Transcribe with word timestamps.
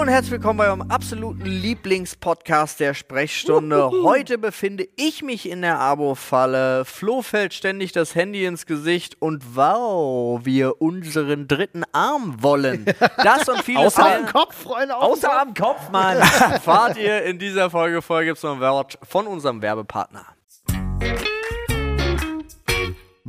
Hallo 0.00 0.08
und 0.08 0.14
herzlich 0.14 0.32
willkommen 0.32 0.56
bei 0.56 0.66
eurem 0.66 0.90
absoluten 0.90 1.44
Lieblingspodcast 1.44 2.80
der 2.80 2.94
Sprechstunde. 2.94 3.90
Heute 4.02 4.38
befinde 4.38 4.88
ich 4.96 5.22
mich 5.22 5.46
in 5.46 5.60
der 5.60 5.78
Abo-Falle. 5.78 6.86
Flo 6.86 7.20
fällt 7.20 7.52
ständig 7.52 7.92
das 7.92 8.14
Handy 8.14 8.46
ins 8.46 8.64
Gesicht 8.64 9.20
und 9.20 9.56
wow, 9.56 10.40
wir 10.42 10.80
unseren 10.80 11.48
dritten 11.48 11.84
Arm 11.92 12.42
wollen. 12.42 12.86
Das 13.22 13.46
und 13.46 13.62
vieles 13.62 13.98
Außer 13.98 14.04
mehr. 14.04 14.18
am 14.20 14.26
Kopf, 14.26 14.62
Freunde. 14.62 14.96
Außer 14.96 15.38
am 15.38 15.52
Kopf, 15.52 15.90
Mann. 15.90 16.16
erfahrt 16.50 16.96
ihr 16.96 17.22
in 17.24 17.38
dieser 17.38 17.68
Folge. 17.68 18.00
Vorher 18.00 18.24
gibt 18.24 18.38
es 18.38 18.42
noch 18.42 18.54
ein 18.54 18.60
Wort 18.60 18.98
von 19.02 19.26
unserem 19.26 19.60
Werbepartner. 19.60 20.24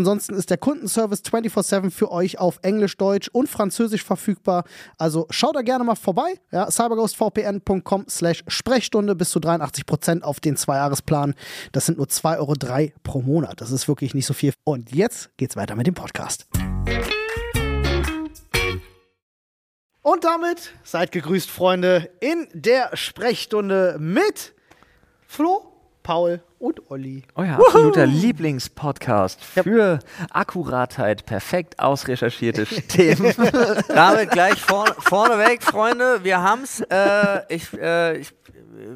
Ansonsten 0.00 0.34
ist 0.34 0.48
der 0.48 0.56
Kundenservice 0.56 1.20
24-7 1.24 1.90
für 1.90 2.10
euch 2.10 2.38
auf 2.38 2.58
Englisch, 2.62 2.96
Deutsch 2.96 3.28
und 3.34 3.50
Französisch 3.50 4.02
verfügbar. 4.02 4.64
Also 4.96 5.26
schaut 5.28 5.54
da 5.54 5.60
gerne 5.60 5.84
mal 5.84 5.94
vorbei. 5.94 6.40
Ja, 6.52 6.70
cyberghostvpn.com 6.70 8.06
slash 8.08 8.42
Sprechstunde 8.48 9.14
bis 9.14 9.28
zu 9.28 9.40
83% 9.40 10.22
auf 10.22 10.40
den 10.40 10.56
Zwei-Jahres-Plan. 10.56 11.34
Das 11.72 11.84
sind 11.84 11.98
nur 11.98 12.06
2,03 12.06 12.38
Euro 12.38 12.92
pro 13.02 13.20
Monat. 13.20 13.60
Das 13.60 13.72
ist 13.72 13.88
wirklich 13.88 14.14
nicht 14.14 14.24
so 14.24 14.32
viel. 14.32 14.54
Und 14.64 14.90
jetzt 14.90 15.36
geht's 15.36 15.54
weiter 15.54 15.76
mit 15.76 15.86
dem 15.86 15.92
Podcast. 15.92 16.46
Und 20.00 20.24
damit 20.24 20.72
seid 20.82 21.12
gegrüßt, 21.12 21.50
Freunde, 21.50 22.08
in 22.20 22.48
der 22.54 22.96
Sprechstunde 22.96 23.98
mit 24.00 24.54
Flo, 25.26 25.70
Paul 26.02 26.42
und 26.60 26.90
Olli. 26.90 27.22
Euer 27.34 27.54
absoluter 27.54 28.06
Lieblingspodcast 28.06 29.42
für 29.42 29.98
Akkuratheit, 30.30 31.24
perfekt 31.24 31.78
ausrecherchierte 31.78 32.66
Themen. 32.88 33.34
Damit 33.88 34.30
gleich 34.30 34.60
vor, 34.60 34.86
vorneweg, 34.98 35.62
Freunde. 35.62 36.22
Wir 36.22 36.42
haben's, 36.42 36.80
äh, 36.90 37.40
ich, 37.48 37.72
äh, 37.72 38.18
ich, 38.18 38.32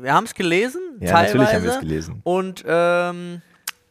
wir 0.03 0.13
haben's 0.13 0.35
gelesen. 0.35 0.81
Ja, 1.01 1.11
teilweise. 1.13 1.39
natürlich 1.39 1.55
haben 1.55 1.65
wir 1.65 1.73
es 1.73 1.81
gelesen. 1.81 2.21
Und 2.23 2.65
ähm, 2.67 3.41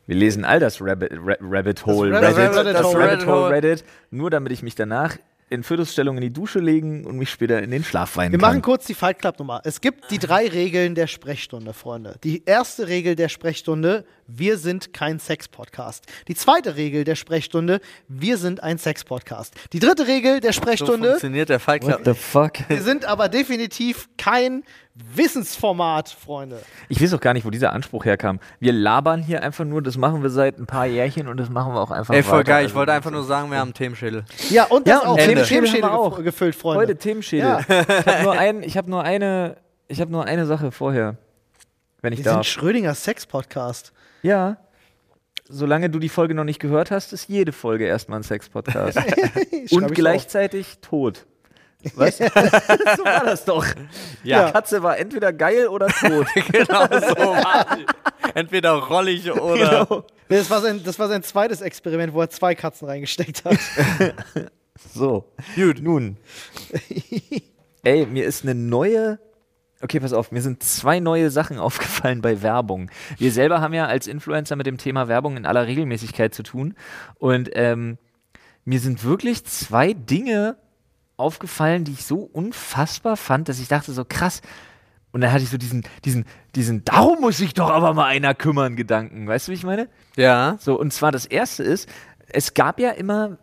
Wir 0.05 0.15
lesen 0.15 0.45
all 0.45 0.59
das 0.59 0.79
Rabbit, 0.79 1.11
Ra 1.13 1.35
Rabbit 1.41 1.85
Hole 1.87 2.13
Reddit, 2.21 2.75
das. 2.75 2.95
Rabbit 2.95 3.25
Hole 3.25 3.49
Reddit, 3.49 3.83
nur 4.11 4.29
damit 4.29 4.51
ich 4.51 4.61
mich 4.61 4.75
danach 4.75 5.17
in 5.53 5.63
Fötusstellung 5.63 6.17
in 6.17 6.21
die 6.21 6.33
Dusche 6.33 6.59
legen 6.59 7.05
und 7.05 7.17
mich 7.17 7.29
später 7.29 7.61
in 7.61 7.69
den 7.69 7.83
Schlaf 7.83 8.17
weinen 8.17 8.31
Wir 8.31 8.39
kann. 8.39 8.49
machen 8.49 8.61
kurz 8.63 8.85
die 8.85 8.95
Fight 8.95 9.19
Club 9.19 9.37
Nummer. 9.37 9.61
Es 9.63 9.81
gibt 9.81 10.09
die 10.09 10.17
drei 10.17 10.47
Regeln 10.47 10.95
der 10.95 11.07
Sprechstunde, 11.07 11.73
Freunde. 11.73 12.15
Die 12.23 12.43
erste 12.45 12.87
Regel 12.87 13.15
der 13.15 13.29
Sprechstunde, 13.29 14.05
wir 14.25 14.57
sind 14.57 14.93
kein 14.93 15.19
Sex-Podcast. 15.19 16.05
Die 16.27 16.35
zweite 16.35 16.75
Regel 16.75 17.03
der 17.03 17.15
Sprechstunde, 17.15 17.81
wir 18.07 18.37
sind 18.37 18.63
ein 18.63 18.79
Sex-Podcast. 18.79 19.53
Die 19.73 19.79
dritte 19.79 20.07
Regel 20.07 20.39
der 20.39 20.53
so 20.53 20.61
Sprechstunde, 20.61 21.09
funktioniert 21.09 21.49
der 21.49 21.59
Fight 21.59 21.83
Club. 21.83 21.99
What 21.99 22.05
the 22.05 22.19
fuck? 22.19 22.53
wir 22.67 22.81
sind 22.81 23.05
aber 23.05 23.29
definitiv 23.29 24.09
kein 24.17 24.63
Wissensformat, 24.95 26.09
Freunde. 26.09 26.61
Ich 26.87 27.01
weiß 27.01 27.13
auch 27.15 27.19
gar 27.19 27.33
nicht, 27.33 27.45
wo 27.45 27.49
dieser 27.49 27.73
Anspruch 27.73 28.05
herkam. 28.05 28.39
Wir 28.59 28.73
labern 28.73 29.23
hier 29.23 29.41
einfach 29.41 29.65
nur, 29.65 29.81
das 29.81 29.97
machen 29.97 30.21
wir 30.21 30.29
seit 30.29 30.59
ein 30.59 30.67
paar 30.67 30.85
Jährchen 30.85 31.27
und 31.27 31.37
das 31.37 31.49
machen 31.49 31.73
wir 31.73 31.81
auch 31.81 31.89
einfach 31.91 32.13
Ey, 32.13 32.21
voll 32.21 32.39
weiter. 32.39 32.43
geil. 32.51 32.61
Ich 32.61 32.65
Also, 32.67 32.75
wollte 32.75 32.91
einfach 32.93 33.09
nur 33.11 33.23
sagen, 33.23 33.49
wir 33.49 33.57
haben 33.57 33.69
einen 33.69 33.73
Themenschädel. 33.73 34.23
Ja, 34.49 34.65
und 34.65 34.87
das 34.87 35.01
Ja, 35.03 35.09
auch. 35.09 35.17
Themenschädel 35.17 35.73
wir 35.81 35.93
auch. 35.93 36.23
gefüllt, 36.23 36.55
Freunde. 36.55 36.81
Heute 36.83 36.95
Themenschädel. 36.97 37.47
Ja. 37.47 37.59
Ich 37.67 38.07
habe 38.07 38.23
nur, 38.23 38.31
ein, 38.33 38.63
ich 38.63 38.77
hab 38.77 38.87
nur 38.87 39.03
eine, 39.03 39.57
ich 39.87 39.99
habe 39.99 40.11
nur 40.11 40.25
eine 40.25 40.45
Sache 40.45 40.71
vorher, 40.71 41.17
wenn 42.01 42.13
ich 42.13 42.19
wir 42.19 42.25
sind 42.25 42.33
darf. 42.35 42.45
Schrödingers 42.47 43.03
Sex-Podcast. 43.03 43.93
Ja. 44.21 44.57
Solange 45.49 45.89
du 45.89 45.99
die 45.99 46.09
Folge 46.09 46.35
noch 46.35 46.43
nicht 46.45 46.59
gehört 46.59 46.91
hast, 46.91 47.13
ist 47.13 47.27
jede 47.27 47.51
Folge 47.51 47.85
erstmal 47.85 48.19
ein 48.19 48.23
Sex-Podcast. 48.23 48.97
Und 49.71 49.85
auf. 49.85 49.91
gleichzeitig 49.91 50.77
tot. 50.81 51.25
Was? 51.95 52.17
so 52.17 52.23
war 52.25 53.25
das 53.25 53.45
doch. 53.45 53.65
Ja, 54.23 54.45
Ja. 54.45 54.51
Katze 54.51 54.81
war 54.83 54.97
entweder 54.97 55.33
geil 55.33 55.67
oder 55.67 55.87
tot. 55.87 56.27
genau 56.51 56.83
so 56.85 57.17
war 57.17 57.77
die. 57.77 57.85
Entweder 58.35 58.71
rollig 58.73 59.29
oder. 59.31 59.85
Genau. 59.85 60.05
Das 60.29 60.49
war, 60.49 60.61
sein, 60.61 60.81
das 60.83 60.97
war 60.97 61.09
sein 61.09 61.21
zweites 61.23 61.61
Experiment, 61.61 62.13
wo 62.13 62.21
er 62.21 62.29
zwei 62.29 62.55
Katzen 62.55 62.87
reingesteckt 62.87 63.43
hat. 63.45 63.57
So. 64.91 65.31
Gut. 65.55 65.81
Nun. 65.81 66.17
Ey, 67.83 68.05
mir 68.07 68.25
ist 68.25 68.43
eine 68.43 68.55
neue. 68.55 69.19
Okay, 69.81 69.99
pass 69.99 70.13
auf, 70.13 70.31
mir 70.31 70.41
sind 70.41 70.63
zwei 70.63 70.99
neue 70.99 71.29
Sachen 71.29 71.59
aufgefallen 71.59 72.21
bei 72.21 72.41
Werbung. 72.41 72.89
Wir 73.17 73.31
selber 73.31 73.61
haben 73.61 73.73
ja 73.73 73.85
als 73.85 74.07
Influencer 74.07 74.55
mit 74.55 74.65
dem 74.65 74.77
Thema 74.77 75.07
Werbung 75.07 75.37
in 75.37 75.45
aller 75.45 75.67
Regelmäßigkeit 75.67 76.33
zu 76.33 76.41
tun. 76.41 76.75
Und 77.19 77.51
ähm, 77.53 77.97
mir 78.65 78.79
sind 78.79 79.03
wirklich 79.03 79.45
zwei 79.45 79.93
Dinge 79.93 80.57
aufgefallen, 81.17 81.83
die 81.83 81.93
ich 81.93 82.05
so 82.05 82.17
unfassbar 82.17 83.17
fand, 83.17 83.49
dass 83.49 83.59
ich 83.59 83.67
dachte 83.67 83.91
so 83.93 84.05
krass. 84.05 84.41
Und 85.11 85.21
dann 85.21 85.31
hatte 85.31 85.43
ich 85.43 85.49
so 85.49 85.57
diesen, 85.57 85.83
diesen, 86.05 86.25
diesen, 86.55 86.83
darum 86.85 87.21
muss 87.21 87.37
sich 87.37 87.53
doch 87.53 87.69
aber 87.69 87.93
mal 87.93 88.05
einer 88.07 88.33
kümmern, 88.33 88.75
Gedanken. 88.75 89.27
Weißt 89.27 89.47
du, 89.47 89.51
wie 89.51 89.55
ich 89.55 89.63
meine? 89.63 89.87
Ja. 90.15 90.57
So, 90.59 90.79
und 90.79 90.91
zwar 90.91 91.11
das 91.11 91.25
erste 91.25 91.63
ist, 91.63 91.87
es 92.29 92.55
gab 92.55 92.79
ja 92.79 92.89
immer 92.89 93.37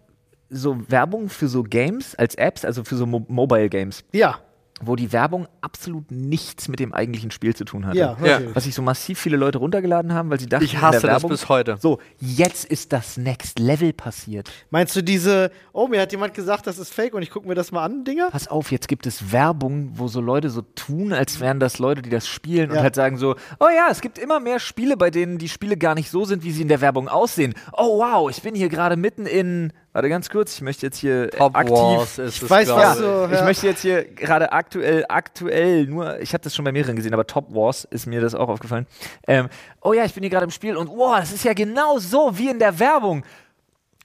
so 0.48 0.90
Werbung 0.90 1.28
für 1.28 1.46
so 1.46 1.62
Games 1.62 2.16
als 2.16 2.34
Apps, 2.34 2.64
also 2.64 2.82
für 2.82 2.96
so 2.96 3.06
Mo 3.06 3.24
Mobile 3.28 3.68
Games, 3.68 4.02
Ja, 4.12 4.40
wo 4.82 4.96
die 4.96 5.12
Werbung 5.12 5.46
absolut 5.60 6.10
nichts 6.10 6.68
mit 6.68 6.80
dem 6.80 6.92
eigentlichen 6.92 7.30
Spiel 7.30 7.54
zu 7.54 7.64
tun 7.64 7.86
hatte. 7.86 7.98
ja, 7.98 8.16
Ja. 8.24 8.40
Was 8.54 8.64
sich 8.64 8.74
so 8.74 8.82
massiv 8.82 9.18
viele 9.18 9.36
Leute 9.36 9.58
runtergeladen 9.58 10.14
haben, 10.14 10.30
weil 10.30 10.40
sie 10.40 10.46
dachten, 10.46 10.64
Ich 10.64 10.74
in 10.74 10.80
hasse 10.80 11.00
der 11.00 11.10
das 11.10 11.22
Werbung, 11.22 11.30
bis 11.30 11.48
heute. 11.48 11.76
So, 11.80 11.98
jetzt 12.18 12.64
ist 12.64 12.92
das 12.92 13.16
Next 13.16 13.58
Level 13.58 13.92
passiert. 13.92 14.50
Meinst 14.70 14.96
du 14.96 15.02
diese, 15.02 15.50
oh, 15.72 15.86
mir 15.88 16.00
hat 16.00 16.12
jemand 16.12 16.34
gesagt, 16.34 16.66
das 16.66 16.78
ist 16.78 16.92
fake 16.94 17.14
und 17.14 17.22
ich 17.22 17.30
gucke 17.30 17.46
mir 17.46 17.54
das 17.54 17.72
mal 17.72 17.84
an, 17.84 18.04
Dinger? 18.04 18.30
Pass 18.30 18.48
auf, 18.48 18.72
jetzt 18.72 18.88
gibt 18.88 19.06
es 19.06 19.32
Werbung, 19.32 19.90
wo 19.94 20.08
so 20.08 20.20
Leute 20.20 20.50
so 20.50 20.62
tun, 20.62 21.12
als 21.12 21.40
wären 21.40 21.60
das 21.60 21.78
Leute, 21.78 22.02
die 22.02 22.10
das 22.10 22.26
spielen 22.26 22.70
Ja. 22.70 22.76
und 22.78 22.82
halt 22.82 22.94
sagen 22.94 23.18
so, 23.18 23.36
oh 23.58 23.68
ja, 23.74 23.88
es 23.90 24.00
gibt 24.00 24.18
immer 24.18 24.40
mehr 24.40 24.58
Spiele, 24.60 24.96
bei 24.96 25.10
denen 25.10 25.38
die 25.38 25.48
Spiele 25.48 25.76
gar 25.76 25.94
nicht 25.94 26.10
so 26.10 26.24
sind, 26.24 26.42
wie 26.44 26.52
sie 26.52 26.62
in 26.62 26.68
der 26.68 26.80
Werbung 26.80 27.08
aussehen. 27.08 27.54
Oh 27.76 27.98
wow, 27.98 28.30
ich 28.30 28.42
bin 28.42 28.54
hier 28.54 28.68
gerade 28.68 28.96
mitten 28.96 29.26
in, 29.26 29.72
warte 29.92 30.08
ganz 30.08 30.28
kurz, 30.30 30.54
ich 30.54 30.62
möchte 30.62 30.86
jetzt 30.86 30.98
hier 30.98 31.30
Top 31.30 31.56
aktiv 31.56 31.72
Wars 31.74 32.18
ist 32.18 32.36
Ich 32.36 32.42
es, 32.42 32.50
weiß, 32.50 32.68
was 32.70 32.94
ich. 32.98 33.00
so- 33.04 33.24
ich 33.26 33.38
ja. 33.38 33.44
möchte 33.44 33.66
jetzt 33.66 33.82
hier 33.82 34.04
gerade 34.04 34.52
aktuell, 34.52 35.04
aktuell 35.08 35.86
nur, 35.86 36.20
ich 36.20 36.32
habe 36.32 36.42
das 36.44 36.54
schon 36.54 36.64
bei 36.64 36.72
mehreren 36.72 36.96
gesehen, 36.96 37.12
aber 37.14 37.26
Top 37.26 37.46
Wars 37.54 37.84
ist 37.90 38.06
mir 38.06 38.20
das 38.20 38.34
auch 38.34 38.48
aufgefallen. 38.48 38.86
Ähm, 39.26 39.48
oh 39.82 39.92
ja, 39.92 40.04
ich 40.04 40.14
bin 40.14 40.22
hier 40.22 40.30
gerade 40.30 40.44
im 40.44 40.50
Spiel 40.50 40.76
und 40.76 40.88
wow, 40.88 41.18
das 41.18 41.32
ist 41.32 41.44
ja 41.44 41.52
genau 41.54 41.98
so 41.98 42.36
wie 42.38 42.50
in 42.50 42.58
der 42.58 42.78
Werbung. 42.78 43.24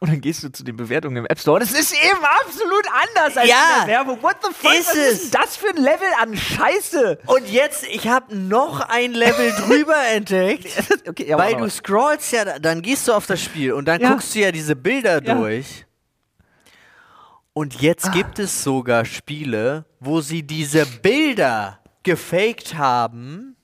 Und 0.02 0.10
dann 0.12 0.20
gehst 0.22 0.44
du 0.44 0.50
zu 0.52 0.64
den 0.64 0.76
Bewertungen 0.76 1.18
im 1.18 1.26
App 1.26 1.40
Store 1.40 1.56
und 1.56 1.62
es 1.64 1.72
ist 1.72 1.94
eben 1.94 2.20
absolut 2.24 2.86
anders 2.88 3.38
als 3.38 3.50
Ja, 3.50 3.80
in 3.82 3.88
der 3.88 3.96
Werbung. 3.96 4.22
What 4.22 4.36
the 4.44 4.50
fuck? 4.54 4.74
ist 4.74 4.90
was 4.90 4.96
es. 4.96 5.24
ist 5.24 5.36
das 5.36 5.56
für 5.56 5.70
ein 5.70 5.78
Level 5.78 6.08
an 6.22 6.36
Scheiße? 6.36 7.20
Und 7.28 7.50
jetzt, 7.50 7.86
ich 7.88 8.08
habe 8.10 8.36
noch 8.36 8.82
ein 8.82 9.14
Level 9.14 9.52
drüber 9.66 9.98
entdeckt. 10.14 10.68
Okay, 11.08 11.28
ja, 11.28 11.38
Weil 11.38 11.56
du 11.56 11.70
scrollst 11.70 12.32
ja, 12.34 12.58
dann 12.60 12.82
gehst 12.82 13.08
du 13.08 13.14
auf 13.14 13.26
das 13.28 13.42
Spiel 13.42 13.72
und 13.74 13.86
dann 13.88 14.02
Ja. 14.02 14.10
guckst 14.12 14.34
du 14.36 14.40
ja 14.40 14.52
diese 14.52 14.76
Bilder 14.76 15.22
durch. 15.22 15.86
Und 17.54 17.80
jetzt 17.82 18.12
gibt 18.12 18.40
es 18.40 18.64
sogar 18.64 19.06
Spiele, 19.06 19.86
wo 20.02 20.20
sie 20.20 20.44
diese 20.44 20.86
Bilder 20.86 21.80
gefaked 22.04 22.76
haben 22.76 23.56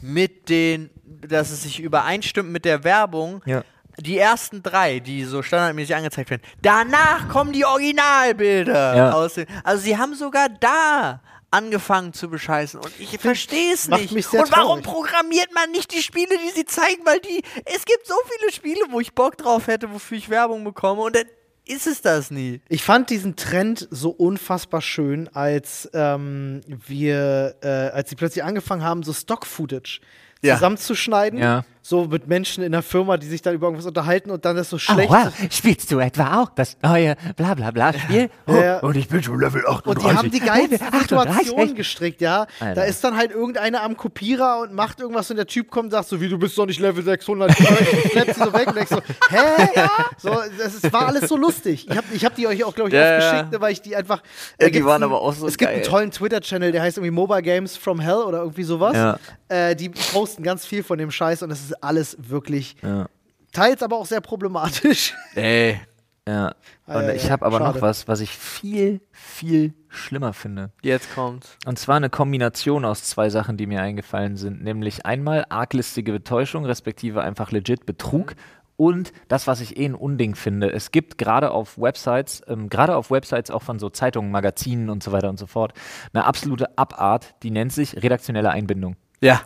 mit 0.00 0.48
den, 0.50 0.90
dass 1.04 1.50
es 1.50 1.62
sich 1.62 1.80
übereinstimmt 1.80 2.50
mit 2.50 2.64
der 2.64 2.84
Werbung. 2.84 3.42
Ja. 3.46 3.62
Die 4.02 4.18
ersten 4.18 4.62
drei, 4.62 4.98
die 5.00 5.24
so 5.24 5.42
standardmäßig 5.42 5.94
angezeigt 5.96 6.30
werden, 6.30 6.42
danach 6.60 7.28
kommen 7.28 7.52
die 7.52 7.64
Originalbilder. 7.64 8.96
Ja. 8.96 9.12
Aus 9.12 9.34
den, 9.34 9.46
also 9.64 9.82
sie 9.82 9.96
haben 9.96 10.14
sogar 10.14 10.48
da 10.48 11.20
angefangen 11.50 12.14
zu 12.14 12.28
bescheißen 12.30 12.80
und 12.80 12.92
ich 12.98 13.18
verstehe 13.18 13.74
es 13.74 13.86
nicht. 13.88 14.12
mich 14.12 14.26
sehr 14.26 14.40
und 14.42 14.50
warum 14.52 14.82
traurig. 14.82 14.84
programmiert 15.12 15.48
man 15.54 15.70
nicht 15.70 15.92
die 15.94 16.02
Spiele, 16.02 16.34
die 16.38 16.50
sie 16.50 16.64
zeigen? 16.64 17.04
Weil 17.04 17.20
die, 17.20 17.42
es 17.66 17.84
gibt 17.84 18.06
so 18.06 18.14
viele 18.38 18.52
Spiele, 18.52 18.80
wo 18.90 19.00
ich 19.00 19.14
Bock 19.14 19.36
drauf 19.36 19.66
hätte, 19.66 19.92
wofür 19.92 20.16
ich 20.16 20.30
Werbung 20.30 20.64
bekomme 20.64 21.02
und 21.02 21.14
dann 21.16 21.24
ist 21.64 21.86
es 21.86 22.00
das 22.00 22.30
nie. 22.30 22.60
Ich 22.68 22.82
fand 22.82 23.08
diesen 23.10 23.36
Trend 23.36 23.86
so 23.90 24.10
unfassbar 24.10 24.80
schön, 24.80 25.28
als 25.32 25.88
ähm, 25.94 26.60
wir, 26.66 27.54
äh, 27.62 27.68
als 27.68 28.10
sie 28.10 28.16
plötzlich 28.16 28.42
angefangen 28.42 28.82
haben, 28.82 29.02
so 29.04 29.12
Stock-Footage 29.12 30.00
Ja. 30.42 30.54
zusammenzuschneiden. 30.54 31.38
Ja. 31.38 31.64
So 31.84 32.04
mit 32.04 32.28
Menschen 32.28 32.62
in 32.62 32.70
der 32.70 32.82
Firma, 32.82 33.16
die 33.16 33.26
sich 33.26 33.42
dann 33.42 33.54
über 33.54 33.66
irgendwas 33.66 33.86
unterhalten 33.86 34.30
und 34.30 34.44
dann 34.44 34.54
das 34.54 34.70
so 34.70 34.76
Oh, 34.76 34.78
schlecht. 34.78 35.10
wow. 35.10 35.32
Spielst 35.50 35.90
du 35.90 35.98
etwa 35.98 36.40
auch 36.40 36.50
das 36.54 36.76
neue 36.80 37.16
bla 37.36 37.54
bla 37.54 37.72
bla 37.72 37.92
Spiel? 37.92 38.30
Oh, 38.46 38.52
Ja. 38.54 38.78
Und 38.78 38.96
ich 38.96 39.08
bin 39.08 39.20
schon 39.20 39.40
Level 39.40 39.66
38. 39.66 39.86
Und 39.86 40.02
die 40.12 40.16
haben 40.16 40.30
die 40.30 40.38
geilsten 40.38 40.80
38, 40.86 41.00
Situationen 41.38 41.66
echt? 41.66 41.76
gestrickt, 41.76 42.20
ja. 42.20 42.46
Alter. 42.60 42.74
Da 42.74 42.82
ist 42.84 43.02
dann 43.02 43.16
halt 43.16 43.32
irgendeiner 43.32 43.82
am 43.82 43.96
Kopierer 43.96 44.60
und 44.60 44.72
macht 44.74 45.00
irgendwas 45.00 45.28
und 45.32 45.38
der 45.38 45.46
Typ 45.48 45.70
kommt 45.72 45.86
und 45.86 45.90
sagt 45.90 46.06
so, 46.08 46.20
wie, 46.20 46.28
du 46.28 46.38
bist 46.38 46.56
doch 46.56 46.66
nicht 46.66 46.78
Level 46.78 47.02
600. 47.02 47.50
Ich 47.50 47.66
schlepp 48.12 48.32
sie 48.32 48.40
so 48.44 48.52
weg 48.52 48.68
und 48.68 48.76
denkst 48.76 48.90
so, 48.92 49.00
hä? 49.30 49.88
So, 50.18 50.30
das 50.58 50.74
ist, 50.74 50.92
war 50.92 51.06
alles 51.08 51.28
so 51.28 51.36
lustig. 51.36 51.88
Ich 51.90 51.96
habe 51.96 52.06
ich 52.12 52.24
hab 52.24 52.36
die 52.36 52.46
euch 52.46 52.62
auch, 52.62 52.74
glaube 52.76 52.90
ich, 52.90 52.94
Ja, 52.94 53.18
ja. 53.18 53.42
geschickt, 53.42 53.60
weil 53.60 53.72
ich 53.72 53.82
die 53.82 53.96
einfach... 53.96 54.22
Ja, 54.60 54.68
da 54.68 54.70
die 54.70 54.84
waren 54.84 55.02
einen- 55.02 55.12
aber 55.12 55.20
auch 55.20 55.32
so 55.34 55.48
Es 55.48 55.58
gibt 55.58 55.68
einen 55.70 55.80
geil. 55.80 55.88
tollen 55.90 56.10
Twitter-Channel, 56.12 56.70
der 56.70 56.82
heißt 56.82 56.98
irgendwie 56.98 57.10
Mobile 57.10 57.42
Games 57.42 57.76
from 57.76 57.98
Hell 57.98 58.22
oder 58.26 58.38
irgendwie 58.38 58.62
sowas. 58.62 58.94
Ja. 58.94 59.18
Äh, 59.52 59.76
die 59.76 59.90
posten 59.90 60.42
ganz 60.42 60.64
viel 60.64 60.82
von 60.82 60.98
dem 60.98 61.10
Scheiß 61.10 61.42
und 61.42 61.50
es 61.50 61.62
ist 61.62 61.84
alles 61.84 62.16
wirklich... 62.18 62.76
Ja. 62.82 63.06
Teils 63.52 63.82
aber 63.82 63.98
auch 63.98 64.06
sehr 64.06 64.22
problematisch. 64.22 65.14
Ey. 65.34 65.78
Ja. 66.26 66.54
Und 66.86 67.02
ja, 67.02 67.12
ich 67.12 67.30
habe 67.30 67.44
aber 67.44 67.58
Schade. 67.58 67.74
noch 67.74 67.82
was, 67.82 68.08
was 68.08 68.20
ich 68.20 68.30
viel, 68.30 69.02
viel 69.10 69.74
schlimmer 69.88 70.32
finde. 70.32 70.70
Jetzt 70.82 71.14
kommt's. 71.14 71.58
Und 71.66 71.78
zwar 71.78 71.96
eine 71.96 72.08
Kombination 72.08 72.86
aus 72.86 73.04
zwei 73.04 73.28
Sachen, 73.28 73.58
die 73.58 73.66
mir 73.66 73.82
eingefallen 73.82 74.38
sind. 74.38 74.62
Nämlich 74.62 75.04
einmal 75.04 75.44
arglistige 75.50 76.12
Betäuschung, 76.12 76.64
respektive 76.64 77.20
einfach 77.20 77.50
legit 77.50 77.84
Betrug. 77.84 78.34
Und 78.76 79.12
das, 79.28 79.46
was 79.46 79.60
ich 79.60 79.76
eh 79.76 79.84
ein 79.84 79.94
Unding 79.94 80.34
finde, 80.34 80.72
es 80.72 80.92
gibt 80.92 81.18
gerade 81.18 81.50
auf 81.50 81.76
Websites, 81.78 82.40
ähm, 82.46 82.70
gerade 82.70 82.96
auf 82.96 83.10
Websites 83.10 83.50
auch 83.50 83.62
von 83.62 83.78
so 83.78 83.90
Zeitungen, 83.90 84.30
Magazinen 84.30 84.88
und 84.88 85.02
so 85.02 85.12
weiter 85.12 85.28
und 85.28 85.38
so 85.38 85.46
fort, 85.46 85.74
eine 86.14 86.24
absolute 86.24 86.78
Abart, 86.78 87.34
die 87.42 87.50
nennt 87.50 87.72
sich 87.72 88.02
redaktionelle 88.02 88.50
Einbindung. 88.50 88.96
Ja. 89.22 89.40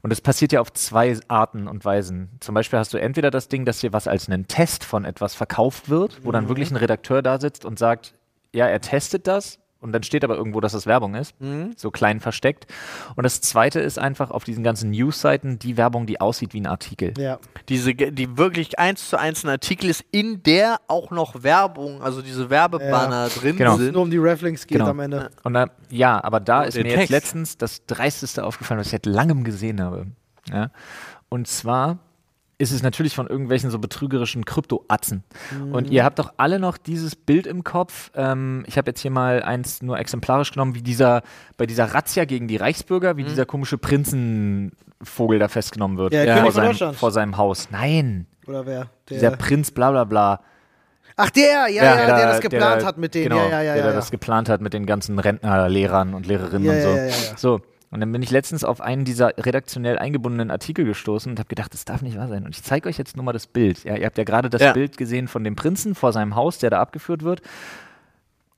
Und 0.00 0.12
es 0.12 0.20
passiert 0.20 0.52
ja 0.52 0.60
auf 0.60 0.72
zwei 0.72 1.16
Arten 1.28 1.68
und 1.68 1.84
Weisen. 1.84 2.30
Zum 2.40 2.54
Beispiel 2.54 2.78
hast 2.78 2.94
du 2.94 2.98
entweder 2.98 3.30
das 3.30 3.48
Ding, 3.48 3.64
dass 3.64 3.80
dir 3.80 3.92
was 3.92 4.06
als 4.06 4.28
einen 4.28 4.46
Test 4.46 4.84
von 4.84 5.04
etwas 5.04 5.34
verkauft 5.34 5.88
wird, 5.88 6.24
wo 6.24 6.32
dann 6.32 6.48
wirklich 6.48 6.70
ein 6.70 6.76
Redakteur 6.76 7.20
da 7.20 7.38
sitzt 7.40 7.64
und 7.64 7.78
sagt, 7.78 8.14
ja, 8.54 8.66
er 8.66 8.80
testet 8.80 9.26
das. 9.26 9.58
Und 9.80 9.92
dann 9.92 10.02
steht 10.02 10.24
aber 10.24 10.34
irgendwo, 10.36 10.60
dass 10.60 10.72
das 10.72 10.86
Werbung 10.86 11.14
ist, 11.14 11.34
so 11.76 11.90
klein 11.92 12.18
versteckt. 12.18 12.66
Und 13.14 13.22
das 13.22 13.40
zweite 13.40 13.78
ist 13.78 13.96
einfach 13.98 14.32
auf 14.32 14.42
diesen 14.42 14.64
ganzen 14.64 14.90
News-Seiten 14.90 15.60
die 15.60 15.76
Werbung, 15.76 16.04
die 16.06 16.20
aussieht 16.20 16.52
wie 16.52 16.60
ein 16.60 16.66
Artikel. 16.66 17.14
ja. 17.16 17.38
Diese, 17.68 17.94
die 17.94 18.36
wirklich 18.36 18.78
eins 18.78 19.08
zu 19.08 19.18
eins 19.18 19.44
ein 19.44 19.50
Artikel 19.50 19.88
ist, 19.88 20.04
in 20.10 20.42
der 20.42 20.78
auch 20.88 21.10
noch 21.12 21.44
Werbung, 21.44 22.02
also 22.02 22.22
diese 22.22 22.50
Werbebanner 22.50 23.28
drin 23.28 23.56
Genau. 23.56 23.76
Nur 23.76 23.84
sind. 23.84 23.96
um 23.96 24.10
die 24.10 24.18
Rafflings 24.18 24.66
geht 24.66 24.78
Genau. 24.78 24.90
am 24.90 24.98
Ende. 25.00 25.30
Und 25.44 25.54
da, 25.54 25.66
ja, 25.90 26.22
aber 26.24 26.40
da 26.40 26.62
Oh, 26.62 26.64
ist 26.64 26.74
mir 26.76 26.84
jetzt 26.84 26.94
Text. 26.96 27.10
letztens 27.10 27.56
das 27.56 27.86
Dreisteste 27.86 28.44
aufgefallen, 28.44 28.80
was 28.80 28.86
ich 28.88 28.92
seit 28.92 29.06
langem 29.06 29.44
gesehen 29.44 29.80
habe. 29.80 30.06
Ja? 30.50 30.70
Und 31.28 31.46
zwar 31.46 31.98
ist 32.60 32.72
es 32.72 32.82
natürlich 32.82 33.14
von 33.14 33.28
irgendwelchen 33.28 33.70
so 33.70 33.78
betrügerischen 33.78 34.44
Krypto-Atzen. 34.44 35.22
Und 35.70 35.90
ihr 35.90 36.04
habt 36.04 36.18
doch 36.18 36.32
alle 36.38 36.58
noch 36.58 36.76
dieses 36.76 37.14
Bild 37.14 37.46
im 37.46 37.62
Kopf. 37.62 38.10
Ähm, 38.16 38.64
ich 38.66 38.76
habe 38.76 38.90
jetzt 38.90 39.00
hier 39.00 39.12
mal 39.12 39.42
eins 39.44 39.80
nur 39.80 39.96
exemplarisch 39.98 40.50
genommen, 40.50 40.74
wie 40.74 40.82
dieser, 40.82 41.22
bei 41.56 41.66
dieser 41.66 41.84
Razzia 41.94 42.24
gegen 42.24 42.48
die 42.48 42.56
Reichsbürger, 42.56 43.16
wie 43.16 43.22
dieser 43.22 43.46
komische 43.46 43.78
Prinzenvogel 43.78 45.38
da 45.38 45.48
festgenommen 45.48 45.98
wird. 45.98 46.12
Ja, 46.12 46.24
Ja. 46.24 46.42
Vor, 46.42 46.52
seinem, 46.52 46.94
vor 46.94 47.10
seinem 47.12 47.36
Haus. 47.36 47.68
Nein, 47.70 48.26
Oder 48.46 48.66
wer? 48.66 48.90
dieser 49.08 49.30
Der, 49.30 49.36
Prinz 49.36 49.70
bla 49.70 49.90
bla 49.90 50.04
bla. 50.04 50.40
ach, 51.16 51.30
der, 51.30 51.68
ja, 51.68 51.84
ja, 51.84 51.96
der, 51.96 52.06
da- 52.08 52.26
das 52.32 52.40
geplant 52.40 52.82
da- 52.82 52.86
hat 52.86 52.98
mit 52.98 53.14
denen. 53.14 53.30
Genau, 53.30 53.42
ja, 53.44 53.48
ja, 53.50 53.62
ja. 53.62 53.74
der 53.76 53.86
ja, 53.86 53.92
das 53.92 54.10
geplant 54.10 54.48
hat 54.48 54.60
mit 54.60 54.72
den 54.72 54.86
ganzen 54.86 55.18
Rentnerlehrern 55.18 56.14
und 56.14 56.26
Lehrerinnen 56.26 56.64
Ja, 56.64 56.72
und 56.72 56.82
so. 56.82 56.88
ja, 56.88 56.96
ja, 56.96 57.02
ja, 57.04 57.08
ja. 57.08 57.36
So, 57.36 57.60
und 57.90 58.00
dann 58.00 58.12
bin 58.12 58.22
ich 58.22 58.30
letztens 58.30 58.64
auf 58.64 58.80
einen 58.80 59.04
dieser 59.04 59.28
redaktionell 59.38 59.98
eingebundenen 59.98 60.50
Artikel 60.50 60.84
gestoßen 60.84 61.32
und 61.32 61.38
habe 61.38 61.48
gedacht, 61.48 61.72
das 61.72 61.84
darf 61.84 62.02
nicht 62.02 62.18
wahr 62.18 62.28
sein. 62.28 62.44
Und 62.44 62.54
ich 62.54 62.62
zeige 62.62 62.88
euch 62.88 62.98
jetzt 62.98 63.16
nur 63.16 63.24
mal 63.24 63.32
das 63.32 63.46
Bild. 63.46 63.84
Ja, 63.84 63.96
ihr 63.96 64.04
habt 64.04 64.18
ja 64.18 64.24
gerade 64.24 64.50
das 64.50 64.60
Ja. 64.60 64.72
Bild 64.72 64.98
gesehen 64.98 65.26
von 65.26 65.42
dem 65.42 65.56
Prinzen 65.56 65.94
vor 65.94 66.12
seinem 66.12 66.34
Haus, 66.34 66.58
der 66.58 66.70
da 66.70 66.80
abgeführt 66.80 67.22
wird. 67.22 67.40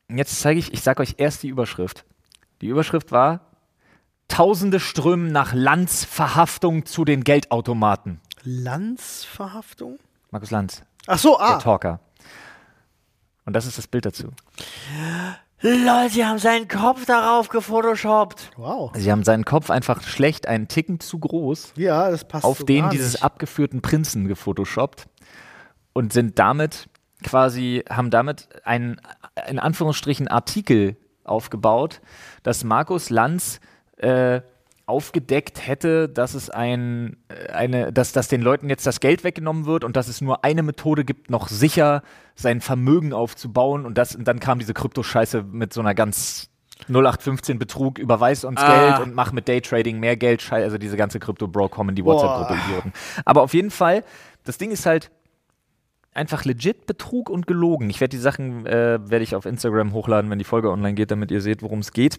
Und 0.08 0.18
jetzt 0.18 0.40
zeige 0.40 0.58
ich, 0.58 0.72
ich 0.72 0.82
sage 0.82 1.00
euch 1.00 1.14
erst 1.18 1.44
die 1.44 1.48
Überschrift. 1.48 2.04
Die 2.60 2.66
Überschrift 2.66 3.12
war 3.12 3.40
Tausende 4.30 4.78
strömen 4.78 5.32
nach 5.32 5.52
Lanz 5.54 6.04
Verhaftung 6.04 6.86
zu 6.86 7.04
den 7.04 7.24
Geldautomaten. 7.24 8.20
Landsverhaftung? 8.44 9.98
Markus 10.30 10.52
Lanz, 10.52 10.82
Ach 11.08 11.18
so, 11.18 11.36
der 11.36 11.46
ah. 11.46 11.58
Talker. 11.58 12.00
Und 13.44 13.54
das 13.54 13.66
ist 13.66 13.76
das 13.76 13.88
Bild 13.88 14.06
dazu. 14.06 14.28
Leute, 15.62 16.08
sie 16.14 16.24
haben 16.24 16.38
seinen 16.38 16.68
Kopf 16.68 17.04
darauf 17.04 17.48
gefotoshoppt. 17.50 18.52
Wow. 18.56 18.92
Sie 18.94 19.12
haben 19.12 19.24
seinen 19.24 19.44
Kopf 19.44 19.68
einfach 19.70 20.02
schlecht, 20.02 20.46
einen 20.48 20.68
Ticken 20.68 21.00
zu 21.00 21.18
groß, 21.18 21.74
Ja, 21.76 22.10
das 22.10 22.26
passt 22.26 22.44
auf 22.44 22.58
so 22.58 22.64
den 22.64 22.82
gar 22.84 22.90
dieses 22.90 23.12
nicht. 23.14 23.22
abgeführten 23.22 23.82
Prinzen 23.82 24.26
gefotoshoppt 24.26 25.06
und 25.92 26.12
sind 26.14 26.38
damit 26.38 26.88
quasi, 27.22 27.84
haben 27.90 28.10
damit 28.10 28.48
einen, 28.64 29.00
in 29.48 29.58
Anführungsstrichen, 29.58 30.28
Artikel 30.28 30.96
aufgebaut, 31.24 32.00
dass 32.42 32.64
Markus 32.64 33.10
Lanz 33.10 33.60
äh, 33.98 34.40
aufgedeckt 34.90 35.66
hätte, 35.66 36.08
dass 36.08 36.34
es 36.34 36.50
ein, 36.50 37.16
äh, 37.28 37.52
eine, 37.52 37.92
dass, 37.92 38.12
dass 38.12 38.28
den 38.28 38.42
Leuten 38.42 38.68
jetzt 38.68 38.86
das 38.86 39.00
Geld 39.00 39.24
weggenommen 39.24 39.64
wird 39.64 39.84
und 39.84 39.96
dass 39.96 40.08
es 40.08 40.20
nur 40.20 40.44
eine 40.44 40.62
Methode 40.62 41.04
gibt, 41.04 41.30
noch 41.30 41.48
sicher 41.48 42.02
sein 42.34 42.60
Vermögen 42.60 43.12
aufzubauen 43.12 43.86
und 43.86 43.96
das, 43.96 44.14
und 44.14 44.26
dann 44.28 44.40
kam 44.40 44.58
diese 44.58 44.74
Kryptoscheiße 44.74 45.44
mit 45.44 45.72
so 45.72 45.80
einer 45.80 45.94
ganz 45.94 46.48
0815 46.88 47.58
Betrug, 47.58 47.98
überweis 47.98 48.44
uns 48.44 48.60
Ah. 48.60 48.74
Geld 48.96 49.06
und 49.06 49.14
mach 49.14 49.32
mit 49.32 49.48
Daytrading 49.48 50.00
mehr 50.00 50.16
Geld, 50.16 50.46
also 50.52 50.78
diese 50.78 50.96
ganze 50.96 51.18
Krypto-Bro-Com 51.18 51.90
in 51.90 51.94
die 51.94 52.02
Boah. 52.02 52.14
WhatsApp-Gruppe 52.14 52.60
Idioten. 52.64 52.92
Aber 53.24 53.42
auf 53.42 53.54
jeden 53.54 53.70
Fall, 53.70 54.04
das 54.44 54.58
Ding 54.58 54.70
ist 54.70 54.86
halt 54.86 55.10
einfach 56.12 56.44
legit 56.44 56.86
Betrug 56.86 57.30
und 57.30 57.46
gelogen. 57.46 57.88
Ich 57.90 58.00
werde 58.00 58.10
die 58.16 58.22
Sachen, 58.22 58.66
äh, 58.66 58.98
werde 59.08 59.22
ich 59.22 59.34
auf 59.34 59.46
Instagram 59.46 59.92
hochladen, 59.92 60.30
wenn 60.30 60.38
die 60.38 60.44
Folge 60.44 60.70
online 60.70 60.94
geht, 60.94 61.10
damit 61.10 61.30
ihr 61.30 61.40
seht, 61.40 61.62
worum 61.62 61.80
es 61.80 61.92
geht. 61.92 62.18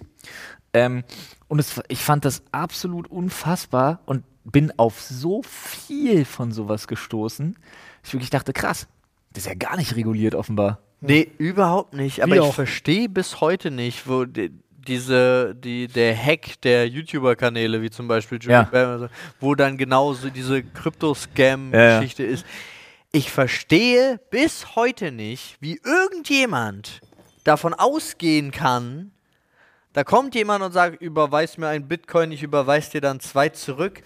Ähm, 0.73 1.03
und 1.47 1.59
es, 1.59 1.81
ich 1.89 1.99
fand 1.99 2.23
das 2.25 2.43
absolut 2.51 3.07
unfassbar 3.11 3.99
und 4.05 4.23
bin 4.43 4.71
auf 4.77 5.01
so 5.01 5.41
viel 5.43 6.25
von 6.25 6.51
sowas 6.51 6.87
gestoßen, 6.87 7.53
dass 7.53 8.09
ich 8.09 8.13
wirklich 8.13 8.29
dachte, 8.29 8.53
krass, 8.53 8.87
das 9.33 9.43
ist 9.43 9.49
ja 9.49 9.55
gar 9.55 9.77
nicht 9.77 9.95
reguliert 9.95 10.35
offenbar. 10.35 10.79
Nee, 11.01 11.29
überhaupt 11.37 11.93
nicht. 11.93 12.21
Aber 12.23 12.33
Wie 12.33 12.35
ich 12.37 12.41
auch. 12.41 12.53
verstehe 12.53 13.09
bis 13.09 13.41
heute 13.41 13.71
nicht, 13.71 14.07
wo 14.07 14.25
die, 14.25 14.51
diese, 14.87 15.55
die, 15.55 15.87
der 15.87 16.15
Hack 16.15 16.61
der 16.61 16.87
YouTuber-Kanäle, 16.87 17.81
wie 17.81 17.89
zum 17.89 18.07
Beispiel 18.07 18.37
Jimmy 18.39 18.53
Ja. 18.53 18.63
Bam, 18.63 18.89
also, 18.89 19.07
wo 19.39 19.55
dann 19.55 19.77
genau 19.77 20.13
so 20.13 20.29
diese 20.29 20.57
Ja, 20.59 20.63
ja. 20.63 20.69
Krypto-Scam-Geschichte 20.73 22.23
ist. 22.23 22.45
Ich 23.13 23.29
verstehe 23.31 24.19
bis 24.29 24.75
heute 24.75 25.11
nicht, 25.11 25.57
wie 25.59 25.81
irgendjemand 25.83 27.01
davon 27.43 27.73
ausgehen 27.73 28.51
kann, 28.51 29.11
da 29.93 30.05
kommt 30.05 30.33
jemand 30.35 30.63
und 30.63 30.71
sagt, 30.71 31.01
überweis 31.01 31.57
mir 31.57 31.67
ein 31.67 31.89
Bitcoin, 31.89 32.31
ich 32.31 32.41
überweis 32.43 32.89
dir 32.89 33.01
dann 33.01 33.19
zwei 33.19 33.49
zurück. 33.49 34.01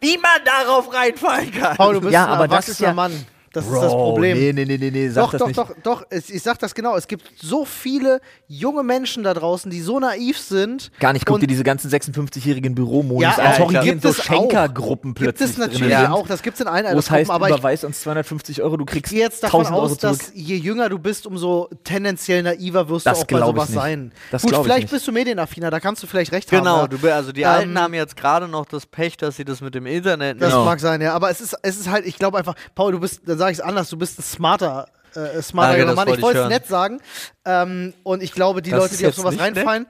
Wie 0.00 0.16
man 0.18 0.44
darauf 0.44 0.92
reinfallen 0.94 1.50
kann. 1.50 1.76
Paul, 1.76 1.94
du 1.94 2.00
bist 2.02 2.12
Ja, 2.12 2.26
ein 2.26 2.30
aber 2.34 2.46
das 2.46 2.68
ist 2.68 2.80
erwachsener 2.80 2.88
ja- 2.88 2.94
Mann. 2.94 3.26
Das 3.56 3.66
ist 3.66 3.72
das 3.82 3.92
Problem. 3.92 4.36
Nee, 4.38 4.52
nee, 4.52 4.64
nee, 4.66 4.76
nee, 4.78 4.90
nee, 4.90 5.08
sag 5.08 5.24
Doch, 5.24 5.30
das 5.32 5.38
doch, 5.40 5.46
nicht. 5.48 5.58
doch, 5.58 5.70
doch, 5.82 6.06
es, 6.10 6.28
ich 6.30 6.42
sag 6.42 6.58
das 6.58 6.74
genau. 6.74 6.94
Es 6.96 7.06
gibt 7.08 7.24
so 7.40 7.64
viele 7.64 8.20
junge 8.48 8.82
Menschen 8.82 9.22
da 9.22 9.32
draußen, 9.34 9.70
die 9.70 9.80
so 9.80 9.98
naiv 9.98 10.38
sind. 10.38 10.90
Gar 11.00 11.14
nicht, 11.14 11.24
guck 11.24 11.36
und 11.36 11.40
dir 11.42 11.46
diese 11.46 11.64
ganzen 11.64 11.90
56-jährigen 11.90 12.74
Büromonis 12.74 13.22
Ja, 13.22 13.42
an. 13.42 13.44
ja, 13.52 13.56
Sorry, 13.56 13.78
Gibt 13.90 14.02
so 14.02 14.08
es 14.10 14.20
auch. 14.20 14.24
Schenkergruppen 14.24 15.14
Gibt 15.14 15.24
plötzlich 15.38 15.50
es 15.50 15.56
natürlich 15.58 15.80
drin. 15.80 15.90
Ja. 15.90 16.12
auch, 16.12 16.26
das 16.26 16.42
gibt 16.42 16.54
es 16.56 16.60
in 16.60 16.66
allen 16.68 16.94
Wo 16.94 16.98
es 16.98 17.10
heißt, 17.10 17.30
aber 17.30 17.48
ich 17.48 17.54
überweis 17.56 17.82
uns 17.84 18.00
250 18.02 18.62
Euro, 18.62 18.76
du 18.76 18.84
kriegst 18.84 19.10
gehe 19.12 19.20
jetzt 19.22 19.42
davon 19.42 19.60
1000 19.60 19.76
Euro 19.76 19.86
aus, 19.92 19.98
zurück. 19.98 20.18
dass 20.18 20.30
je 20.34 20.56
jünger 20.56 20.88
du 20.88 20.98
bist, 20.98 21.26
umso 21.26 21.68
tendenziell 21.84 22.42
naiver 22.42 22.88
wirst 22.88 23.06
Das 23.06 23.18
du 23.20 23.22
auch 23.24 23.26
bei 23.28 23.38
ich 23.38 23.44
sowas 23.46 23.68
sein. 23.72 24.12
Das 24.30 24.42
Gut, 24.42 24.52
ich 24.52 24.58
vielleicht 24.58 24.80
nicht. 24.82 24.90
bist 24.90 25.06
du 25.08 25.12
medienaffiner, 25.12 25.70
da 25.70 25.80
kannst 25.80 26.02
du 26.02 26.06
vielleicht 26.06 26.32
recht 26.32 26.50
Genau, 26.50 26.82
haben. 26.82 26.90
du, 26.90 26.98
bi- 26.98 27.08
also 27.10 27.32
die 27.32 27.42
Ähm, 27.42 27.48
Alten 27.48 27.78
haben 27.80 27.94
jetzt 27.94 28.16
gerade 28.16 28.48
noch 28.48 28.66
das 28.66 28.84
Pech, 28.86 29.16
dass 29.16 29.36
sie 29.36 29.44
das 29.44 29.60
mit 29.60 29.74
dem 29.74 29.86
Internet 29.86 30.40
Das 30.42 30.52
mag 30.52 30.78
sein, 30.80 31.00
ja. 31.00 31.14
Aber 31.14 31.30
es 31.30 31.40
ist, 31.40 31.56
es 31.62 31.78
ist 31.78 31.90
halt, 31.90 32.06
ich 32.06 32.18
glaube 32.18 32.38
einfach, 32.38 32.54
Paul, 32.74 32.92
du 32.92 33.00
bist, 33.00 33.22
dann 33.26 33.38
sage 33.46 33.52
ich 33.52 33.58
es 33.58 33.64
anders, 33.64 33.88
du 33.90 33.96
bist 33.96 34.18
ein 34.18 34.22
smarter, 34.22 34.88
äh, 35.14 35.40
smarter 35.40 35.76
Danke, 35.76 35.82
junger 35.82 35.86
das 35.92 35.96
Mann. 35.96 36.06
wollte 36.08 36.18
Ich 36.18 36.22
wollte 36.24 36.40
es 36.42 36.48
nett 36.48 36.66
sagen. 36.66 37.00
Ähm, 37.44 37.94
und 38.02 38.22
ich 38.22 38.32
glaube, 38.32 38.60
die 38.62 38.70
Das 38.70 38.80
Leute, 38.80 38.96
die 38.96 39.06
auf 39.06 39.14
sowas 39.14 39.32
nicht 39.34 39.40
nett? 39.42 39.56
reinfallen, 39.58 39.86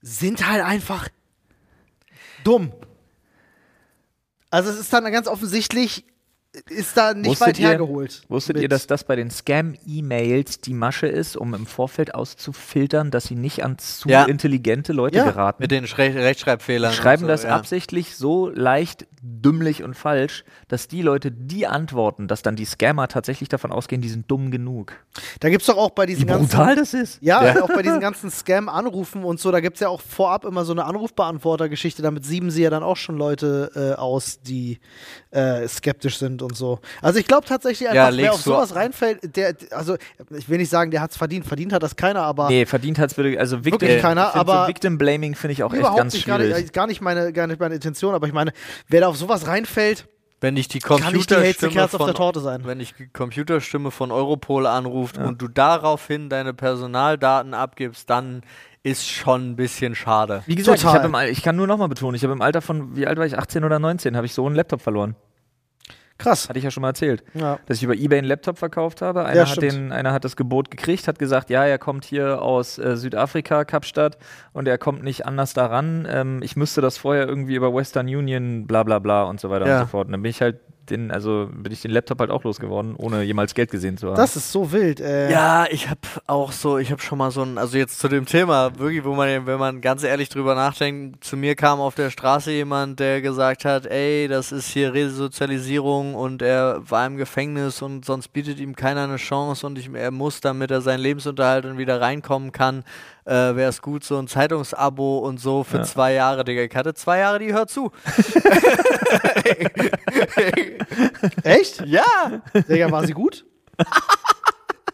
sind 0.00 0.46
halt 0.48 0.64
einfach 0.64 1.08
dumm. 2.44 2.72
Also 4.50 4.70
es 4.70 4.78
ist 4.78 4.92
dann 4.92 5.04
ganz 5.12 5.26
offensichtlich 5.28 6.04
ist 6.70 6.96
da 6.96 7.14
nicht 7.14 7.26
Wusstet 7.30 7.48
weit 7.48 7.58
ihr- 7.58 7.68
hergeholt. 7.68 8.22
Wusstet 8.28 8.56
mit- 8.56 8.62
ihr, 8.62 8.68
dass 8.68 8.86
das 8.86 9.04
bei 9.04 9.16
den 9.16 9.30
Scam-E-Mails 9.30 10.60
die 10.60 10.74
Masche 10.74 11.06
ist, 11.06 11.36
um 11.36 11.54
im 11.54 11.66
Vorfeld 11.66 12.14
auszufiltern, 12.14 13.10
dass 13.10 13.24
sie 13.24 13.34
nicht 13.34 13.64
an 13.64 13.78
zu 13.78 14.08
Ja. 14.08 14.24
intelligente 14.24 14.92
Leute 14.92 15.18
Ja. 15.18 15.24
geraten? 15.24 15.62
Mit 15.62 15.70
den 15.70 15.86
Schre 15.86 16.14
Rechtschreibfehlern. 16.14 16.92
Schreiben 16.92 17.22
so, 17.22 17.28
das 17.28 17.42
ja. 17.44 17.50
absichtlich 17.56 18.16
so 18.16 18.48
leicht 18.50 19.06
dümmlich 19.26 19.82
und 19.82 19.94
falsch, 19.94 20.44
dass 20.68 20.86
die 20.86 21.00
Leute, 21.00 21.30
die 21.30 21.66
antworten, 21.66 22.28
dass 22.28 22.42
dann 22.42 22.56
die 22.56 22.66
Scammer 22.66 23.08
tatsächlich 23.08 23.48
davon 23.48 23.72
ausgehen, 23.72 24.02
die 24.02 24.10
sind 24.10 24.30
dumm 24.30 24.50
genug. 24.50 24.92
Da 25.40 25.48
gibt 25.48 25.62
es 25.62 25.66
doch 25.66 25.78
auch 25.78 25.90
bei 25.90 26.04
diesen 26.06 26.26
ganzen. 26.26 26.58
das 26.76 26.92
ist. 26.92 27.18
Ja, 27.22 27.62
auch 27.62 27.68
bei 27.68 27.80
diesen 27.82 28.00
ganzen 28.00 28.30
Scam-Anrufen 28.30 29.24
und 29.24 29.40
so, 29.40 29.50
da 29.50 29.60
gibt 29.60 29.76
es 29.76 29.80
ja 29.80 29.88
auch 29.88 30.02
vorab 30.02 30.44
immer 30.44 30.64
so 30.66 30.72
eine 30.72 30.84
Anrufbeantworter-Geschichte, 30.84 32.02
damit 32.02 32.24
sieben 32.26 32.50
sie 32.50 32.62
ja 32.62 32.70
dann 32.70 32.82
auch 32.82 32.96
schon 32.98 33.16
Leute 33.16 33.70
äh, 33.74 33.98
aus, 33.98 34.40
die 34.42 34.78
äh, 35.30 35.66
skeptisch 35.68 36.18
sind 36.18 36.42
und 36.44 36.56
so. 36.56 36.78
Also 37.02 37.18
ich 37.18 37.26
glaube 37.26 37.46
tatsächlich 37.46 37.80
Ja, 37.80 37.90
einfach, 37.90 38.04
wer 38.04 38.10
legst 38.12 38.34
auf 38.34 38.40
sowas 38.42 38.74
reinfällt, 38.76 39.36
der, 39.36 39.54
also 39.72 39.96
ich 40.30 40.48
will 40.48 40.58
nicht 40.58 40.70
sagen, 40.70 40.90
der 40.92 41.00
hat 41.00 41.10
es 41.10 41.16
verdient, 41.16 41.44
verdient 41.46 41.72
hat 41.72 41.82
das 41.82 41.96
keiner, 41.96 42.22
aber 42.22 42.48
Nee, 42.48 42.66
verdient 42.66 42.98
hat 42.98 43.10
es 43.10 43.16
wirklich, 43.16 43.38
also 43.40 43.64
Victim, 43.64 43.80
Wirklich 43.88 44.02
keiner, 44.02 44.26
ich 44.26 44.32
find 44.32 44.40
aber- 44.48 44.62
so 44.62 44.68
Victim 44.68 44.98
Blaming 44.98 45.34
finde 45.34 45.52
ich 45.54 45.62
auch 45.64 45.72
echt 45.74 45.82
ganz 45.96 46.14
nicht, 46.14 46.26
gar 46.26 46.38
nicht, 46.38 46.48
schwierig. 46.50 46.66
äh, 46.68 46.72
gar 46.72 46.86
nicht, 46.86 47.00
meine, 47.00 47.32
gar 47.32 47.46
nicht 47.46 47.58
meine 47.58 47.74
Intention, 47.74 48.14
aber 48.14 48.26
ich 48.26 48.32
meine, 48.32 48.52
wer 48.88 49.00
da 49.00 49.08
auf 49.08 49.16
sowas 49.16 49.46
reinfällt, 49.46 50.06
Wenn 50.40 50.56
dich 50.56 50.68
die 50.68 50.78
kann 50.78 50.96
nicht 51.12 51.30
die 51.30 51.34
hellste 51.36 51.66
Computerstimme 51.66 51.72
Kerze 51.72 51.96
auf 51.96 52.00
von, 52.00 52.06
der 52.06 52.14
Torte 52.14 52.40
sein. 52.40 52.62
wenn 52.64 52.78
dich 52.78 52.94
die 52.94 53.08
Computerstimme 53.08 53.90
von 53.90 54.10
Europol 54.12 54.66
anruft 54.66 55.16
und 55.18 55.40
du 55.40 55.48
daraufhin 55.48 56.28
deine 56.28 56.52
Personaldaten 56.54 57.54
abgibst, 57.54 58.10
dann 58.10 58.42
ist 58.82 59.08
schon 59.08 59.52
ein 59.52 59.56
bisschen 59.56 59.94
schade. 59.94 60.42
Wie 60.44 60.56
gesagt, 60.56 60.84
ich, 60.84 60.94
im, 61.04 61.14
ich 61.30 61.42
kann 61.42 61.56
nur 61.56 61.66
nochmal 61.66 61.88
betonen, 61.88 62.14
ich 62.16 62.22
habe 62.22 62.34
im 62.34 62.42
Alter 62.42 62.60
von, 62.60 62.94
wie 62.96 63.06
alt 63.06 63.16
war 63.16 63.24
ich, 63.24 63.38
18 63.38 63.64
oder 63.64 63.78
19, 63.78 64.14
habe 64.14 64.26
ich 64.26 64.34
so 64.34 64.44
einen 64.46 64.54
Laptop 64.56 64.82
verloren. 64.82 65.16
Krass. 66.18 66.48
Hatte 66.48 66.58
ich 66.58 66.64
ja 66.64 66.70
schon 66.70 66.82
mal 66.82 66.88
erzählt. 66.90 67.24
Ja. 67.34 67.58
Dass 67.66 67.78
ich 67.78 67.82
über 67.82 67.94
Ebay 67.94 68.18
einen 68.18 68.28
Laptop 68.28 68.56
verkauft 68.58 69.02
habe. 69.02 69.24
Einer, 69.24 69.36
Ja, 69.42 69.48
hat, 69.50 69.60
den, 69.60 69.90
einer 69.90 70.12
hat 70.12 70.24
das 70.24 70.36
Gebot 70.36 70.70
gekriegt, 70.70 71.08
hat 71.08 71.18
gesagt, 71.18 71.50
ja, 71.50 71.64
er 71.64 71.78
kommt 71.78 72.04
hier 72.04 72.40
aus 72.40 72.78
äh, 72.78 72.96
Südafrika, 72.96 73.64
Kapstadt, 73.64 74.16
und 74.52 74.68
er 74.68 74.78
kommt 74.78 75.02
nicht 75.02 75.26
anders 75.26 75.54
daran. 75.54 76.06
Ähm, 76.08 76.40
ich 76.42 76.54
müsste 76.56 76.80
das 76.80 76.96
vorher 76.98 77.26
irgendwie 77.26 77.56
über 77.56 77.74
Western 77.74 78.06
Union, 78.06 78.66
bla 78.66 78.84
bla 78.84 79.00
bla 79.00 79.24
und 79.24 79.40
so 79.40 79.50
weiter 79.50 79.66
Ja. 79.66 79.80
und 79.80 79.86
so 79.86 79.90
fort. 79.90 80.06
Und 80.06 80.12
dann 80.12 80.22
bin 80.22 80.30
ich 80.30 80.40
halt 80.40 80.60
den, 80.90 81.10
also 81.10 81.48
bin 81.52 81.72
ich 81.72 81.82
den 81.82 81.90
Laptop 81.90 82.20
halt 82.20 82.30
auch 82.30 82.44
losgeworden, 82.44 82.94
ohne 82.96 83.22
jemals 83.22 83.54
Geld 83.54 83.70
gesehen 83.70 83.96
zu 83.96 84.08
haben. 84.08 84.16
Das 84.16 84.36
ist 84.36 84.50
so 84.52 84.72
wild. 84.72 85.00
Äh, 85.00 85.30
Ja, 85.30 85.66
ich 85.70 85.88
habe 85.88 86.00
auch 86.26 86.52
so, 86.52 86.78
ich 86.78 86.90
habe 86.90 87.00
schon 87.00 87.18
mal 87.18 87.30
so 87.30 87.42
ein, 87.42 87.58
also 87.58 87.76
jetzt 87.76 87.98
zu 87.98 88.08
dem 88.08 88.26
Thema, 88.26 88.78
wirklich, 88.78 89.04
wo 89.04 89.14
man, 89.14 89.46
wenn 89.46 89.58
man 89.58 89.80
ganz 89.80 90.02
ehrlich 90.02 90.28
drüber 90.28 90.54
nachdenkt, 90.54 91.24
zu 91.24 91.36
mir 91.36 91.54
kam 91.54 91.80
auf 91.80 91.94
der 91.94 92.10
Straße 92.10 92.50
jemand, 92.52 93.00
der 93.00 93.20
gesagt 93.20 93.64
hat, 93.64 93.86
ey, 93.86 94.28
das 94.28 94.52
ist 94.52 94.68
hier 94.68 94.92
Resozialisierung 94.94 96.14
und 96.14 96.42
er 96.42 96.82
war 96.88 97.06
im 97.06 97.16
Gefängnis 97.16 97.82
und 97.82 98.04
sonst 98.04 98.28
bietet 98.28 98.60
ihm 98.60 98.76
keiner 98.76 99.04
eine 99.04 99.16
Chance 99.16 99.66
und 99.66 99.78
ich, 99.78 99.90
er 99.92 100.10
muss, 100.10 100.40
damit 100.40 100.70
er 100.70 100.80
seinen 100.80 101.00
Lebensunterhalt 101.00 101.64
und 101.64 101.78
wieder 101.78 102.00
reinkommen 102.00 102.52
kann, 102.52 102.84
äh, 103.26 103.56
wäre 103.56 103.68
es 103.70 103.80
gut, 103.82 104.04
so 104.04 104.18
ein 104.18 104.28
Zeitungsabo 104.28 105.18
und 105.18 105.38
so 105.40 105.64
für 105.64 105.78
Ja. 105.78 105.82
zwei 105.84 106.12
Jahre, 106.14 106.44
Digga. 106.44 106.62
Ich 106.62 106.74
hatte 106.76 106.94
zwei 106.94 107.18
Jahre, 107.18 107.38
die 107.38 107.52
hört 107.52 107.70
zu. 107.70 107.90
Echt? 111.42 111.84
Ja! 111.86 112.42
Digga, 112.68 112.90
war 112.90 113.06
sie 113.06 113.12
gut? 113.12 113.44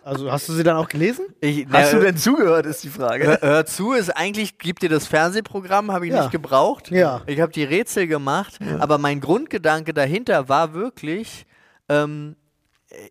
Also 0.02 0.32
hast 0.32 0.48
du 0.48 0.54
sie 0.54 0.62
dann 0.62 0.76
auch 0.76 0.88
gelesen? 0.88 1.26
Ich, 1.40 1.66
Hast 1.70 1.92
na, 1.92 1.98
du 1.98 2.04
denn 2.04 2.16
zugehört, 2.16 2.66
ist 2.66 2.82
die 2.82 2.88
Frage. 2.88 3.24
Hör, 3.26 3.38
hör 3.42 3.66
zu, 3.66 3.92
ist 3.92 4.10
eigentlich, 4.10 4.58
gibt 4.58 4.82
dir 4.82 4.88
das 4.88 5.06
Fernsehprogramm, 5.06 5.92
habe 5.92 6.06
ich 6.06 6.12
Ja. 6.12 6.22
nicht 6.22 6.32
gebraucht. 6.32 6.90
Ja. 6.90 7.20
Ich 7.26 7.40
habe 7.40 7.52
die 7.52 7.64
Rätsel 7.64 8.06
gemacht, 8.06 8.58
aber 8.78 8.98
mein 8.98 9.20
Grundgedanke 9.20 9.92
dahinter 9.92 10.48
war 10.48 10.72
wirklich, 10.72 11.46
ähm, 11.88 12.36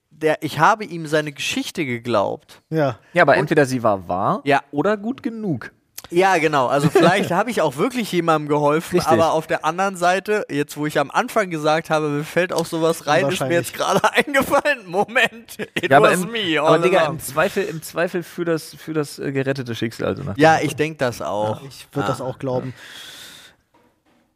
der, 0.09 0.41
ich 0.43 0.59
habe 0.59 0.83
ihm 0.85 1.07
seine 1.07 1.31
Geschichte 1.31 1.85
geglaubt. 1.85 2.61
Ja. 2.69 2.99
Ja, 3.13 3.23
aber 3.23 3.37
entweder 3.37 3.65
sie 3.65 3.83
war 3.83 4.07
wahr 4.07 4.41
Ja. 4.43 4.61
oder 4.71 4.97
gut 4.97 5.23
genug. 5.23 5.71
Ja, 6.11 6.37
genau. 6.39 6.65
Also 6.67 6.89
vielleicht 6.91 7.29
habe 7.31 7.51
ich 7.51 7.61
auch 7.61 7.77
wirklich 7.77 8.11
jemandem 8.11 8.49
geholfen, 8.49 8.95
Richtig. 8.95 9.11
aber 9.13 9.31
auf 9.33 9.45
der 9.45 9.63
anderen 9.63 9.95
Seite, 9.95 10.43
jetzt 10.49 10.75
wo 10.75 10.87
ich 10.87 10.97
am 10.97 11.11
Anfang 11.11 11.51
gesagt 11.51 11.91
habe, 11.91 12.09
mir 12.09 12.23
fällt 12.23 12.51
auch 12.51 12.65
sowas 12.65 13.05
rein, 13.05 13.27
ist 13.29 13.41
mir 13.41 13.51
jetzt 13.53 13.73
gerade 13.75 14.01
eingefallen. 14.13 14.87
Moment, 14.87 15.59
it 15.59 15.89
Ja, 15.91 15.97
aber, 15.97 16.11
was 16.11 16.23
im, 16.23 16.31
me. 16.31 16.59
aber 16.59 16.79
Digga, 16.79 17.05
im 17.05 17.19
Zweifel, 17.19 17.63
im 17.65 17.83
Zweifel 17.83 18.23
für 18.23 18.43
das, 18.43 18.75
für 18.75 18.93
das 18.93 19.19
äh, 19.19 19.31
gerettete 19.31 19.75
Schicksal. 19.75 20.07
Also 20.07 20.23
nach 20.23 20.35
ja, 20.37 20.59
ich 20.61 20.75
denke 20.75 20.97
das 20.97 21.21
auch. 21.21 21.61
Ich 21.67 21.87
würde 21.91 22.07
Ah. 22.07 22.09
das 22.11 22.21
auch 22.21 22.39
glauben. 22.39 22.73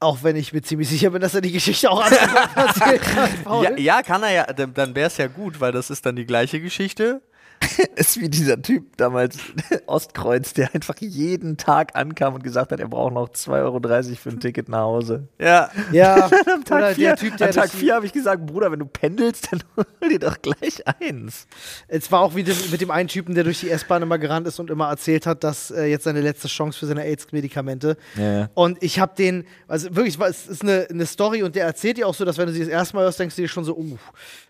Auch 0.03 0.19
wenn 0.22 0.36
ich 0.36 0.51
mir 0.53 0.62
ziemlich 0.62 0.89
sicher 0.89 1.10
bin, 1.12 1.22
dass 1.22 1.33
er 1.33 1.41
die 1.41 1.51
Geschichte 1.51 1.89
auch 1.89 2.03
anders 2.03 2.19
erzählt 2.55 3.15
hat. 3.15 3.29
Ja, 3.63 3.77
ja, 3.77 4.01
kann 4.01 4.24
er 4.24 4.31
ja, 4.31 4.43
dann 4.45 4.95
wäre 4.95 5.07
es 5.07 5.17
ja 5.17 5.27
gut, 5.27 5.60
weil 5.60 5.72
das 5.72 5.89
ist 5.89 6.05
dann 6.05 6.15
die 6.15 6.25
gleiche 6.25 6.60
Geschichte. 6.60 7.22
ist 7.96 8.20
wie 8.20 8.29
dieser 8.29 8.62
Typ 8.62 8.98
damals, 8.98 9.38
Ostkreuz, 9.86 10.53
der 10.53 10.74
einfach 10.74 10.96
jeden 11.00 11.58
Tag 11.58 11.96
ankam 11.96 12.36
und 12.36 12.43
gesagt 12.43 12.72
hat, 12.72 12.79
er 12.79 12.88
braucht 12.88 13.13
noch 13.13 13.29
2,30 13.29 13.51
Euro 13.63 14.15
für 14.15 14.29
ein 14.29 14.39
Ticket 14.39 14.70
nach 14.70 14.82
Hause. 14.82 15.27
Ja. 15.39 15.70
Ja, 15.91 16.29
Am 16.51 16.63
Tag 16.63 16.77
oder 16.79 16.96
4 16.96 17.08
der 17.10 17.15
Typ, 17.17 17.38
der 17.38 17.48
an 17.48 17.53
Tag 17.53 17.63
durch 17.63 17.72
die- 17.74 17.77
4 17.86 17.96
habe 17.96 18.05
ich 18.05 18.13
gesagt, 18.13 18.46
Bruder, 18.46 18.72
wenn 18.72 18.79
du 18.79 18.86
pendelst, 18.86 19.51
dann 19.51 19.62
hol 19.77 20.10
dir 20.10 20.20
doch 20.20 20.41
gleich 20.41 20.82
eins. 20.88 21.46
Es 21.88 22.12
war 22.12 22.22
auch 22.22 22.36
wie 22.36 22.43
dem, 22.43 22.55
mit 22.72 22.82
dem 22.82 22.89
einen 22.89 23.10
Typen, 23.10 23.36
der 23.36 23.43
durch 23.43 23.60
die 23.60 23.70
S-Bahn 23.70 24.01
immer 24.01 24.17
gerannt 24.17 24.48
ist 24.48 24.60
und 24.60 24.70
immer 24.70 24.89
erzählt 24.89 25.25
hat, 25.27 25.43
dass 25.43 25.72
äh, 25.72 25.86
jetzt 25.86 26.05
seine 26.05 26.22
letzte 26.22 26.48
Chance 26.48 26.79
für 26.79 26.86
seine 26.88 27.03
AIDS-Medikamente. 27.03 27.98
Ja, 28.15 28.39
ja. 28.39 28.50
Und 28.53 28.82
ich 28.82 29.00
habe 29.00 29.13
den, 29.15 29.46
also 29.67 29.96
wirklich, 29.96 30.20
es 30.20 30.48
ist 30.48 30.63
eine, 30.63 30.88
eine 30.89 31.05
Story 31.05 31.43
und 31.43 31.55
der 31.55 31.65
erzählt 31.65 31.98
dir 31.98 32.08
auch 32.08 32.15
so, 32.15 32.25
dass 32.25 32.38
wenn 32.38 32.48
du 32.48 32.53
sie 32.53 32.60
das 32.62 32.70
erste 32.70 32.96
Mal 32.96 33.03
hörst, 33.03 33.20
denkst 33.20 33.36
du 33.36 33.41
dir 33.41 33.48
schon 33.48 33.65
so, 33.65 33.75
uh, 33.77 33.98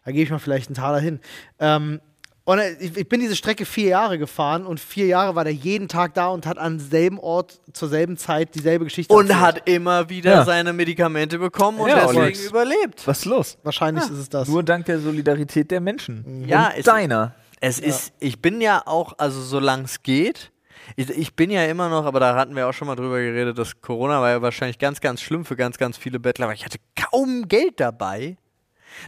da 0.05 0.11
gebe 0.11 0.23
ich 0.23 0.29
mal 0.29 0.39
vielleicht 0.39 0.67
einen 0.69 0.75
Taler 0.75 0.99
hin. 0.99 1.19
Ähm, 1.59 1.99
und 2.45 2.59
äh, 2.59 2.73
ich, 2.79 3.07
bin 3.07 3.19
diese 3.21 3.35
Strecke 3.35 3.65
vier 3.65 3.87
Jahre 3.89 4.17
gefahren 4.17 4.65
und 4.65 4.79
vier 4.79 5.05
Jahre 5.05 5.35
war 5.35 5.43
der 5.45 5.53
jeden 5.53 5.87
Tag 5.87 6.13
da 6.13 6.27
und 6.27 6.45
hat 6.45 6.57
an 6.57 6.79
selben 6.79 7.19
Ort 7.19 7.61
zur 7.73 7.87
selben 7.89 8.17
Zeit 8.17 8.53
dieselbe 8.55 8.85
Geschichte 8.85 9.13
Und 9.13 9.29
erzählt. 9.29 9.41
hat 9.41 9.69
immer 9.69 10.09
wieder 10.09 10.31
Ja. 10.31 10.45
seine 10.45 10.73
Medikamente 10.73 11.39
bekommen 11.39 11.79
und 11.79 11.89
Ja, 11.89 12.01
deswegen 12.01 12.21
Alex. 12.21 12.45
überlebt. 12.45 13.07
Was 13.07 13.19
ist 13.19 13.25
los? 13.25 13.57
Wahrscheinlich 13.63 14.03
ist 14.05 14.11
es 14.17 14.29
das. 14.29 14.47
Nur 14.49 14.63
dank 14.63 14.85
der 14.85 14.99
Solidarität 14.99 15.71
der 15.71 15.79
Menschen. 15.81 16.45
Ja, 16.47 16.67
und 16.67 16.77
es- 16.79 16.85
deiner. 16.85 17.33
Es 17.61 17.79
ist, 17.79 18.11
ich 18.19 18.41
bin 18.41 18.59
ja 18.59 18.81
auch, 18.85 19.13
also 19.17 19.41
solange 19.41 19.83
es 19.85 20.03
geht, 20.03 20.51
ich, 20.97 21.09
ich 21.11 21.33
bin 21.33 21.49
ja 21.49 21.63
immer 21.63 21.87
noch, 21.87 22.03
aber 22.05 22.19
da 22.19 22.35
hatten 22.35 22.57
wir 22.57 22.67
auch 22.67 22.73
schon 22.73 22.87
mal 22.89 22.95
drüber 22.97 23.21
geredet, 23.21 23.57
dass 23.57 23.79
Corona 23.79 24.19
war 24.19 24.31
ja 24.31 24.41
wahrscheinlich 24.41 24.79
ganz, 24.79 24.99
ganz 24.99 25.21
schlimm 25.21 25.45
für 25.45 25.55
ganz, 25.55 25.77
ganz 25.77 25.95
viele 25.97 26.19
Bettler, 26.19 26.47
aber 26.47 26.53
ich 26.55 26.65
hatte 26.65 26.77
kaum 27.09 27.47
Geld 27.47 27.79
dabei. 27.79 28.35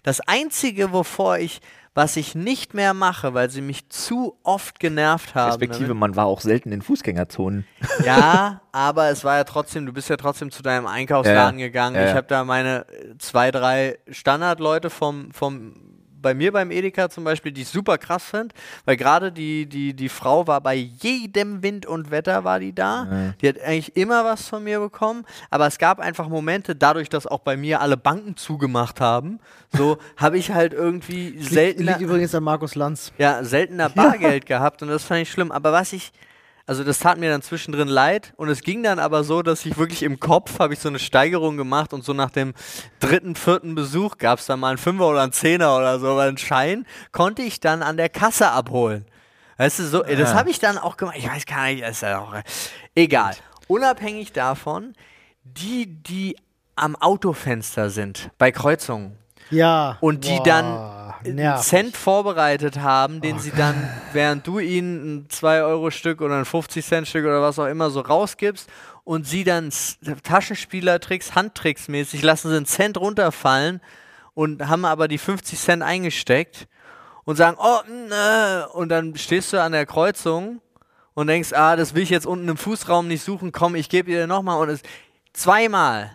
Das 0.03 0.21
Einzige, 0.21 0.93
wovor 0.93 1.37
ich, 1.37 1.59
was 1.95 2.17
ich 2.17 2.35
nicht 2.35 2.73
mehr 2.73 2.93
mache, 2.93 3.33
weil 3.33 3.49
sie 3.49 3.61
mich 3.61 3.87
zu 3.89 4.37
oft 4.43 4.79
genervt 4.79 5.33
haben. 5.33 5.47
Respektive, 5.51 5.87
damit- 5.87 5.99
man 6.01 6.15
war 6.17 6.25
auch 6.25 6.41
selten 6.41 6.71
in 6.73 6.81
Fußgängerzonen. 6.81 7.65
Ja, 8.05 8.61
aber 8.73 9.09
es 9.09 9.23
war 9.23 9.37
ja 9.37 9.45
trotzdem, 9.45 9.85
du 9.85 9.93
bist 9.93 10.09
ja 10.09 10.17
trotzdem 10.17 10.51
zu 10.51 10.61
deinem 10.61 10.85
Einkaufsladen 10.87 11.57
Ja, 11.57 11.65
gegangen. 11.67 11.95
Ja, 11.95 12.09
ich 12.09 12.13
habe 12.13 12.27
da 12.27 12.43
meine 12.43 12.85
zwei, 13.17 13.49
drei 13.49 13.97
Standardleute 14.11 14.89
vom, 14.89 15.31
vom 15.31 15.73
bei 16.25 16.33
mir 16.33 16.51
beim 16.51 16.71
Edeka 16.71 17.07
zum 17.07 17.23
Beispiel, 17.23 17.51
die 17.51 17.61
ich 17.61 17.67
super 17.67 17.99
krass 17.99 18.23
finde, 18.23 18.55
weil 18.85 18.97
gerade 18.97 19.31
die, 19.31 19.67
die, 19.67 19.93
die 19.93 20.09
Frau 20.09 20.47
war 20.47 20.59
bei 20.59 20.73
jedem 20.73 21.61
Wind 21.61 21.85
und 21.85 22.09
Wetter 22.09 22.43
war 22.43 22.59
die 22.59 22.73
da. 22.73 23.33
Die 23.39 23.47
hat 23.47 23.61
eigentlich 23.61 23.95
immer 23.95 24.25
was 24.25 24.47
von 24.47 24.63
mir 24.63 24.79
bekommen, 24.79 25.23
aber 25.51 25.67
es 25.67 25.77
gab 25.77 25.99
einfach 25.99 26.27
Momente, 26.27 26.75
dadurch, 26.75 27.09
dass 27.09 27.27
auch 27.27 27.41
bei 27.41 27.57
mir 27.57 27.79
alle 27.79 27.95
Banken 27.95 28.35
zugemacht 28.37 28.99
haben, 29.01 29.39
so 29.71 29.99
habe 30.17 30.39
ich 30.39 30.49
halt 30.49 30.73
irgendwie 30.73 31.37
seltener, 31.43 31.91
liegt 31.91 32.01
übrigens 32.01 32.33
an 32.33 32.43
Markus 32.43 32.73
Lanz. 32.73 33.13
ja, 33.19 33.43
seltener 33.43 33.89
Bargeld 33.95 34.47
gehabt 34.47 34.81
und 34.81 34.87
das 34.87 35.03
fand 35.03 35.21
ich 35.21 35.29
schlimm. 35.29 35.51
Aber 35.51 35.71
was 35.73 35.93
ich, 35.93 36.11
also 36.67 36.83
das 36.83 36.99
tat 36.99 37.17
mir 37.19 37.29
dann 37.29 37.41
zwischendrin 37.41 37.87
leid 37.87 38.33
und 38.37 38.49
es 38.49 38.61
ging 38.61 38.81
dann 38.83 38.97
aber 38.99 39.23
so, 39.23 39.41
dass 39.43 39.65
ich 39.65 39.77
wirklich 39.77 40.01
im 40.03 40.19
Kopf 40.19 40.59
habe 40.59 40.73
ich 40.73 40.79
so 40.79 40.89
eine 40.89 40.99
Steigerung 40.99 41.57
gemacht 41.57 41.93
und 41.93 42.03
so 42.03 42.13
nach 42.13 42.31
dem 42.31 42.53
dritten, 42.99 43.35
vierten 43.35 43.75
Besuch 43.75 44.17
gab 44.17 44.39
es 44.39 44.47
dann 44.47 44.59
mal 44.59 44.69
einen 44.69 44.77
Fünfer 44.77 45.07
oder 45.09 45.21
einen 45.21 45.31
Zehner 45.31 45.77
oder 45.77 45.99
so, 45.99 46.15
weil 46.15 46.29
einen 46.29 46.37
Schein 46.37 46.85
konnte 47.11 47.43
ich 47.43 47.59
dann 47.59 47.83
an 47.83 47.97
der 47.97 48.09
Kasse 48.09 48.49
abholen. 48.49 49.05
Weißt 49.57 49.79
du, 49.79 49.83
so, 49.83 50.03
das 50.03 50.31
Ah. 50.31 50.33
habe 50.35 50.49
ich 50.49 50.59
dann 50.59 50.77
auch 50.77 50.97
gemacht. 50.97 51.15
Ich 51.17 51.29
weiß 51.29 51.45
gar 51.45 51.65
nicht, 51.67 51.81
ist 51.83 52.01
ja 52.01 52.19
auch 52.19 52.33
egal. 52.95 53.35
Unabhängig 53.67 54.33
davon, 54.33 54.93
die, 55.43 55.85
die 55.85 56.35
am 56.75 56.95
Autofenster 56.97 57.89
sind, 57.89 58.29
bei 58.37 58.51
Kreuzungen 58.51 59.17
Ja. 59.51 59.97
und 60.01 60.25
die 60.25 60.37
Boah, 60.37 60.43
dann 60.43 61.13
einen. 61.25 61.57
Cent 61.61 61.97
vorbereitet 61.97 62.79
haben, 62.79 63.21
den 63.21 63.39
sie 63.39 63.51
dann, 63.51 63.89
während 64.13 64.45
du 64.45 64.59
ihnen 64.59 65.17
ein 65.17 65.27
2-Euro-Stück 65.27 66.21
oder 66.21 66.37
ein 66.37 66.45
50-Cent-Stück 66.45 67.25
oder 67.25 67.41
was 67.41 67.59
auch 67.59 67.67
immer 67.67 67.89
so 67.89 68.01
rausgibst 68.01 68.69
und 69.03 69.27
sie 69.27 69.43
dann 69.43 69.71
Taschenspielertricks, 70.23 71.35
Handtricks 71.35 71.87
mäßig, 71.87 72.21
lassen 72.21 72.49
sie 72.49 72.57
einen 72.57 72.65
Cent 72.65 72.97
runterfallen 72.97 73.81
und 74.33 74.67
haben 74.67 74.85
aber 74.85 75.07
die 75.07 75.17
50 75.17 75.59
Cent 75.59 75.83
eingesteckt 75.83 76.67
und 77.23 77.35
sagen, 77.35 77.57
oh, 77.59 77.79
nö, 77.87 78.65
und 78.73 78.89
dann 78.89 79.15
stehst 79.15 79.53
du 79.53 79.61
an 79.61 79.71
der 79.71 79.85
Kreuzung 79.85 80.61
und 81.13 81.27
denkst, 81.27 81.53
ah, 81.53 81.75
das 81.75 81.95
will 81.95 82.03
ich 82.03 82.09
jetzt 82.09 82.27
unten 82.27 82.47
im 82.47 82.57
Fußraum 82.57 83.07
nicht 83.07 83.23
suchen, 83.23 83.51
komm, 83.51 83.75
ich 83.75 83.89
gebe 83.89 84.11
dir 84.11 84.27
nochmal 84.27 84.59
und 84.61 84.69
es 84.69 84.81
zweimal. 85.33 86.11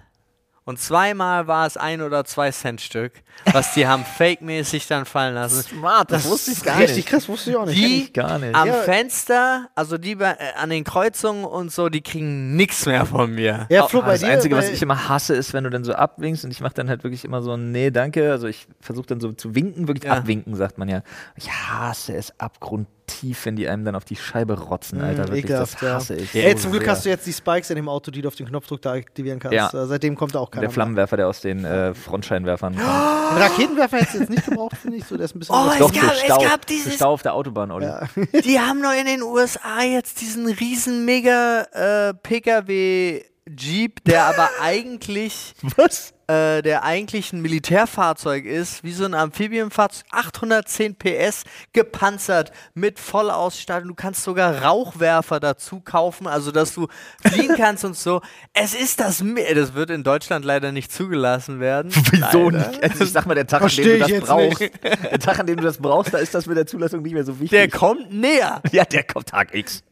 Und 0.65 0.79
zweimal 0.79 1.47
war 1.47 1.67
es 1.67 1.77
ein 1.77 2.01
oder 2.03 2.25
zwei 2.25 2.51
Cent 2.53 2.81
Stück, 2.81 3.13
was 3.53 3.75
die 3.75 3.87
haben 3.87 4.05
fake-mäßig 4.19 4.87
dann 4.87 5.05
fallen 5.05 5.35
lassen. 5.35 5.63
Smart, 5.63 6.13
das, 6.13 6.27
wusste 6.27 6.53
ich 6.53 6.63
gar 6.63 6.79
Richtig 6.79 6.97
nicht. 6.99 7.09
krass, 7.09 7.29
wusste 7.29 7.51
ich 7.51 7.57
auch 7.57 7.67
nicht. 7.67 7.79
Die 7.79 8.03
ich 8.05 8.13
gar 8.13 8.39
nicht. 8.39 8.55
am 8.55 8.69
Ja. 8.69 8.75
Fenster, 8.75 9.69
also 9.75 9.99
die 9.99 10.15
bei, 10.15 10.31
äh, 10.33 10.37
an 10.61 10.71
den 10.71 10.85
Kreuzungen 10.85 11.45
und 11.45 11.73
so, 11.73 11.89
die 11.89 12.03
kriegen 12.03 12.55
nichts 12.57 12.87
mehr 12.87 13.07
von 13.07 13.35
mir. 13.35 13.67
ja, 13.71 13.87
Flo, 13.89 14.03
bei 14.03 14.13
das 14.13 14.21
dir, 14.21 14.29
Einzige, 14.29 14.57
was 14.57 14.69
ich 14.69 14.83
immer 14.83 15.09
hasse, 15.09 15.35
ist, 15.35 15.53
wenn 15.55 15.65
du 15.65 15.71
dann 15.71 15.83
so 15.83 15.95
abwinkst 15.95 16.45
und 16.45 16.51
ich 16.51 16.61
mache 16.61 16.75
dann 16.75 16.89
halt 16.89 17.03
wirklich 17.05 17.25
immer 17.25 17.43
so 17.43 17.53
ein 17.55 17.73
Nee, 17.73 17.91
danke. 17.91 18.31
Also 18.31 18.47
ich 18.47 18.69
versuche 18.81 19.07
dann 19.07 19.21
so 19.21 19.33
zu 19.33 19.55
winken, 19.55 19.89
wirklich 19.89 20.05
Ja. 20.05 20.19
abwinken, 20.19 20.55
sagt 20.55 20.79
man 20.79 20.89
ja. 20.89 21.03
Ich 21.37 21.51
hasse 21.51 22.15
es 22.15 22.39
abgrundtief, 23.11 23.47
wenn 23.47 23.57
die 23.57 23.69
einem 23.69 23.85
dann 23.85 23.95
auf 23.95 24.05
die 24.05 24.17
Scheibe 24.17 24.59
rotzen, 24.59 25.01
Alter. 25.01 25.25
Wirklich, 25.29 25.45
ekelhaft, 25.45 25.75
das 25.75 25.81
ja. 25.83 25.95
hasse 25.95 26.15
ich. 26.17 26.35
Ey, 26.35 26.53
so 26.57 26.63
zum 26.63 26.71
Glück 26.73 26.85
sehr. 26.85 26.93
hast 26.93 27.05
du 27.05 27.09
jetzt 27.09 27.27
die 27.27 27.33
Spikes 27.33 27.71
in 27.71 27.77
dem 27.77 27.89
Auto, 27.89 28.11
die 28.11 28.23
du 28.23 28.29
auf 28.29 28.35
den 28.35 28.47
Knopfdruck 28.47 28.83
da 28.83 28.93
aktivieren 28.93 29.39
kannst. 29.39 29.55
Ja. 29.55 29.69
Äh, 29.73 29.87
seitdem 29.87 30.15
kommt 30.17 30.35
da 30.35 30.39
auch 30.41 30.51
keiner 30.51 30.63
der 30.63 30.71
Flammenwerfer, 30.71 31.17
der 31.17 31.29
aus 31.29 31.41
den 31.41 31.65
äh, 31.65 31.95
Frontscheinwerfern 31.95 32.75
kommt. 32.77 32.87
Einen 32.89 33.43
Raketenwerfer 33.43 33.97
hättest 33.99 34.15
du 34.15 34.19
jetzt 34.21 34.31
nicht 34.31 34.45
gebraucht, 34.47 34.77
finde 34.77 34.97
ich. 34.99 35.05
So, 35.05 35.17
der 35.17 35.25
ist 35.27 35.35
ein 35.35 35.39
bisschen 35.41 35.55
Oh, 35.55 35.69
es 35.73 35.79
gab- 35.79 35.95
für 35.95 36.17
Stau, 36.25 36.39
gab 36.39 36.51
für 36.61 36.67
dieses- 36.69 36.95
Stau 36.95 37.13
auf 37.13 37.23
der 37.23 37.35
Autobahn, 37.35 37.71
Olli. 37.71 37.87
Ja. 37.87 38.09
Die 38.45 38.61
haben 38.61 38.83
doch 38.83 38.93
in 38.93 39.07
den 39.07 39.23
USA 39.23 39.83
jetzt 39.83 40.21
diesen 40.21 40.47
riesen 40.47 41.05
mega 41.05 41.63
äh, 41.73 42.15
PKW 42.15 43.23
Jeep, 43.57 44.05
der 44.05 44.25
aber 44.27 44.49
eigentlich 44.63 45.55
Was? 45.77 46.13
Äh, 46.31 46.63
der 46.63 46.85
eigentlich 46.85 47.33
ein 47.33 47.43
Militärfahrzeug 47.43 48.45
ist, 48.45 48.85
wie 48.85 48.93
so 48.93 49.05
ein 49.05 49.15
Amphibienfahrzeug, 49.15 50.05
810 50.11 50.95
PS, 50.97 51.45
gepanzert 51.73 52.53
mit 52.75 52.99
Vollausstattung. 53.01 53.89
Du 53.89 53.95
kannst 53.95 54.23
sogar 54.23 54.63
Rauchwerfer 54.63 55.41
dazu 55.41 55.81
kaufen, 55.81 56.27
also 56.27 56.53
dass 56.53 56.75
du 56.75 56.87
fliehen 57.27 57.55
kannst 57.57 57.85
und 57.85 57.97
so. 57.97 58.21
Es 58.53 58.75
ist 58.75 59.01
das, 59.01 59.23
Mi- 59.23 59.53
das 59.55 59.75
wird 59.75 59.91
in 59.91 60.03
Deutschland 60.05 60.45
leider 60.45 60.73
nicht 60.73 60.93
zugelassen 60.93 61.59
werden. 61.61 61.91
Wieso 62.11 62.51
Leider. 62.51 62.69
nicht? 62.69 62.83
Also 62.83 63.05
ich 63.05 63.13
sag 63.13 63.27
mal, 63.27 63.35
der 63.35 63.47
Tag, 63.47 63.63
an 63.63 63.69
dem 63.69 63.85
du 63.85 63.99
das 63.99 64.09
jetzt 64.09 64.27
brauchst, 64.27 64.61
der 64.61 65.19
Tag, 65.19 65.39
an 65.41 65.47
dem 65.47 65.57
du 65.57 65.63
das 65.63 65.79
brauchst, 65.79 66.15
da 66.15 66.19
ist 66.19 66.35
das 66.35 66.47
mit 66.47 66.57
der 66.57 66.67
Zulassung 66.67 67.03
nicht 67.03 67.15
mehr 67.15 67.25
so 67.25 67.35
wichtig. 67.41 67.51
Der 67.51 67.69
kommt 67.69 68.13
näher. 68.13 68.61
ja, 68.73 68.85
der 68.85 69.03
kommt 69.05 69.29
Tag 69.29 69.55
X. 69.55 69.83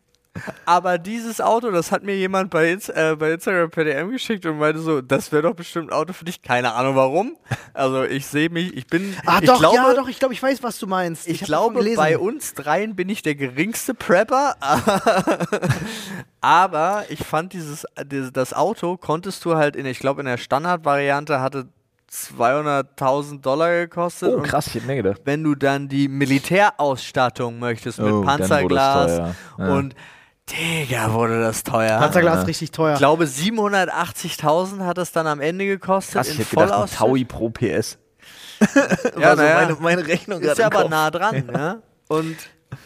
Aber 0.64 0.98
dieses 0.98 1.40
Auto, 1.40 1.70
das 1.70 1.90
hat 1.92 2.02
mir 2.02 2.16
jemand 2.16 2.50
bei, 2.50 2.70
Inst 2.72 2.90
äh, 2.90 3.16
bei 3.18 3.32
Instagram 3.32 3.70
per 3.70 3.84
DM 3.84 4.10
geschickt 4.10 4.44
und 4.46 4.58
meinte 4.58 4.80
so, 4.80 5.00
das 5.00 5.32
wäre 5.32 5.42
doch 5.42 5.54
bestimmt 5.54 5.90
ein 5.90 5.94
Auto 5.94 6.12
für 6.12 6.24
dich. 6.24 6.42
Keine 6.42 6.74
Ahnung 6.74 6.96
warum. 6.96 7.36
Also 7.74 8.04
ich 8.04 8.26
sehe 8.26 8.50
mich, 8.50 8.76
ich 8.76 8.86
bin, 8.86 9.14
Ah, 9.26 9.38
ich 9.40 9.48
doch, 9.48 9.58
glaube, 9.58 9.76
ja, 9.76 9.94
doch, 9.94 10.08
ich 10.08 10.18
glaube, 10.18 10.34
ich 10.34 10.42
weiß, 10.42 10.62
was 10.62 10.78
du 10.78 10.86
meinst. 10.86 11.28
Ich, 11.28 11.40
davon 11.40 11.74
glaube, 11.74 11.94
bei 11.96 12.18
uns 12.18 12.54
dreien 12.54 12.96
bin 12.96 13.08
ich 13.08 13.22
der 13.22 13.34
geringste 13.34 13.94
Prepper. 13.94 14.56
Aber 16.40 17.04
ich 17.08 17.24
fand 17.24 17.52
dieses, 17.52 17.84
dieses 18.06 18.32
das 18.32 18.52
Auto 18.54 18.96
konntest 18.96 19.44
du 19.44 19.56
halt 19.56 19.76
in, 19.76 19.86
ich 19.86 19.98
glaube, 19.98 20.20
in 20.20 20.26
der 20.26 20.36
Standardvariante 20.38 21.40
hatte 21.40 21.66
200.000 22.10 23.40
Dollar 23.42 23.70
gekostet. 23.70 24.32
Oh, 24.34 24.40
krass, 24.42 24.68
ich 24.68 24.74
hätte 24.76 24.86
mehr 24.86 24.96
gedacht. 24.96 25.20
Wenn 25.24 25.42
du 25.44 25.54
dann 25.54 25.88
die 25.88 26.08
Militärausstattung 26.08 27.58
möchtest 27.58 27.98
mit 27.98 28.12
Oh, 28.12 28.20
es 28.20 28.26
Panzerglas 28.26 29.16
teuer. 29.16 29.34
Ja. 29.58 29.74
und 29.74 29.94
Digga, 30.50 31.12
wurde 31.12 31.40
das 31.40 31.62
teuer. 31.62 31.98
Panzerglas 31.98 32.36
Ja. 32.38 32.42
richtig 32.42 32.70
teuer. 32.70 32.92
Ich 32.94 32.98
glaube, 32.98 33.24
780.000 33.24 34.84
hat 34.84 34.98
es 34.98 35.12
dann 35.12 35.26
am 35.26 35.40
Ende 35.40 35.66
gekostet. 35.66 36.14
Krass, 36.14 36.28
ich 36.28 36.38
in 36.38 36.44
hätte 36.46 36.56
gedacht. 36.56 36.94
Taui 36.96 37.24
pro 37.24 37.50
PS. 37.50 37.98
Ja, 38.60 38.66
War 38.66 39.36
so 39.36 39.42
naja. 39.42 39.54
meine, 39.54 39.76
meine 39.80 40.06
Rechnung 40.06 40.40
Ist 40.40 40.58
ja 40.58 40.66
aber 40.66 40.80
Kopf. 40.82 40.90
nah 40.90 41.10
dran, 41.10 41.46
ne? 41.52 41.82
Und 42.08 42.36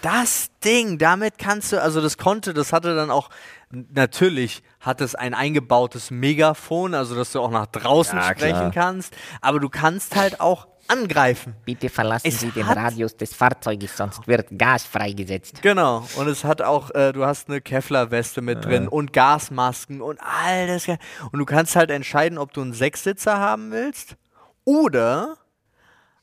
das 0.03 0.51
Ding, 0.65 0.99
damit 0.99 1.39
kannst 1.39 1.73
du, 1.73 1.81
also 1.83 2.01
das 2.01 2.19
konnte, 2.19 2.55
das 2.55 2.73
hatte 2.73 2.95
dann 2.95 3.11
auch, 3.11 3.31
natürlich 3.71 4.63
hat 4.81 5.01
es 5.01 5.15
ein 5.15 5.35
eingebautes 5.35 6.11
Megafon, 6.11 6.95
also 6.95 7.15
dass 7.15 7.33
du 7.33 7.41
auch 7.41 7.51
nach 7.51 7.67
draußen 7.67 8.19
Ja, 8.19 8.25
sprechen 8.25 8.57
klar. 8.57 8.71
kannst, 8.71 9.15
aber 9.41 9.61
du 9.61 9.69
kannst 9.69 10.17
halt 10.17 10.41
auch 10.41 10.69
angreifen. 10.89 11.55
Bitte 11.65 11.89
verlassen 11.89 12.27
Es 12.27 12.41
Sie 12.41 12.51
den 12.51 12.67
Radius 12.67 13.17
des 13.17 13.35
Fahrzeuges, 13.35 13.97
sonst 13.97 14.27
wird 14.27 14.59
Gas 14.59 14.85
freigesetzt. 14.85 15.63
Genau. 15.63 16.07
Und 16.17 16.27
es 16.29 16.45
hat 16.45 16.61
auch, 16.61 16.91
äh, 16.91 17.13
du 17.13 17.25
hast 17.25 17.49
eine 17.49 17.61
Kevlar-Weste 17.61 18.43
mit 18.43 18.65
drin 18.65 18.89
und 18.89 19.13
Gasmasken 19.13 20.03
und 20.03 20.21
all 20.21 20.67
das. 20.67 20.89
Und 20.89 21.39
du 21.39 21.45
kannst 21.45 21.77
halt 21.77 21.91
entscheiden, 21.91 22.37
ob 22.37 22.53
du 22.53 22.61
einen 22.63 22.73
Sechssitzer 22.73 23.39
haben 23.39 23.71
willst 23.71 24.17
oder 24.65 25.37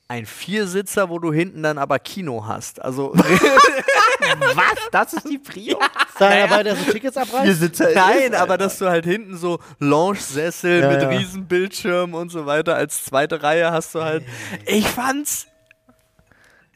ein 0.09 0.25
Viersitzer, 0.25 1.09
wo 1.09 1.19
du 1.19 1.31
hinten 1.31 1.63
dann 1.63 1.77
aber 1.77 1.99
Kino 1.99 2.45
hast. 2.45 2.81
Also 2.81 3.13
Was? 4.39 4.89
Das 4.91 5.13
ist 5.13 5.29
die 5.29 5.37
Prio? 5.37 5.77
Ist 5.79 6.19
da 6.19 6.27
einer 6.27 6.47
bei, 6.47 6.63
der 6.63 6.75
so 6.75 6.91
Tickets 6.91 7.15
abreißt? 7.15 7.79
Nein, 7.95 8.35
aber 8.35 8.57
dass 8.57 8.77
du 8.79 8.87
halt 8.89 9.05
hinten 9.05 9.37
so 9.37 9.59
Lounge-Sessel 9.79 10.81
Ja, 10.81 10.89
mit 10.91 11.01
ja. 11.01 11.07
Riesenbildschirm 11.09 12.13
und 12.13 12.29
so 12.31 12.45
weiter 12.45 12.75
als 12.75 13.05
zweite 13.05 13.41
Reihe 13.41 13.71
hast 13.71 13.95
du 13.95 14.01
halt. 14.03 14.25
Ich 14.65 14.87
fand's 14.87 15.47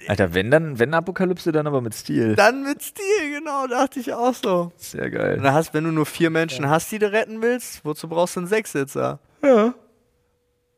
Alter, 0.08 0.34
wenn 0.34 0.52
dann, 0.52 0.80
wenn 0.80 0.94
Apokalypse, 0.94 1.52
dann 1.54 1.66
aber 1.66 1.80
mit 1.82 1.94
Stil. 1.96 2.36
dann 2.36 2.64
mit 2.64 2.84
Stil, 2.84 3.40
genau, 3.40 3.68
dachte 3.68 4.00
ich 4.02 4.14
auch 4.14 4.34
so. 4.34 4.72
Sehr 4.76 5.06
Und 5.06 5.12
geil. 5.12 5.40
dann 5.42 5.54
hast, 5.54 5.74
wenn 5.74 5.86
du 5.86 5.92
nur 5.92 6.06
vier 6.06 6.30
Menschen 6.30 6.70
hast, 6.70 6.92
die 6.92 7.00
du 7.00 7.10
retten 7.12 7.42
willst, 7.42 7.86
wozu 7.86 8.10
brauchst 8.10 8.36
du 8.36 8.42
einen 8.42 8.48
Sechssitzer? 8.48 9.20
Ja. 9.42 9.74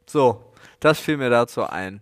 So, 0.06 0.54
das 0.80 1.00
fiel 1.00 1.18
mir 1.18 1.32
dazu 1.32 1.64
ein. 1.64 2.02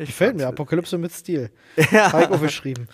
Ich 0.00 0.06
Gefällt 0.08 0.36
mir, 0.36 0.46
Apokalypse 0.46 0.96
mit 0.96 1.12
Stil. 1.12 1.50
Ja. 1.92 2.10
Heiko 2.10 2.38
geschrieben. 2.38 2.88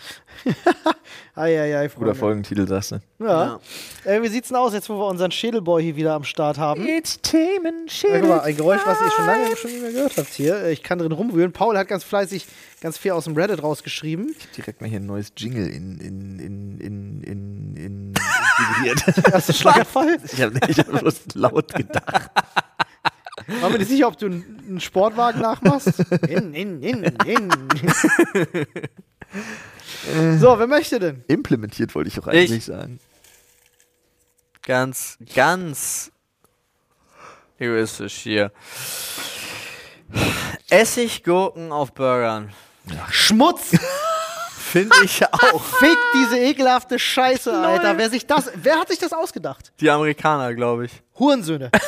Eieiei, 1.36 1.86
Guter 1.86 1.98
Freunde. 1.98 2.14
Folgentitel, 2.16 2.66
sagst 2.66 2.90
du. 2.92 3.00
Ja. 3.20 3.60
Äh, 4.04 4.22
wie 4.22 4.28
sieht's 4.28 4.48
denn 4.48 4.56
aus, 4.56 4.72
jetzt 4.72 4.88
wo 4.88 4.94
wir 4.98 5.06
unseren 5.06 5.30
Schädelboy 5.30 5.82
hier 5.84 5.94
wieder 5.94 6.14
am 6.14 6.24
Start 6.24 6.58
haben? 6.58 6.84
It's 6.86 7.20
Themen, 7.20 7.86
Ja, 8.02 8.18
guck 8.20 8.28
mal, 8.28 8.40
ein 8.40 8.56
Geräusch, 8.56 8.80
was 8.84 9.00
ihr 9.00 9.10
schon 9.12 9.26
lange 9.26 9.56
schon 9.56 9.70
nicht 9.70 9.82
mehr 9.82 9.92
gehört 9.92 10.16
habt 10.16 10.28
hier. 10.30 10.56
Äh, 10.56 10.72
Ich 10.72 10.82
kann 10.82 10.98
drin 10.98 11.12
rumwühlen. 11.12 11.52
Paul 11.52 11.78
hat 11.78 11.86
ganz 11.86 12.02
fleißig 12.02 12.44
ganz 12.80 12.98
viel 12.98 13.12
aus 13.12 13.24
dem 13.24 13.34
Reddit 13.36 13.62
rausgeschrieben. 13.62 14.34
Direkt 14.56 14.80
mal 14.80 14.88
hier 14.90 14.98
ein 14.98 15.06
neues 15.06 15.32
Jingle 15.36 15.68
in, 15.68 15.98
in, 16.00 16.38
in, 16.40 16.80
in, 16.80 17.22
in, 17.22 17.76
in 17.76 18.14
integriert. 18.84 19.32
Erster 19.32 19.52
Schlagerfall. 19.52 20.18
ich 20.24 20.42
habe 20.42 20.58
ich 20.68 20.78
hab 20.78 20.88
bloß 20.90 21.20
laut 21.34 21.72
gedacht. 21.72 22.30
War 23.60 23.70
mir 23.70 23.78
nicht 23.78 23.88
sicher, 23.88 24.08
ob 24.08 24.18
du 24.18 24.26
einen 24.26 24.80
Sportwagen 24.80 25.40
nachmachst. 25.40 26.00
In, 26.28 26.52
in, 26.54 26.82
in, 26.82 27.04
in. 27.24 27.50
so, 30.38 30.58
wer 30.58 30.66
möchte 30.66 30.98
denn? 30.98 31.24
Implementiert 31.28 31.94
wollte 31.94 32.08
ich 32.08 32.18
auch 32.18 32.26
Ich. 32.28 32.50
eigentlich 32.50 32.64
sagen. 32.64 32.98
Ganz, 34.62 35.16
ganz 35.34 36.10
egoistisch 37.58 38.14
hier. 38.14 38.50
Essiggurken 40.70 41.72
auf 41.72 41.94
Burgern. 41.94 42.52
Schmutz! 43.10 43.70
Finde 44.50 44.96
ich 45.04 45.24
auch. 45.32 45.62
Fick 45.62 45.96
diese 46.14 46.38
ekelhafte 46.38 46.98
Scheiße, 46.98 47.52
Alter. 47.52 47.96
Wer, 47.96 48.10
sich 48.10 48.26
das, 48.26 48.50
wer 48.56 48.80
hat 48.80 48.88
sich 48.88 48.98
das 48.98 49.12
ausgedacht? 49.12 49.72
Die 49.80 49.88
Amerikaner, 49.88 50.54
glaube 50.54 50.86
ich. 50.86 51.02
Hurensöhne. 51.18 51.70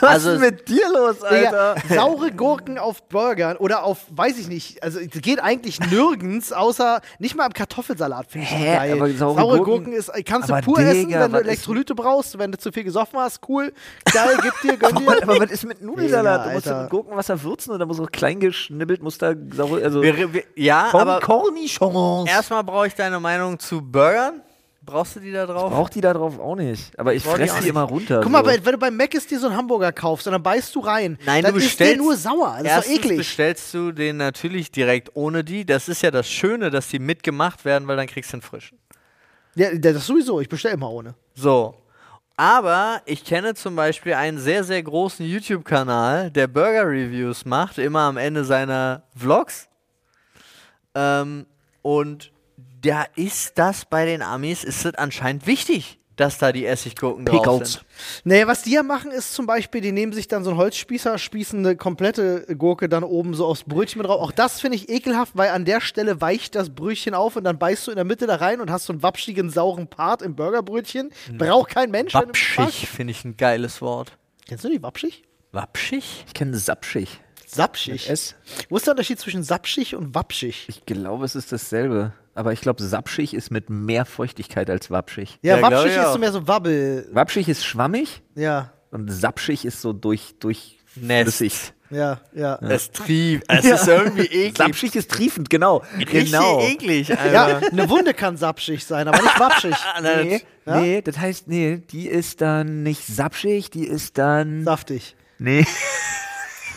Was 0.00 0.10
Also- 0.10 0.30
ist 0.32 0.40
mit 0.40 0.68
dir 0.68 0.82
los, 0.92 1.18
Digga, 1.20 1.74
Alter? 1.74 1.94
saure 1.94 2.32
Gurken 2.32 2.78
auf 2.78 3.04
Burgern 3.04 3.56
oder 3.58 3.84
auf, 3.84 3.98
weiß 4.10 4.38
ich 4.38 4.48
nicht, 4.48 4.82
also 4.82 4.98
es 4.98 5.08
geht 5.22 5.40
eigentlich 5.40 5.78
nirgends, 5.78 6.52
außer 6.52 7.00
nicht 7.20 7.36
mal 7.36 7.46
im 7.46 7.52
Kartoffelsalat 7.52 8.26
finde 8.28 8.48
ich 8.48 8.52
Hä? 8.52 8.74
geil. 8.74 8.92
Aber 8.94 9.08
saure 9.12 9.40
Gurken, 9.58 9.64
Gurken- 9.64 9.92
ist, 9.92 10.10
kannst 10.26 10.50
Aber 10.50 10.60
du 10.62 10.64
pur 10.66 10.78
Digga, 10.78 10.90
essen, 10.90 11.10
wenn 11.12 11.30
du 11.32 11.38
Elektrolyte 11.38 11.94
brauchst, 11.94 12.36
wenn 12.40 12.50
du 12.50 12.58
zu 12.58 12.72
viel 12.72 12.82
gesoffen 12.82 13.20
hast, 13.20 13.40
cool, 13.48 13.72
geil, 14.12 14.36
gib 14.42 14.60
dir, 14.62 14.76
gönn 14.78 14.96
dir. 14.96 15.22
Aber 15.22 15.38
was 15.38 15.50
ist 15.52 15.64
mit 15.64 15.80
Nudelsalat? 15.80 16.40
Digga, 16.40 16.48
du 16.48 16.54
musst 16.56 16.66
Alter. 16.66 16.82
mit 16.82 16.90
Gurkenwasser 16.90 17.42
würzen 17.44 17.70
und 17.72 17.78
dann 17.78 17.86
muss 17.86 18.00
auch 18.00 18.10
klein 18.10 18.40
geschnibbelt, 18.40 19.00
muss 19.00 19.16
da 19.18 19.32
saure, 19.52 19.80
also 19.84 20.02
Wir, 20.02 20.32
wir, 20.34 20.42
ja, 20.56 20.88
aber 20.92 21.20
Cornichons. 21.20 22.28
erstmal 22.28 22.64
brauche 22.64 22.88
ich 22.88 22.94
deine 22.94 23.20
Meinung 23.20 23.60
zu 23.60 23.80
Burgern. 23.80 24.42
Brauchst 24.86 25.16
du 25.16 25.20
die 25.20 25.32
da 25.32 25.46
drauf? 25.46 25.72
Braucht 25.72 25.94
die 25.94 26.00
da 26.00 26.12
drauf 26.12 26.38
auch 26.38 26.56
nicht. 26.56 26.98
Aber 26.98 27.14
ich 27.14 27.24
Brauch 27.24 27.34
die 27.34 27.40
fresse 27.40 27.54
die 27.54 27.60
nicht. 27.60 27.68
immer 27.70 27.82
runter. 27.82 28.20
Guck 28.22 28.30
mal, 28.30 28.38
so. 28.38 28.44
bei- 28.50 28.64
wenn 28.64 28.72
du 28.72 28.78
beim 28.78 28.96
Mac 28.96 29.14
ist 29.14 29.30
dir 29.30 29.38
so 29.38 29.46
einen 29.46 29.56
Hamburger 29.56 29.92
kaufst 29.92 30.26
und 30.26 30.32
dann 30.32 30.42
beißt 30.42 30.74
du 30.74 30.80
rein, 30.80 31.18
Nein, 31.24 31.42
dann 31.42 31.52
du 31.54 31.58
ist 31.58 31.78
der 31.80 31.86
bestellst- 31.94 31.96
nur 31.98 32.16
sauer. 32.16 32.58
Das 32.62 32.86
ist 32.86 32.88
doch 32.98 33.04
eklig. 33.04 33.18
bestellst 33.18 33.72
du 33.74 33.92
den 33.92 34.16
natürlich 34.18 34.70
direkt 34.70 35.10
ohne 35.14 35.42
die. 35.42 35.64
Das 35.64 35.88
ist 35.88 36.02
ja 36.02 36.10
das 36.10 36.28
Schöne, 36.28 36.70
dass 36.70 36.88
die 36.88 36.98
mitgemacht 36.98 37.64
werden, 37.64 37.88
weil 37.88 37.96
dann 37.96 38.06
kriegst 38.06 38.32
du 38.32 38.36
den 38.36 38.42
frischen. 38.42 38.78
Ja, 39.54 39.72
das 39.74 40.06
sowieso, 40.06 40.40
ich 40.40 40.48
bestelle 40.48 40.74
immer 40.74 40.90
ohne. 40.90 41.14
So. 41.34 41.74
Aber 42.36 43.00
ich 43.06 43.24
kenne 43.24 43.54
zum 43.54 43.76
Beispiel 43.76 44.14
einen 44.14 44.38
sehr, 44.38 44.64
sehr 44.64 44.82
großen 44.82 45.24
YouTube-Kanal, 45.24 46.30
der 46.32 46.48
Burger-Reviews 46.48 47.44
macht, 47.44 47.78
immer 47.78 48.00
am 48.00 48.16
Ende 48.16 48.44
seiner 48.44 49.04
Vlogs. 49.16 49.68
Ähm, 50.96 51.46
und 51.82 52.32
da 52.84 53.06
ist 53.16 53.58
das 53.58 53.84
bei 53.84 54.04
den 54.04 54.22
Amis, 54.22 54.64
ist 54.64 54.84
es 54.84 54.94
anscheinend 54.94 55.46
wichtig, 55.46 55.98
dass 56.16 56.38
da 56.38 56.52
die 56.52 56.64
Essiggurken 56.64 57.24
drauf 57.24 57.42
Pickles. 57.42 57.72
sind. 57.72 57.84
Nee, 58.24 58.46
was 58.46 58.62
die 58.62 58.72
ja 58.72 58.82
machen, 58.82 59.10
ist 59.10 59.34
zum 59.34 59.46
Beispiel, 59.46 59.80
die 59.80 59.90
nehmen 59.90 60.12
sich 60.12 60.28
dann 60.28 60.44
so 60.44 60.50
einen 60.50 60.58
Holzspießer, 60.58 61.18
spießen 61.18 61.58
eine 61.58 61.76
komplette 61.76 62.46
Gurke 62.56 62.88
dann 62.88 63.02
oben 63.02 63.34
so 63.34 63.46
aufs 63.46 63.64
Brötchen 63.64 64.00
mit 64.00 64.08
drauf. 64.08 64.20
Auch 64.20 64.32
das 64.32 64.60
finde 64.60 64.76
ich 64.76 64.88
ekelhaft, 64.88 65.32
weil 65.36 65.50
an 65.50 65.64
der 65.64 65.80
Stelle 65.80 66.20
weicht 66.20 66.54
das 66.54 66.70
Brötchen 66.70 67.14
auf 67.14 67.36
und 67.36 67.44
dann 67.44 67.58
beißt 67.58 67.86
du 67.86 67.90
in 67.90 67.96
der 67.96 68.04
Mitte 68.04 68.26
da 68.26 68.36
rein 68.36 68.60
und 68.60 68.70
hast 68.70 68.86
so 68.86 68.92
einen 68.92 69.02
wapschigen, 69.02 69.50
sauren 69.50 69.88
Part 69.88 70.22
im 70.22 70.36
Burgerbrötchen. 70.36 71.10
Braucht 71.36 71.70
kein 71.70 71.90
Mensch. 71.90 72.14
Wapschig 72.14 72.88
finde 72.88 73.10
ich 73.12 73.24
ein 73.24 73.36
geiles 73.36 73.80
Wort. 73.80 74.16
Kennst 74.46 74.64
du 74.64 74.68
die 74.68 74.82
wapschig? 74.82 75.24
Wapschig? 75.52 76.24
Ich 76.26 76.34
kenne 76.34 76.56
Sapschig. 76.56 77.20
Sapschig. 77.46 78.08
Wo 78.68 78.76
ist 78.76 78.86
der 78.86 78.92
Unterschied 78.92 79.18
zwischen 79.20 79.42
sapschig 79.42 79.94
und 79.94 80.14
wapschig? 80.14 80.64
Ich 80.68 80.84
glaube, 80.86 81.24
es 81.24 81.34
ist 81.34 81.52
dasselbe. 81.52 82.12
Aber 82.36 82.52
ich 82.52 82.60
glaube, 82.60 82.82
Sapschig 82.82 83.32
ist 83.32 83.50
mit 83.52 83.70
mehr 83.70 84.04
Feuchtigkeit 84.04 84.68
als 84.68 84.90
Wapschig. 84.90 85.38
Ja, 85.42 85.56
Ja, 85.56 85.62
wapschig 85.62 85.96
ist 85.96 86.12
so 86.12 86.18
mehr 86.18 86.32
so 86.32 86.48
Wabbel. 86.48 87.08
Wapschig 87.12 87.48
ist 87.48 87.64
schwammig 87.64 88.22
Ja, 88.34 88.72
und 88.90 89.08
Sapschig 89.10 89.64
ist 89.64 89.80
so 89.80 89.92
durch, 89.92 90.34
durch 90.40 90.78
flüssig. 90.84 91.72
ja, 91.90 92.20
ja. 92.34 92.56
Es 92.60 92.90
trieft. 92.90 93.44
Es 93.48 93.64
ist 93.64 93.86
irgendwie 93.86 94.26
eklig. 94.26 94.56
Sapschig 94.58 94.96
ist 94.96 95.10
triefend, 95.12 95.48
genau. 95.48 95.84
Richtig 95.96 96.32
genau. 96.32 96.60
eklig, 96.60 97.08
Ja, 97.08 97.58
eine 97.58 97.88
Wunde 97.88 98.14
kann 98.14 98.36
sapschig 98.36 98.84
sein, 98.84 99.06
aber 99.06 99.22
nicht 99.22 99.38
wapschig. 99.38 99.76
Nee, 100.02 100.42
Ja? 100.66 100.80
nee, 100.80 101.02
das 101.02 101.18
heißt, 101.18 101.46
nee, 101.46 101.82
die 101.90 102.08
ist 102.08 102.40
dann 102.40 102.82
nicht 102.82 103.06
sapschig, 103.06 103.70
die 103.70 103.86
ist 103.86 104.18
dann. 104.18 104.64
Saftig. 104.64 105.14
Nee. 105.38 105.64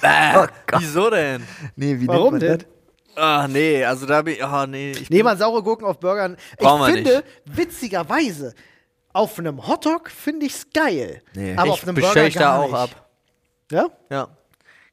Oh 0.03 0.45
Gott. 0.67 0.81
Wieso 0.81 1.10
denn? 1.10 1.43
Nee, 1.75 1.99
wie 1.99 2.07
Warum 2.07 2.39
denn? 2.39 2.60
das? 2.60 2.67
Ah, 3.15 3.47
nee, 3.47 3.83
also 3.83 4.05
da 4.05 4.21
bin 4.21 4.36
ich. 4.36 4.43
Ah, 4.43 4.67
nee. 4.67 4.91
Ich 4.91 5.10
Nee, 5.10 5.23
man, 5.23 5.38
saure 5.38 5.63
Gurken 5.63 5.86
auf 5.88 5.99
Burgern. 5.99 6.38
Ich 6.60 6.67
finde, 6.93 7.23
witzigerweise, 7.45 8.53
auf 9.12 9.39
einem 9.39 9.65
Hotdog 9.67 10.12
finde 10.12 10.45
ich's 10.45 10.67
geil. 10.71 11.21
Nee. 11.33 11.55
aber 11.55 11.65
ich 11.67 11.71
auf 11.73 11.83
einem 11.83 11.95
Burger 11.95 12.27
ich 12.27 12.36
da 12.36 12.39
gar 12.39 12.60
auch 12.60 12.65
nicht. 12.65 12.75
ab. 12.75 13.10
Ja? 13.71 13.88
Ja. 14.12 14.27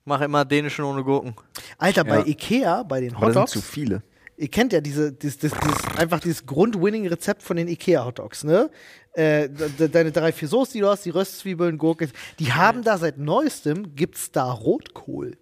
Mach 0.06 0.20
immer 0.22 0.44
dänischen 0.44 0.84
ohne 0.84 1.02
Gurken. 1.04 1.34
Alter, 1.78 2.04
bei 2.04 2.18
Ja. 2.20 2.26
Ikea, 2.26 2.82
bei 2.82 3.00
den 3.00 3.14
Aber 3.14 3.26
das 3.26 3.34
sind 3.34 3.42
Hotdogs, 3.42 3.52
zu 3.52 3.60
viele. 3.62 4.02
ihr 4.36 4.48
kennt 4.48 4.72
ja 4.72 4.80
diese, 4.80 5.12
dieses, 5.12 5.38
dieses, 5.38 5.58
dieses, 5.58 5.98
einfach 5.98 6.20
dieses 6.20 6.44
Grundwinning-Rezept 6.46 7.42
von 7.42 7.56
den 7.56 7.68
Ikea-Hotdogs, 7.68 8.44
ne? 8.44 8.70
Äh, 9.14 9.48
de- 9.48 9.68
de- 9.70 9.88
deine 9.88 10.10
drei, 10.12 10.32
vier 10.32 10.48
Soßen, 10.48 10.72
die 10.72 10.80
du 10.80 10.88
hast, 10.88 11.04
die 11.04 11.10
Röstzwiebeln, 11.10 11.78
Gurke, 11.78 12.08
die 12.38 12.52
haben 12.52 12.82
da 12.82 12.98
seit 12.98 13.16
neuestem, 13.18 13.94
gibt's 13.94 14.32
da 14.32 14.50
Rotkohl. 14.50 15.36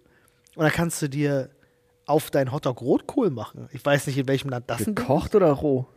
Und 0.55 0.63
da 0.63 0.69
kannst 0.69 1.01
du 1.01 1.09
dir 1.09 1.49
auf 2.05 2.29
deinen 2.29 2.51
Hotdog 2.51 2.81
Rotkohl 2.81 3.31
machen. 3.31 3.67
Ich 3.71 3.83
weiß 3.83 4.05
nicht, 4.07 4.17
in 4.17 4.27
welchem 4.27 4.49
Land 4.49 4.69
das 4.69 4.85
ein 4.87 4.93
Gekocht 4.93 5.33
oder 5.35 5.51
roh? 5.51 5.87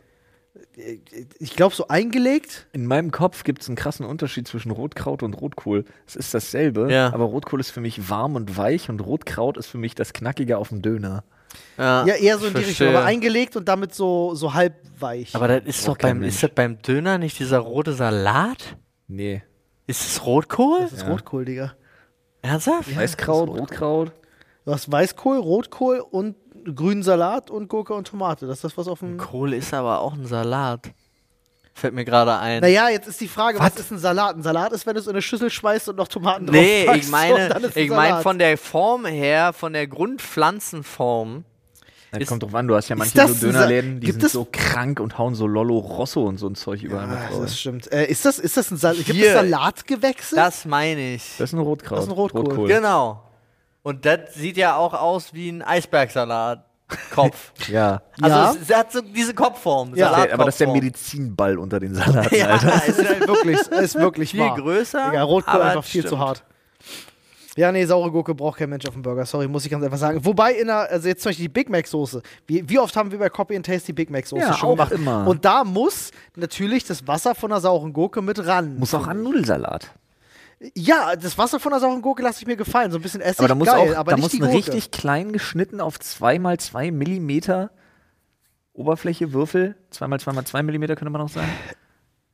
Ich 1.37 1.55
glaube, 1.55 1.75
so 1.75 1.87
eingelegt. 1.87 2.65
In 2.73 2.87
meinem 2.87 3.11
Kopf 3.11 3.43
gibt 3.43 3.61
es 3.61 3.67
einen 3.67 3.75
krassen 3.75 4.05
Unterschied 4.07 4.47
zwischen 4.47 4.71
Rotkraut 4.71 5.21
und 5.21 5.35
Rotkohl. 5.35 5.85
Es 6.07 6.15
ist 6.15 6.33
dasselbe, 6.33 6.91
Ja. 6.91 7.13
aber 7.13 7.25
Rotkohl 7.25 7.59
ist 7.59 7.69
für 7.69 7.81
mich 7.81 8.09
warm 8.09 8.35
und 8.35 8.57
weich 8.57 8.89
und 8.89 8.99
Rotkraut 9.01 9.57
ist 9.57 9.67
für 9.67 9.77
mich 9.77 9.93
das 9.93 10.13
Knackige 10.13 10.57
auf 10.57 10.69
dem 10.69 10.81
Döner. 10.81 11.23
Ja, 11.77 12.05
Ja, 12.05 12.15
eher 12.15 12.37
so 12.37 12.47
in 12.47 12.53
die 12.53 12.61
verstehe. 12.61 12.87
Richtung, 12.87 12.87
aber 13.01 13.05
eingelegt 13.05 13.55
und 13.55 13.67
damit 13.67 13.93
so, 13.93 14.33
so 14.35 14.53
halb 14.53 14.75
weich. 14.99 15.35
Aber 15.35 15.47
das 15.47 15.63
ist 15.65 15.85
Braucht 15.85 15.97
doch 15.99 16.07
beim, 16.09 16.19
Mensch. 16.19 16.35
ist 16.35 16.43
das 16.43 16.51
beim 16.51 16.81
Döner 16.81 17.17
nicht 17.17 17.37
dieser 17.39 17.59
rote 17.59 17.93
Salat? 17.93 18.77
Nee. 19.07 19.43
Ist 19.85 20.01
es 20.05 20.25
Rotkohl? 20.25 20.81
das 20.81 20.93
ist 20.93 21.07
Rotkohl, 21.07 21.45
Digga. 21.45 21.73
Ernsthaft? 22.41 22.95
Weißkraut, 22.95 23.49
Rotkraut. 23.49 24.11
Du 24.65 24.73
hast 24.73 24.91
Weißkohl, 24.91 25.37
Rotkohl 25.37 25.99
und 25.99 26.35
grünen 26.75 27.03
Salat 27.03 27.49
und 27.49 27.67
Gurke 27.69 27.93
und 27.93 28.07
Tomate. 28.07 28.47
Das 28.47 28.57
ist 28.57 28.63
das, 28.65 28.77
was 28.77 28.87
auf 28.87 28.99
dem. 28.99 29.17
Kohl 29.17 29.53
ist 29.53 29.73
aber 29.73 30.01
auch 30.01 30.13
ein 30.13 30.25
Salat. 30.25 30.89
Fällt 31.77 31.93
mir 31.93 32.05
gerade 32.05 32.35
ein. 32.39 32.61
Naja, 32.61 32.89
jetzt 32.89 33.07
ist 33.07 33.21
die 33.21 33.27
Frage, 33.27 33.59
was? 33.59 33.75
ist 33.75 33.91
ein 33.91 33.99
Salat? 33.99 34.35
Ein 34.35 34.41
Salat 34.41 34.71
ist, 34.73 34.87
wenn 34.87 34.95
du 34.95 34.99
es 34.99 35.05
in 35.05 35.11
eine 35.13 35.21
Schüssel 35.21 35.51
schmeißt 35.51 35.89
und 35.89 35.95
noch 35.97 36.07
Tomaten 36.07 36.47
drauf 36.47 36.55
nee, 36.55 36.87
ich 36.95 37.07
meine, 37.09 37.55
ich 37.75 37.89
meine 37.91 38.21
von 38.23 38.39
der 38.39 38.57
Form 38.57 39.05
her, 39.05 39.53
von 39.53 39.73
der 39.73 39.85
Grundpflanzenform. 39.85 41.45
Das 42.11 42.21
Ist- 42.21 42.29
kommt 42.29 42.41
drauf 42.41 42.55
an, 42.55 42.67
du 42.67 42.75
hast 42.75 42.87
ja 42.89 42.95
manche 42.95 43.15
das 43.15 43.39
so 43.41 43.47
Dönerläden, 43.47 43.99
die 43.99 44.07
gibt 44.07 44.21
sind 44.21 44.25
es- 44.25 44.31
so 44.31 44.47
krank 44.51 44.99
und 44.99 45.17
hauen 45.19 45.35
so 45.35 45.45
Lollo 45.45 45.77
Rosso 45.77 46.23
und 46.23 46.37
so 46.37 46.47
ein 46.47 46.55
Zeug 46.55 46.81
überall 46.81 47.05
mit 47.05 47.19
Ja, 47.19 47.27
drauf. 47.29 47.41
das 47.41 47.59
stimmt. 47.59 47.91
Äh, 47.91 48.05
ist, 48.07 48.25
das, 48.25 48.39
ist 48.39 48.57
das 48.57 48.71
ein 48.71 48.77
Salat? 48.77 48.97
Gibt 49.05 49.11
Hier. 49.19 49.27
es 49.27 49.33
Salatgewächse? 49.33 50.35
Das 50.35 50.65
meine 50.65 51.15
ich. 51.15 51.23
Das 51.37 51.49
ist 51.49 51.53
ein 51.53 51.59
Rotkraut. 51.59 51.97
Das 51.99 52.05
ist 52.05 52.09
ein 52.11 52.15
Rotkohl. 52.15 52.67
Genau. 52.67 53.21
Und 53.83 54.05
das 54.05 54.33
sieht 54.33 54.57
ja 54.57 54.77
auch 54.77 54.93
aus 54.93 55.33
wie 55.33 55.49
ein 55.49 55.61
Eisbergsalat. 55.61 56.65
Kopf. 57.13 57.51
Ja. 57.69 58.01
Also 58.21 58.35
Ja. 58.37 58.51
es, 58.51 58.69
es 58.69 58.75
hat 58.75 58.91
so 58.91 59.01
diese 59.01 59.33
Kopfform. 59.33 59.93
Ja. 59.95 60.23
Der, 60.25 60.33
aber 60.33 60.45
das 60.45 60.55
ist 60.55 60.59
der. 60.61 60.69
Medizinball 60.69 61.57
unter 61.57 61.79
den 61.79 61.93
Salaten, 61.95 62.33
Ja, 62.35 62.47
Alter. 62.47 62.85
ist 62.85 63.05
halt 63.07 63.27
wirklich, 63.27 63.59
ist 63.81 63.95
wirklich 63.95 64.31
viel 64.31 64.39
wahr. 64.41 64.55
größer. 64.55 65.09
Digga, 65.09 65.23
Rotkohl 65.23 65.61
einfach 65.61 65.83
viel 65.83 66.01
stimmt. 66.01 66.09
zu 66.09 66.19
hart. 66.19 66.43
Ja, 67.55 67.71
nee, 67.71 67.83
saure 67.85 68.11
Gurke 68.11 68.35
braucht 68.35 68.59
kein 68.59 68.69
Mensch 68.69 68.85
auf 68.85 68.93
dem 68.93 69.01
Burger. 69.01 69.25
Sorry, 69.25 69.47
muss 69.47 69.65
ich 69.65 69.71
ganz 69.71 69.83
einfach 69.83 69.97
sagen. 69.97 70.23
Wobei 70.23 70.53
in 70.53 70.67
der, 70.67 70.91
also 70.91 71.07
jetzt 71.07 71.23
zum 71.23 71.31
Beispiel 71.31 71.45
die 71.45 71.53
Big 71.53 71.69
Mac 71.69 71.87
Soße. 71.87 72.21
Wie, 72.45 72.69
wie 72.69 72.77
oft 72.77 72.95
haben 72.95 73.11
wir 73.11 73.17
bei 73.17 73.29
Copy 73.29 73.55
and 73.55 73.65
Taste 73.65 73.87
die 73.87 73.93
Big 73.93 74.11
Mac 74.11 74.27
Soße 74.27 74.43
Ja, 74.43 74.53
schon 74.53 74.69
auch 74.69 74.73
gemacht? 74.75 74.91
immer. 74.91 75.25
Und 75.27 75.43
da 75.43 75.63
muss 75.63 76.11
natürlich 76.35 76.83
das 76.85 77.07
Wasser 77.07 77.33
von 77.33 77.49
der 77.49 77.59
sauren 77.59 77.93
Gurke 77.93 78.21
mit 78.21 78.45
ran. 78.45 78.77
Muss 78.77 78.93
auch 78.93 79.07
an 79.07 79.23
Nudelsalat. 79.23 79.89
Ja, 80.75 81.15
das 81.15 81.37
Wasser 81.37 81.59
von 81.59 81.71
der 81.71 81.79
sauren 81.79 82.01
Gurke 82.01 82.23
lasse 82.23 82.41
ich 82.41 82.47
mir 82.47 82.55
gefallen. 82.57 82.91
So 82.91 82.97
ein 82.97 83.01
bisschen 83.03 83.21
Essig, 83.21 83.39
Aber 83.39 83.47
da 83.47 83.55
muss 83.55 83.67
geil, 83.67 83.91
auch, 83.93 83.95
aber 83.97 84.11
da 84.11 84.15
nicht 84.17 84.23
muss 84.23 84.33
ein 84.33 84.39
Gurke. 84.39 84.55
richtig 84.55 84.91
klein 84.91 85.31
geschnitten 85.31 85.79
auf 85.81 85.97
2x2 85.97 86.91
Millimeter 86.91 87.69
Oberfläche, 88.73 89.33
Würfel, 89.33 89.75
2x2x2 89.91 90.63
Millimeter 90.63 90.95
könnte 90.95 91.09
man 91.11 91.21
auch 91.21 91.29
sagen, 91.29 91.47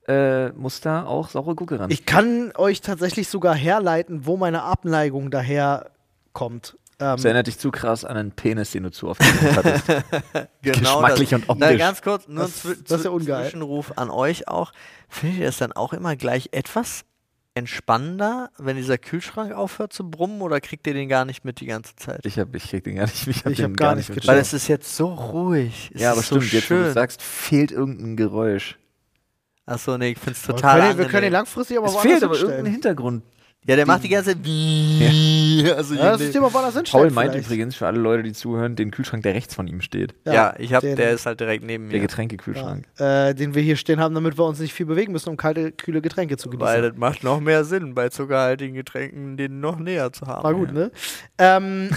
äh, 0.07 0.49
muss 0.49 0.81
da 0.81 1.05
auch 1.05 1.29
saure 1.29 1.55
Gurke 1.55 1.79
ran. 1.79 1.89
Ich 1.89 2.05
kann 2.05 2.51
euch 2.57 2.81
tatsächlich 2.81 3.29
sogar 3.29 3.55
herleiten, 3.55 4.25
wo 4.25 4.35
meine 4.35 4.63
Abneigung 4.63 5.31
daher 5.31 5.91
kommt. 6.33 6.77
Ähm, 6.99 7.15
das 7.15 7.23
erinnert 7.25 7.47
dich 7.47 7.57
zu 7.59 7.71
krass 7.71 8.03
an 8.03 8.17
einen 8.17 8.31
Penis, 8.31 8.71
den 8.71 8.83
du 8.83 8.91
zu 8.91 9.07
oft 9.09 9.21
hattest. 9.55 9.85
Genau 10.61 10.79
Geschmacklich 11.01 11.29
das. 11.29 11.41
und 11.41 11.49
optisch. 11.49 11.67
Na, 11.69 11.75
ganz 11.77 12.01
kurz, 12.01 12.27
nur 12.27 12.43
Das- 12.43 12.61
zwi 12.61 12.75
das 12.87 12.99
ist 12.99 13.05
ja 13.05 13.11
ungeil. 13.11 13.43
Zwischenruf 13.43 13.93
an 13.97 14.09
euch 14.09 14.47
auch. 14.47 14.71
Findet 15.09 15.39
ihr 15.39 15.45
das 15.45 15.57
dann 15.57 15.71
auch 15.73 15.93
immer 15.93 16.15
gleich 16.17 16.49
etwas 16.51 17.03
entspannender, 17.55 18.49
wenn 18.57 18.75
dieser 18.77 18.97
Kühlschrank 18.97 19.51
aufhört 19.53 19.93
zu 19.93 20.09
brummen 20.09 20.41
oder 20.41 20.59
kriegt 20.59 20.87
ihr 20.87 20.93
den 20.93 21.07
gar 21.09 21.23
nicht 21.25 21.45
mit 21.45 21.59
die 21.59 21.67
ganze 21.67 21.95
Zeit? 21.95 22.25
Ich, 22.25 22.39
hab, 22.39 22.53
ich 22.55 22.69
krieg 22.69 22.83
den 22.83 22.95
gar 22.95 23.05
nicht, 23.05 23.27
ich 23.27 23.45
hab 23.45 23.51
Ich 23.51 23.57
den 23.57 23.71
hab 23.71 23.77
gar 23.77 23.95
nicht 23.95 24.09
mit. 24.09 24.25
Weil 24.27 24.39
es 24.39 24.53
ist 24.53 24.67
jetzt 24.67 24.95
so 24.95 25.07
ruhig. 25.13 25.91
Es 25.93 26.01
Ja, 26.01 26.11
aber 26.11 26.21
ist 26.21 26.27
so 26.29 26.41
stimmt, 26.41 26.53
jetzt 26.53 26.71
wo 26.71 26.75
du 26.75 26.91
sagst, 26.93 27.21
fehlt 27.21 27.71
irgendein 27.71 28.17
Geräusch. 28.17 28.77
Achso, 29.65 29.97
nee, 29.97 30.09
ich 30.11 30.19
find's 30.19 30.45
wir, 30.47 30.55
total 30.55 30.79
können, 30.79 30.89
den- 30.91 30.97
wir 30.97 31.05
können 31.05 31.11
den 31.11 31.15
angenehm. 31.17 31.33
langfristig 31.33 31.77
aber 31.77 31.87
Es 31.87 31.93
woanders 31.93 32.11
fehlt 32.11 32.23
aber 32.23 32.37
irgendein 32.37 32.71
Hintergrund. 32.73 33.23
Ja, 33.65 33.75
der 33.77 33.85
macht 33.85 34.03
die 34.03 34.09
ganze 34.09 34.31
Zeit. 34.31 34.45
Also 35.77 35.95
Ja, 35.95 36.11
das 36.11 36.19
System 36.19 36.43
auf 36.43 36.53
woanders 36.53 36.75
hinstellen. 36.75 37.05
Paul 37.07 37.13
meint 37.13 37.31
vielleicht. 37.31 37.47
übrigens 37.47 37.75
für 37.75 37.87
alle 37.87 37.99
Leute, 37.99 38.23
die 38.23 38.33
zuhören, 38.33 38.75
den 38.75 38.91
Kühlschrank, 38.91 39.23
der 39.23 39.33
rechts 39.35 39.55
von 39.55 39.67
ihm 39.67 39.79
steht. 39.81 40.13
ja, 40.25 40.53
ich 40.57 40.73
hab, 40.73 40.81
den- 40.81 40.95
der 40.97 41.11
ist 41.11 41.25
halt 41.25 41.39
direkt 41.39 41.63
neben 41.63 41.89
Der 41.89 41.99
mir. 41.99 42.07
Getränkekühlschrank. 42.07 42.85
äh, 42.99 43.33
den 43.33 43.55
wir 43.55 43.61
hier 43.61 43.75
stehen 43.77 43.99
haben, 43.99 44.13
damit 44.15 44.37
wir 44.37 44.43
uns 44.45 44.59
nicht 44.59 44.73
viel 44.73 44.85
bewegen 44.85 45.13
müssen, 45.13 45.29
um 45.29 45.37
kalte, 45.37 45.71
kühle 45.71 46.01
Getränke 46.01 46.35
zu 46.37 46.49
genießen. 46.49 46.67
Weil 46.67 46.81
das 46.81 46.97
macht 46.97 47.23
noch 47.23 47.39
mehr 47.39 47.63
Sinn, 47.63 47.95
bei 47.95 48.09
zuckerhaltigen 48.09 48.73
Getränken 48.75 49.37
den 49.37 49.59
noch 49.61 49.79
näher 49.79 50.11
zu 50.11 50.27
haben. 50.27 50.43
War 50.43 50.53
gut, 50.53 50.73
ne? 50.73 50.91
Ähm, 51.37 51.89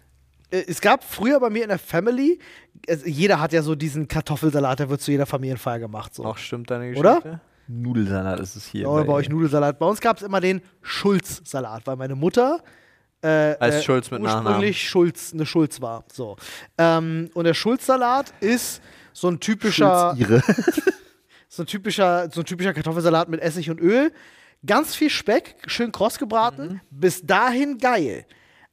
äh, 0.50 0.62
es 0.68 0.80
gab 0.80 1.04
früher 1.04 1.40
bei 1.40 1.48
mir 1.50 1.62
in 1.62 1.68
der 1.70 1.78
Family, 1.78 2.38
also 2.88 3.06
jeder 3.06 3.40
hat 3.40 3.52
ja 3.54 3.62
so 3.62 3.74
diesen 3.74 4.08
Kartoffelsalat, 4.08 4.78
der 4.80 4.90
wird 4.90 5.00
zu 5.00 5.10
jeder 5.10 5.24
Familienfeier 5.26 5.78
gemacht. 5.78 6.14
So. 6.14 6.24
Auch 6.24 6.36
stimmt 6.36 6.70
deine 6.70 6.94
Oder? 6.98 7.40
Nudelsalat 7.66 8.40
ist 8.40 8.56
es 8.56 8.66
hier. 8.66 8.82
Ja, 8.82 8.88
oder 8.88 9.04
bei 9.04 9.12
euch 9.12 9.28
Nudelsalat. 9.28 9.78
Bei 9.78 9.86
uns 9.86 10.00
gab 10.00 10.18
es 10.18 10.22
immer 10.22 10.40
den 10.40 10.60
Schulz-Salat, 10.82 11.86
weil 11.86 11.96
meine 11.96 12.14
Mutter 12.14 12.62
äh, 13.24 13.58
Heißt 13.58 13.78
äh, 13.78 13.82
Schulz 13.82 14.10
mit 14.10 14.22
Nachnamen. 14.22 14.46
ursprünglich 14.46 14.88
Schulz, 14.88 15.32
eine 15.32 15.46
Schulz 15.46 15.80
war. 15.80 16.04
So. 16.12 16.36
Ähm, 16.76 17.30
und 17.32 17.44
der 17.44 17.54
Schulz-Salat 17.54 18.34
ist 18.40 18.82
so 19.14 19.28
ein 19.28 19.40
typischer, 19.40 20.14
so 21.48 21.62
ein 21.62 21.66
typischer, 21.66 22.28
so 22.30 22.40
ein 22.40 22.44
typischer 22.44 22.74
Kartoffelsalat 22.74 23.30
mit 23.30 23.40
Essig 23.40 23.70
und 23.70 23.80
Öl. 23.80 24.12
Ganz 24.66 24.94
viel 24.94 25.08
Speck, 25.08 25.56
schön 25.66 25.90
kross 25.92 26.18
gebraten, 26.18 26.80
bis 26.90 27.22
dahin 27.24 27.78
geil. 27.78 28.26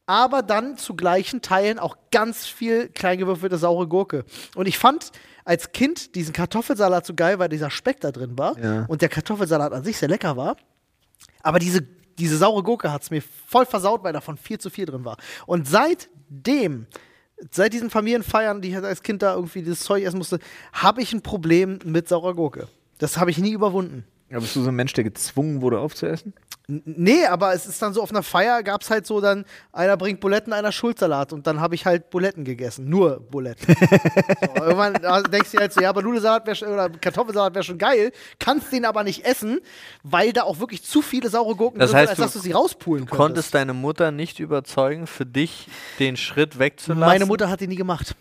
Aber 0.05 0.41
dann 0.41 0.77
zu 0.77 0.95
gleichen 0.95 1.41
Teilen 1.41 1.79
auch 1.79 1.95
ganz 2.11 2.45
viel 2.45 2.89
kleingewürfelte 2.89 3.57
saure 3.57 3.87
Gurke. 3.87 4.25
Und 4.55 4.67
ich 4.67 4.77
fand 4.77 5.11
als 5.45 5.71
Kind 5.71 6.15
diesen 6.15 6.33
Kartoffelsalat 6.33 7.05
so 7.05 7.13
geil, 7.13 7.39
weil 7.39 7.49
dieser 7.49 7.69
Speck 7.69 7.99
da 8.01 8.11
drin 8.11 8.37
war 8.37 8.57
Ja. 8.59 8.85
und 8.87 9.01
der 9.01 9.09
Kartoffelsalat 9.09 9.73
an 9.73 9.83
sich 9.83 9.97
sehr 9.97 10.09
lecker 10.09 10.37
war. 10.37 10.55
Aber 11.43 11.59
diese, 11.59 11.81
diese 12.19 12.37
saure 12.37 12.63
Gurke 12.63 12.91
hat 12.91 13.01
es 13.03 13.11
mir 13.11 13.21
voll 13.21 13.65
versaut, 13.65 14.03
weil 14.03 14.13
davon 14.13 14.37
viel 14.37 14.59
zu 14.59 14.69
viel 14.69 14.85
drin 14.85 15.05
war. 15.05 15.17
Und 15.47 15.67
seitdem, 15.67 16.85
seit 17.51 17.73
diesen 17.73 17.89
Familienfeiern, 17.89 18.61
die 18.61 18.69
ich 18.69 18.77
als 18.77 19.01
Kind 19.03 19.21
da 19.21 19.33
irgendwie 19.35 19.61
dieses 19.61 19.81
Zeug 19.81 20.03
essen 20.03 20.17
musste, 20.17 20.39
habe 20.73 21.01
ich 21.01 21.13
ein 21.13 21.21
Problem 21.21 21.79
mit 21.85 22.07
saurer 22.07 22.33
Gurke. 22.35 22.67
Das 22.99 23.17
habe 23.17 23.31
ich 23.31 23.37
nie 23.37 23.51
überwunden. 23.51 24.05
Ja, 24.29 24.39
bist 24.39 24.55
du 24.55 24.61
so 24.61 24.69
ein 24.69 24.75
Mensch, 24.75 24.93
der 24.93 25.03
gezwungen 25.03 25.61
wurde 25.61 25.79
aufzuessen? 25.79 26.33
Nee, 26.85 27.25
aber 27.25 27.53
es 27.53 27.65
ist 27.65 27.81
dann 27.81 27.93
so 27.93 28.01
auf 28.01 28.11
einer 28.11 28.23
Feier 28.23 28.63
gab 28.63 28.81
es 28.81 28.89
halt 28.89 29.05
so 29.05 29.19
dann, 29.19 29.43
einer 29.73 29.97
bringt 29.97 30.21
Buletten, 30.21 30.53
einer 30.53 30.71
Schulsalat 30.71 31.33
und 31.33 31.45
dann 31.45 31.59
habe 31.59 31.75
ich 31.75 31.85
halt 31.85 32.09
Buletten 32.09 32.45
gegessen. 32.45 32.87
Nur 32.87 33.19
Buletten. 33.19 33.75
so, 33.75 34.63
irgendwann 34.63 34.93
denkst 35.31 35.51
du 35.51 35.57
halt 35.57 35.73
so, 35.73 35.81
ja, 35.81 35.89
aber 35.89 36.01
Nudelsalat 36.01 36.47
wär 36.47 36.71
oder 36.71 36.89
Kartoffelsalat 36.89 37.53
wäre 37.53 37.63
schon 37.63 37.77
geil, 37.77 38.11
kannst 38.39 38.71
den 38.71 38.85
aber 38.85 39.03
nicht 39.03 39.25
essen, 39.25 39.59
weil 40.03 40.31
da 40.31 40.43
auch 40.43 40.59
wirklich 40.59 40.83
zu 40.83 41.01
viele 41.01 41.29
saure 41.29 41.55
Gurken 41.55 41.79
Das 41.79 41.91
drin 41.91 41.99
heißt, 41.99 42.15
sind, 42.15 42.23
als 42.23 42.31
du 42.31 42.37
dass 42.37 42.43
du 42.43 42.47
sie 42.47 42.53
rauspulen 42.53 43.05
könntest. 43.05 43.17
Konntest 43.17 43.53
deine 43.55 43.73
Mutter 43.73 44.11
nicht 44.11 44.39
überzeugen, 44.39 45.07
für 45.07 45.25
dich 45.25 45.67
den 45.99 46.15
Schritt 46.15 46.57
wegzulassen? 46.57 46.99
Meine 46.99 47.25
Mutter 47.25 47.49
hat 47.49 47.59
den 47.59 47.69
nie 47.69 47.75
gemacht. 47.75 48.15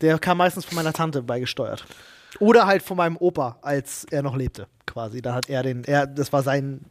Der 0.00 0.18
kam 0.18 0.38
meistens 0.38 0.64
von 0.64 0.74
meiner 0.74 0.92
Tante 0.92 1.22
beigesteuert. 1.22 1.84
Oder 2.40 2.66
halt 2.66 2.82
von 2.82 2.96
meinem 2.96 3.16
Opa, 3.16 3.58
als 3.62 4.04
er 4.10 4.22
noch 4.22 4.36
lebte, 4.36 4.66
quasi. 4.86 5.22
Da 5.22 5.34
hat 5.34 5.48
er 5.48 5.62
den, 5.62 5.84
er, 5.84 6.06
das 6.06 6.32
war 6.32 6.42
sein 6.42 6.84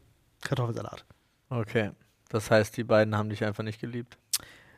Kartoffelsalat. 0.47 1.05
Okay. 1.49 1.91
Das 2.29 2.51
heißt, 2.51 2.75
die 2.77 2.83
beiden 2.83 3.15
haben 3.15 3.29
dich 3.29 3.43
einfach 3.43 3.63
nicht 3.63 3.79
geliebt. 3.79 4.17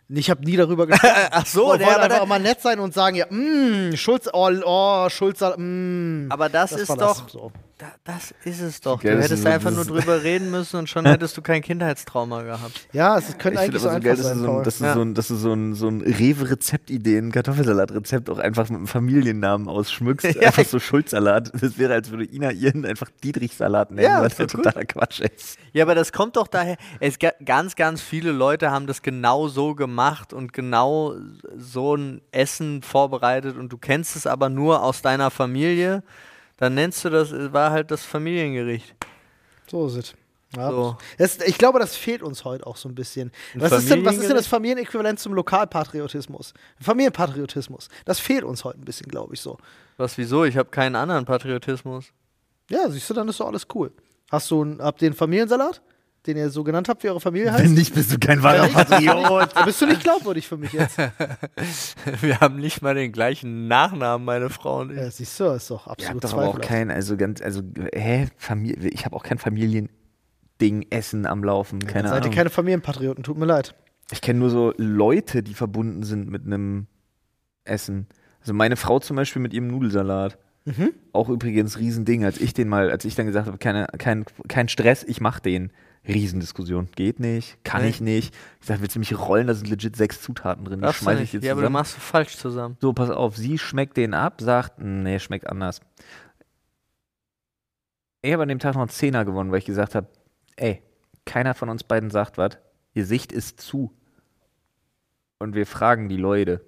Ich 0.07 0.29
habe 0.29 0.43
nie 0.43 0.55
darüber 0.57 0.87
gesprochen. 0.87 1.13
Ach 1.31 1.45
so, 1.45 1.73
ich 1.73 1.79
der- 1.79 1.87
wollte 1.87 2.01
einfach 2.01 2.19
auch 2.21 2.25
mal 2.27 2.39
nett 2.39 2.61
sein 2.61 2.79
und 2.79 2.93
sagen, 2.93 3.15
ja, 3.15 3.25
mh, 3.29 3.95
Schulz, 3.97 4.27
oh, 4.31 4.49
oh 4.65 5.09
Schulz, 5.09 5.39
mh. 5.41 6.27
Aber 6.33 6.49
das, 6.49 6.71
Das 6.71 6.81
ist 6.81 6.89
war 6.89 6.97
das 6.97 7.17
doch. 7.19 7.29
so. 7.29 7.51
Da, 7.79 7.93
das 8.03 8.33
ist 8.43 8.59
es 8.59 8.81
doch. 8.81 9.01
Geil, 9.01 9.15
du 9.15 9.23
hättest 9.23 9.43
so 9.43 9.47
einfach 9.47 9.71
nur 9.71 9.85
drüber 9.85 10.21
reden 10.21 10.51
müssen 10.51 10.75
und 10.75 10.89
schon 10.89 11.05
hättest 11.05 11.37
du 11.37 11.41
kein 11.41 11.61
Kindheitstrauma 11.61 12.41
gehabt. 12.43 12.87
Ja, 12.91 13.17
es 13.17 13.37
könnte 13.37 13.53
Ich 13.53 13.59
eigentlich 13.59 13.65
finde 13.67 13.79
so 13.79 13.87
aber 13.89 13.91
so 13.91 13.95
einfach 13.95 14.03
geil, 14.03 14.15
dass 14.17 14.25
sein, 14.25 14.37
du 14.37 14.43
so, 14.43 14.47
ein, 14.49 14.53
Paul. 14.55 14.63
dass 14.65 14.77
du 14.79 14.83
Ja. 14.83 14.93
so 14.93 15.01
ein, 15.01 15.13
dass 15.13 15.27
du 15.29 15.35
so 15.35 15.53
ein, 15.53 15.73
so 15.75 15.87
ein 15.87 16.01
Rewe-Rezeptideen, 16.01 17.31
Kartoffelsalat-Rezept 17.31 18.29
auch 18.29 18.37
einfach 18.37 18.63
mit 18.69 18.77
einem 18.79 18.87
Familiennamen 18.87 19.67
ausschmückst. 19.69 20.25
Ja. 20.35 20.47
Einfach 20.47 20.65
so 20.65 20.79
Schulzsalat. 20.79 21.51
Das 21.61 21.77
wäre, 21.77 21.93
als 21.93 22.11
würde 22.11 22.25
Ina 22.25 22.51
ihren 22.51 22.85
einfach 22.85 23.09
Dietrich-Salat 23.23 23.91
nennen, 23.91 24.03
Ja, 24.03 24.27
doch 24.27 24.35
gut. 24.37 24.51
totaler 24.51 24.83
Quatsch 24.85 25.21
ist. 25.21 25.57
Ja, 25.71 25.85
aber 25.85 25.95
das 25.95 26.11
kommt 26.11 26.35
doch 26.35 26.47
daher. 26.47 26.75
Es 26.99 27.17
ga- 27.17 27.31
ganz, 27.45 27.75
ganz 27.77 28.01
viele 28.01 28.31
Leute 28.33 28.71
haben 28.71 28.87
das 28.87 29.01
genau 29.01 29.47
so 29.47 29.73
gemacht 29.73 30.33
und 30.33 30.51
genau 30.51 31.15
so 31.57 31.95
ein 31.95 32.19
Essen 32.31 32.81
vorbereitet 32.81 33.55
und 33.57 33.69
du 33.71 33.77
kennst 33.77 34.17
es 34.17 34.27
aber 34.27 34.49
nur 34.49 34.83
aus 34.83 35.01
deiner 35.01 35.31
Familie. 35.31 36.03
Dann 36.59 36.73
nennst 36.73 37.03
du 37.05 37.09
das, 37.09 37.31
es 37.31 37.53
war 37.53 37.71
halt 37.71 37.89
das 37.89 38.03
Familiengericht. 38.03 38.93
So 39.67 39.87
ist 39.87 39.95
es. 39.95 40.13
Ja. 40.55 40.71
So. 40.71 40.97
Das, 41.17 41.37
ich 41.39 41.57
glaube, 41.57 41.79
das 41.79 41.95
fehlt 41.95 42.23
uns 42.23 42.43
heute 42.43 42.65
auch 42.65 42.75
so 42.75 42.89
ein 42.89 42.95
bisschen. 42.95 43.31
Ein 43.53 43.61
Was 43.61 43.71
ist, 43.71 43.89
denn, 43.89 44.03
was 44.03 44.17
ist 44.17 44.27
denn 44.27 44.35
das? 44.35 44.47
Familienäquivalent 44.47 45.19
zum 45.19 45.33
Lokalpatriotismus? 45.33 46.53
Familienpatriotismus. 46.81 47.87
Das 48.03 48.19
fehlt 48.19 48.43
uns 48.43 48.63
heute 48.63 48.79
ein 48.79 48.85
bisschen, 48.85 49.07
glaube 49.07 49.35
ich 49.35 49.41
so. 49.41 49.57
Was, 49.97 50.17
wieso? 50.17 50.45
Ich 50.45 50.57
habe 50.57 50.69
keinen 50.69 50.95
anderen 50.95 51.25
Patriotismus. 51.25 52.11
Ja, 52.69 52.89
siehst 52.89 53.09
du, 53.09 53.13
dann 53.13 53.29
ist 53.29 53.39
doch 53.39 53.47
alles 53.47 53.67
cool. 53.73 53.91
Hast 54.31 54.49
du 54.51 54.63
einen, 54.63 54.81
habt 54.81 55.01
ihr 55.01 55.07
einen 55.07 55.15
Familiensalat, 55.15 55.81
den 56.25 56.37
ihr 56.37 56.49
so 56.49 56.63
genannt 56.63 56.89
habt, 56.89 57.03
wie 57.03 57.09
eure 57.09 57.19
Familie 57.19 57.51
heißt? 57.51 57.63
Wenn 57.63 57.73
nicht, 57.73 57.93
bist 57.93 58.11
du 58.13 58.17
kein 58.19 58.43
wahrer 58.43 58.67
Ja, 58.67 58.83
Patriot. 58.83 59.49
Da 59.55 59.65
bist 59.65 59.81
du 59.81 59.85
nicht 59.85 60.01
glaubwürdig 60.01 60.47
für 60.47 60.57
mich 60.57 60.73
jetzt. 60.73 60.97
Wir 62.21 62.39
haben 62.39 62.57
nicht 62.57 62.81
mal 62.81 62.93
den 62.95 63.11
gleichen 63.11 63.67
Nachnamen, 63.67 64.25
meine 64.25 64.49
Frau 64.49 64.81
und 64.81 64.91
ich. 64.91 64.97
Ja, 64.97 65.09
siehst 65.09 65.39
du, 65.39 65.45
ist 65.45 65.69
doch 65.69 65.87
Ihr 65.87 65.91
absolut 65.91 66.25
aber 66.25 66.47
auch 66.47 66.61
kein, 66.61 66.91
also 66.91 67.15
ganz, 67.17 67.41
also, 67.41 67.61
hä, 67.93 68.27
Familie, 68.37 68.89
ich 68.89 69.05
habe 69.05 69.15
auch 69.15 69.23
kein 69.23 69.37
Familiending, 69.37 69.89
Essen 70.89 71.25
am 71.25 71.43
Laufen, 71.43 71.79
keine 71.79 72.09
Seid 72.09 72.17
ihr 72.17 72.23
Ahnung. 72.25 72.35
keine 72.35 72.49
Familienpatrioten, 72.49 73.23
tut 73.23 73.37
mir 73.37 73.45
leid. 73.45 73.75
Ich 74.11 74.21
kenne 74.21 74.39
nur 74.39 74.49
so 74.49 74.73
Leute, 74.77 75.43
die 75.43 75.53
verbunden 75.53 76.03
sind 76.03 76.29
mit 76.29 76.45
einem 76.45 76.87
Essen. 77.63 78.07
Also 78.41 78.53
meine 78.53 78.75
Frau 78.75 78.99
zum 78.99 79.15
Beispiel 79.15 79.41
mit 79.41 79.53
ihrem 79.53 79.67
Nudelsalat. 79.67 80.37
Mhm. 80.65 80.93
Auch 81.13 81.29
übrigens 81.29 81.77
Riesending, 81.79 82.25
als 82.25 82.39
ich 82.39 82.53
den 82.53 82.67
mal, 82.67 82.91
als 82.91 83.05
ich 83.05 83.15
dann 83.15 83.25
gesagt 83.25 83.47
habe, 83.47 83.57
keine, 83.57 83.87
kein, 83.97 84.25
kein 84.47 84.67
Stress, 84.67 85.03
ich 85.03 85.21
mach 85.21 85.39
den. 85.39 85.71
Riesendiskussion. 86.13 86.89
Geht 86.95 87.19
nicht, 87.19 87.63
kann 87.63 87.83
Nee. 87.83 87.89
ich 87.89 88.01
nicht. 88.01 88.35
Ich 88.61 88.67
sag, 88.67 88.81
willst 88.81 88.95
du 88.95 88.99
mich 88.99 89.17
rollen? 89.17 89.47
Da 89.47 89.53
sind 89.53 89.69
legit 89.69 89.95
sechs 89.95 90.21
Zutaten 90.21 90.65
drin. 90.65 90.79
Die 90.79 90.83
Darfst 90.83 91.01
du 91.01 91.05
schmeiß 91.05 91.15
ich 91.15 91.21
nicht. 91.21 91.33
jetzt 91.33 91.43
Ja, 91.45 91.51
aber 91.53 91.61
zusammen. 91.61 91.73
machst 91.73 91.95
du 91.95 91.99
falsch 92.01 92.37
zusammen. 92.37 92.77
So, 92.81 92.93
pass 92.93 93.09
auf, 93.09 93.35
sie 93.37 93.57
schmeckt 93.57 93.97
den 93.97 94.13
ab, 94.13 94.41
sagt, 94.41 94.79
nee, 94.79 95.19
schmeckt 95.19 95.47
anders. 95.47 95.81
Ich 98.21 98.33
habe 98.33 98.43
an 98.43 98.49
dem 98.49 98.59
Tag 98.59 98.73
noch 98.75 98.81
einen 98.81 98.89
Zehner 98.89 99.23
gewonnen, 99.25 99.51
weil 99.51 99.59
ich 99.59 99.65
gesagt 99.65 99.95
habe, 99.95 100.07
ey, 100.57 100.81
keiner 101.25 101.53
von 101.53 101.69
uns 101.69 101.83
beiden 101.83 102.09
sagt 102.09 102.37
was, 102.37 102.57
ihr 102.93 103.05
Sicht 103.05 103.31
ist 103.31 103.61
zu. 103.61 103.93
Und 105.37 105.55
wir 105.55 105.65
fragen 105.65 106.09
die 106.09 106.17
Leute, 106.17 106.65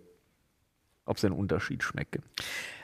ob 1.06 1.20
sie 1.20 1.28
einen 1.28 1.36
Unterschied 1.36 1.84
schmecken. 1.84 2.24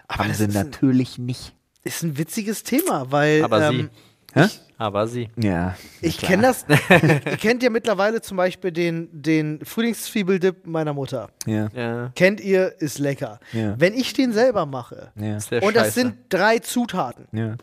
Aber 0.07 0.23
Haben 0.23 0.29
das 0.29 0.37
sie 0.39 0.45
ist 0.45 0.55
ein, 0.57 0.65
natürlich 0.69 1.17
nicht. 1.17 1.55
ist 1.83 2.03
ein 2.03 2.17
witziges 2.17 2.63
Thema, 2.63 3.09
weil 3.11 3.43
Aber 3.43 3.61
ähm, 3.69 3.89
Hä? 4.37 4.47
Aber 4.79 5.07
sie. 5.07 5.29
Ja. 5.37 5.75
ich 6.01 6.17
kenne 6.19 6.43
das. 6.43 6.65
ihr 6.89 7.37
kennt 7.37 7.63
ja 7.63 7.69
mittlerweile 7.71 8.21
zum 8.21 8.37
Beispiel 8.37 8.71
den, 8.71 9.09
den 9.11 9.59
Frühlingszwiebeldip 9.65 10.67
meiner 10.67 10.93
Mutter. 10.93 11.29
Ja, 11.47 11.67
Ja. 11.73 12.11
Kennt 12.15 12.39
ihr, 12.41 12.75
ist 12.79 12.99
lecker. 12.99 13.39
Ja. 13.53 13.73
Wenn 13.79 13.93
ich 13.95 14.13
den 14.13 14.33
selber 14.33 14.65
mache 14.67 15.11
ja, 15.15 15.37
Ist 15.37 15.49
der 15.49 15.63
und 15.63 15.75
das 15.75 15.87
Scheiße. 15.87 15.99
sind 15.99 16.15
drei 16.29 16.59
Zutaten, 16.59 17.27
ja. 17.31 17.55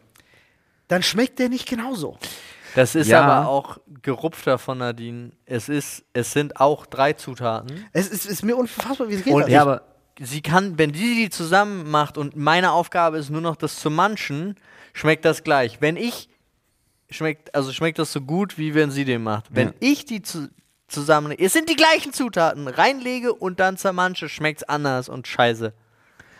dann 0.89 1.03
schmeckt 1.05 1.39
der 1.39 1.49
nicht 1.49 1.69
genauso. 1.69 2.19
Das 2.75 2.97
ist 2.97 3.07
Ja. 3.07 3.23
aber 3.23 3.49
auch 3.49 3.79
gerupfter 4.03 4.59
von 4.59 4.79
Nadine. 4.79 5.31
Es 5.47 5.69
ist, 5.69 6.03
es 6.13 6.33
sind 6.33 6.61
auch 6.61 6.85
drei 6.87 7.13
Zutaten. 7.13 7.85
Es 7.93 8.09
ist, 8.09 8.27
ist 8.27 8.43
mir 8.43 8.57
unfassbar, 8.57 9.09
wie 9.09 9.15
es 9.15 9.23
geht. 9.23 9.33
Und 9.33 9.43
das? 9.43 9.51
Ja, 9.51 9.63
aber 9.63 9.83
Sie 10.21 10.43
kann, 10.43 10.79
wenn 10.79 10.93
die 10.93 11.15
die 11.25 11.31
zusammen 11.31 11.91
macht 11.91 12.19
und 12.19 12.37
meine 12.37 12.71
Aufgabe 12.71 13.19
ist 13.19 13.31
nur 13.31 13.41
noch 13.41 13.57
das 13.57 13.81
zu 13.81 13.91
manchen, 13.91 14.55
schmeckt 14.93 15.25
das 15.25 15.43
gleich. 15.43 15.81
Wenn 15.81 15.97
ich 15.97 16.29
schmeckt, 17.15 17.55
also 17.55 17.73
schmeckt 17.73 17.99
das 17.99 18.13
so 18.13 18.21
gut, 18.21 18.59
wie 18.59 18.75
wenn 18.75 18.91
sie 18.91 19.05
den 19.05 19.23
macht. 19.23 19.47
Wenn 19.51 19.69
Ja. 19.69 19.75
ich 19.81 20.05
die 20.05 20.23
zu, 20.23 20.49
zusammen, 20.89 21.33
es 21.33 21.53
sind 21.53 21.69
die 21.69 21.77
gleichen 21.77 22.13
Zutaten, 22.13 22.69
reinlege 22.69 23.33
und 23.35 23.61
dann 23.61 23.77
zermanche, 23.77 24.29
schmeckt's 24.29 24.63
anders 24.65 25.09
und 25.09 25.27
scheiße. 25.27 25.73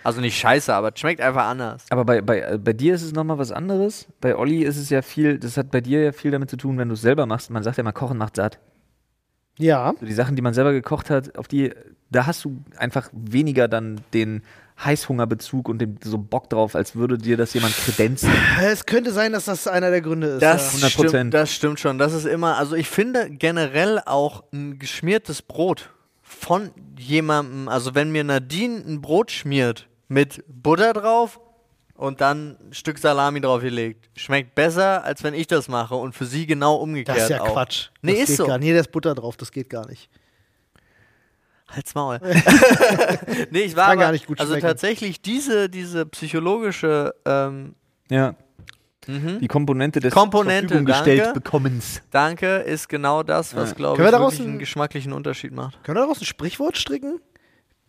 Also 0.03 0.21
nicht 0.21 0.37
scheiße, 0.39 0.75
aber 0.75 0.93
es 0.93 1.01
schmeckt 1.01 1.23
einfach 1.23 1.47
anders. 1.47 1.87
Aber 1.89 2.05
bei, 2.05 2.21
bei, 2.21 2.41
äh, 2.41 2.59
bei 2.59 2.75
dir 2.75 2.95
ist 2.95 3.03
es 3.03 3.13
nochmal 3.13 3.39
was 3.39 3.51
anderes. 3.53 4.07
Bei 4.21 4.37
Olli 4.37 4.63
ist 4.63 4.77
es 4.77 4.91
ja 4.91 5.01
viel, 5.01 5.39
das 5.39 5.57
hat 5.57 5.71
bei 5.71 5.81
dir 5.81 6.03
ja 6.03 6.13
viel 6.13 6.31
damit 6.31 6.51
zu 6.51 6.59
tun, 6.59 6.77
wenn 6.77 6.89
du 6.89 6.95
es 6.95 7.01
selber 7.01 7.25
machst. 7.25 7.49
Man 7.51 7.63
sagt 7.63 7.79
ja 7.79 7.83
mal, 7.85 7.93
Kochen 7.93 8.19
macht 8.19 8.37
satt. 8.37 8.59
ja. 9.59 9.95
So 9.99 10.05
die 10.05 10.13
Sachen, 10.13 10.37
die 10.37 10.43
man 10.43 10.53
selber 10.53 10.73
gekocht 10.73 11.09
hat, 11.09 11.39
auf 11.39 11.49
die, 11.49 11.73
da 12.11 12.27
hast 12.27 12.45
du 12.45 12.63
einfach 12.77 13.09
weniger 13.13 13.67
dann 13.67 14.01
den 14.13 14.43
Heißhungerbezug 14.83 15.69
und 15.69 15.79
den, 15.79 15.99
so 16.03 16.19
Bock 16.19 16.51
drauf, 16.51 16.75
als 16.75 16.97
würde 16.97 17.17
dir 17.17 17.37
das 17.37 17.55
jemand 17.55 17.75
kredenzen. 17.77 18.31
Es 18.63 18.87
könnte 18.87 19.13
sein, 19.13 19.33
dass 19.33 19.45
das 19.45 19.67
einer 19.69 19.91
der 19.91 20.01
Gründe 20.01 20.27
ist. 20.29 20.43
Das, 20.43 20.81
ja. 20.81 20.89
100%. 20.89 21.09
stimmt, 21.09 21.35
das 21.35 21.53
stimmt 21.53 21.81
schon. 21.81 21.99
Das 21.99 22.13
ist 22.13 22.27
immer, 22.27 22.59
also 22.59 22.75
ich 22.75 22.89
finde 22.89 23.31
generell 23.31 24.01
auch 24.05 24.45
ein 24.53 24.79
geschmiertes 24.79 25.43
Brot 25.43 25.91
von 26.23 26.71
jemandem, 26.99 27.69
also 27.69 27.95
wenn 27.95 28.11
mir 28.11 28.25
Nadine 28.25 28.83
ein 28.87 29.01
Brot 29.01 29.31
schmiert 29.31 29.89
mit 30.09 30.43
Butter 30.49 30.93
drauf 30.93 31.41
und 31.95 32.21
dann 32.21 32.57
ein 32.69 32.73
Stück 32.73 32.99
Salami 32.99 33.41
draufgelegt, 33.41 34.11
schmeckt 34.17 34.55
besser, 34.55 35.05
als 35.05 35.23
wenn 35.23 35.35
ich 35.35 35.47
das 35.47 35.69
mache 35.69 35.95
und 35.95 36.15
für 36.15 36.27
sie 36.27 36.47
genau 36.47 36.77
umgekehrt 36.77 37.17
Das 37.17 37.25
ist 37.25 37.31
ja 37.31 37.43
auch. 37.43 37.53
Quatsch. 37.53 37.91
Nee, 38.03 38.13
das 38.13 38.21
ist 38.23 38.27
geht 38.29 38.37
so. 38.39 38.47
Gar 38.47 38.59
nicht. 38.59 38.67
Nee, 38.67 38.75
da 38.75 38.81
ist 38.81 38.91
Butter 38.91 39.15
drauf, 39.15 39.37
das 39.37 39.53
geht 39.53 39.71
gar 39.71 39.87
nicht. 39.89 40.11
Halt's 41.69 41.95
Maul. 41.95 42.21
nee, 43.51 43.61
ich 43.61 43.75
war 43.77 43.85
Kann 43.87 43.93
aber, 43.95 44.01
gar 44.03 44.13
nicht 44.13 44.27
gut 44.27 44.39
also 44.41 44.53
schmecken. 44.53 44.67
tatsächlich 44.67 45.21
diese, 45.23 45.69
diese 45.69 46.07
psychologische 46.07 47.15
ähm, 47.25 47.75
Ja. 48.11 48.35
mhm. 49.07 49.41
Die 49.41 49.49
Komponente 49.49 50.01
des 50.01 50.13
Komponente, 50.13 50.69
Verfügung 50.69 50.85
gestellt 50.87 51.21
danke. 51.25 51.41
bekommens. 51.41 52.03
Danke 52.11 52.57
ist 52.59 52.89
genau 52.89 53.23
das, 53.23 53.55
was 53.57 53.71
Ja. 53.71 53.75
glaube 53.77 53.97
ich 54.03 54.05
wir 54.07 54.11
daraus 54.13 54.33
wirklich 54.35 54.47
einen 54.47 54.57
ein- 54.57 54.61
geschmacklichen 54.61 55.13
Unterschied 55.13 55.53
macht. 55.53 55.83
Können 55.85 55.97
wir 55.97 56.03
daraus 56.03 56.21
ein 56.21 56.27
Sprichwort 56.27 56.77
stricken? 56.77 57.21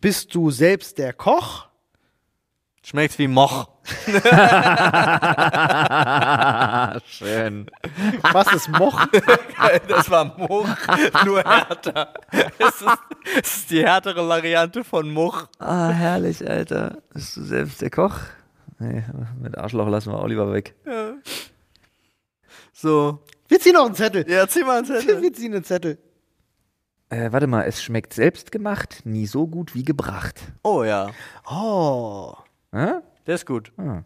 Bist 0.00 0.34
du 0.34 0.50
selbst 0.50 0.98
der 0.98 1.12
Koch? 1.12 1.68
Schmeckt 2.88 3.18
wie 3.18 3.26
Moch. 3.26 3.68
Schön. 7.08 7.66
Was 8.32 8.52
ist 8.52 8.68
Moch? 8.68 9.04
Das 9.88 10.08
war 10.08 10.24
Moch, 10.38 10.68
nur 11.24 11.42
härter. 11.42 12.14
Es 12.30 12.80
ist, 12.80 12.84
es 13.42 13.56
ist 13.56 13.70
die 13.72 13.84
härtere 13.84 14.28
Variante 14.28 14.84
von 14.84 15.10
Moch. 15.12 15.48
Ah, 15.58 15.88
herrlich, 15.88 16.48
Alter. 16.48 16.98
Bist 17.12 17.36
du 17.36 17.42
selbst 17.42 17.82
der 17.82 17.90
Koch? 17.90 18.20
Nee, 18.78 19.02
mit 19.42 19.58
Arschloch 19.58 19.88
lassen 19.88 20.12
wir 20.12 20.20
Oliver 20.22 20.52
weg. 20.52 20.76
So. 22.72 23.18
Wir 23.48 23.58
ziehen 23.58 23.72
noch 23.72 23.86
einen 23.86 23.96
Zettel. 23.96 24.30
Ja, 24.30 24.46
zieh 24.46 24.62
mal 24.62 24.76
einen 24.78 24.86
Zettel. 24.86 25.20
Wir 25.22 25.32
ziehen 25.32 25.54
einen 25.54 25.64
Zettel. 25.64 25.98
Äh, 27.08 27.32
warte 27.32 27.48
mal, 27.48 27.62
es 27.62 27.82
schmeckt 27.82 28.14
selbst 28.14 28.52
gemacht, 28.52 29.00
nie 29.02 29.26
so 29.26 29.48
gut 29.48 29.74
wie 29.74 29.82
gebracht. 29.84 30.40
Oh 30.62 30.84
ja, 30.84 31.10
Oh. 31.50 32.36
Hä? 32.76 33.00
der 33.26 33.34
ist 33.34 33.46
gut. 33.46 33.72
Ah. 33.78 34.02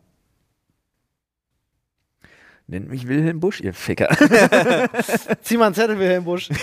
Nennt 2.69 2.89
mich 2.89 3.09
Wilhelm 3.09 3.41
Busch, 3.41 3.61
ihr 3.61 3.75
Ficker. 3.75 4.09
Zieh 5.43 5.57
mal 5.57 5.67
einen 5.67 5.75
Zettel, 5.75 5.99
Wilhelm 5.99 6.25
Busch. 6.25 6.49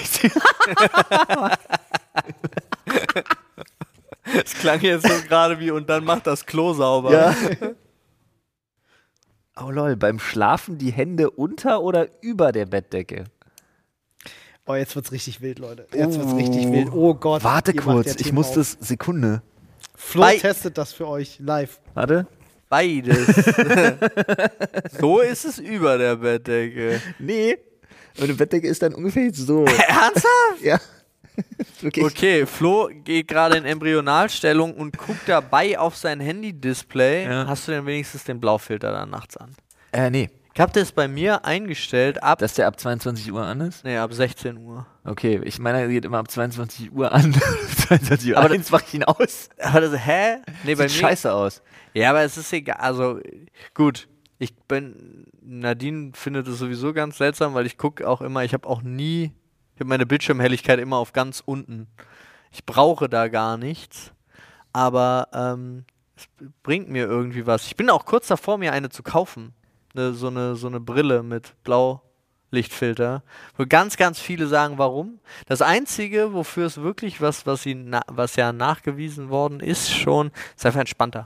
Es 4.36 4.54
klang 4.56 4.82
jetzt 4.82 5.08
so 5.08 5.14
gerade 5.28 5.58
wie 5.60 5.72
und 5.72 5.90
dann 5.90 6.04
macht 6.04 6.28
das 6.28 6.46
Klo 6.46 6.74
sauber. 6.74 7.36
Oh 9.60 9.72
lol, 9.72 9.96
beim 9.96 10.20
Schlafen 10.20 10.78
die 10.78 10.92
Hände 10.92 11.32
unter 11.32 11.82
oder 11.82 12.10
über 12.22 12.52
der 12.52 12.68
Bettdecke? 12.68 13.24
Oh, 14.68 14.76
jetzt 14.76 14.96
wird's 14.96 15.12
richtig 15.12 15.42
wild, 15.42 15.58
Leute. 15.58 15.88
Jetzt 15.96 16.20
wird's 16.20 16.36
richtig 16.36 16.72
wild. 16.72 16.92
Oh 16.94 17.16
Gott. 17.16 17.44
Warte 17.44 17.74
kurz, 17.74 18.06
ja 18.06 18.16
ich 18.20 18.32
muss 18.32 18.50
auf. 18.50 18.56
das, 18.56 18.74
Sekunde. 18.74 19.42
Flo 20.00 20.22
Bei- 20.22 20.38
testet 20.38 20.78
das 20.78 20.94
für 20.94 21.08
euch 21.08 21.40
live. 21.40 21.80
Warte. 21.96 22.28
Beides. 22.70 23.28
so 25.00 25.22
ist 25.22 25.46
es 25.46 25.58
über 25.58 25.98
der 25.98 26.18
Bettdecke. 26.18 27.02
Nee. 27.18 27.58
Meine 28.20 28.34
Bettdecke 28.34 28.68
ist 28.68 28.82
dann 28.82 28.94
ungefähr 28.94 29.34
so. 29.34 29.66
Ernsthaft? 29.88 30.62
ja. 30.62 30.80
Wirklich. 31.82 32.06
Okay, 32.06 32.46
Flo 32.46 32.90
geht 33.04 33.28
gerade 33.28 33.58
in 33.58 33.66
Embryonalstellung 33.66 34.74
und 34.76 34.98
guckt 34.98 35.22
dabei 35.28 35.78
auf 35.78 35.96
sein 35.96 36.20
Handy-Display. 36.20 37.26
Ja. 37.26 37.48
Hast 37.48 37.68
du 37.68 37.72
denn 37.72 37.86
wenigstens 37.86 38.24
den 38.24 38.40
Blaufilter 38.40 38.92
da 38.92 39.06
nachts 39.06 39.38
an? 39.38 39.56
Äh, 39.92 40.10
nee. 40.10 40.30
Ich 40.58 40.62
habe 40.62 40.72
das 40.72 40.92
bei 40.92 41.08
mir 41.08 41.46
eingestellt 41.46 42.24
ab, 42.24 42.40
Dass 42.40 42.56
der 42.56 42.66
ab 42.66 42.80
22 42.80 43.32
Uhr 43.32 43.46
an 43.46 43.62
ist? 43.62 43.84
nee, 43.84 43.96
ab 43.96 44.12
16 44.12 44.58
Uhr. 44.58 44.88
Okay, 45.04 45.40
ich 45.44 45.60
meine, 45.60 45.82
er 45.82 45.88
geht 45.88 46.04
immer 46.04 46.18
ab 46.18 46.32
22 46.32 46.92
Uhr 46.94 47.12
an. 47.12 47.32
22 47.88 48.32
Uhr 48.32 48.38
Aber 48.40 48.50
eins 48.50 48.72
mach 48.72 48.82
ich 48.82 48.96
ihn 48.96 49.04
aus. 49.04 49.50
Aber 49.60 49.82
das, 49.82 50.04
hä? 50.04 50.38
Nee, 50.64 50.74
bei 50.74 50.88
Sieht 50.88 51.00
mir. 51.00 51.10
scheiße 51.10 51.32
aus. 51.32 51.62
Ja, 51.94 52.10
aber 52.10 52.24
es 52.24 52.38
ist 52.38 52.52
egal. 52.54 52.78
Also, 52.78 53.20
gut. 53.76 54.08
Ich 54.40 54.56
bin. 54.56 55.28
Nadine 55.44 56.14
findet 56.16 56.48
es 56.48 56.58
sowieso 56.58 56.92
ganz 56.92 57.20
seltsam, 57.20 57.54
weil 57.54 57.68
ich 57.68 57.78
gucke 57.78 58.10
auch 58.10 58.22
immer, 58.22 58.44
ich 58.44 58.56
habe 58.56 58.68
auch 58.68 58.82
nie. 58.82 59.34
Ich 59.76 59.80
habe 59.80 59.90
meine 59.90 60.08
Bildschirmhelligkeit 60.08 60.80
immer 60.80 60.98
auf 60.98 61.14
ganz 61.14 61.44
unten. 61.46 61.86
Ich 62.52 62.66
brauche 62.66 63.08
da 63.10 63.28
gar 63.28 63.58
nichts. 63.58 64.12
Aber 64.74 65.28
ähm, 65.34 65.86
es 66.16 66.28
bringt 66.64 66.90
mir 66.90 67.06
irgendwie 67.06 67.46
was. 67.46 67.68
Ich 67.68 67.76
bin 67.76 67.92
auch 67.92 68.06
kurz 68.06 68.26
davor, 68.26 68.58
mir 68.58 68.74
eine 68.74 68.90
zu 68.90 69.04
kaufen. 69.04 69.54
Ne, 69.98 70.14
so, 70.14 70.28
eine, 70.28 70.56
so 70.56 70.68
eine 70.68 70.80
Brille 70.80 71.24
mit 71.24 71.56
Blaulichtfilter. 71.64 73.24
Wo 73.58 73.66
ganz, 73.68 73.98
ganz 73.98 74.20
viele 74.20 74.46
sagen, 74.46 74.78
warum. 74.78 75.20
Das 75.48 75.64
Einzige, 75.64 76.34
wofür 76.34 76.68
es 76.68 76.78
wirklich 76.78 77.20
was, 77.20 77.48
was, 77.48 77.64
sie 77.64 77.74
na, 77.74 78.02
was 78.08 78.36
ja 78.36 78.54
nachgewiesen 78.54 79.30
worden 79.30 79.60
ist, 79.60 79.92
schon, 79.92 80.30
ist 80.56 80.68
einfach 80.68 80.82
entspannter. 80.82 81.26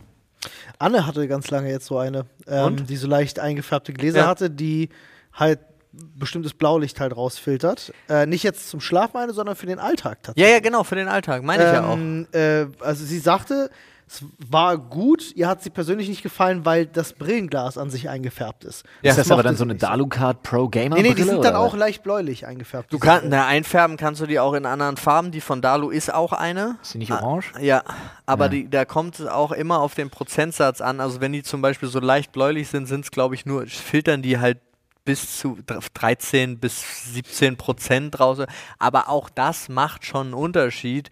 Anne 0.79 1.05
hatte 1.05 1.27
ganz 1.27 1.51
lange 1.51 1.69
jetzt 1.69 1.85
so 1.85 1.97
eine, 1.97 2.25
ähm, 2.47 2.85
die 2.87 2.95
so 2.95 3.07
leicht 3.07 3.39
eingefärbte 3.39 3.91
Gläser 3.91 4.19
Ja. 4.19 4.27
hatte, 4.27 4.49
die 4.49 4.87
halt 5.33 5.59
bestimmtes 5.91 6.53
Blaulicht 6.53 7.01
halt 7.01 7.13
rausfiltert. 7.15 7.93
Äh, 8.07 8.25
nicht 8.25 8.43
jetzt 8.43 8.69
zum 8.69 8.79
Schlafen 8.79 9.17
eine, 9.17 9.33
sondern 9.33 9.57
für 9.57 9.65
den 9.65 9.79
Alltag 9.79 10.23
tatsächlich. 10.23 10.49
Ja, 10.49 10.55
ja, 10.55 10.61
genau, 10.61 10.85
für 10.85 10.95
den 10.95 11.09
Alltag, 11.09 11.43
meine 11.43 11.63
ich 11.65 11.73
ja 11.73 11.85
auch. 11.85 11.97
Ähm, 11.97 12.25
äh, 12.31 12.67
also 12.79 13.03
sie 13.03 13.19
sagte, 13.19 13.69
es 14.13 14.25
war 14.49 14.77
gut, 14.77 15.31
ihr 15.35 15.47
hat 15.47 15.63
sie 15.63 15.69
persönlich 15.69 16.09
nicht 16.09 16.21
gefallen, 16.21 16.65
weil 16.65 16.85
das 16.85 17.13
Brillenglas 17.13 17.77
an 17.77 17.89
sich 17.89 18.09
eingefärbt 18.09 18.65
ist. 18.65 18.83
ist 19.01 19.17
das 19.17 19.31
aber 19.31 19.41
dann 19.41 19.55
so 19.55 19.63
eine 19.63 19.75
Dalucard 19.75 20.43
Pro 20.43 20.67
Gamer 20.67 20.97
Nee, 20.97 21.03
nee, 21.03 21.13
die 21.13 21.23
sind 21.23 21.41
dann 21.45 21.55
auch 21.55 21.75
leicht 21.75 22.03
bläulich 22.03 22.45
eingefärbt. 22.45 22.91
Du 22.91 22.99
kannst, 22.99 23.27
na, 23.29 23.45
einfärben 23.47 23.95
kannst 23.95 24.19
du 24.19 24.25
die 24.25 24.37
auch 24.39 24.53
in 24.53 24.65
anderen 24.65 24.97
Farben. 24.97 25.31
Die 25.31 25.39
von 25.39 25.61
Dalu 25.61 25.89
ist 25.91 26.13
auch 26.13 26.33
eine. 26.33 26.77
Ist 26.81 26.93
die 26.93 26.97
nicht 26.97 27.11
orange? 27.13 27.53
Ja, 27.61 27.83
aber 28.25 28.45
Ja. 28.45 28.49
Die, 28.49 28.69
da 28.69 28.83
kommt 28.83 29.17
es 29.19 29.27
auch 29.27 29.53
immer 29.53 29.79
auf 29.79 29.95
den 29.95 30.09
Prozentsatz 30.09 30.81
an. 30.81 30.99
Also 30.99 31.21
wenn 31.21 31.31
die 31.31 31.43
zum 31.43 31.61
Beispiel 31.61 31.87
so 31.87 31.99
leicht 32.01 32.33
bläulich 32.33 32.67
sind, 32.67 32.87
sind 32.87 33.05
es 33.05 33.11
glaube 33.11 33.35
ich 33.35 33.45
nur, 33.45 33.65
filtern 33.67 34.21
die 34.21 34.39
halt 34.39 34.59
bis 35.05 35.37
zu 35.39 35.57
dr- 35.65 35.79
13 35.93 36.59
bis 36.59 37.13
17 37.13 37.55
Prozent 37.55 38.19
raus. 38.19 38.39
Aber 38.77 39.07
auch 39.07 39.29
das 39.29 39.69
macht 39.69 40.05
schon 40.05 40.27
einen 40.27 40.33
Unterschied. 40.33 41.09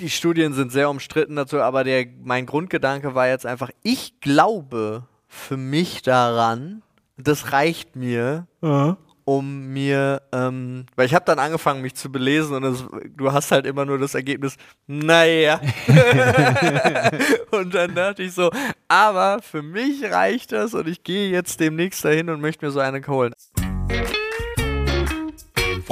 Die 0.00 0.10
Studien 0.10 0.52
sind 0.52 0.72
sehr 0.72 0.90
umstritten 0.90 1.36
dazu, 1.36 1.60
aber 1.60 1.84
der, 1.84 2.06
mein 2.24 2.46
Grundgedanke 2.46 3.14
war 3.14 3.28
jetzt 3.28 3.46
einfach, 3.46 3.70
ich 3.82 4.20
glaube 4.20 5.06
für 5.28 5.56
mich 5.56 6.02
daran, 6.02 6.82
das 7.16 7.52
reicht 7.52 7.96
mir, 7.96 8.46
um 9.24 9.68
mir, 9.68 10.22
ähm, 10.32 10.86
weil 10.96 11.06
ich 11.06 11.14
habe 11.14 11.24
dann 11.24 11.38
angefangen, 11.38 11.80
mich 11.80 11.94
zu 11.94 12.10
belesen 12.10 12.56
und 12.56 12.64
es, 12.64 12.84
du 13.16 13.32
hast 13.32 13.50
halt 13.52 13.66
immer 13.66 13.84
nur 13.84 13.98
das 13.98 14.14
Ergebnis, 14.14 14.56
naja. 14.86 15.60
und 17.50 17.74
dann 17.74 17.94
dachte 17.94 18.24
ich 18.24 18.32
so, 18.32 18.50
aber 18.88 19.40
für 19.42 19.62
mich 19.62 20.02
reicht 20.04 20.52
das 20.52 20.74
und 20.74 20.88
ich 20.88 21.02
gehe 21.02 21.30
jetzt 21.30 21.60
demnächst 21.60 22.04
dahin 22.04 22.28
und 22.30 22.40
möchte 22.40 22.64
mir 22.64 22.72
so 22.72 22.80
eine 22.80 23.00
holen. 23.06 23.32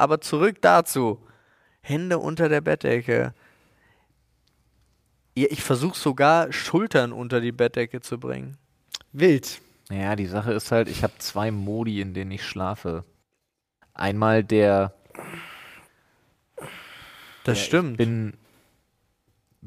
Aber 0.00 0.20
zurück 0.22 0.56
dazu. 0.62 1.20
Hände 1.82 2.18
unter 2.18 2.48
der 2.48 2.62
Bettdecke. 2.62 3.34
Ja, 5.36 5.46
Ich 5.50 5.62
versuche 5.62 5.98
sogar 5.98 6.52
Schultern 6.52 7.12
unter 7.12 7.40
die 7.42 7.52
Bettdecke 7.52 8.00
zu 8.00 8.18
bringen. 8.18 8.56
Wild. 9.12 9.60
Ja, 9.90 10.16
die 10.16 10.26
Sache 10.26 10.52
ist 10.54 10.72
halt, 10.72 10.88
ich 10.88 11.02
habe 11.02 11.12
zwei 11.18 11.50
Modi, 11.50 12.00
in 12.00 12.14
denen 12.14 12.30
ich 12.30 12.44
schlafe. 12.46 13.04
Einmal 13.92 14.42
der, 14.44 14.94
Das 17.44 17.58
ich 17.58 17.64
stimmt. 17.64 17.98
bin 17.98 18.34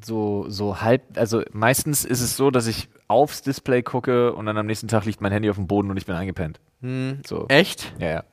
so, 0.03 0.45
so 0.49 0.81
halb, 0.81 1.15
also 1.17 1.43
meistens 1.51 2.05
ist 2.05 2.21
es 2.21 2.35
so, 2.37 2.49
dass 2.49 2.65
ich 2.67 2.89
aufs 3.07 3.41
Display 3.43 3.83
gucke 3.83 4.33
und 4.33 4.45
dann 4.47 4.57
am 4.57 4.65
nächsten 4.65 4.87
Tag 4.87 5.05
liegt 5.05 5.21
mein 5.21 5.31
Handy 5.31 5.49
auf 5.49 5.57
dem 5.57 5.67
Boden 5.67 5.91
und 5.91 5.97
ich 5.97 6.05
bin 6.07 6.15
eingepennt. 6.15 6.59
Hm. 6.81 7.21
So. 7.27 7.45
Echt? 7.49 7.93
Ja, 7.99 8.07
ja. 8.09 8.23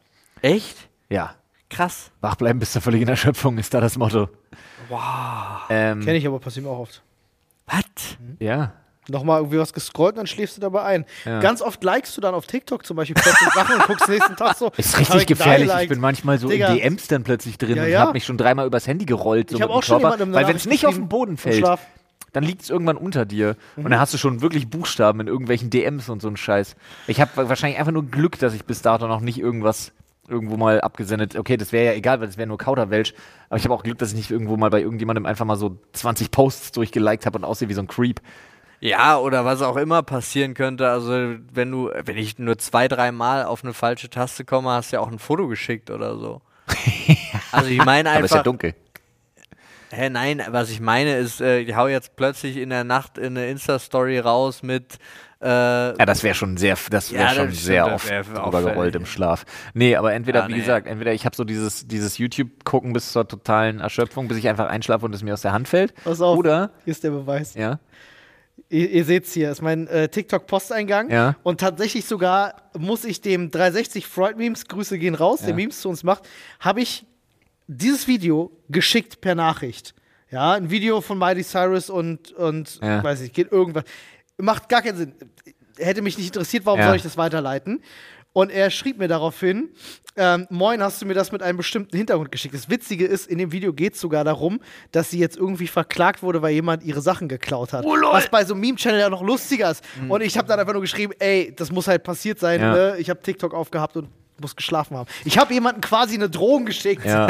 Echt? 0.42 0.88
Ja. 1.10 1.34
Krass. 1.70 2.11
Wach 2.20 2.35
bleiben 2.35 2.59
bis 2.59 2.72
zur 2.72 2.83
völligen 2.83 3.09
Erschöpfung 3.09 3.56
ist 3.56 3.72
da 3.72 3.80
das 3.80 3.96
Motto. 3.96 4.28
Wow. 4.88 4.98
Ähm, 5.70 6.00
Kenne 6.04 6.18
ich 6.18 6.26
aber, 6.26 6.40
passiert 6.40 6.66
mir 6.66 6.70
auch 6.72 6.80
oft. 6.80 7.02
Was? 7.66 8.18
Ja. 8.40 8.72
Nochmal 9.09 9.40
irgendwie 9.40 9.59
was 9.59 9.72
gescrollt 9.72 10.12
und 10.12 10.18
dann 10.18 10.26
schläfst 10.26 10.56
du 10.56 10.61
dabei 10.61 10.83
ein. 10.83 11.04
Ja. 11.24 11.40
Ganz 11.40 11.62
oft 11.62 11.83
likest 11.83 12.16
du 12.16 12.20
dann 12.20 12.35
auf 12.35 12.46
TikTok 12.46 12.85
zum 12.85 12.96
Beispiel 12.96 13.14
plötzlich 13.14 13.48
Sachen 13.54 13.76
und 13.76 13.87
guckst 13.87 14.09
nächsten 14.09 14.37
Tag 14.37 14.56
so. 14.56 14.70
Ist 14.76 14.94
hab 14.94 15.00
richtig 15.00 15.20
ich 15.22 15.26
gefährlich. 15.26 15.70
Ich 15.83 15.88
bin 15.88 16.00
manchmal 16.00 16.38
so 16.38 16.48
Digga. 16.48 16.68
in 16.68 16.76
DMs 16.76 17.09
dann 17.09 17.22
plötzlich 17.22 17.56
drin 17.56 17.76
Ja, 17.76 17.85
und 17.85 17.88
ja. 17.88 18.00
habe 18.00 18.12
mich 18.12 18.24
schon 18.24 18.37
dreimal 18.37 18.66
übers 18.66 18.87
Handy 18.87 19.06
gerollt. 19.06 19.50
So 19.50 19.56
Ich 19.56 19.62
hab 19.62 19.70
dem 19.70 19.74
auch 19.74 19.83
schon 19.83 20.04
eine 20.04 20.33
Weil 20.33 20.48
wenn 20.48 20.56
es 20.56 20.66
nicht 20.66 20.87
auf 20.87 20.94
den 20.94 21.09
Boden 21.09 21.37
fällt, 21.37 21.64
dann 22.33 22.44
liegt 22.44 22.62
es 22.62 22.70
irgendwann 22.70 22.96
unter 22.96 23.24
dir. 23.24 23.56
Und 23.76 23.90
dann 23.90 23.98
hast 23.98 24.12
du 24.14 24.18
schon 24.18 24.42
wirklich 24.42 24.68
Buchstaben 24.68 25.20
in 25.20 25.26
irgendwelchen 25.26 25.70
DMs 25.70 26.09
und 26.09 26.20
so 26.22 26.28
ein 26.28 26.37
Scheiß. 26.37 26.76
Ich 27.07 27.20
habe 27.20 27.49
wahrscheinlich 27.49 27.78
einfach 27.78 27.92
nur 27.92 28.05
Glück, 28.05 28.38
dass 28.38 28.55
ich 28.55 28.64
bis 28.64 28.82
dato 28.82 29.09
noch 29.09 29.20
nicht 29.20 29.38
irgendwas 29.38 29.92
irgendwo 30.31 30.57
mal 30.57 30.81
abgesendet. 30.81 31.37
Okay, 31.37 31.57
das 31.57 31.72
wäre 31.72 31.87
ja 31.87 31.93
egal, 31.93 32.20
weil 32.20 32.26
das 32.28 32.37
wäre 32.37 32.47
nur 32.47 32.59
Kauderwelsch. 32.59 33.12
Aber 33.49 33.59
ich 33.59 33.64
habe 33.64 33.74
auch 33.74 33.83
Glück, 33.83 33.99
dass 33.99 34.11
ich 34.11 34.16
nicht 34.16 34.31
irgendwo 34.31 34.57
mal 34.57 34.70
bei 34.70 34.81
irgendjemandem 34.81 35.26
einfach 35.26 35.45
mal 35.45 35.57
so 35.57 35.78
20 35.93 36.31
Posts 36.31 36.72
durchgeliked 36.72 37.26
habe 37.26 37.39
und 37.39 37.45
aussehe 37.45 37.68
wie 37.68 37.74
so 37.74 37.83
ein 37.83 37.89
Creep. 37.89 38.20
Ja, 38.81 39.18
oder 39.18 39.45
was 39.45 39.61
auch 39.61 39.76
immer 39.76 40.03
passieren 40.03 40.55
könnte. 40.55 40.89
Also, 40.89 41.12
wenn 41.53 41.70
du, 41.70 41.91
wenn 42.05 42.16
ich 42.16 42.39
nur 42.39 42.57
zwei, 42.57 42.89
drei 42.89 43.12
Mal 43.12 43.45
auf 43.45 43.62
eine 43.62 43.74
falsche 43.74 44.09
Taste 44.09 44.45
komme, 44.45 44.70
hast 44.70 44.93
du 44.93 44.97
ja 44.97 45.03
auch 45.03 45.11
ein 45.11 45.18
Foto 45.18 45.49
geschickt 45.49 45.91
oder 45.91 46.16
so. 46.16 46.41
also, 47.53 47.68
ich 47.68 47.85
meine 47.85 48.11
Aber 48.11 48.24
ist 48.24 48.31
ja 48.31 48.39
einfach. 48.39 48.45
dunkel. 48.45 48.74
Hä, 49.93 50.09
nein, 50.09 50.43
was 50.51 50.70
ich 50.70 50.80
meine 50.80 51.16
ist, 51.16 51.41
äh, 51.41 51.59
ich 51.61 51.74
hau 51.74 51.88
jetzt 51.88 52.14
plötzlich 52.16 52.57
in 52.57 52.70
der 52.70 52.84
Nacht 52.84 53.18
in 53.18 53.36
eine 53.36 53.49
Insta-Story 53.49 54.18
raus 54.20 54.62
mit. 54.62 54.99
Äh, 55.43 55.47
Ja, 55.47 56.07
das 56.07 56.22
wäre 56.22 56.34
schon 56.34 56.57
sehr, 56.57 56.76
das 56.91 57.11
wäre 57.12 57.22
Ja, 57.24 57.28
schon 57.30 57.47
das 57.47 57.55
stimmt, 57.57 57.64
sehr 57.66 57.93
oft 57.93 58.09
drüber 58.09 58.62
gerollt 58.62 58.95
im 58.95 59.07
Schlaf. 59.07 59.45
Nee, 59.74 59.97
aber 59.97 60.12
entweder, 60.12 60.41
Ja, 60.43 60.49
wie 60.49 60.53
nee. 60.53 60.59
gesagt, 60.61 60.86
entweder 60.86 61.12
ich 61.12 61.24
habe 61.24 61.34
so 61.34 61.45
dieses, 61.45 61.86
dieses 61.88 62.18
YouTube-Gucken 62.18 62.93
bis 62.93 63.11
zur 63.12 63.26
totalen 63.26 63.80
Erschöpfung, 63.80 64.28
bis 64.28 64.36
ich 64.38 64.49
einfach 64.49 64.68
einschlafe 64.68 65.07
und 65.07 65.14
es 65.14 65.22
mir 65.22 65.32
aus 65.34 65.43
der 65.43 65.53
Hand 65.53 65.66
fällt. 65.66 65.93
Pass 66.05 66.20
auf. 66.20 66.38
Oder, 66.38 66.70
Hier 66.84 66.93
ist 66.93 67.03
der 67.03 67.11
Beweis. 67.11 67.55
ja, 67.55 67.78
Ihr, 68.68 68.88
ihr 68.91 69.05
seht 69.05 69.24
es 69.24 69.32
hier, 69.32 69.51
ist 69.51 69.62
mein 69.62 69.88
äh, 69.88 70.09
TikTok-Posteingang. 70.09 71.11
Ja. 71.11 71.34
Und 71.43 71.59
tatsächlich 71.61 72.05
sogar 72.05 72.70
muss 72.78 73.05
ich 73.05 73.20
dem 73.20 73.51
360 73.51 74.07
Freud 74.07 74.36
Memes, 74.36 74.66
Grüße 74.68 74.99
gehen 74.99 75.16
raus, 75.16 75.41
der 75.41 75.55
Memes 75.55 75.80
zu 75.80 75.88
uns 75.88 76.05
macht, 76.05 76.28
habe 76.61 76.80
ich 76.80 77.07
dieses 77.73 78.09
Video 78.09 78.51
geschickt 78.68 79.21
per 79.21 79.35
Nachricht. 79.35 79.95
Ja, 80.31 80.53
ein 80.53 80.71
Video 80.71 81.01
von 81.01 81.18
Miley 81.18 81.43
Cyrus 81.45 81.91
und, 81.91 82.33
und 82.33 82.81
Ja. 82.83 83.03
weiß 83.03 83.21
ich, 83.23 83.33
geht 83.33 83.51
irgendwas. 83.53 83.85
Macht 84.39 84.68
gar 84.68 84.83
keinen 84.83 84.97
Sinn. 84.97 85.14
Hätte 85.77 86.03
mich 86.03 86.16
nicht 86.18 86.29
interessiert, 86.29 86.66
warum 86.66 86.81
Ja. 86.81 86.87
soll 86.89 86.97
ich 86.97 87.03
das 87.03 87.16
weiterleiten? 87.16 87.83
Und 88.33 88.51
er 88.51 88.71
schrieb 88.71 88.99
mir 88.99 89.09
daraufhin, 89.09 89.71
ähm, 90.16 90.47
moin, 90.51 90.81
hast 90.83 91.03
du 91.03 91.07
mir 91.07 91.14
das 91.14 91.33
mit 91.33 91.43
einem 91.43 91.57
bestimmten 91.57 91.97
Hintergrund 91.97 92.31
geschickt? 92.31 92.55
Das 92.55 92.68
Witzige 92.71 93.07
ist, 93.07 93.27
in 93.27 93.39
dem 93.39 93.51
Video 93.51 93.73
geht 93.73 93.95
es 93.95 94.01
sogar 94.01 94.23
darum, 94.23 94.61
dass 94.93 95.11
sie 95.11 95.18
jetzt 95.18 95.37
irgendwie 95.37 95.66
verklagt 95.66 96.23
wurde, 96.23 96.41
weil 96.43 96.53
jemand 96.53 96.85
ihre 96.85 97.01
Sachen 97.01 97.27
geklaut 97.29 97.73
hat. 97.73 97.85
Was 97.85 98.29
bei 98.29 98.45
so 98.45 98.55
einem 98.55 98.61
Meme-Channel 98.61 99.01
ja 99.01 99.11
noch 99.11 99.23
lustiger 99.23 99.71
ist. 99.73 99.85
Und 100.09 100.21
ich 100.23 100.39
habe 100.39 100.47
dann 100.47 100.61
einfach 100.61 100.73
nur 100.73 100.83
geschrieben, 100.83 101.12
ey, 101.18 101.53
das 101.57 101.73
muss 101.73 101.89
halt 101.89 102.05
passiert 102.05 102.39
sein. 102.39 102.61
Ja. 102.61 102.73
Ne? 102.73 102.97
Ich 102.99 103.11
habe 103.11 103.21
TikTok 103.21 103.53
aufgehabt 103.53 103.97
und 103.97 104.09
muss 104.41 104.57
geschlafen 104.57 104.97
haben. 104.97 105.09
Ich 105.24 105.38
habe 105.38 105.53
jemandem 105.55 105.80
quasi 105.80 106.14
eine 106.14 106.28
Drohung 106.30 106.64
geschickt. 106.66 107.05
Ja. 107.05 107.28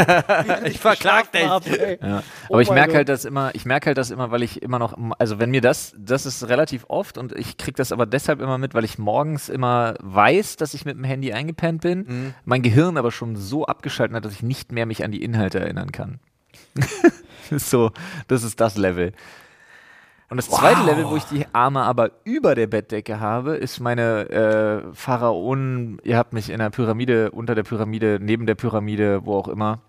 ich 0.64 0.78
verklag 0.78 1.32
dich. 1.32 1.46
Hab. 1.48 1.66
Ja. 1.66 2.22
Oh 2.48 2.54
Aber 2.54 2.62
ich 2.62 2.68
mein 2.68 2.76
merke 2.76 2.94
halt 2.94 3.08
das 3.08 3.24
immer, 3.24 3.54
ich 3.54 3.64
merke 3.64 3.86
halt 3.86 3.98
das 3.98 4.11
immer, 4.11 4.30
weil 4.30 4.42
ich 4.42 4.62
immer 4.62 4.78
noch, 4.78 4.94
also 5.18 5.38
wenn 5.38 5.50
mir 5.50 5.61
das, 5.61 5.94
das 5.98 6.26
ist 6.26 6.48
relativ 6.48 6.84
oft 6.88 7.18
und 7.18 7.32
ich 7.32 7.56
kriege 7.56 7.76
das 7.76 7.92
aber 7.92 8.06
deshalb 8.06 8.40
immer 8.40 8.58
mit, 8.58 8.74
weil 8.74 8.84
ich 8.84 8.98
morgens 8.98 9.48
immer 9.48 9.94
weiß, 10.00 10.56
dass 10.56 10.74
ich 10.74 10.84
mit 10.84 10.96
dem 10.96 11.04
Handy 11.04 11.32
eingepennt 11.32 11.82
bin, 11.82 12.00
Mhm. 12.00 12.34
mein 12.44 12.62
Gehirn 12.62 12.96
aber 12.96 13.11
schon 13.12 13.36
so 13.36 13.66
abgeschaltet 13.66 14.16
hat, 14.16 14.24
dass 14.24 14.32
ich 14.32 14.42
nicht 14.42 14.72
mehr 14.72 14.86
mich 14.86 15.04
an 15.04 15.11
die 15.12 15.22
Inhalte 15.22 15.61
erinnern 15.61 15.92
kann. 15.92 16.18
so, 17.50 17.90
das 18.28 18.42
ist 18.42 18.61
das 18.61 18.76
Level. 18.76 19.12
Und 20.30 20.36
das 20.36 20.48
zweite 20.48 20.84
Level, 20.84 21.10
wo 21.10 21.16
ich 21.16 21.24
die 21.24 21.44
Arme 21.52 21.82
aber 21.82 22.12
über 22.22 22.54
der 22.54 22.68
Bettdecke 22.68 23.18
habe, 23.18 23.56
ist 23.56 23.80
meine 23.80 24.30
äh, 24.30 24.94
Pharaonen, 24.94 25.98
ihr 26.04 26.16
habt 26.16 26.32
mich 26.32 26.50
in 26.50 26.60
der 26.60 26.70
Pyramide, 26.70 27.32
unter 27.32 27.56
der 27.56 27.64
Pyramide, 27.64 28.20
neben 28.22 28.46
der 28.46 28.54
Pyramide, 28.54 29.26
wo 29.26 29.34
auch 29.34 29.48
immer, 29.48 29.80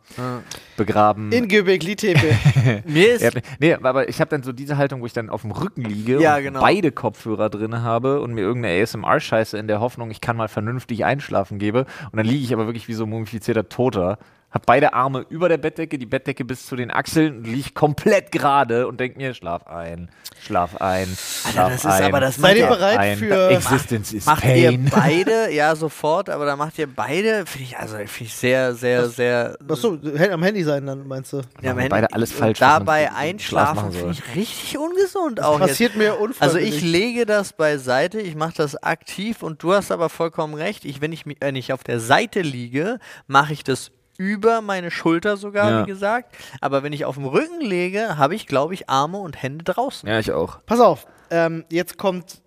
begraben. 0.77 1.31
In 1.31 1.47
Göbekli 1.47 1.95
Tepe. 1.95 2.35
Mir 2.87 3.13
ist 3.13 3.39
nee, 3.59 3.75
aber 3.75 4.09
ich 4.09 4.19
habe 4.19 4.29
dann 4.29 4.41
so 4.41 4.51
diese 4.51 4.77
Haltung, 4.77 5.01
wo 5.01 5.05
ich 5.05 5.13
dann 5.13 5.29
auf 5.29 5.43
dem 5.43 5.51
Rücken 5.51 5.83
liege 5.83 6.19
Ja, 6.19 6.37
und 6.37 6.43
genau. 6.43 6.61
beide 6.61 6.91
Kopfhörer 6.91 7.51
drin 7.51 7.83
habe 7.83 8.19
und 8.19 8.33
mir 8.33 8.41
irgendeine 8.41 8.81
ASMR-Scheiße 8.81 9.59
in 9.59 9.67
der 9.67 9.79
Hoffnung, 9.79 10.09
ich 10.09 10.21
kann 10.21 10.37
mal 10.37 10.47
vernünftig 10.47 11.05
einschlafen 11.05 11.59
gebe. 11.59 11.85
Und 12.11 12.17
dann 12.17 12.25
liege 12.25 12.43
ich 12.43 12.51
aber 12.51 12.65
wirklich 12.65 12.87
wie 12.87 12.93
so 12.95 13.03
ein 13.03 13.11
mumifizierter 13.11 13.69
Toter. 13.69 14.17
Hab 14.51 14.65
beide 14.65 14.93
Arme 14.93 15.25
über 15.29 15.47
der 15.47 15.57
Bettdecke, 15.57 15.97
die 15.97 16.05
Bettdecke 16.05 16.43
bis 16.43 16.65
zu 16.65 16.75
den 16.75 16.91
Achseln 16.91 17.37
und 17.37 17.43
liege 17.47 17.71
komplett 17.73 18.31
gerade 18.33 18.85
und 18.87 18.99
denk 18.99 19.15
mir, 19.15 19.33
schlaf 19.33 19.65
ein, 19.67 20.09
schlaf 20.45 20.75
ein, 20.81 21.07
schlaf 21.51 21.69
das 21.71 21.75
ist 21.75 21.85
ein. 21.85 22.03
aber 22.03 22.19
das 22.19 22.35
Seid 22.35 22.57
ihr 22.57 22.67
bereit 22.67 22.97
ein. 22.99 23.17
für- 23.17 23.49
Existence 23.49 24.11
is 24.11 24.25
Macht 24.25 24.41
pain. 24.43 24.83
ihr 24.83 24.91
beide, 24.91 25.51
ja, 25.53 25.73
sofort, 25.75 26.29
aber 26.29 26.45
da 26.45 26.57
macht 26.57 26.77
ihr 26.79 26.87
beide, 26.93 27.45
finde 27.45 27.63
ich, 27.63 27.77
also 27.77 27.95
finde 27.95 28.09
ich 28.23 28.33
sehr, 28.33 28.75
sehr, 28.75 29.07
sehr. 29.07 29.57
Achso, 29.69 29.97
am 30.31 30.43
Handy 30.43 30.63
sein, 30.65 30.85
dann 30.85 31.07
meinst 31.07 31.31
du. 31.31 31.37
Ja, 31.61 31.73
Machen 31.73 31.83
wir 31.83 31.89
beide 31.89 32.11
alles 32.13 32.33
falsch, 32.33 32.59
Dabei 32.59 33.09
einschlafen 33.13 33.93
finde 33.93 34.11
ich 34.11 34.35
richtig 34.35 34.77
ungesund 34.77 35.41
auch 35.41 35.59
jetzt. 35.61 35.69
Passiert 35.69 35.95
mir 35.95 36.11
Also 36.11 36.23
unfreiwillig. 36.25 36.75
ich 36.75 36.81
lege 36.83 37.25
das 37.25 37.53
beiseite, 37.53 38.19
ich 38.19 38.35
mache 38.35 38.55
das 38.57 38.75
aktiv 38.83 39.43
und 39.43 39.63
du 39.63 39.73
hast 39.73 39.91
aber 39.91 40.09
vollkommen 40.09 40.55
recht. 40.55 40.83
Ich, 40.83 40.99
wenn 40.99 41.13
ich 41.13 41.23
wenn 41.39 41.55
ich 41.55 41.71
auf 41.71 41.85
der 41.85 42.01
Seite 42.01 42.41
liege, 42.41 42.99
mache 43.27 43.53
ich 43.53 43.63
das 43.63 43.91
über 44.21 44.61
meine 44.61 44.91
Schulter 44.91 45.35
sogar, 45.35 45.71
Ja. 45.71 45.81
wie 45.81 45.87
gesagt. 45.89 46.35
Aber 46.61 46.83
wenn 46.83 46.93
ich 46.93 47.05
auf 47.05 47.15
dem 47.15 47.25
Rücken 47.25 47.59
lege, 47.59 48.17
habe 48.19 48.35
ich, 48.35 48.45
glaube 48.45 48.75
ich, 48.75 48.87
Arme 48.87 49.17
und 49.17 49.41
Hände 49.41 49.63
draußen. 49.63 50.07
Ja, 50.07 50.19
ich 50.19 50.31
auch. 50.31 50.59
Pass 50.67 50.79
auf, 50.79 51.07
ähm, 51.31 51.65
jetzt 51.69 51.97
kommt 51.97 52.41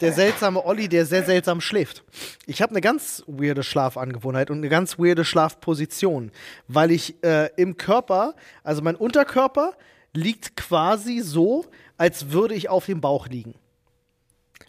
der 0.00 0.14
seltsame 0.14 0.64
Olli, 0.64 0.88
der 0.88 1.04
sehr 1.04 1.24
seltsam 1.24 1.60
schläft. 1.60 2.04
Ich 2.46 2.62
habe 2.62 2.70
eine 2.70 2.80
ganz 2.80 3.22
weirde 3.26 3.62
Schlafangewohnheit 3.62 4.50
und 4.50 4.56
eine 4.58 4.70
ganz 4.70 4.98
weirde 4.98 5.26
Schlafposition, 5.26 6.32
weil 6.68 6.90
ich 6.90 7.22
äh, 7.22 7.50
im 7.56 7.76
Körper, 7.76 8.34
also 8.64 8.80
mein 8.80 8.96
Unterkörper 8.96 9.74
liegt 10.14 10.56
quasi 10.56 11.20
so, 11.20 11.66
als 11.98 12.30
würde 12.30 12.54
ich 12.54 12.70
auf 12.70 12.86
dem 12.86 13.02
Bauch 13.02 13.28
liegen. 13.28 13.54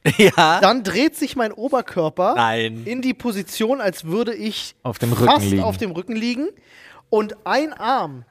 ja. 0.17 0.59
Dann 0.61 0.83
dreht 0.83 1.15
sich 1.15 1.35
mein 1.35 1.51
Oberkörper 1.51 2.33
Nein. 2.35 2.83
in 2.85 3.01
die 3.01 3.13
Position, 3.13 3.81
als 3.81 4.05
würde 4.05 4.33
ich 4.33 4.75
Auf 4.83 4.97
dem 4.99 5.13
Rücken 5.13 5.25
fast 5.25 5.45
liegen. 5.45 5.63
auf 5.63 5.77
dem 5.77 5.91
Rücken 5.91 6.15
liegen 6.15 6.47
und 7.09 7.35
ein 7.45 7.73
Arm 7.73 8.25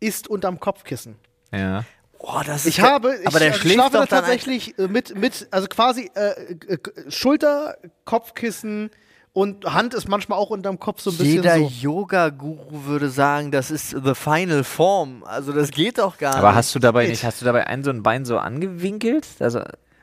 ist 0.00 0.28
unterm 0.28 0.60
Kopfkissen. 0.60 1.16
Ja. 1.52 1.84
Oh, 2.18 2.40
das 2.46 2.66
Ich 2.66 2.78
ist 2.78 2.84
habe, 2.84 3.16
ich 3.20 3.26
aber 3.26 3.38
der 3.40 3.52
schläft 3.52 3.74
schlafe 3.74 3.96
doch 3.98 4.06
tatsächlich 4.06 4.78
äh, 4.78 4.86
mit, 4.88 5.16
mit, 5.16 5.48
also 5.50 5.66
quasi 5.66 6.10
äh, 6.14 6.52
äh, 6.52 6.78
Schulter, 7.08 7.76
Kopfkissen 8.04 8.90
und 9.32 9.64
Hand 9.64 9.92
ist 9.94 10.08
manchmal 10.08 10.38
auch 10.38 10.50
unterm 10.50 10.78
Kopf 10.78 11.00
so 11.00 11.10
ein 11.10 11.16
bisschen 11.16 11.34
Jeder 11.42 11.58
so. 11.58 11.66
Yoga-Guru 11.80 12.84
würde 12.84 13.08
sagen, 13.10 13.50
das 13.50 13.70
ist 13.70 13.90
the 13.90 14.14
final 14.14 14.62
form. 14.62 15.24
Also 15.24 15.52
das 15.52 15.70
geht 15.70 15.98
doch 15.98 16.16
gar 16.18 16.36
Aber 16.36 16.48
nicht. 16.48 16.56
hast 16.56 16.74
du 16.74 16.78
dabei 16.78 17.02
geht. 17.02 17.10
nicht, 17.12 17.24
hast 17.24 17.40
du 17.40 17.44
dabei 17.44 17.66
ein 17.66 17.82
so 17.82 17.90
ein 17.90 18.02
Bein 18.02 18.24
so 18.24 18.38
angewinkelt? 18.38 19.26
Also, 19.40 19.62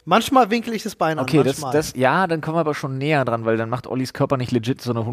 Manchmal 0.10 0.50
winkel 0.50 0.74
ich 0.74 0.82
das 0.82 0.96
Bein 0.96 1.20
okay, 1.20 1.38
an, 1.40 1.44
das, 1.46 1.60
manchmal. 1.60 1.74
das, 1.74 1.94
ja, 1.96 2.26
dann 2.26 2.42
kommen 2.42 2.56
wir 2.58 2.62
aber 2.62 2.74
schon 2.74 2.98
näher 2.98 3.24
dran, 3.26 3.46
weil 3.46 3.58
dann 3.58 3.70
macht 3.70 3.86
Ollis 3.86 4.12
Körper 4.12 4.38
nicht 4.38 4.52
legit 4.52 4.82
so 4.82 4.90
eine 4.90 5.02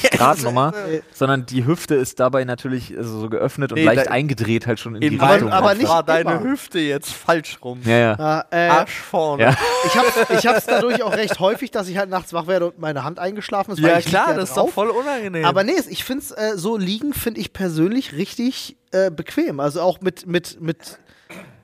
180-Grad-Nummer, 0.00 0.72
sondern 1.14 1.46
die 1.46 1.64
Hüfte 1.66 1.94
ist 1.94 2.18
dabei 2.18 2.44
natürlich 2.44 2.96
also 2.96 3.20
so 3.20 3.28
geöffnet 3.30 3.70
und 3.72 3.78
Nee, 3.78 3.84
leicht 3.84 4.06
da- 4.06 4.10
eingedreht 4.10 4.66
halt 4.66 4.80
schon 4.80 4.96
in, 4.96 5.02
in 5.02 5.10
die 5.12 5.20
Aber- 5.20 5.34
Richtung. 5.34 5.52
aber 5.52 5.68
Kopf 5.68 5.78
nicht 5.78 5.88
war 5.88 6.02
deine 6.02 6.30
immer. 6.32 6.42
Hüfte 6.42 6.80
jetzt 6.80 7.12
falsch 7.12 7.58
rum. 7.62 7.80
ja, 7.84 7.96
ja. 7.96 8.44
äh, 8.50 8.68
Arsch 8.68 8.98
vorne. 8.98 9.42
Ja. 9.44 9.56
ich 9.86 9.96
habe 9.96 10.08
ich 10.38 10.46
hab's 10.46 10.66
dadurch 10.66 11.02
auch 11.02 11.12
recht 11.12 11.38
häufig, 11.38 11.70
dass 11.70 11.88
ich 11.88 11.96
halt 11.98 12.10
nachts 12.10 12.32
wach 12.32 12.46
werde 12.48 12.66
und 12.66 12.78
meine 12.80 13.04
Hand 13.04 13.18
eingeschlafen 13.20 13.72
ist. 13.72 13.82
weil 13.82 13.90
Ja, 13.92 14.00
klar, 14.00 14.34
das 14.34 14.48
ist 14.50 14.56
doch 14.56 14.68
voll 14.68 14.88
unangenehm. 14.88 15.44
Aber 15.44 15.62
nee, 15.64 15.74
ich 15.88 16.04
finde 16.04 16.24
es 16.24 16.30
äh, 16.32 16.56
so 16.56 16.76
liegen, 16.76 17.12
finde 17.14 17.40
ich 17.40 17.52
persönlich 17.52 18.14
richtig 18.14 18.76
äh, 18.90 19.10
bequem. 19.12 19.60
Also 19.60 19.80
auch 19.82 20.00
mit, 20.00 20.26
mit, 20.26 20.60
mit 20.60 20.98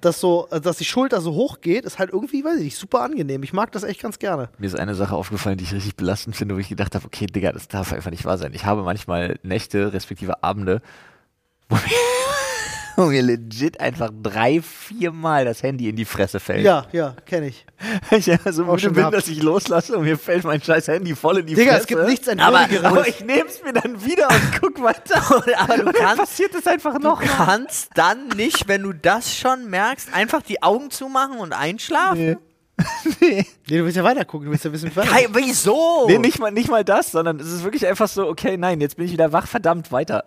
dass 0.07 0.21
so, 0.21 0.49
äh, 0.51 0.61
dass 0.61 0.79
die 0.79 0.85
Schulter 0.85 1.21
so 1.21 1.35
hoch 1.35 1.61
geht, 1.61 1.85
ist 1.85 1.99
halt 1.99 2.11
irgendwie, 2.13 2.45
weiß 2.45 2.59
ich 2.59 2.65
nicht, 2.65 2.79
super 2.79 3.03
angenehm. 3.03 3.43
Ich 3.43 3.53
mag 3.53 3.73
das 3.73 3.83
echt 3.83 4.01
ganz 4.01 4.19
gerne. 4.19 4.49
Mir 4.59 4.67
ist 4.67 4.79
eine 4.79 4.95
Sache 4.95 5.15
aufgefallen, 5.15 5.59
die 5.59 5.65
ich 5.65 5.75
richtig 5.75 5.97
belastend 5.97 6.37
finde, 6.37 6.55
wo 6.55 6.59
ich 6.59 6.69
gedacht 6.69 6.95
habe, 6.95 7.05
okay, 7.05 7.27
Digga, 7.27 7.53
das 7.53 7.69
darf 7.69 7.93
einfach 7.93 8.11
nicht 8.11 8.25
wahr 8.25 8.39
sein. 8.39 8.53
Ich 8.55 8.65
habe 8.65 8.83
manchmal 8.83 9.39
Nächte, 9.43 9.93
respektive 9.93 10.43
Abende, 10.43 10.81
wo 11.69 11.75
mir, 11.77 11.83
mir 12.97 13.23
legit 13.23 13.81
einfach 13.81 14.11
drei, 14.23 14.61
vier 14.63 15.13
Mal 15.13 15.45
das 15.45 15.63
Handy 15.63 15.89
in 15.89 15.97
die 15.97 16.05
Fresse 16.05 16.41
fällt. 16.41 16.65
Ja, 16.65 16.87
ja, 16.93 17.15
kenne 17.27 17.49
ich. 17.49 17.65
Ich 18.11 18.25
so 18.51 18.65
müde 18.65 18.87
bin, 18.87 18.95
gehabt. 18.95 19.15
dass 19.15 19.29
ich 19.29 19.43
loslasse 19.43 19.97
und 19.99 20.05
mir 20.05 20.17
fällt 20.17 20.45
mein 20.45 20.63
scheiß 20.63 20.89
Handy 20.89 21.15
voll 21.15 21.39
in 21.39 21.47
die 21.47 21.55
Digga, 21.55 21.73
Fresse. 21.73 21.81
es 21.83 21.87
gibt 21.87 22.07
nichts 22.07 22.29
Aber- 22.29 22.61
Entwürdigeres. 22.63 22.85
aber 22.85 23.09
ich 23.09 23.21
nehme 23.21 23.45
es 23.49 23.63
mir 23.63 23.73
dann 23.75 24.05
wieder 24.05 24.29
und 24.29 24.61
guck 24.61 24.83
weiter. 24.83 25.23
aber 25.59 25.77
du 25.79 25.93
kannst, 25.93 26.17
passiert 26.19 26.55
es 26.55 26.67
einfach 26.67 26.95
du 26.95 27.01
noch. 27.01 27.21
kannst 27.23 27.91
dann 27.95 28.29
nicht, 28.29 28.67
wenn 28.69 28.83
du 28.83 28.93
das 28.95 29.35
schon 29.37 29.69
merkst, 29.69 30.13
einfach 30.15 30.43
die 30.43 30.63
Augen 30.63 30.91
zumachen 30.91 31.39
und 31.39 31.53
einschlafen? 31.53 32.39
nee, 33.21 33.47
du 33.67 33.85
willst 33.85 33.97
ja 33.97 34.05
weiter 34.05 34.25
gucken, 34.27 34.47
du 34.47 34.53
willst 34.53 34.65
ja 34.67 34.73
wissen, 34.73 34.91
Hey, 34.95 35.27
wieso? 35.33 36.07
Nee, 36.09 36.19
nicht 36.19 36.39
mal, 36.39 36.51
nicht 36.51 36.69
mal 36.69 36.85
das, 36.85 37.11
sondern 37.11 37.41
es 37.41 37.47
ist 37.51 37.65
wirklich 37.65 37.87
einfach 37.87 38.07
so, 38.09 38.27
okay, 38.29 38.57
nein, 38.59 38.81
jetzt 38.81 38.97
bin 38.97 39.07
ich 39.07 39.13
wieder 39.13 39.33
wach, 39.33 39.47
verdammt, 39.47 39.93
weiter. 39.93 40.25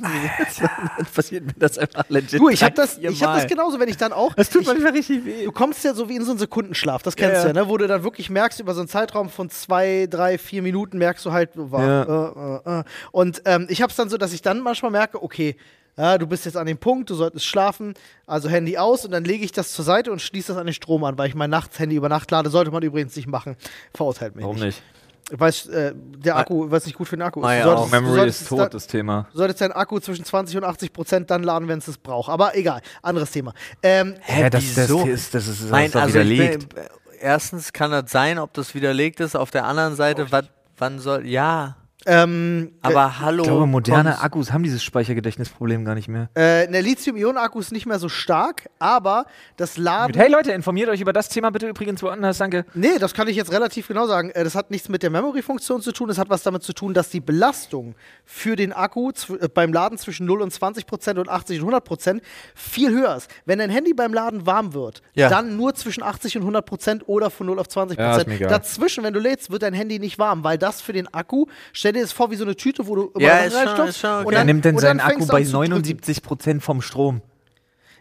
dann 0.96 1.06
passiert 1.14 1.46
mir 1.46 1.52
das 1.58 1.78
einfach 1.78 2.08
legit. 2.08 2.40
Du, 2.40 2.48
ich 2.48 2.62
habe 2.62 2.74
das, 2.74 2.98
ich 2.98 3.22
hab 3.22 3.36
das 3.36 3.46
genauso, 3.46 3.78
wenn 3.80 3.88
ich 3.88 3.96
dann 3.96 4.12
auch. 4.12 4.34
Das 4.34 4.50
tut 4.50 4.62
ich, 4.62 4.68
manchmal 4.68 4.92
richtig 4.92 5.24
weh. 5.24 5.44
Du 5.44 5.52
kommst 5.52 5.84
ja 5.84 5.94
so 5.94 6.08
wie 6.08 6.16
in 6.16 6.24
so 6.24 6.30
einen 6.32 6.38
Sekundenschlaf, 6.38 7.02
das 7.02 7.16
kennst 7.16 7.34
Ja, 7.36 7.42
du 7.42 7.48
ja. 7.48 7.54
ja, 7.54 7.62
ne? 7.64 7.68
wo 7.68 7.76
du 7.76 7.86
dann 7.86 8.02
wirklich 8.02 8.30
merkst, 8.30 8.60
über 8.60 8.74
so 8.74 8.80
einen 8.80 8.88
Zeitraum 8.88 9.30
von 9.30 9.50
zwei, 9.50 10.06
drei, 10.08 10.38
vier 10.38 10.62
Minuten 10.62 10.98
merkst 10.98 11.24
du 11.24 11.32
halt, 11.32 11.50
war, 11.54 12.62
äh, 12.66 12.70
äh, 12.76 12.80
äh. 12.80 12.84
und 13.12 13.42
ähm, 13.44 13.66
ich 13.70 13.82
hab's 13.82 13.96
dann 13.96 14.08
so, 14.08 14.16
dass 14.16 14.32
ich 14.32 14.42
dann 14.42 14.60
manchmal 14.60 14.90
merke, 14.90 15.22
okay, 15.22 15.56
ja, 15.96 16.18
du 16.18 16.26
bist 16.26 16.44
jetzt 16.44 16.56
an 16.56 16.66
dem 16.66 16.76
Punkt, 16.78 17.08
du 17.08 17.14
solltest 17.14 17.46
schlafen, 17.46 17.94
also 18.26 18.48
Handy 18.50 18.76
aus 18.76 19.04
und 19.04 19.12
dann 19.12 19.24
lege 19.24 19.44
ich 19.44 19.52
das 19.52 19.72
zur 19.72 19.84
Seite 19.84 20.12
und 20.12 20.20
schließe 20.20 20.48
das 20.52 20.58
an 20.60 20.66
den 20.66 20.74
Strom 20.74 21.04
an, 21.04 21.16
weil 21.16 21.28
ich 21.28 21.34
mein 21.34 21.48
Nachts-Handy 21.50 21.96
über 21.96 22.10
Nacht 22.10 22.30
lade, 22.30 22.50
sollte 22.50 22.70
man 22.70 22.82
übrigens 22.82 23.16
nicht 23.16 23.28
machen. 23.28 23.56
Verurteilt 23.94 24.36
mich 24.36 24.44
Warum 24.44 24.58
nicht? 24.58 24.82
Weiß, 25.30 25.66
äh, 25.66 25.92
der 25.96 26.36
Akku, 26.36 26.70
was 26.70 26.86
nicht 26.86 26.96
gut 26.96 27.08
für 27.08 27.16
den 27.16 27.22
Akku 27.22 27.40
ist. 27.40 27.46
Ah, 27.46 27.54
ja, 27.54 27.64
solltest- 27.64 27.90
Memory 27.90 28.14
solltest 28.16 28.42
ist 28.42 28.48
tot, 28.48 28.58
dann- 28.60 28.70
das 28.70 28.86
Thema. 28.86 29.26
Du 29.32 29.38
solltest 29.38 29.60
deinen 29.60 29.72
Akku 29.72 29.98
zwischen 29.98 30.24
20 30.24 30.56
und 30.56 30.62
80 30.64 30.92
Prozent 30.92 31.30
dann 31.30 31.42
laden, 31.42 31.66
wenn 31.66 31.78
es 31.80 31.88
es 31.88 31.98
braucht. 31.98 32.28
Aber 32.30 32.54
egal, 32.56 32.80
anderes 33.02 33.32
Thema. 33.32 33.52
Ähm, 33.82 34.14
Hä, 34.20 34.48
das, 34.50 34.74
das, 34.74 34.88
wieso? 34.88 35.04
ist, 35.04 35.34
das 35.34 35.48
ist, 35.48 35.64
das 35.64 35.70
Nein, 35.70 35.86
ist 35.86 35.94
doch 35.96 36.02
also 36.02 36.14
widerlegt. 36.14 36.74
bin, 36.74 36.84
erstens 37.20 37.72
kann 37.72 37.90
das 37.90 38.10
sein, 38.12 38.38
ob 38.38 38.52
das 38.52 38.72
widerlegt 38.74 39.18
ist. 39.18 39.34
Auf 39.36 39.50
der 39.50 39.64
anderen 39.64 39.96
Seite, 39.96 40.30
wat, 40.30 40.48
wann 40.78 41.00
soll, 41.00 41.26
ja. 41.26 41.76
Ähm, 42.06 42.72
Aber 42.82 43.18
hallo. 43.20 43.42
Ich 43.42 43.48
glaube, 43.48 43.66
moderne 43.66 44.10
kommst- 44.10 44.24
Akkus 44.24 44.52
haben 44.52 44.62
dieses 44.62 44.82
Speichergedächtnisproblem 44.84 45.84
gar 45.84 45.94
nicht 45.96 46.08
mehr. 46.08 46.28
äh, 46.34 46.68
der 46.70 46.82
Lithium-Ionen-Akku 46.82 47.58
ist 47.58 47.72
nicht 47.72 47.86
mehr 47.86 47.98
so 47.98 48.08
stark, 48.08 48.68
aber 48.78 49.26
das 49.56 49.76
Laden. 49.76 50.14
Hey 50.16 50.30
Leute, 50.30 50.52
informiert 50.52 50.88
euch 50.88 51.00
über 51.00 51.12
das 51.12 51.28
Thema 51.28 51.50
bitte 51.50 51.66
übrigens 51.68 52.02
woanders, 52.02 52.38
danke. 52.38 52.64
Nee, 52.74 52.98
das 53.00 53.12
kann 53.12 53.26
ich 53.28 53.36
jetzt 53.36 53.50
relativ 53.52 53.88
genau 53.88 54.06
sagen. 54.06 54.30
Äh, 54.30 54.44
Das 54.44 54.54
hat 54.54 54.70
nichts 54.70 54.88
mit 54.88 55.02
der 55.02 55.10
Memory-Funktion 55.10 55.82
zu 55.82 55.90
tun. 55.92 56.06
Das 56.08 56.18
hat 56.18 56.30
was 56.30 56.44
damit 56.44 56.62
zu 56.62 56.72
tun, 56.72 56.94
dass 56.94 57.10
die 57.10 57.18
Belastung 57.20 57.96
für 58.24 58.54
den 58.54 58.72
Akku 58.72 59.10
äh, 59.40 59.48
beim 59.48 59.72
Laden 59.72 59.98
zwischen 59.98 60.26
0 60.26 60.42
und 60.42 60.52
20 60.52 60.86
Prozent 60.86 61.18
und 61.18 61.28
80 61.28 61.58
und 61.58 61.62
100 61.64 61.84
Prozent 61.84 62.22
viel 62.54 62.90
höher 62.90 63.16
ist. 63.16 63.28
Wenn 63.46 63.58
dein 63.58 63.70
Handy 63.70 63.92
beim 63.94 64.14
Laden 64.14 64.46
warm 64.46 64.74
wird, 64.74 65.02
Ja. 65.14 65.28
dann 65.28 65.56
nur 65.56 65.74
zwischen 65.74 66.04
80 66.04 66.36
und 66.36 66.42
100 66.44 66.64
Prozent 66.64 67.08
oder 67.08 67.30
von 67.30 67.46
0 67.48 67.58
auf 67.58 67.66
20 67.68 67.98
Ja, 67.98 68.12
ist 68.12 68.18
Prozent. 68.24 68.36
egal. 68.40 68.50
Dazwischen, 68.50 69.02
wenn 69.02 69.12
du 69.14 69.18
lädst, 69.20 69.50
wird 69.50 69.62
dein 69.62 69.74
Handy 69.74 69.98
nicht 69.98 70.18
warm, 70.20 70.44
weil 70.44 70.56
das 70.58 70.80
für 70.80 70.92
den 70.92 71.12
Akku, 71.12 71.46
stell 71.72 71.95
dir 71.96 72.02
das 72.02 72.12
vor 72.12 72.30
wie 72.30 72.36
so 72.36 72.44
eine 72.44 72.54
Tüte, 72.56 72.86
wo 72.86 72.94
du 72.94 73.10
immer 73.14 73.20
Ja, 73.24 73.38
ist 73.38 73.52
schon- 73.58 73.88
ist 73.88 73.98
schon 73.98 74.10
okay. 74.10 74.26
und 74.26 74.34
dann- 74.34 74.46
nimmt 74.46 74.64
denn 74.64 74.74
und 74.76 74.80
seinen 74.80 74.98
dann 74.98 75.06
Akku 75.08 75.18
fängst 75.26 75.28
du 75.28 75.32
bei 75.32 75.38
an 75.38 75.44
zu 75.44 75.52
drücken. 75.52 75.72
79% 76.02 76.60
vom 76.62 76.80
Strom? 76.82 77.22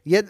Ja, 0.04 0.22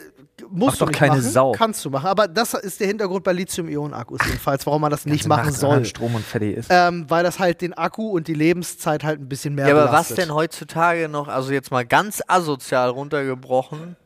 musst 0.49 0.51
Macht 0.51 0.75
du 0.75 0.79
doch 0.85 0.87
nicht 0.89 0.99
keine 0.99 1.17
machen, 1.17 1.29
Sau. 1.29 1.51
Kannst 1.51 1.83
du 1.83 1.89
machen. 1.89 2.07
Aber 2.07 2.27
das 2.29 2.53
ist 2.53 2.79
der 2.79 2.87
Hintergrund 2.87 3.23
bei 3.25 3.33
Lithium-Ionen-Akkus 3.33 4.19
jedenfalls, 4.25 4.65
warum 4.65 4.81
man 4.81 4.91
das 4.91 5.05
nicht 5.05 5.27
Ganze 5.27 5.29
machen 5.29 5.39
Nacht 5.51 5.53
an 5.55 5.59
soll. 5.79 5.85
Strom 5.85 6.15
und 6.15 6.25
fertig 6.25 6.55
ist. 6.57 6.67
Ähm, 6.69 7.05
weil 7.09 7.23
das 7.23 7.39
halt 7.39 7.59
den 7.61 7.73
Akku 7.73 8.07
und 8.09 8.27
die 8.29 8.33
Lebenszeit 8.33 9.03
halt 9.03 9.19
ein 9.19 9.27
bisschen 9.27 9.53
mehr 9.55 9.67
Ja, 9.67 9.73
aber 9.73 9.83
was 9.85 9.89
belastet. 10.07 10.17
denn 10.19 10.33
heutzutage 10.33 11.09
noch, 11.09 11.27
also 11.27 11.51
jetzt 11.51 11.71
mal 11.71 11.85
ganz 11.85 12.21
asozial 12.27 12.89
runtergebrochen, 12.89 13.97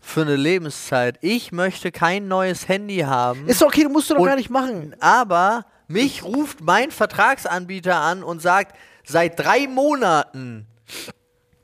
für 0.00 0.22
eine 0.22 0.36
Lebenszeit? 0.36 1.18
Ich 1.22 1.50
möchte 1.52 1.90
kein 1.92 2.28
neues 2.28 2.68
Handy 2.68 2.98
haben, 2.98 3.46
Ist 3.48 3.60
doch 3.60 3.66
okay, 3.66 3.82
du 3.82 3.90
musst 3.90 4.10
du 4.10 4.14
doch 4.14 4.20
Und- 4.20 4.26
gar 4.28 4.36
nicht 4.36 4.50
machen. 4.50 4.94
aber 5.00 5.64
mich 5.88 6.22
ruft 6.22 6.60
mein 6.60 6.90
Vertragsanbieter 6.90 7.96
an 7.96 8.22
und 8.22 8.40
sagt, 8.40 8.76
seit 9.04 9.38
drei 9.40 9.66
Monaten 9.66 10.66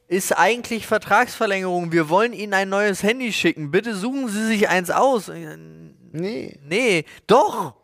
ist 0.09 0.37
eigentlich 0.37 0.87
Vertragsverlängerung. 0.87 1.93
Wir 1.93 2.09
wollen 2.09 2.33
Ihnen 2.33 2.55
ein 2.55 2.69
neues 2.69 3.03
Handy 3.03 3.33
schicken. 3.33 3.71
Bitte 3.71 3.95
suchen 3.95 4.29
Sie 4.29 4.47
sich 4.47 4.69
eins 4.69 4.91
aus. 4.91 5.31
Nee. 6.13 6.59
Nee, 6.63 7.05
doch. 7.27 7.75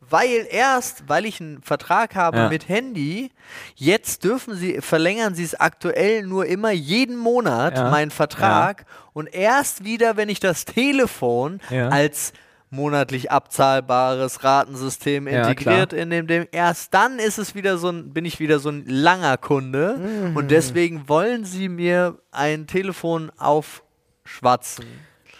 Weil 0.00 0.46
erst, 0.50 1.08
weil 1.08 1.24
ich 1.24 1.40
einen 1.40 1.62
Vertrag 1.62 2.14
habe 2.16 2.36
Ja. 2.36 2.48
mit 2.50 2.68
Handy, 2.68 3.30
jetzt 3.76 4.24
dürfen 4.24 4.54
sie, 4.54 4.82
verlängern 4.82 5.34
sie 5.34 5.44
es 5.44 5.54
aktuell 5.54 6.24
nur 6.26 6.44
immer 6.44 6.70
jeden 6.70 7.16
Monat, 7.16 7.78
Ja. 7.78 7.90
meinen 7.90 8.10
Vertrag. 8.10 8.84
Und 9.14 9.32
erst 9.32 9.84
wieder, 9.84 10.18
wenn 10.18 10.28
ich 10.28 10.38
das 10.38 10.66
Telefon 10.66 11.60
Ja. 11.70 11.88
als 11.88 12.34
monatlich 12.72 13.30
abzahlbares 13.30 14.42
Ratensystem 14.42 15.28
Ja, 15.28 15.46
integriert 15.48 15.92
in 15.92 16.10
dem, 16.10 16.26
dem, 16.26 16.46
erst 16.52 16.92
dann 16.94 17.18
ist 17.18 17.38
es 17.38 17.54
wieder 17.54 17.76
so 17.78 17.90
ein, 17.90 18.12
bin 18.12 18.24
ich 18.24 18.40
wieder 18.40 18.58
so 18.58 18.70
ein 18.70 18.84
langer 18.86 19.36
Kunde. 19.36 19.98
Mhm. 19.98 20.36
Und 20.36 20.50
deswegen 20.50 21.08
wollen 21.08 21.44
sie 21.44 21.68
mir 21.68 22.18
ein 22.30 22.66
Telefon 22.66 23.30
aufschwatzen. 23.36 24.86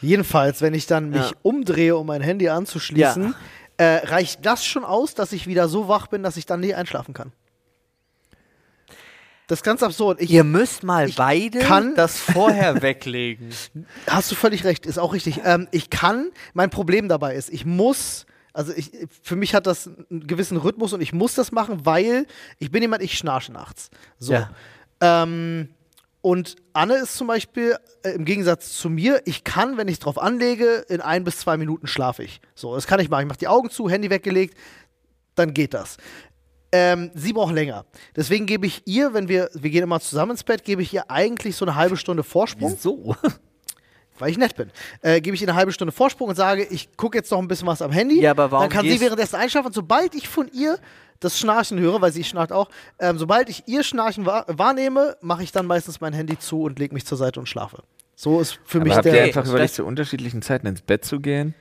Jedenfalls, 0.01 0.61
wenn 0.61 0.75
ich 0.75 0.87
dann 0.87 1.11
mich 1.11 1.31
Ja. 1.31 1.37
umdrehe, 1.43 1.97
um 1.97 2.07
mein 2.07 2.21
Handy 2.23 2.49
anzuschließen, 2.49 3.35
äh, 3.79 3.85
reicht 4.07 4.45
das 4.45 4.65
schon 4.65 4.85
aus, 4.85 5.15
dass 5.15 5.33
ich 5.33 5.47
wieder 5.47 5.69
so 5.69 5.89
wach 5.89 6.09
bin, 6.09 6.23
dass 6.23 6.37
ich 6.37 6.45
dann 6.47 6.61
nicht 6.61 6.77
einschlafen 6.77 7.15
kann. 7.15 7.33
Das 9.53 9.59
ist 9.59 9.65
ganz 9.65 9.83
absurd. 9.83 10.19
Ich, 10.23 10.31
Ihr 10.31 10.45
müsst 10.45 10.83
mal 10.83 11.11
Ich 11.11 11.17
beide 11.17 11.59
kann- 11.59 11.95
das 11.95 12.17
vorher 12.19 12.81
weglegen. 12.83 13.51
Hast 14.07 14.31
du 14.31 14.35
völlig 14.35 14.65
recht, 14.65 14.87
ist 14.87 14.97
auch 14.99 15.13
richtig. 15.13 15.43
Ähm, 15.45 15.69
ich 15.73 15.91
kann, 15.91 16.31
mein 16.55 16.71
Problem 16.71 17.07
dabei 17.07 17.35
ist, 17.35 17.51
ich 17.53 17.67
muss, 17.67 18.25
also 18.55 18.73
ich, 18.75 18.91
für 19.23 19.37
mich 19.37 19.55
hat 19.55 19.67
das 19.67 19.91
einen 20.11 20.27
gewissen 20.27 20.57
Rhythmus 20.57 20.95
und 20.95 21.03
ich 21.03 21.13
muss 21.13 21.35
das 21.35 21.53
machen, 21.53 21.85
weil 21.85 22.27
ich 22.61 22.71
bin 22.71 22.81
jemand, 22.81 23.03
ich 23.03 23.19
schnarche 23.19 23.53
nachts. 23.53 23.91
So. 24.19 24.33
Ja. 24.33 24.49
Ähm, 25.03 25.69
und 26.23 26.57
Anne 26.73 26.95
ist 26.95 27.17
zum 27.19 27.27
Beispiel 27.27 27.77
äh, 28.05 28.13
im 28.13 28.25
Gegensatz 28.25 28.73
zu 28.79 28.89
mir, 28.89 29.21
ich 29.27 29.45
kann, 29.45 29.77
wenn 29.77 29.87
ich 29.89 29.97
es 29.97 29.99
drauf 30.01 30.17
anlege, 30.17 30.87
in 30.89 31.03
ein 31.03 31.25
bis 31.25 31.37
zwei 31.41 31.59
Minuten 31.59 31.87
schlafe 31.87 32.23
ich. 32.25 32.41
So, 32.55 32.75
das 32.75 32.87
kann 32.87 33.01
ich 33.01 33.11
machen. 33.11 33.25
Ich 33.25 33.29
mache 33.29 33.39
die 33.39 33.49
Augen 33.49 33.69
zu, 33.69 33.91
Handy 33.91 34.09
weggelegt, 34.09 34.57
dann 35.35 35.53
geht 35.53 35.75
das. 35.75 35.99
Ähm, 36.73 37.11
sie 37.15 37.33
braucht 37.35 37.55
länger. 37.55 37.85
Deswegen 38.17 38.47
gebe 38.47 38.67
ich 38.67 38.83
ihr, 38.87 39.13
wenn 39.15 39.29
wir, 39.29 39.51
wir 39.55 39.71
gehen 39.71 39.83
immer 39.83 40.01
zusammen 40.01 40.33
ins 40.33 40.43
Bett, 40.43 40.65
gebe 40.65 40.81
ich 40.83 40.93
ihr 40.95 41.11
eigentlich 41.11 41.55
so 41.55 41.65
eine 41.67 41.75
halbe 41.75 41.97
Stunde 41.99 42.23
Vorsprung 42.23 42.73
Wieso? 42.73 43.15
weil 44.19 44.31
ich 44.31 44.39
nett 44.39 44.55
bin, 44.57 44.71
äh, 45.03 45.21
gebe 45.21 45.35
ich 45.35 45.43
ihr 45.43 45.49
eine 45.49 45.57
halbe 45.57 45.73
Stunde 45.73 45.93
Vorsprung 45.93 46.29
und 46.29 46.35
sage, 46.37 46.65
ich 46.65 46.97
gucke 46.97 47.19
jetzt 47.19 47.31
noch 47.31 47.39
ein 47.39 47.49
bisschen 47.49 47.67
was 47.67 47.83
am 47.83 47.91
Handy. 47.93 48.21
Ja, 48.23 48.31
aber 48.33 48.51
warum 48.51 48.65
Dann 48.65 48.71
kann 48.71 48.83
sie 48.85 48.91
gehst- 48.93 49.03
währenddessen 49.03 49.37
einschlafen. 49.37 49.67
Und 49.69 49.75
sobald 49.75 50.15
ich 50.15 50.29
von 50.29 50.49
ihr 50.53 50.79
das 51.21 51.39
Schnarchen 51.39 51.79
höre, 51.79 52.01
weil 52.01 52.13
sie 52.13 52.25
schnarcht 52.25 52.53
auch, 52.53 52.69
ähm, 52.99 53.19
sobald 53.19 53.49
ich 53.49 53.65
ihr 53.67 53.83
Schnarchen 53.85 54.25
wahr 54.27 54.45
wahrnehme, 54.49 55.17
mache 55.21 55.43
ich 55.43 55.53
dann 55.53 55.67
meistens 55.67 56.01
mein 56.01 56.13
Handy 56.13 56.39
zu 56.39 56.63
und 56.63 56.79
lege 56.79 56.95
mich 56.95 57.05
zur 57.07 57.19
Seite 57.19 57.39
und 57.41 57.49
schlafe. 57.49 57.83
So 58.17 58.41
ist 58.41 58.59
für 58.65 58.79
Aber 58.79 58.85
mich 58.87 58.95
habt 58.97 59.07
ihr 59.07 59.13
der. 59.13 59.25
einfach 59.25 59.43
das- 59.43 59.51
überlegt, 59.51 59.75
zu 59.75 59.85
unterschiedlichen 59.85 60.43
Zeiten 60.43 60.67
ins 60.67 60.83
Bett 60.83 61.05
zu 61.05 61.21
gehen? 61.21 61.55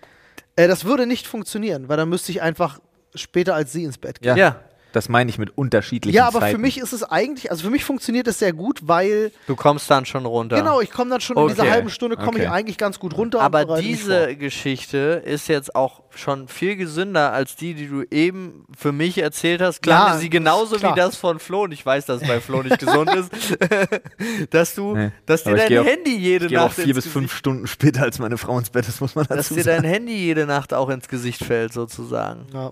Äh, 0.55 0.67
das 0.67 0.85
würde 0.85 1.05
nicht 1.07 1.27
funktionieren, 1.27 1.89
weil 1.89 1.97
dann 1.97 2.09
müsste 2.09 2.31
ich 2.31 2.41
einfach 2.41 2.79
später 3.15 3.55
als 3.55 3.71
sie 3.71 3.83
ins 3.83 3.97
Bett 3.97 4.21
gehen. 4.21 4.37
Ja. 4.37 4.59
Das 4.93 5.07
meine 5.09 5.29
ich 5.29 5.37
mit 5.37 5.57
unterschiedlichen 5.57 6.15
Ja, 6.15 6.27
aber 6.27 6.39
Zeiten. 6.41 6.55
für 6.57 6.61
mich 6.61 6.77
ist 6.77 6.91
es 6.91 7.03
eigentlich, 7.03 7.49
also 7.49 7.63
für 7.63 7.69
mich 7.69 7.85
funktioniert 7.85 8.27
es 8.27 8.39
sehr 8.39 8.51
gut, 8.53 8.79
weil, 8.83 9.31
Du 9.47 9.55
kommst 9.55 9.89
dann 9.89 10.05
schon 10.05 10.25
runter. 10.25 10.57
genau, 10.57 10.81
ich 10.81 10.91
komme 10.91 11.09
dann 11.11 11.21
schon 11.21 11.37
in 11.37 11.47
dieser 11.47 11.63
Okay. 11.63 11.71
halben 11.71 11.89
Stunde, 11.89 12.17
komme 12.17 12.39
ich 12.39 12.45
Okay. 12.47 12.53
eigentlich 12.53 12.77
ganz 12.77 12.99
gut 12.99 13.15
runter. 13.17 13.39
Aber 13.41 13.77
diese. 13.79 14.35
Geschichte 14.35 15.21
ist 15.25 15.47
jetzt 15.47 15.75
auch 15.75 16.01
schon 16.13 16.47
viel 16.49 16.75
gesünder 16.75 17.31
als 17.31 17.55
die, 17.55 17.73
die 17.73 17.87
du 17.87 18.03
eben 18.11 18.65
für 18.77 18.91
mich 18.91 19.17
erzählt 19.17 19.61
hast. 19.61 19.81
Klang 19.81 20.13
Ja, 20.13 20.17
sie 20.17 20.29
genauso 20.29 20.75
klar. 20.75 20.93
wie 20.95 20.99
das 20.99 21.15
von 21.15 21.39
Flo. 21.39 21.63
Und 21.63 21.71
ich 21.71 21.85
weiß, 21.85 22.05
dass 22.05 22.21
es 22.21 22.27
bei 22.27 22.41
Flo 22.41 22.61
nicht 22.63 22.79
gesund 22.79 23.09
ist. 23.15 23.31
dass 24.49 24.75
du, 24.75 24.95
Nee. 24.95 25.11
dass 25.25 25.43
dir 25.43 25.49
Aber 25.51 25.57
ich 25.57 25.63
dein 25.63 25.69
geh 25.69 25.79
auch- 25.79 25.85
Handy 25.85 26.17
jede 26.17 26.45
Ich 26.45 26.49
gehe 26.49 26.59
auch 26.61 26.65
Nacht 26.65 26.75
vier 26.75 26.85
ins 26.85 26.95
bis 26.95 27.03
Gesicht- 27.05 27.13
fünf 27.13 27.33
Stunden 27.35 27.67
später 27.67 28.01
als 28.03 28.19
meine 28.19 28.37
Frau 28.37 28.57
ins 28.57 28.69
Bett, 28.69 28.87
das 28.87 28.99
muss 29.01 29.15
man 29.15 29.25
dass 29.27 29.37
dazu 29.47 29.55
dir 29.55 29.63
sagen. 29.63 29.83
dein 29.83 29.91
Handy 29.91 30.15
jede 30.17 30.45
Nacht 30.45 30.73
auch 30.73 30.89
ins 30.89 31.07
Gesicht 31.07 31.43
fällt, 31.43 31.73
sozusagen. 31.73 32.47
Ja. 32.53 32.71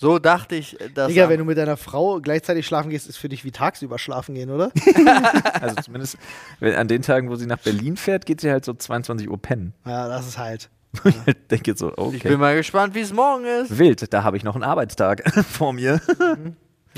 So 0.00 0.18
dachte 0.18 0.54
ich, 0.54 0.78
dass. 0.94 1.08
Digga, 1.08 1.28
wenn 1.28 1.38
du 1.38 1.44
mit 1.44 1.58
deiner 1.58 1.76
Frau 1.76 2.20
gleichzeitig 2.20 2.66
schlafen 2.66 2.88
gehst, 2.88 3.06
ist 3.06 3.18
für 3.18 3.28
dich 3.28 3.44
wie 3.44 3.50
tagsüber 3.50 3.98
schlafen 3.98 4.34
gehen, 4.34 4.50
oder? 4.50 4.72
Also 5.60 5.76
zumindest 5.82 6.16
wenn, 6.58 6.74
an 6.74 6.88
den 6.88 7.02
Tagen, 7.02 7.28
wo 7.28 7.36
sie 7.36 7.44
nach 7.44 7.58
Berlin 7.58 7.98
fährt, 7.98 8.24
geht 8.24 8.40
sie 8.40 8.50
halt 8.50 8.64
so 8.64 8.72
22 8.72 9.28
Uhr 9.28 9.40
pennen. 9.40 9.74
ja, 9.84 10.08
das 10.08 10.26
ist 10.26 10.38
halt. 10.38 10.70
Ich 11.04 11.36
denke 11.50 11.76
so, 11.76 11.90
ich 11.90 12.22
bin 12.22 12.32
okay. 12.32 12.36
mal 12.36 12.56
gespannt, 12.56 12.94
wie 12.94 13.00
es 13.00 13.12
morgen 13.12 13.44
ist. 13.44 13.78
Wild, 13.78 14.12
da 14.12 14.24
habe 14.24 14.38
ich 14.38 14.42
noch 14.42 14.54
einen 14.54 14.64
Arbeitstag 14.64 15.22
vor 15.44 15.72
mir. 15.72 16.00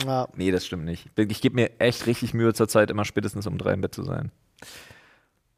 Ja. 0.07 0.28
Nee, 0.36 0.53
das 0.53 0.64
stimmt 0.64 0.84
nicht. 0.84 1.09
Ich 1.16 1.40
gebe 1.40 1.57
mir 1.57 1.80
echt 1.80 2.07
richtig 2.07 2.34
Mühe 2.34 2.55
zur 2.55 2.68
Zeit, 2.68 2.90
immer 2.90 3.05
spätestens 3.05 3.46
um 3.48 3.59
drei 3.59 3.72
im 3.72 3.80
Bett 3.80 3.94
zu 3.94 4.05
sein. 4.05 4.30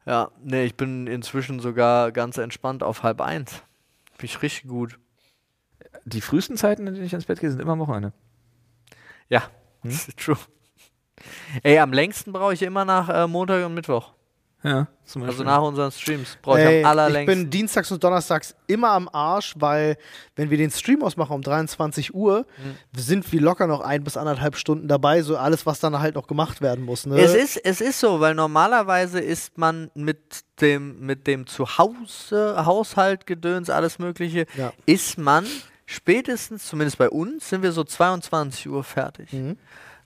Ja, 0.07 0.31
nee, 0.43 0.65
ich 0.65 0.77
bin 0.77 1.07
inzwischen 1.07 1.61
sogar 1.61 2.11
ganz 2.11 2.39
entspannt 2.39 2.83
auf 2.83 3.03
halb 3.03 3.21
eins. 3.21 3.63
Bin 4.19 4.25
ich 4.27 4.43
richtig 4.43 4.69
gut. 4.69 4.99
Die 6.05 6.21
frühesten 6.21 6.57
Zeiten, 6.57 6.87
in 6.87 6.95
denen 6.95 7.07
ich 7.07 7.13
ins 7.13 7.25
Bett 7.27 7.41
gehe, 7.41 7.51
sind 7.51 7.61
immer 7.61 7.73
am 7.73 7.79
Wochenende. 7.81 8.13
Ja, 9.29 9.43
das 9.83 10.09
ist 10.09 10.19
true. 10.19 10.37
Ey, 11.63 11.79
am 11.79 11.93
längsten 11.93 12.33
brauche 12.33 12.55
ich 12.55 12.63
immer 12.63 12.85
nach 12.85 13.09
äh, 13.09 13.27
Montag 13.27 13.65
und 13.65 13.75
Mittwoch. 13.75 14.13
Ja, 14.63 14.87
zum 15.05 15.23
Also 15.25 15.45
Beispiel. 15.45 15.45
nach 15.45 15.61
unseren 15.63 15.93
Streams 15.93 16.39
brauche 16.41 16.59
ich 16.59 16.65
Ey, 16.65 16.77
am 16.77 16.81
ich 16.81 16.87
allerlängsten. 16.87 17.43
bin 17.43 17.51
dienstags 17.51 17.93
und 17.93 18.03
donnerstags 18.03 18.57
immer 18.67 18.93
am 18.93 19.11
Arsch, 19.13 19.55
weil 19.59 19.99
wenn 20.37 20.49
wir 20.49 20.57
den 20.57 20.71
Stream 20.71 21.03
ausmachen 21.03 21.35
um 21.35 21.43
23 21.43 22.15
Uhr, 22.15 22.47
Mhm. 22.57 22.99
sind 22.99 23.31
wir 23.31 23.43
locker 23.43 23.67
noch 23.67 23.81
ein 23.83 24.03
bis 24.05 24.17
anderthalb 24.17 24.57
Stunden 24.57 24.89
dabei, 24.89 25.21
so 25.21 25.37
alles, 25.37 25.67
was 25.67 25.81
dann 25.81 25.99
halt 25.99 26.15
noch 26.15 26.27
gemacht 26.27 26.63
werden 26.63 26.83
muss. 26.83 27.05
Ne? 27.05 27.21
es, 27.21 27.35
ist, 27.35 27.57
es 27.59 27.83
ist 27.83 28.01
so, 28.01 28.21
weil 28.21 28.35
normalerweise 28.35 29.21
ist 29.21 29.59
man 29.59 29.91
mit 29.95 30.41
dem, 30.63 30.99
mit 31.05 31.27
dem 31.27 31.47
Zuhause, 31.47 32.65
Haushaltgedöns, 32.65 33.69
alles 33.69 33.99
Mögliche, 33.99 34.47
Ja. 34.57 34.73
ist 34.87 35.19
man 35.19 35.45
spätestens, 35.87 36.67
zumindest 36.67 36.99
bei 36.99 37.09
uns, 37.09 37.49
sind 37.49 37.63
wir 37.63 37.73
so 37.73 37.85
22 37.85 38.69
Uhr 38.69 38.85
fertig. 38.85 39.33
Mhm. 39.33 39.57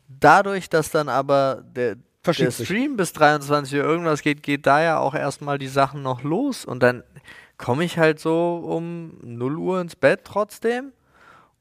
Dadurch, 0.08 0.68
dass 0.68 0.90
dann 0.90 1.08
aber 1.08 1.62
der, 1.74 1.96
der. 2.24 2.50
Stream 2.50 2.96
bis 2.96 3.12
23 3.12 3.78
Uhr 3.78 3.84
irgendwas 3.84 4.22
geht, 4.22 4.42
geht 4.42 4.66
da 4.66 4.82
ja 4.82 4.98
auch 4.98 5.14
erstmal 5.14 5.58
die 5.58 5.68
Sachen 5.68 6.02
noch 6.02 6.22
los 6.22 6.64
und 6.64 6.82
dann 6.82 7.02
komme 7.56 7.84
ich 7.84 7.98
halt 7.98 8.20
so 8.20 8.56
um 8.56 9.18
0 9.22 9.56
Uhr 9.58 9.80
ins 9.80 9.96
Bett 9.96 10.20
trotzdem 10.24 10.92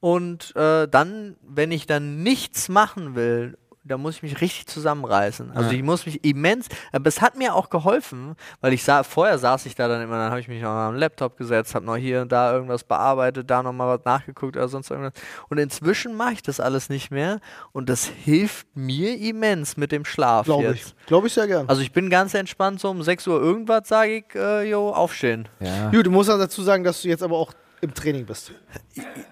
und 0.00 0.54
äh, 0.56 0.86
dann, 0.88 1.36
wenn 1.42 1.72
ich 1.72 1.86
dann 1.86 2.22
nichts 2.22 2.68
machen 2.68 3.14
will, 3.14 3.58
da 3.88 3.96
muss 3.98 4.16
ich 4.16 4.22
mich 4.22 4.40
richtig 4.40 4.66
zusammenreißen. 4.66 5.50
Also 5.52 5.70
Ja. 5.70 5.76
ich 5.76 5.82
muss 5.82 6.06
mich 6.06 6.24
immens, 6.24 6.66
aber 6.92 7.06
es 7.08 7.20
hat 7.20 7.36
mir 7.36 7.54
auch 7.54 7.70
geholfen, 7.70 8.34
weil 8.60 8.72
ich 8.72 8.84
sah, 8.84 9.02
vorher 9.02 9.38
saß 9.38 9.66
ich 9.66 9.74
da 9.74 9.88
dann 9.88 10.02
immer, 10.02 10.16
dann 10.16 10.30
habe 10.30 10.40
ich 10.40 10.48
mich 10.48 10.62
noch 10.62 10.70
am 10.70 10.94
Laptop 10.96 11.36
gesetzt, 11.36 11.74
habe 11.74 11.84
noch 11.86 11.96
hier 11.96 12.22
und 12.22 12.30
da 12.32 12.52
irgendwas 12.52 12.84
bearbeitet, 12.84 13.50
da 13.50 13.62
nochmal 13.62 13.98
was 13.98 14.04
nachgeguckt 14.04 14.56
oder 14.56 14.68
sonst 14.68 14.90
irgendwas. 14.90 15.14
Und 15.48 15.58
inzwischen 15.58 16.14
mache 16.14 16.34
ich 16.34 16.42
das 16.42 16.60
alles 16.60 16.88
nicht 16.88 17.10
mehr 17.10 17.40
und 17.72 17.88
das 17.88 18.04
hilft 18.06 18.66
mir 18.74 19.16
immens 19.18 19.76
mit 19.76 19.90
dem 19.92 20.04
Schlaf 20.04 20.46
Glaube 20.46 20.72
ich. 20.74 20.94
Glaube 21.06 21.26
ich 21.26 21.32
sehr 21.32 21.46
gern. 21.46 21.68
Also 21.68 21.82
ich 21.82 21.92
bin 21.92 22.10
ganz 22.10 22.34
entspannt, 22.34 22.80
so 22.80 22.90
um 22.90 23.02
6 23.02 23.26
Uhr 23.26 23.40
irgendwas 23.40 23.88
sage 23.88 24.16
ich, 24.18 24.34
äh, 24.34 24.68
jo, 24.68 24.90
aufstehen. 24.90 25.48
ja. 25.60 25.90
Gut, 25.90 26.06
du 26.06 26.10
musst 26.10 26.30
auch 26.30 26.38
dazu 26.38 26.62
sagen, 26.62 26.84
dass 26.84 27.02
du 27.02 27.08
jetzt 27.08 27.22
aber 27.22 27.36
auch 27.36 27.52
im 27.80 27.94
Training 27.94 28.26
bist. 28.26 28.52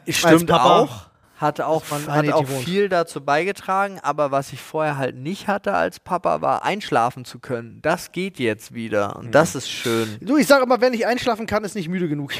Stimmt 0.09 0.51
auch. 0.53 1.07
Hat 1.37 1.61
auch, 1.61 1.82
man 1.91 2.07
hat 2.07 2.32
auch 2.32 2.47
viel 2.47 2.89
dazu 2.89 3.20
beigetragen, 3.22 3.99
aber 4.03 4.30
was 4.30 4.53
ich 4.53 4.61
vorher 4.61 4.97
halt 4.97 5.16
nicht 5.16 5.49
hatte 5.49 5.74
als 5.74 6.01
Papa, 6.01 6.41
war 6.41 6.64
einschlafen 6.64 7.24
zu 7.24 7.39
können. 7.39 7.78
Das 7.82 8.11
geht 8.12 8.39
jetzt 8.39 8.72
wieder 8.72 9.16
und 9.16 9.34
das 9.34 9.55
ist 9.55 9.68
schön. 9.70 10.16
Du, 10.20 10.37
ich 10.39 10.47
sage 10.47 10.64
immer, 10.64 10.80
wenn 10.80 10.95
ich 10.95 11.07
einschlafen 11.07 11.47
kann, 11.47 11.62
ist 11.64 11.74
nicht 11.74 11.89
müde 11.89 12.09
genug. 12.09 12.32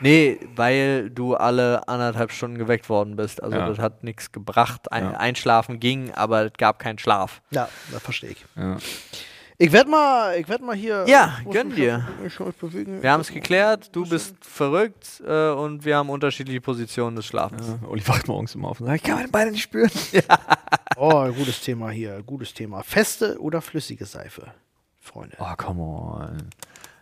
Nee, 0.00 0.38
weil 0.54 1.10
du 1.10 1.34
alle 1.34 1.88
anderthalb 1.88 2.30
Stunden 2.30 2.56
geweckt 2.58 2.88
worden 2.88 3.16
bist. 3.16 3.42
Also 3.42 3.56
Ja. 3.56 3.68
das 3.68 3.78
hat 3.78 4.04
nichts 4.04 4.30
gebracht. 4.32 4.92
Ein, 4.92 5.04
Ja. 5.04 5.10
Einschlafen 5.18 5.80
ging, 5.80 6.12
aber 6.12 6.46
es 6.46 6.52
gab 6.56 6.78
keinen 6.78 6.98
Schlaf. 6.98 7.42
Ja, 7.50 7.68
das 7.92 8.02
verstehe 8.02 8.30
ich. 8.30 8.44
Ja. 8.56 8.76
Ich 9.64 9.72
werde 9.72 9.88
mal, 9.88 10.36
ich 10.38 10.46
werd 10.46 10.60
mal 10.60 10.76
hier. 10.76 11.06
Ja, 11.08 11.36
ich 11.38 11.46
muss 11.46 11.54
gönn 11.54 11.74
dir. 11.74 12.06
bewegen. 12.60 13.02
Wir 13.02 13.10
haben 13.10 13.22
es 13.22 13.32
geklärt, 13.32 13.88
du 13.96 14.06
bist 14.06 14.34
verrückt 14.44 15.22
äh, 15.26 15.52
und 15.52 15.86
wir 15.86 15.96
haben 15.96 16.10
unterschiedliche 16.10 16.60
Positionen 16.60 17.16
des 17.16 17.24
Schlafens. 17.24 17.66
Ja, 17.66 17.88
Olli 17.88 18.06
wacht 18.06 18.28
morgens 18.28 18.54
immer 18.54 18.68
auf 18.68 18.80
und 18.80 18.88
sagt, 18.88 18.98
ich 18.98 19.02
kann 19.02 19.16
meine 19.16 19.28
Beine 19.28 19.52
nicht 19.52 19.62
spüren. 19.62 19.90
Oh, 20.96 21.26
gutes 21.32 21.60
Thema 21.60 21.90
hier, 21.90 22.22
gutes 22.22 22.54
Thema. 22.54 22.82
Feste 22.84 23.40
oder 23.40 23.60
flüssige 23.60 24.04
Seife, 24.04 24.54
Freunde? 25.00 25.36
Oh, 25.40 25.56
come 25.56 25.80
on. 25.82 26.50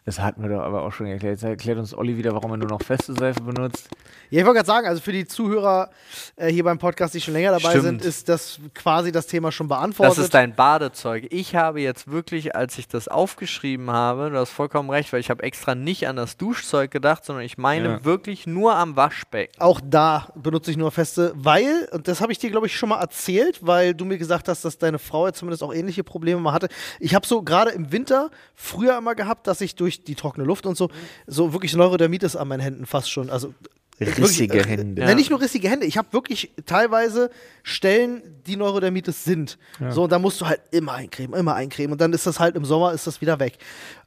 Das 0.05 0.19
hatten 0.19 0.43
wir 0.43 0.49
doch 0.51 0.63
aber 0.63 0.83
auch 0.83 0.93
schon 0.93 1.07
erklärt. 1.07 1.35
Jetzt 1.35 1.45
erklärt 1.45 1.79
uns 1.79 1.95
Olli 1.95 2.17
wieder, 2.17 2.33
warum 2.35 2.51
er 2.51 2.57
nur 2.57 2.69
noch 2.69 2.83
feste 2.83 3.13
Seife 3.15 3.41
benutzt. 3.41 3.89
Ja, 4.31 4.41
ich 4.41 4.47
wollte 4.47 4.57
gerade 4.59 4.67
sagen, 4.67 4.87
also 4.89 5.01
für 5.01 5.13
die 5.13 5.27
Zuhörer 5.27 5.91
äh, 6.37 6.51
hier 6.51 6.65
beim 6.65 6.79
Podcast, 6.79 7.15
die 7.15 7.21
schon 7.21 7.35
länger 7.35 7.51
dabei 7.53 7.71
Stimmt. 7.71 7.85
sind, 7.85 8.05
ist 8.05 8.29
das 8.29 8.59
quasi 8.75 9.13
das 9.13 9.27
Thema 9.29 9.53
schon 9.53 9.69
beantwortet. 9.69 10.17
Das 10.19 10.25
ist 10.25 10.35
dein 10.35 10.57
Badezeug. 10.57 11.27
Ich 11.31 11.55
habe 11.55 11.81
jetzt 11.83 12.11
wirklich, 12.11 12.57
als 12.57 12.77
ich 12.79 12.89
das 12.89 13.07
aufgeschrieben 13.07 13.91
habe, 13.91 14.31
du 14.31 14.39
hast 14.39 14.51
vollkommen 14.51 14.91
recht, 14.91 15.13
weil 15.13 15.21
ich 15.21 15.31
habe 15.31 15.43
extra 15.45 15.75
nicht 15.77 16.09
an 16.09 16.17
das 16.17 16.37
Duschzeug 16.37 16.91
gedacht, 16.91 17.25
sondern 17.25 17.45
ich 17.45 17.57
meine 17.59 17.89
Ja. 17.89 18.05
wirklich 18.05 18.47
nur 18.47 18.75
am 18.75 18.97
Waschbecken. 18.97 19.61
Auch 19.61 19.81
da 19.85 20.29
benutze 20.35 20.71
ich 20.73 20.77
nur 20.77 20.91
feste, 20.91 21.33
weil, 21.37 21.89
und 21.93 22.09
das 22.09 22.21
habe 22.21 22.33
ich 22.33 22.39
dir, 22.39 22.51
glaube 22.51 22.67
ich, 22.67 22.77
schon 22.77 22.89
mal 22.89 23.01
erzählt, 23.01 23.61
weil 23.63 23.95
du 23.95 24.05
mir 24.05 24.19
gesagt 24.19 24.49
hast, 24.49 24.65
dass 24.65 24.79
deine 24.79 24.99
Frau 24.99 25.27
jetzt 25.27 25.39
zumindest 25.39 25.63
auch 25.63 25.73
ähnliche 25.75 26.03
Probleme 26.03 26.41
mal 26.41 26.53
hatte. 26.55 26.69
Ich 26.99 27.15
habe 27.15 27.27
so 27.27 27.43
gerade 27.43 27.71
im 27.71 27.93
Winter 27.93 28.31
früher 28.57 28.97
immer 28.99 29.15
gehabt, 29.15 29.47
dass 29.47 29.61
ich 29.61 29.77
durch 29.77 29.92
die 30.01 30.15
trockene 30.15 30.47
Luft 30.47 30.67
und 30.67 30.77
so, 30.77 30.89
so 31.27 31.53
wirklich 31.53 31.75
Neurodermitis 31.77 32.35
an 32.37 32.49
meinen 32.49 32.61
Händen 32.61 32.87
fast 32.87 33.11
schon. 33.11 33.29
Also 33.31 33.53
Rissige 34.01 34.55
wirklich, 34.55 34.67
äh, 34.67 34.79
Hände. 34.79 35.03
Äh, 35.03 35.09
Ja. 35.09 35.15
Nicht 35.15 35.31
nur 35.31 35.41
rissige 35.41 35.69
Hände, 35.69 35.87
ich 35.87 35.97
habe 35.99 36.13
wirklich 36.13 36.51
teilweise 36.67 37.31
Stellen, 37.63 38.23
die 38.47 38.57
Neurodermitis 38.57 39.25
sind. 39.25 39.59
So, 39.91 40.05
und 40.05 40.13
da 40.13 40.19
musst 40.19 40.41
du 40.41 40.47
halt 40.47 40.61
immer 40.71 40.93
eincremen, 40.95 41.39
immer 41.39 41.55
eincremen. 41.55 41.93
Und 41.93 42.01
dann 42.01 42.13
ist 42.13 42.27
das 42.27 42.41
halt 42.41 42.57
im 42.57 42.65
Sommer, 42.65 42.93
ist 42.93 43.07
das 43.07 43.21
wieder 43.21 43.39
weg. 43.39 43.59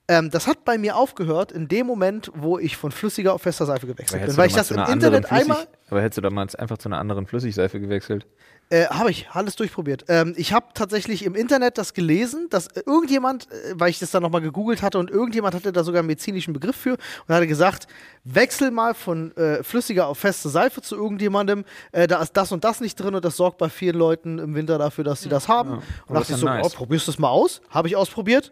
Ähm, 0.08 0.30
das 0.30 0.48
hat 0.48 0.66
bei 0.66 0.78
mir 0.78 0.98
aufgehört 0.98 1.52
in 1.52 1.68
dem 1.68 1.88
Moment, 1.88 2.32
wo 2.36 2.60
ich 2.60 2.78
von 2.78 2.92
flüssiger 2.92 3.34
auf 3.34 3.42
fester 3.42 3.66
Seife 3.66 3.88
gewechselt 3.88 4.26
bin. 4.26 4.38
Weil 4.38 4.48
ich 4.48 4.54
das 4.54 4.70
im 4.72 4.80
Internet 4.80 5.32
einmal. 5.32 5.68
Aber 5.90 6.02
hättest 6.02 6.18
du 6.18 6.22
damals 6.22 6.56
einfach 6.56 6.78
zu 6.78 6.90
einer 6.90 6.98
anderen 7.00 7.26
Flüssigseife 7.26 7.80
gewechselt? 7.80 8.26
Äh, 8.70 8.88
habe 8.88 9.12
ich, 9.12 9.30
alles 9.32 9.56
durchprobiert. 9.56 10.06
Ähm, 10.08 10.34
ich 10.38 10.52
habe 10.52 10.68
tatsächlich 10.74 11.24
im 11.24 11.36
Internet 11.36 11.78
das 11.78 11.94
gelesen, 11.94 12.48
dass 12.50 12.66
äh, 12.68 12.82
irgendjemand, 12.88 13.48
äh, 13.52 13.74
weil 13.76 13.92
ich 13.92 14.00
das 14.00 14.10
dann 14.10 14.24
nochmal 14.24 14.42
gegoogelt 14.42 14.82
hatte 14.82 14.98
und 14.98 15.12
irgendjemand 15.12 15.54
hatte 15.54 15.72
da 15.72 15.84
sogar 15.84 16.00
einen 16.00 16.08
medizinischen 16.08 16.52
Begriff 16.52 16.76
für 16.76 16.98
und 17.28 17.36
hatte 17.36 17.46
gesagt, 17.46 17.88
wechsel 18.24 18.72
mal 18.72 18.96
von 18.96 19.38
äh, 19.38 19.62
flüssiger 19.62 20.08
auf 20.08 20.18
feste 20.18 20.50
Seife 20.50 20.82
zu 20.82 20.96
irgendjemandem, 20.96 21.64
äh, 21.92 22.08
da 22.08 22.20
ist 22.24 22.34
das 22.34 22.52
und 22.52 22.64
das 22.64 22.82
nicht 22.82 22.96
drin 22.96 23.14
und 23.14 23.24
das 23.24 23.38
sorgt 23.38 23.60
bei 23.60 23.70
vielen 23.70 23.98
Leuten 23.98 24.40
im 24.40 24.56
Winter 24.56 24.80
dafür, 24.80 25.04
dass 25.04 25.22
sie 25.22 25.30
das 25.30 25.48
haben. 25.48 25.70
Und 25.70 25.84
Aber 26.08 26.20
dachte 26.22 26.34
ich 26.34 26.40
so, 26.40 26.48
ja 26.48 26.56
nice. 26.56 26.66
oh, 26.66 26.76
probierst 26.76 27.06
du 27.06 27.12
es 27.12 27.20
mal 27.20 27.30
aus? 27.30 27.62
Habe 27.70 27.88
ich 27.88 27.96
ausprobiert. 27.96 28.52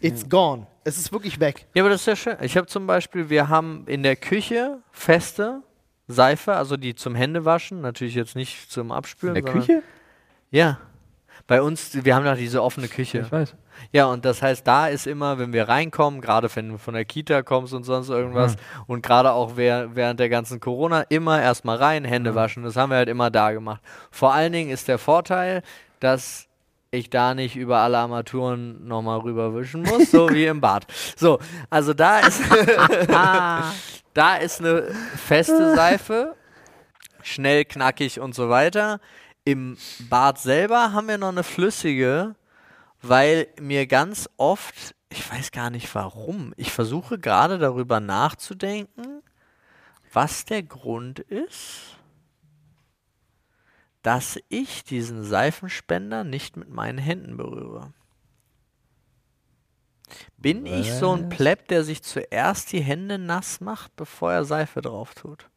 It's 0.00 0.28
gone. 0.28 0.68
Es 0.84 0.96
ist 0.96 1.12
wirklich 1.12 1.40
weg. 1.40 1.66
Ja, 1.74 1.82
aber 1.82 1.90
das 1.90 2.02
ist 2.02 2.06
ja 2.06 2.16
schön. 2.16 2.36
Ich 2.40 2.56
habe 2.56 2.68
zum 2.68 2.86
Beispiel, 2.86 3.28
wir 3.28 3.48
haben 3.48 3.82
in 3.86 4.04
der 4.04 4.14
Küche 4.14 4.78
feste 4.92 5.62
Seife, 6.10 6.54
also 6.54 6.76
die 6.76 6.94
zum 6.94 7.14
Händewaschen, 7.14 7.80
natürlich 7.80 8.14
jetzt 8.14 8.36
nicht 8.36 8.70
zum 8.70 8.92
Abspülen. 8.92 9.36
In 9.36 9.44
der 9.44 9.52
Küche? 9.52 9.82
Ja. 10.50 10.78
Bei 11.46 11.62
uns, 11.62 12.04
wir 12.04 12.14
haben 12.14 12.24
doch 12.24 12.36
diese 12.36 12.62
offene 12.62 12.88
Küche. 12.88 13.20
Ich 13.20 13.32
weiß. 13.32 13.56
Ja, 13.92 14.06
und 14.06 14.24
das 14.24 14.42
heißt, 14.42 14.66
da 14.66 14.88
ist 14.88 15.06
immer, 15.06 15.38
wenn 15.38 15.52
wir 15.52 15.68
reinkommen, 15.68 16.20
gerade 16.20 16.48
wenn 16.54 16.68
du 16.68 16.78
von 16.78 16.94
der 16.94 17.04
Kita 17.04 17.42
kommst 17.42 17.72
und 17.72 17.84
sonst 17.84 18.08
irgendwas, 18.08 18.56
und 18.86 19.02
gerade 19.02 19.32
auch 19.32 19.56
während 19.56 20.20
der 20.20 20.28
ganzen 20.28 20.60
Corona, 20.60 21.02
immer 21.08 21.40
erstmal 21.40 21.76
rein, 21.76 22.04
Hände 22.04 22.34
waschen. 22.34 22.62
Das 22.62 22.76
haben 22.76 22.90
wir 22.90 22.96
halt 22.96 23.08
immer 23.08 23.30
da 23.30 23.52
gemacht. 23.52 23.80
Vor 24.10 24.32
allen 24.32 24.52
Dingen 24.52 24.70
ist 24.70 24.86
der 24.86 24.98
Vorteil, 24.98 25.62
dass 25.98 26.46
ich 26.90 27.08
da 27.08 27.34
nicht 27.34 27.56
über 27.56 27.78
alle 27.78 27.98
Armaturen 27.98 28.86
nochmal 28.86 29.20
rüberwischen 29.20 29.82
muss, 29.82 30.10
so 30.10 30.28
wie 30.30 30.46
im 30.46 30.60
Bad. 30.60 30.86
So, 31.16 31.38
also 31.68 31.94
da 31.94 32.18
ist, 32.20 32.42
da 34.14 34.36
ist 34.36 34.60
eine 34.60 34.94
feste 35.16 35.74
Seife, 35.76 36.36
schnell, 37.22 37.64
knackig 37.64 38.20
und 38.20 38.34
so 38.34 38.48
weiter. 38.48 39.00
Im 39.44 39.76
Bad 40.08 40.38
selber 40.38 40.92
haben 40.92 41.08
wir 41.08 41.18
noch 41.18 41.28
eine 41.28 41.42
flüssige, 41.42 42.34
weil 43.02 43.48
mir 43.58 43.86
ganz 43.86 44.28
oft, 44.36 44.94
ich 45.08 45.30
weiß 45.30 45.52
gar 45.52 45.70
nicht 45.70 45.94
warum, 45.94 46.52
ich 46.56 46.72
versuche 46.72 47.18
gerade 47.18 47.58
darüber 47.58 48.00
nachzudenken, 48.00 49.22
was 50.12 50.44
der 50.44 50.62
Grund 50.62 51.20
ist, 51.20 51.96
dass 54.02 54.38
ich 54.48 54.84
diesen 54.84 55.24
Seifenspender 55.24 56.24
nicht 56.24 56.56
mit 56.56 56.70
meinen 56.70 56.98
Händen 56.98 57.36
berühre. 57.36 57.92
Bin 60.36 60.66
ich 60.66 60.92
so 60.92 61.12
ein 61.12 61.28
Plepp, 61.28 61.68
der 61.68 61.84
sich 61.84 62.02
zuerst 62.02 62.72
die 62.72 62.80
Hände 62.80 63.18
nass 63.18 63.60
macht, 63.60 63.94
bevor 63.96 64.32
er 64.32 64.44
Seife 64.44 64.80
drauf 64.80 65.14
tut? 65.14 65.48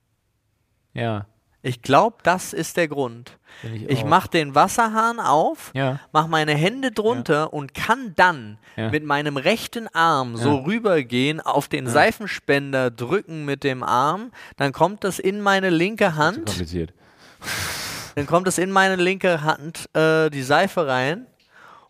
Ja. 0.93 1.26
Ich 1.66 1.82
glaube, 1.82 2.18
das 2.24 2.51
ist 2.51 2.76
der 2.76 2.89
Grund. 2.89 3.38
Ich 3.64 3.88
Ich 3.89 4.04
mache 4.04 4.28
den 4.28 4.54
Wasserhahn 4.54 5.22
auf, 5.22 5.72
Ja. 5.74 6.01
mache 6.12 6.28
meine 6.28 6.54
Hände 6.56 6.91
drunter 6.91 7.54
und 7.54 7.74
kann 7.74 8.14
dann 8.18 8.58
Ja. 8.76 8.89
mit 8.89 9.06
meinem 9.06 9.38
rechten 9.38 9.88
Arm 9.88 10.36
so 10.36 10.58
rübergehen, 10.58 11.39
auf 11.39 11.70
den 11.70 11.88
Seifenspender 11.88 12.91
drücken 12.91 13.45
mit 13.45 13.64
dem 13.64 13.82
Arm, 13.82 14.32
dann 14.58 14.74
kommt 14.74 15.06
das 15.06 15.20
in 15.20 15.39
meine 15.39 15.70
linke 15.70 16.16
Hand, 16.18 16.47
kompliziert. 16.47 16.93
dann 18.16 18.26
kommt 18.26 18.47
es 18.49 18.58
in 18.58 18.70
meine 18.70 18.97
linke 18.97 19.41
Hand 19.43 19.89
äh, 19.95 20.30
die 20.30 20.43
Seife 20.43 20.86
rein 20.86 21.28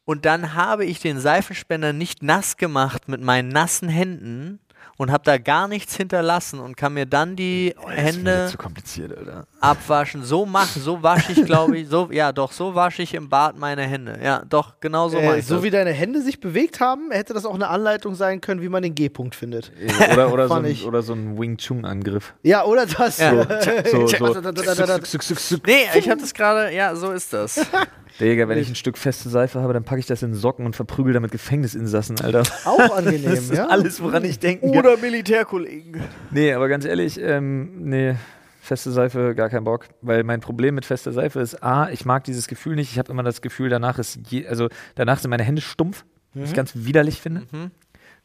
und 0.06 0.26
dann 0.26 0.54
habe 0.54 0.86
ich 0.86 1.00
den 1.00 1.20
Seifenspender 1.20 1.94
nicht 1.94 2.24
nass 2.24 2.58
gemacht 2.58 3.08
mit 3.08 3.22
meinen 3.22 3.50
nassen 3.50 3.90
Händen 3.90 4.60
und 4.98 5.12
habe 5.12 5.24
da 5.24 5.38
gar 5.38 5.68
nichts 5.68 5.96
hinterlassen 5.96 6.60
und 6.60 6.78
kann 6.78 6.94
mir 6.94 7.06
dann 7.06 7.36
die 7.36 7.74
Oh, 7.84 7.90
Hände 7.90 8.44
mir 8.44 8.48
zu 8.48 8.58
kompliziert, 8.58 9.18
Alter. 9.18 9.48
abwaschen. 9.60 10.24
So 10.24 10.46
machen, 10.46 10.82
so 10.82 11.02
wasche 11.02 11.32
ich, 11.32 11.46
glaube 11.46 11.78
ich, 11.78 11.88
so, 11.88 12.10
ja, 12.12 12.32
doch, 12.32 12.52
so 12.52 12.76
wasche 12.76 13.02
ich 13.02 13.14
im 13.14 13.28
Bad 13.30 13.58
meine 13.58 13.84
Hände. 13.84 14.20
Ja, 14.24 14.44
doch, 14.48 14.80
genau 14.80 15.10
so 15.10 15.20
mache 15.20 15.36
äh, 15.36 15.40
ich 15.40 15.48
so 15.48 15.56
das. 15.56 15.64
wie 15.64 15.70
deine 15.72 15.92
Hände 15.92 16.22
sich 16.22 16.40
bewegt 16.40 16.80
haben, 16.80 17.12
hätte 17.12 17.34
das 17.34 17.46
auch 17.46 17.56
eine 17.56 17.70
Anleitung 17.70 18.16
sein 18.16 18.40
können, 18.42 18.62
wie 18.62 18.70
man 18.70 18.84
den 18.84 18.94
G-Punkt 18.94 19.36
findet. 19.36 19.72
Oder, 20.12 20.32
oder, 20.32 20.48
so 20.50 20.54
ein, 20.56 20.66
ich. 20.66 20.86
oder 20.86 21.02
so 21.02 21.14
ein 21.14 21.40
Wing 21.40 21.58
Chun-Angriff. 21.58 22.34
Ja, 22.44 22.64
oder 22.66 22.86
das. 22.86 23.18
Ja. 23.18 23.64
So, 23.90 24.08
so. 24.08 24.28
so. 24.34 25.58
Nee, 25.66 25.86
ich 25.96 26.10
habe 26.10 26.22
das 26.22 26.34
gerade, 26.34 26.74
ja, 26.74 26.96
so 26.96 27.12
ist 27.12 27.34
das. 27.34 27.66
Digga, 28.20 28.48
wenn 28.48 28.58
ich 28.58 28.70
ein 28.70 28.76
Stück 28.76 28.98
feste 28.98 29.30
Seife 29.30 29.62
habe, 29.62 29.74
dann 29.74 29.84
packe 29.84 30.00
ich 30.00 30.06
das 30.06 30.22
in 30.24 30.34
Socken 30.34 30.66
und 30.66 30.76
verprügel 30.76 31.14
damit 31.14 31.32
Gefängnisinsassen, 31.32 32.20
Alter. 32.22 32.44
Auch 32.66 32.80
angenehm, 32.96 33.24
Das 33.24 33.40
ist 33.40 33.54
ja? 33.54 33.68
alles, 33.68 34.02
woran 34.02 34.24
ich 34.24 34.40
denken 34.40 34.72
kann. 34.72 34.80
Oder 34.80 34.98
Militärkollegen. 34.98 36.02
Nee, 36.32 36.54
aber 36.54 36.68
ganz 36.68 36.86
ehrlich, 36.86 37.20
ähm, 37.20 37.90
nee, 37.90 38.16
feste 38.62 38.92
Seife, 38.92 39.34
gar 39.36 39.50
kein 39.50 39.64
Bock. 39.64 39.88
Weil 40.02 40.24
mein 40.24 40.40
Problem 40.42 40.76
mit 40.76 40.86
fester 40.86 41.12
Seife 41.12 41.40
ist, 41.40 41.64
A, 41.64 41.90
ich 41.90 42.06
mag 42.06 42.24
dieses 42.24 42.48
Gefühl 42.48 42.76
nicht. 42.76 42.92
Ich 42.92 43.00
habe 43.00 43.12
immer 43.12 43.24
das 43.24 43.42
Gefühl, 43.42 43.70
danach 43.70 43.98
ist, 43.98 44.20
je, 44.30 44.48
also 44.48 44.70
danach 44.96 45.20
sind 45.20 45.30
meine 45.32 45.44
Hände 45.44 45.62
stumpf, 45.62 46.06
was 46.34 46.50
ich 46.50 46.56
ganz 46.56 46.72
widerlich 46.76 47.20
finde. 47.22 47.44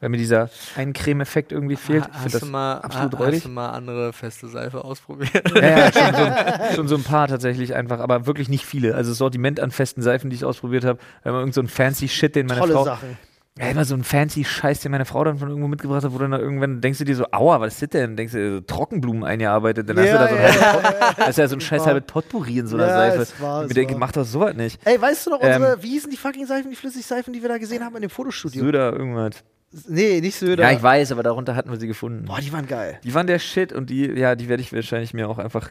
Weil 0.00 0.10
mir 0.10 0.16
dieser 0.16 0.48
Eincreme-Effekt 0.76 1.50
irgendwie 1.50 1.74
fehlt. 1.76 2.04
Ich 2.06 2.34
Hast 2.34 2.42
du, 2.42 2.46
mal, 2.46 2.74
absolut 2.78 3.18
ha- 3.18 3.26
hast 3.26 3.44
du 3.44 3.48
mal 3.48 3.70
andere 3.70 4.12
feste 4.12 4.46
Seife 4.46 4.84
ausprobiert? 4.84 5.50
Ja, 5.56 5.60
ja, 5.60 5.92
schon, 5.92 6.14
so 6.14 6.22
ein, 6.22 6.74
schon 6.76 6.88
so 6.88 6.94
ein 6.96 7.02
paar 7.02 7.26
tatsächlich 7.26 7.74
einfach, 7.74 7.98
aber 7.98 8.26
wirklich 8.26 8.48
nicht 8.48 8.64
viele. 8.64 8.94
Also 8.94 9.10
das 9.10 9.18
Sortiment 9.18 9.58
an 9.58 9.72
festen 9.72 10.00
Seifen, 10.02 10.30
die 10.30 10.36
ich 10.36 10.44
ausprobiert 10.44 10.84
habe, 10.84 11.00
immer 11.24 11.38
irgend 11.40 11.54
so 11.54 11.60
ein 11.60 11.66
fancy 11.68 12.06
Shit, 12.08 12.36
den 12.36 12.46
meine 12.46 12.60
Tolle 12.60 12.74
Frau. 12.74 12.84
Sachen. 12.84 13.18
Ja, 13.58 13.66
immer 13.70 13.84
so 13.84 13.96
ein 13.96 14.04
fancy 14.04 14.44
Scheiß, 14.44 14.78
den 14.82 14.92
meine 14.92 15.04
Frau 15.04 15.24
dann 15.24 15.38
von 15.38 15.48
irgendwo 15.48 15.66
mitgebracht 15.66 16.04
hat, 16.04 16.12
wo 16.12 16.18
dann 16.18 16.30
da 16.30 16.38
irgendwann 16.38 16.80
denkst 16.80 17.00
du 17.00 17.04
dir 17.04 17.16
so, 17.16 17.26
aua, 17.32 17.58
was 17.58 17.72
ist 17.74 17.82
das 17.82 17.88
denn? 17.88 18.16
Denkst 18.16 18.32
du, 18.34 18.54
so 18.54 18.60
Trockenblumen 18.60 19.24
eingearbeitet, 19.24 19.88
dann 19.88 19.96
hast 19.98 20.04
du 20.04 20.10
Ja, 20.10 20.18
da 20.18 20.28
so 20.28 20.36
ein 20.36 20.42
ja, 20.44 21.14
das 21.16 21.28
ist 21.30 21.38
ja 21.38 21.48
so 21.48 21.56
ein 21.56 21.60
scheiß 21.60 21.80
war- 21.80 21.86
halbes 21.88 22.04
Potpourri 22.06 22.58
in 22.58 22.68
so 22.68 22.76
einer 22.76 22.86
Ja, 22.86 22.92
Seife. 22.94 23.22
es 23.22 23.40
war- 23.40 23.62
ich 23.64 23.68
mir 23.70 23.74
denke, 23.74 23.94
war- 23.94 23.98
mach 23.98 24.12
doch 24.12 24.24
sowas 24.24 24.54
nicht. 24.54 24.80
Ey, 24.86 25.00
weißt 25.02 25.26
du 25.26 25.30
noch, 25.30 25.42
Ähm, 25.42 25.54
unsere, 25.56 25.82
wie 25.82 25.88
hießen 25.88 26.08
die 26.08 26.16
fucking 26.16 26.46
Seifen, 26.46 26.70
die 26.70 26.76
Flüssigseifen, 26.76 27.32
die 27.32 27.42
wir 27.42 27.48
da 27.48 27.58
gesehen 27.58 27.84
haben 27.84 27.96
in 27.96 28.02
dem 28.02 28.10
Fotostudio? 28.10 28.62
Söder, 28.62 28.92
irgendwas. 28.92 29.42
Nee, 29.86 30.20
nicht 30.20 30.36
Söder. 30.36 30.62
Ja, 30.64 30.72
ich 30.72 30.82
weiß, 30.82 31.12
aber 31.12 31.22
darunter 31.22 31.54
hatten 31.54 31.70
wir 31.70 31.78
sie 31.78 31.86
gefunden. 31.86 32.24
Boah, 32.24 32.40
die 32.40 32.52
waren 32.52 32.66
geil. 32.66 32.98
Die 33.04 33.12
waren 33.14 33.26
der 33.26 33.38
Shit 33.38 33.72
und 33.72 33.90
die, 33.90 34.06
ja, 34.06 34.34
die 34.34 34.48
werde 34.48 34.62
ich 34.62 34.72
wahrscheinlich 34.72 35.12
mir 35.12 35.28
auch 35.28 35.38
einfach 35.38 35.70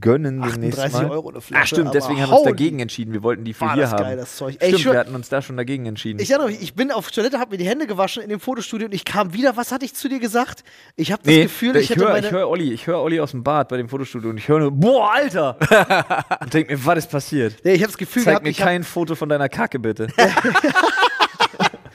gönnen 0.00 0.42
demnächst 0.42 0.78
38 0.78 0.92
mal. 0.92 1.10
Euro 1.10 1.30
eine 1.30 1.40
Flasche, 1.40 1.62
Ach 1.62 1.66
stimmt, 1.66 1.94
deswegen 1.94 2.20
haben 2.20 2.30
wir 2.30 2.36
uns 2.36 2.44
dagegen 2.44 2.78
entschieden. 2.80 3.14
Wir 3.14 3.22
wollten 3.22 3.44
die 3.44 3.54
für 3.54 3.72
hier 3.72 3.82
das 3.82 3.92
haben. 3.92 4.02
geil, 4.02 4.16
das 4.18 4.36
Zeug. 4.36 4.56
Ey, 4.60 4.78
Stimmt, 4.78 4.92
wir 4.92 5.00
hatten 5.00 5.14
uns 5.14 5.30
da 5.30 5.40
schon 5.40 5.56
dagegen 5.56 5.86
entschieden. 5.86 6.20
Ich 6.20 6.30
erinnere 6.30 6.50
mich, 6.50 6.60
ich 6.60 6.74
bin 6.74 6.90
auf 6.90 7.10
Toilette, 7.10 7.38
habe 7.38 7.52
mir 7.52 7.56
die 7.56 7.66
Hände 7.66 7.86
gewaschen 7.86 8.22
in 8.22 8.28
dem 8.28 8.38
Fotostudio 8.38 8.86
und 8.86 8.92
ich 8.92 9.06
kam 9.06 9.32
wieder. 9.32 9.56
Was 9.56 9.72
hatte 9.72 9.86
ich 9.86 9.94
zu 9.94 10.10
dir 10.10 10.20
gesagt? 10.20 10.62
Ich 10.96 11.10
habe 11.10 11.22
das 11.22 11.32
Nee, 11.34 11.44
Gefühl, 11.44 11.76
ich, 11.76 11.84
ich 11.84 11.90
hätte 11.90 12.00
höre 12.00 12.12
meine. 12.12 12.26
ich 12.26 12.32
hör 12.32 12.48
Olli, 12.50 12.70
ich 12.70 12.86
höre 12.86 13.00
Olli 13.00 13.18
aus 13.18 13.30
dem 13.30 13.42
Bad 13.42 13.70
bei 13.70 13.78
dem 13.78 13.88
Fotostudio 13.88 14.28
und 14.28 14.36
ich 14.36 14.46
höre 14.46 14.58
nur, 14.60 14.72
boah, 14.72 15.10
Alter! 15.14 15.56
und 16.42 16.52
denk 16.52 16.68
mir, 16.68 16.84
was 16.84 16.98
ist 16.98 17.10
passiert? 17.10 17.56
nee, 17.64 17.72
ich 17.72 17.80
habe 17.82 17.92
das 17.92 17.98
Gefühl 17.98 18.24
Zeig 18.24 18.32
gehabt, 18.32 18.44
mir 18.44 18.50
ich, 18.50 18.60
hab, 18.60 18.68
kein 18.68 18.84
Foto 18.84 19.14
von 19.14 19.30
deiner 19.30 19.48
Kacke, 19.48 19.78
bitte. 19.78 20.08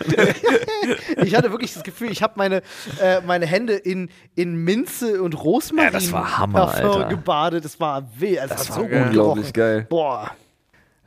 ich 1.24 1.36
hatte 1.36 1.52
wirklich 1.52 1.74
das 1.74 1.84
Gefühl, 1.84 2.12
ich 2.12 2.22
habe 2.24 2.34
meine, 2.38 2.62
äh, 3.02 3.22
meine 3.26 3.46
Hände 3.46 3.74
in, 3.74 4.10
in 4.36 4.56
Minze 4.64 5.22
und 5.22 5.34
Rosmarin 5.44 5.86
Ja, 5.94 6.00
das 6.00 6.12
war 6.12 6.38
Hammer, 6.38 6.74
Alter. 6.74 7.06
gebadet. 7.10 7.66
Das 7.66 7.80
war 7.80 8.08
weh. 8.18 8.40
Also 8.40 8.54
das 8.56 8.70
war 8.70 8.76
hat 8.78 8.84
so 8.84 8.90
geil. 8.90 9.04
unglaublich 9.08 9.54
geil. 9.54 9.86
Boah. 9.90 10.32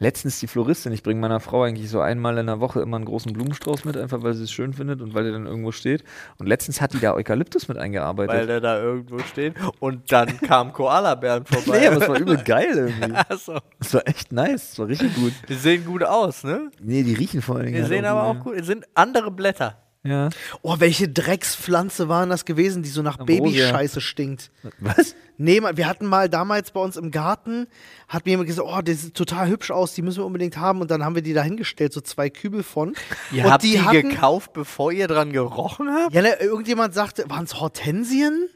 Letztens 0.02 0.40
die 0.40 0.46
Floristin, 0.46 0.92
ich 0.92 1.02
bringe 1.02 1.20
meiner 1.20 1.40
Frau 1.40 1.62
eigentlich 1.62 1.90
so 1.90 2.00
einmal 2.00 2.38
in 2.38 2.46
der 2.46 2.58
Woche 2.58 2.80
immer 2.80 2.96
einen 2.96 3.04
großen 3.04 3.34
Blumenstrauß 3.34 3.84
mit, 3.84 3.98
einfach 3.98 4.22
weil 4.22 4.32
sie 4.32 4.44
es 4.44 4.50
schön 4.50 4.72
findet 4.72 5.02
und 5.02 5.12
weil 5.12 5.24
der 5.24 5.32
dann 5.32 5.44
irgendwo 5.46 5.72
steht. 5.72 6.04
Und 6.38 6.46
letztens 6.46 6.80
hat 6.80 6.94
die 6.94 7.00
da 7.00 7.12
Eukalyptus 7.12 7.68
mit 7.68 7.76
eingearbeitet. 7.76 8.34
Weil 8.34 8.46
der 8.46 8.60
da 8.62 8.80
irgendwo 8.80 9.18
steht. 9.18 9.54
Und 9.78 10.10
dann 10.10 10.40
kam 10.40 10.72
Koalabären 10.72 11.44
vorbei. 11.44 11.80
nee, 11.80 11.86
aber 11.86 12.00
es 12.00 12.08
war 12.08 12.18
übel 12.18 12.38
geil 12.38 12.72
irgendwie. 12.74 13.14
Achso. 13.28 13.58
Es 13.78 13.92
war 13.92 14.08
echt 14.08 14.32
nice, 14.32 14.72
es 14.72 14.78
war 14.78 14.88
richtig 14.88 15.14
gut. 15.14 15.34
Die 15.50 15.54
sehen 15.54 15.84
gut 15.84 16.02
aus, 16.02 16.44
ne? 16.44 16.70
Nee, 16.80 17.02
die 17.02 17.12
riechen 17.12 17.42
vor 17.42 17.56
allen 17.56 17.66
Dingen. 17.66 17.76
Die 17.76 17.82
halt 17.82 17.92
sehen 17.92 18.06
aber 18.06 18.22
auch 18.22 18.40
gut. 18.40 18.54
Es 18.54 18.66
sind 18.66 18.86
andere 18.94 19.30
Blätter. 19.30 19.76
Ja. 20.02 20.30
Oh, 20.62 20.76
welche 20.78 21.08
Dreckspflanze 21.08 22.08
waren 22.08 22.30
das 22.30 22.46
gewesen, 22.46 22.82
die 22.82 22.88
so 22.88 23.02
nach 23.02 23.18
Ambrosia. 23.18 23.66
Babyscheiße 23.66 24.00
stinkt? 24.00 24.50
Was? 24.78 25.14
Nee, 25.42 25.62
wir 25.62 25.88
hatten 25.88 26.04
mal 26.04 26.28
damals 26.28 26.70
bei 26.70 26.80
uns 26.80 26.98
im 26.98 27.10
Garten, 27.10 27.66
hat 28.08 28.26
mir 28.26 28.32
jemand 28.32 28.46
gesagt, 28.46 28.68
oh, 28.70 28.82
das 28.82 29.00
sieht 29.00 29.14
total 29.14 29.48
hübsch 29.48 29.70
aus, 29.70 29.94
die 29.94 30.02
müssen 30.02 30.18
wir 30.18 30.26
unbedingt 30.26 30.58
haben. 30.58 30.82
Und 30.82 30.90
dann 30.90 31.02
haben 31.02 31.14
wir 31.14 31.22
die 31.22 31.32
da 31.32 31.42
hingestellt, 31.42 31.94
so 31.94 32.02
zwei 32.02 32.28
Kübel 32.28 32.62
von. 32.62 32.94
Ihr 33.32 33.46
und 33.46 33.50
habt 33.50 33.64
die, 33.64 33.80
hatten, 33.80 34.10
gekauft, 34.10 34.52
bevor 34.52 34.92
ihr 34.92 35.08
dran 35.08 35.32
gerochen 35.32 35.88
habt? 35.88 36.12
Ja, 36.12 36.20
ne, 36.20 36.34
irgendjemand 36.40 36.92
sagte, 36.92 37.24
waren 37.30 37.44
es 37.44 37.58
Hortensien? 37.58 38.50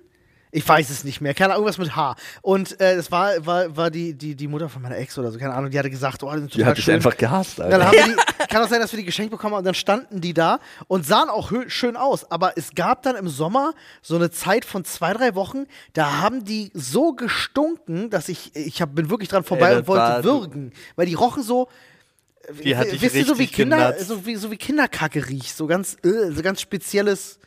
Ich 0.56 0.68
weiß 0.68 0.88
es 0.90 1.02
nicht 1.02 1.20
mehr. 1.20 1.34
Keine 1.34 1.52
Ahnung, 1.54 1.66
irgendwas 1.66 1.84
mit 1.84 1.96
H. 1.96 2.14
Und 2.40 2.80
äh, 2.80 2.94
das 2.94 3.10
war, 3.10 3.44
war, 3.44 3.76
war 3.76 3.90
die, 3.90 4.14
die, 4.14 4.36
die 4.36 4.46
Mutter 4.46 4.68
von 4.68 4.82
meiner 4.82 4.96
Ex 4.96 5.18
oder 5.18 5.32
so, 5.32 5.38
keine 5.38 5.52
Ahnung, 5.52 5.68
die 5.70 5.78
hatte 5.78 5.90
gesagt, 5.90 6.22
oh, 6.22 6.30
die 6.32 6.38
sind 6.38 6.54
Die 6.54 6.58
total 6.58 6.70
hat 6.70 6.76
dich 6.78 6.84
schön. 6.84 6.94
einfach 6.94 7.16
gehasst, 7.16 7.58
Dann 7.58 7.72
Alter. 7.72 7.86
haben 7.86 7.92
wir 7.96 8.04
die, 8.04 8.46
kann 8.48 8.62
auch 8.62 8.68
sein, 8.68 8.78
dass 8.80 8.92
wir 8.92 8.98
die 9.00 9.04
geschenkt 9.04 9.32
bekommen 9.32 9.54
haben 9.54 9.58
und 9.58 9.64
dann 9.64 9.74
standen 9.74 10.20
die 10.20 10.32
da 10.32 10.60
und 10.86 11.04
sahen 11.04 11.28
auch 11.28 11.50
hö- 11.50 11.68
schön 11.68 11.96
aus. 11.96 12.30
Aber 12.30 12.56
es 12.56 12.74
gab 12.76 13.02
dann 13.02 13.16
im 13.16 13.26
Sommer 13.28 13.74
so 14.00 14.14
eine 14.14 14.30
Zeit 14.30 14.64
von 14.64 14.84
zwei, 14.84 15.12
drei 15.12 15.34
Wochen, 15.34 15.64
da 15.92 16.20
haben 16.20 16.44
die 16.44 16.70
so 16.72 17.14
gestunken, 17.14 18.10
dass 18.10 18.28
ich, 18.28 18.54
ich 18.54 18.80
hab, 18.80 18.94
bin 18.94 19.10
wirklich 19.10 19.28
dran 19.30 19.42
vorbei 19.42 19.70
das 19.70 19.78
und 19.80 19.86
wollte 19.88 20.22
würgen. 20.22 20.72
Weil 20.94 21.06
die 21.06 21.14
rochen 21.14 21.42
so, 21.42 21.68
Die 22.62 22.76
hat 22.76 22.92
dich 22.92 23.02
wisst 23.02 23.16
ihr, 23.16 23.26
so 23.26 23.38
wie 23.40 23.48
Kinder, 23.48 23.94
so 23.98 24.24
wie, 24.24 24.36
so 24.36 24.52
wie 24.52 24.56
Kinderkacke 24.56 25.28
riecht. 25.28 25.56
So 25.56 25.66
ganz, 25.66 25.96
äh, 26.04 26.30
so 26.30 26.42
ganz 26.42 26.60
spezielles. 26.60 27.40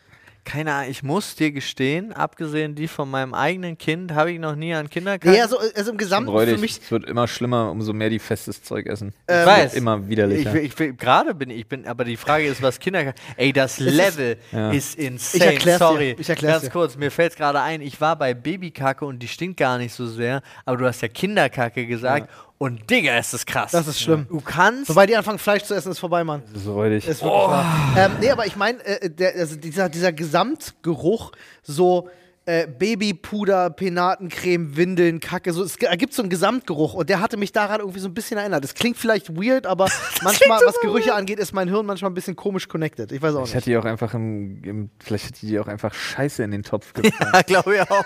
Keine 0.50 0.74
Ahnung, 0.74 0.90
ich 0.92 1.04
muss 1.04 1.36
dir 1.36 1.52
gestehen, 1.52 2.14
abgesehen 2.14 2.74
die 2.74 2.88
von 2.88 3.12
meinem 3.12 3.34
eigenen 3.34 3.78
Kind, 3.78 4.14
habe 4.14 4.32
ich 4.32 4.40
noch 4.40 4.56
nie 4.56 4.74
an 4.74 4.90
Kinderkacken. 4.90 5.36
Ja, 5.36 5.44
also, 5.44 5.58
also 5.76 5.92
im 5.92 5.98
Gesamten 5.98 6.32
für 6.32 6.58
mich. 6.58 6.80
Es 6.82 6.90
wird 6.90 7.04
immer 7.06 7.28
schlimmer, 7.28 7.70
umso 7.70 7.92
mehr 7.92 8.10
die 8.10 8.18
festes 8.20 8.64
Zeug 8.64 8.86
essen. 8.86 9.10
ich 9.10 9.36
Es 9.36 9.46
weiß. 9.46 9.74
immer 9.74 10.00
Ich, 10.04 10.08
widerlicher. 10.10 10.56
ich, 10.56 10.80
will- 10.80 10.94
gerade 10.94 11.36
bin 11.36 11.50
ich 11.50 11.68
bin, 11.68 11.86
aber 11.86 12.06
die 12.06 12.16
Frage 12.16 12.46
ist, 12.48 12.62
was 12.62 12.80
Kinderkacken. 12.80 13.22
Ey, 13.36 13.52
das 13.52 13.78
Level 13.80 14.38
Ja. 14.54 14.72
ist 14.72 14.96
insane. 14.98 15.44
Ich 15.44 15.52
erklär's 15.52 15.80
dir. 15.80 15.86
Sorry, 15.86 16.16
Ich 16.18 16.30
erklär's 16.30 16.54
ganz 16.54 16.64
dir. 16.64 16.70
kurz. 16.72 16.96
Mir 16.96 17.12
fällt 17.12 17.36
gerade 17.36 17.60
ein. 17.60 17.82
Ich 17.82 18.00
war 18.00 18.16
bei 18.16 18.34
Babykacke 18.34 19.04
und 19.06 19.20
die 19.20 19.28
stinkt 19.28 19.58
gar 19.58 19.78
nicht 19.78 19.94
so 19.94 20.08
sehr. 20.08 20.42
Aber 20.64 20.78
du 20.78 20.86
hast 20.86 21.02
ja 21.02 21.10
Kinderkacke 21.10 21.86
gesagt 21.86 22.30
und 22.60 22.90
Digga, 22.90 23.18
ist 23.18 23.34
das 23.34 23.46
krass. 23.46 23.72
Das 23.72 23.88
ist 23.88 24.00
schlimm. 24.02 24.26
Du 24.30 24.42
kannst. 24.42 24.88
Sobald 24.88 25.10
die 25.10 25.16
anfangen, 25.16 25.38
Fleisch 25.40 25.64
zu 25.64 25.74
essen, 25.76 25.92
ist 25.92 26.00
vorbei, 26.00 26.24
Mann. 26.24 26.42
ist 26.56 26.66
räudig. 26.68 27.08
Ist 27.08 27.22
wirklich 27.24 27.42
wahr. 27.48 27.66
Ähm, 27.98 28.12
nee, 28.20 28.30
aber 28.32 28.46
ich 28.48 28.56
meine, 28.56 28.84
äh, 28.86 29.10
der- 29.10 29.36
also 29.36 29.56
dieser, 29.56 29.90
dieser 29.90 30.12
Gesamtgeruch, 30.12 31.32
so 31.64 32.10
äh, 32.48 32.66
Babypuder, 32.66 33.70
Penatencreme, 33.70 34.78
Windeln, 34.78 35.20
Kacke, 35.20 35.52
so, 35.52 35.64
es 35.64 35.76
ergibt 35.78 36.14
so 36.14 36.22
einen 36.22 36.30
Gesamtgeruch 36.30 36.94
und 36.94 37.10
der 37.10 37.20
hatte 37.20 37.36
mich 37.36 37.52
daran 37.52 37.82
irgendwie 37.82 38.00
so 38.00 38.08
ein 38.08 38.14
bisschen 38.14 38.38
erinnert. 38.38 38.64
Das 38.64 38.74
klingt 38.74 38.96
vielleicht 38.98 39.36
weird, 39.36 39.68
aber 39.68 39.88
manchmal, 40.24 40.60
was 40.66 40.80
Gerüche 40.82 41.14
angeht, 41.14 41.40
ist 41.40 41.54
mein 41.54 41.68
Hirn 41.68 41.86
manchmal 41.86 42.10
ein 42.10 42.14
bisschen 42.14 42.38
komisch 42.38 42.68
connected. 42.70 43.12
Ich 43.12 43.22
weiß 43.22 43.36
auch 43.36 43.40
Ich 43.40 43.48
nicht. 43.48 43.56
hätte 43.56 43.70
die 43.70 43.78
auch 43.78 43.84
einfach 43.86 44.14
im, 44.14 44.64
im 44.64 44.90
vielleicht 45.04 45.26
hätte 45.26 45.46
die 45.46 45.60
auch 45.60 45.68
einfach 45.68 45.94
Scheiße 45.94 46.42
in 46.42 46.52
den 46.52 46.64
Topf 46.64 46.94
gefangen. 46.94 47.32
ja, 47.34 47.42
glaube 47.42 47.76
ich 47.76 47.82
auch. 47.82 48.06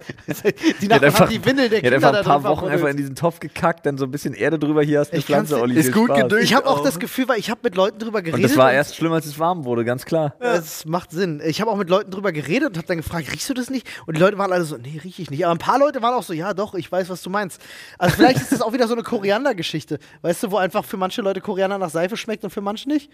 Die 0.80 0.88
Nachbarn 0.88 1.14
hat 1.14 1.30
die 1.30 1.44
Windeln 1.44 1.70
der 1.70 1.80
die 1.80 1.86
hat 1.86 1.92
Kinder 1.92 2.08
einfach 2.08 2.16
ein 2.18 2.24
paar 2.24 2.44
Wochen 2.44 2.66
einfach 2.68 2.88
in 2.88 2.96
diesen 2.96 3.14
Topf 3.14 3.40
gekackt, 3.40 3.84
dann 3.86 3.98
so 3.98 4.04
ein 4.04 4.10
bisschen 4.10 4.34
Erde 4.34 4.58
drüber, 4.58 4.82
hier 4.82 5.00
hast 5.00 5.08
du 5.08 5.12
eine 5.12 5.18
Ich 5.20 5.26
Pflanze, 5.26 5.60
Olli. 5.60 5.78
Ist 5.78 5.92
gut 5.92 6.14
gedüngt. 6.14 6.42
Ich 6.42 6.54
habe 6.54 6.66
auch 6.66 6.82
das 6.82 6.98
Gefühl, 6.98 7.28
weil 7.28 7.38
ich 7.38 7.50
habe 7.50 7.60
mit 7.62 7.74
Leuten 7.76 7.98
drüber 7.98 8.18
Und 8.18 8.24
geredet. 8.24 8.50
das 8.50 8.56
war 8.56 8.72
erst 8.72 8.96
schlimmer, 8.96 9.16
als 9.16 9.26
es 9.26 9.38
warm 9.38 9.64
wurde, 9.64 9.84
ganz 9.84 10.04
klar. 10.04 10.34
Es 10.40 10.84
macht 10.86 11.10
Sinn. 11.10 11.40
Ich 11.44 11.60
habe 11.60 11.70
auch 11.70 11.76
mit 11.76 11.90
Leuten 11.90 12.10
drüber 12.10 12.32
geredet 12.32 12.68
und 12.70 12.76
habe 12.78 12.86
dann 12.86 12.96
gefragt, 12.98 13.30
riechst 13.32 13.48
du 13.50 13.54
das 13.54 13.65
nicht? 13.70 13.86
Und 14.06 14.16
die 14.16 14.20
Leute 14.20 14.38
waren 14.38 14.52
alle 14.52 14.64
so, 14.64 14.76
nee, 14.76 15.00
riech 15.02 15.18
ich 15.18 15.30
nicht. 15.30 15.44
Aber 15.44 15.54
ein 15.54 15.58
paar 15.58 15.78
Leute 15.78 16.02
waren 16.02 16.14
auch 16.14 16.22
so, 16.22 16.32
ja, 16.32 16.54
doch, 16.54 16.74
ich 16.74 16.90
weiß, 16.90 17.08
was 17.08 17.22
du 17.22 17.30
meinst. 17.30 17.60
Also 17.98 18.16
vielleicht 18.16 18.40
ist 18.40 18.52
das 18.52 18.60
auch 18.62 18.72
wieder 18.72 18.88
so 18.88 18.94
eine 18.94 19.02
Koriander-Geschichte. 19.02 19.98
Weißt 20.22 20.42
du, 20.42 20.50
wo 20.50 20.56
einfach 20.56 20.84
für 20.84 20.96
manche 20.96 21.22
Leute 21.22 21.40
Koriander 21.40 21.78
nach 21.78 21.90
Seife 21.90 22.16
schmeckt 22.16 22.44
und 22.44 22.50
für 22.50 22.60
manche 22.60 22.88
nicht? 22.88 23.10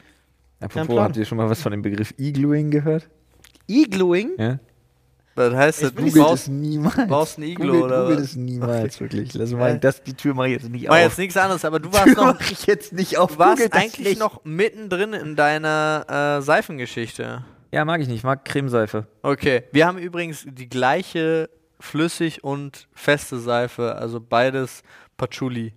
Apropos, 0.60 0.98
habt 1.00 1.16
ihr 1.16 1.24
schon 1.24 1.38
mal 1.38 1.50
was 1.50 1.60
von 1.60 1.72
dem 1.72 1.82
Begriff 1.82 2.14
Iglooing 2.18 2.70
gehört? 2.70 3.08
Igluing? 3.66 4.30
Ja? 4.38 4.58
Das 5.34 5.54
heißt, 5.54 5.82
du 5.82 5.92
Googelt 5.92 6.14
brauchst, 6.14 6.42
es 6.44 6.48
niemals. 6.48 7.08
brauchst 7.08 7.38
ein 7.38 7.44
Iglo, 7.44 7.66
Googelt, 7.66 7.84
oder 7.84 8.02
Googelt 8.02 8.18
was? 8.18 8.24
es 8.26 8.36
niemals, 8.36 9.00
wirklich. 9.00 9.32
Lass 9.32 9.50
mal, 9.52 9.78
das, 9.78 10.02
die 10.02 10.12
Tür 10.12 10.34
mache 10.34 10.48
ich 10.48 10.52
jetzt 10.60 10.68
nicht 10.68 10.88
war 10.88 10.96
auf. 10.96 11.02
jetzt 11.02 11.18
nichts 11.18 11.36
anderes, 11.38 11.64
aber 11.64 11.80
du 11.80 11.90
warst 11.92 12.14
Tür 12.14 12.24
noch. 12.34 12.40
ich 12.40 12.66
jetzt 12.66 12.92
nicht 12.92 13.16
auf. 13.16 13.32
Du 13.32 13.38
warst 13.38 13.56
Googelt 13.56 13.74
das 13.74 13.82
eigentlich 13.82 14.08
nicht. 14.08 14.18
noch 14.18 14.44
mittendrin 14.44 15.14
in 15.14 15.34
deiner 15.34 16.38
äh, 16.38 16.42
Seifengeschichte. 16.42 17.44
Ja, 17.72 17.84
mag 17.86 18.00
ich 18.02 18.08
nicht. 18.08 18.18
Ich 18.18 18.24
mag 18.24 18.44
Cremeseife. 18.44 19.06
Okay. 19.22 19.64
Wir 19.72 19.86
haben 19.86 19.98
übrigens 19.98 20.44
die 20.46 20.68
gleiche 20.68 21.48
flüssig 21.80 22.44
und 22.44 22.86
feste 22.92 23.38
Seife, 23.38 23.96
also 23.96 24.20
beides 24.20 24.82
Patchouli. 25.16 25.72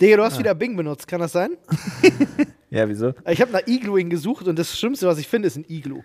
Digga, 0.00 0.16
du 0.16 0.24
hast 0.24 0.38
wieder 0.38 0.54
Bing 0.54 0.76
benutzt, 0.76 1.06
kann 1.08 1.20
das 1.20 1.32
sein? 1.32 1.56
Ja, 2.70 2.88
wieso? 2.88 3.14
Ich 3.28 3.40
habe 3.40 3.52
nach 3.52 3.64
Igluing 3.68 4.10
gesucht 4.10 4.48
und 4.48 4.58
das 4.58 4.76
Schlimmste, 4.76 5.06
was 5.06 5.18
ich 5.18 5.28
finde, 5.28 5.46
ist 5.46 5.56
ein 5.56 5.64
Iglu. 5.68 6.02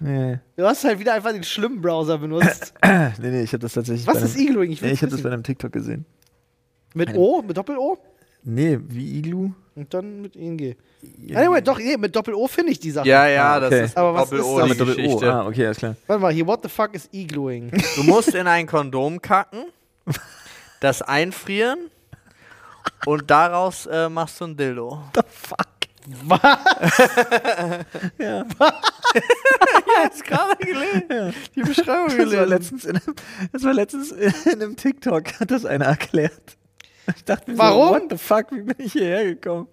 Nee, 0.00 0.38
Du 0.56 0.64
hast 0.64 0.82
halt 0.84 0.98
wieder 0.98 1.12
einfach 1.12 1.32
den 1.32 1.42
schlimmen 1.42 1.82
Browser 1.82 2.16
benutzt. 2.16 2.72
nee, 2.82 3.10
nee 3.20 3.42
ich 3.42 3.52
habe 3.52 3.58
das 3.58 3.74
tatsächlich 3.74 4.06
Was 4.06 4.20
bei 4.20 4.24
ist 4.24 4.36
einem, 4.36 4.46
Igluing? 4.46 4.70
Ich 4.70 4.80
nee, 4.80 4.92
ich 4.92 5.02
habe 5.02 5.12
das 5.12 5.20
bei 5.20 5.30
einem 5.30 5.42
TikTok 5.42 5.70
gesehen. 5.70 6.06
Mit 6.94 7.14
O, 7.14 7.42
mit 7.42 7.58
Doppel-O 7.58 7.98
Nee, 8.44 8.78
wie 8.88 9.18
Iglu? 9.18 9.52
und 9.76 9.92
dann 9.92 10.22
mit 10.22 10.36
ING. 10.36 10.76
Anyway, 11.34 11.60
doch, 11.60 11.78
nee, 11.80 11.96
mit 11.96 12.14
Doppel-O 12.14 12.46
finde 12.46 12.70
ich 12.70 12.78
die 12.78 12.92
Sache. 12.92 13.08
Ja, 13.08 13.26
ja, 13.26 13.54
Ah, 13.54 13.60
das 13.60 13.72
okay. 13.72 13.84
ist 13.86 13.96
Aber 13.96 14.14
was 14.14 14.30
Doppel-O, 14.30 14.50
ist 14.50 14.56
das? 14.58 14.62
die 14.64 14.68
mit 14.70 14.80
Doppel 14.80 14.92
O. 14.92 14.96
Geschichte. 14.96 15.32
Ah, 15.32 15.46
okay, 15.46 15.64
alles 15.66 15.78
klar. 15.78 15.96
Warte 16.06 16.22
mal, 16.22 16.32
hier, 16.32 16.46
what 16.46 16.60
the 16.62 16.68
fuck 16.68 16.94
ist 16.94 17.12
Igluing? 17.12 17.70
Du 17.96 18.02
musst 18.04 18.34
in 18.34 18.46
ein 18.46 18.66
Kondom 18.68 19.20
kacken, 19.20 19.64
das 20.80 21.02
einfrieren 21.02 21.90
und 23.06 23.28
daraus 23.30 23.86
äh, 23.86 24.08
machst 24.08 24.40
du 24.40 24.44
ein 24.44 24.56
Dildo. 24.56 25.02
The 25.14 25.20
fuck? 25.28 25.58
ja. 28.18 28.44
Jetzt 30.04 30.24
gerade 30.24 30.56
gelesen. 30.56 31.34
Die 31.56 31.62
Beschreibung 31.62 32.08
Das 32.08 32.16
war, 32.18 32.24
gelesen. 32.26 32.48
letztens 32.48 32.84
in 32.84 32.96
einem, 32.96 33.14
das 33.52 33.62
war 33.64 33.72
letztens 33.72 34.12
in 34.12 34.32
einem 34.52 34.76
TikTok, 34.76 35.40
hat 35.40 35.50
das 35.50 35.64
einer 35.64 35.86
erklärt. 35.86 36.56
Ich 37.16 37.24
dachte 37.24 37.50
mir 37.50 37.58
Warum? 37.58 37.88
so, 37.88 37.94
what 37.94 38.10
the 38.10 38.18
fuck, 38.18 38.52
wie 38.52 38.62
bin 38.62 38.76
ich 38.78 38.92
hierher 38.92 39.24
gekommen? 39.24 39.68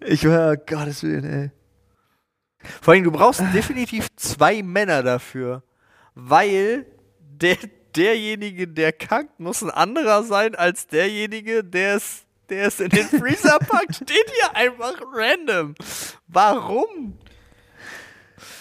Ich 0.00 0.26
war, 0.28 0.56
Gottes 0.56 1.02
Willen, 1.02 1.24
ey. 1.24 1.50
Vor 2.80 2.94
allem, 2.94 3.04
du 3.04 3.10
brauchst 3.10 3.40
definitiv 3.54 4.08
zwei 4.16 4.62
Männer 4.62 5.02
dafür. 5.02 5.62
Weil 6.14 6.86
der, 7.18 7.56
derjenige, 7.96 8.68
der 8.68 8.92
kackt, 8.92 9.40
muss 9.40 9.62
ein 9.62 9.70
anderer 9.70 10.22
sein 10.22 10.54
als 10.54 10.86
derjenige, 10.86 11.64
der 11.64 11.96
es 11.96 12.24
der 12.48 12.66
es 12.66 12.80
in 12.80 12.90
den 12.90 13.06
Freezer 13.06 13.58
packt. 13.68 13.96
Steht 13.96 14.30
hier 14.30 14.54
einfach 14.54 15.00
random. 15.12 15.74
Warum? 16.28 17.18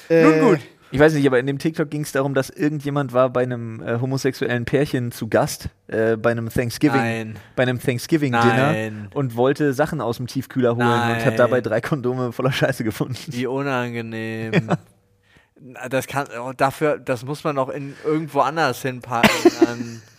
Nun 0.09 0.39
gut. 0.39 0.59
Ich 0.93 0.99
weiß 0.99 1.13
nicht, 1.15 1.25
aber 1.25 1.39
in 1.39 1.47
dem 1.47 1.57
TikTok 1.59 1.89
ging 1.89 2.01
es 2.01 2.11
darum, 2.11 2.33
dass 2.35 2.49
irgendjemand 2.49 3.13
war 3.13 3.29
bei 3.31 3.41
einem 3.43 3.81
äh, 3.81 3.99
homosexuellen 3.99 4.65
Pärchen 4.65 5.11
zu 5.11 5.27
Gast, 5.27 5.69
äh, 5.87 6.15
bei 6.17 6.31
einem 6.31 6.49
Thanksgiving, 6.49 7.01
Nein. 7.01 7.35
bei 7.55 7.63
einem 7.63 7.79
Thanksgiving-Dinner 7.81 8.71
Nein. 8.73 9.09
und 9.13 9.35
wollte 9.35 9.73
Sachen 9.73 10.01
aus 10.01 10.17
dem 10.17 10.27
Tiefkühler 10.27 10.75
holen 10.75 10.85
und 10.87 10.93
Nein. 10.93 11.25
hat 11.25 11.39
dabei 11.39 11.61
drei 11.61 11.81
Kondome 11.81 12.31
voller 12.31 12.51
Scheiße 12.51 12.83
gefunden. 12.83 13.17
Wie 13.27 13.47
unangenehm. 13.47 14.69
Na, 15.59 15.89
Das 15.89 16.07
kann 16.07 16.27
oh, 16.39 16.51
dafür, 16.55 16.99
das 16.99 17.25
muss 17.25 17.43
man 17.43 17.57
auch 17.57 17.69
in 17.69 17.95
irgendwo 18.05 18.41
anders 18.41 18.81
hinpacken. 18.81 20.01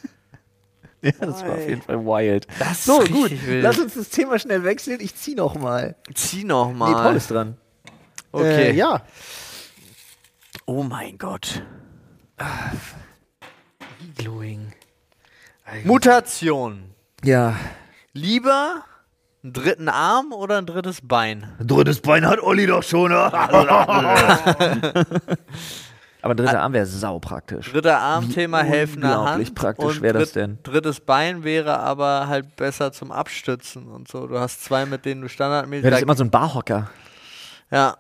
Ja, 1.03 1.13
das 1.21 1.43
war 1.45 1.53
auf 1.53 1.69
jeden 1.69 1.83
Fall 1.83 1.99
wild. 2.07 2.47
das 2.59 2.83
So, 2.87 2.99
gut. 3.01 3.31
wild. 3.47 3.63
Lass 3.63 3.79
uns 3.79 3.93
das 3.93 4.09
Thema 4.09 4.39
schnell 4.39 4.65
wechseln. 4.65 5.01
Ich 5.03 5.15
zieh 5.15 5.35
noch 5.35 5.55
mal. 5.55 5.97
Zieh 6.15 6.45
noch 6.45 6.73
Nee, 6.73 6.79
Paul 6.79 6.93
mal. 6.95 7.17
ist 7.17 7.31
dran. 7.31 7.59
okay. 8.33 8.71
Äh, 8.71 8.75
ja. 8.75 9.03
Oh 10.67 10.83
mein 10.83 11.19
Gott. 11.19 11.63
Igluing. 14.03 14.73
Mutation. 15.85 16.91
Ja. 17.23 17.55
Lieber 18.13 18.83
einen 19.43 19.53
dritten 19.53 19.89
Arm 19.89 20.33
oder 20.33 20.59
ein 20.59 20.67
drittes 20.67 21.01
Bein? 21.03 21.53
Drittes 21.61 22.01
Bein 22.01 22.27
hat 22.27 22.41
Olli 22.41 22.67
doch 22.67 22.83
schon. 22.83 23.13
Aber 26.23 26.35
dritter 26.35 26.63
Arm 26.63 26.73
wäre 26.73 26.87
sau 26.87 27.19
praktisch. 27.19 27.71
Dritter 27.71 27.99
Arm, 27.99 28.33
Thema 28.33 28.63
helfende 28.63 29.09
Hand. 29.09 29.19
unglaublich 29.19 29.55
praktisch 29.55 30.01
wäre 30.01 30.21
das 30.21 30.33
denn. 30.33 30.59
Drittes 30.63 31.01
Bein 31.01 31.45
wäre 31.45 31.79
aber 31.81 32.29
halt 32.29 32.57
besser 32.57 32.93
zum 32.93 33.13
Abstützen 33.13 33.89
und 33.89 34.09
so. 34.09 34.27
Du 34.27 34.39
hast 34.39 34.65
zwei, 34.65 34.87
mit 34.87 35.05
denen 35.05 35.21
du 35.21 35.29
standardmäßig. 35.29 35.85
Wäre 35.85 35.93
das 35.93 36.03
immer 36.03 36.17
so 36.17 36.25
ein 36.25 36.31
Barhocker. 36.31 36.89
ja. 37.71 37.97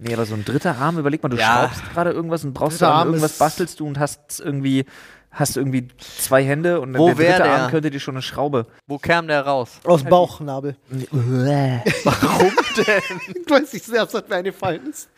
Nee, 0.00 0.14
aber 0.14 0.26
so 0.26 0.34
ein 0.34 0.44
dritter 0.44 0.76
Arm, 0.78 0.96
überleg 0.98 1.22
mal, 1.22 1.28
du 1.28 1.36
Ja. 1.36 1.68
schraubst 1.68 1.82
gerade 1.92 2.10
irgendwas 2.12 2.44
und 2.44 2.54
brauchst 2.54 2.80
Arm 2.82 3.08
irgendwas 3.08 3.36
bastelst 3.38 3.80
du 3.80 3.86
und 3.86 3.98
hast 3.98 4.38
irgendwie 4.40 4.84
hast 5.30 5.56
irgendwie 5.56 5.88
zwei 6.18 6.42
Hände 6.42 6.80
und 6.80 6.96
Wo 6.96 7.06
der 7.08 7.14
dritte 7.14 7.42
der? 7.42 7.52
Arm 7.52 7.70
könnte 7.70 7.90
dir 7.90 8.00
schon 8.00 8.14
eine 8.14 8.22
Schraube. 8.22 8.66
Wo 8.86 8.98
kam 8.98 9.28
der 9.28 9.42
raus? 9.46 9.80
Aus 9.84 10.00
dem 10.02 10.10
Bauchnabel. 10.10 10.76
Warum 10.90 12.52
denn? 12.76 13.02
Ich 13.44 13.50
weiß 13.50 13.72
nicht, 13.72 13.84
sehr, 13.84 14.02
was 14.02 14.28
mir 14.28 14.34
eingefallen 14.36 14.86
ist. 14.88 15.08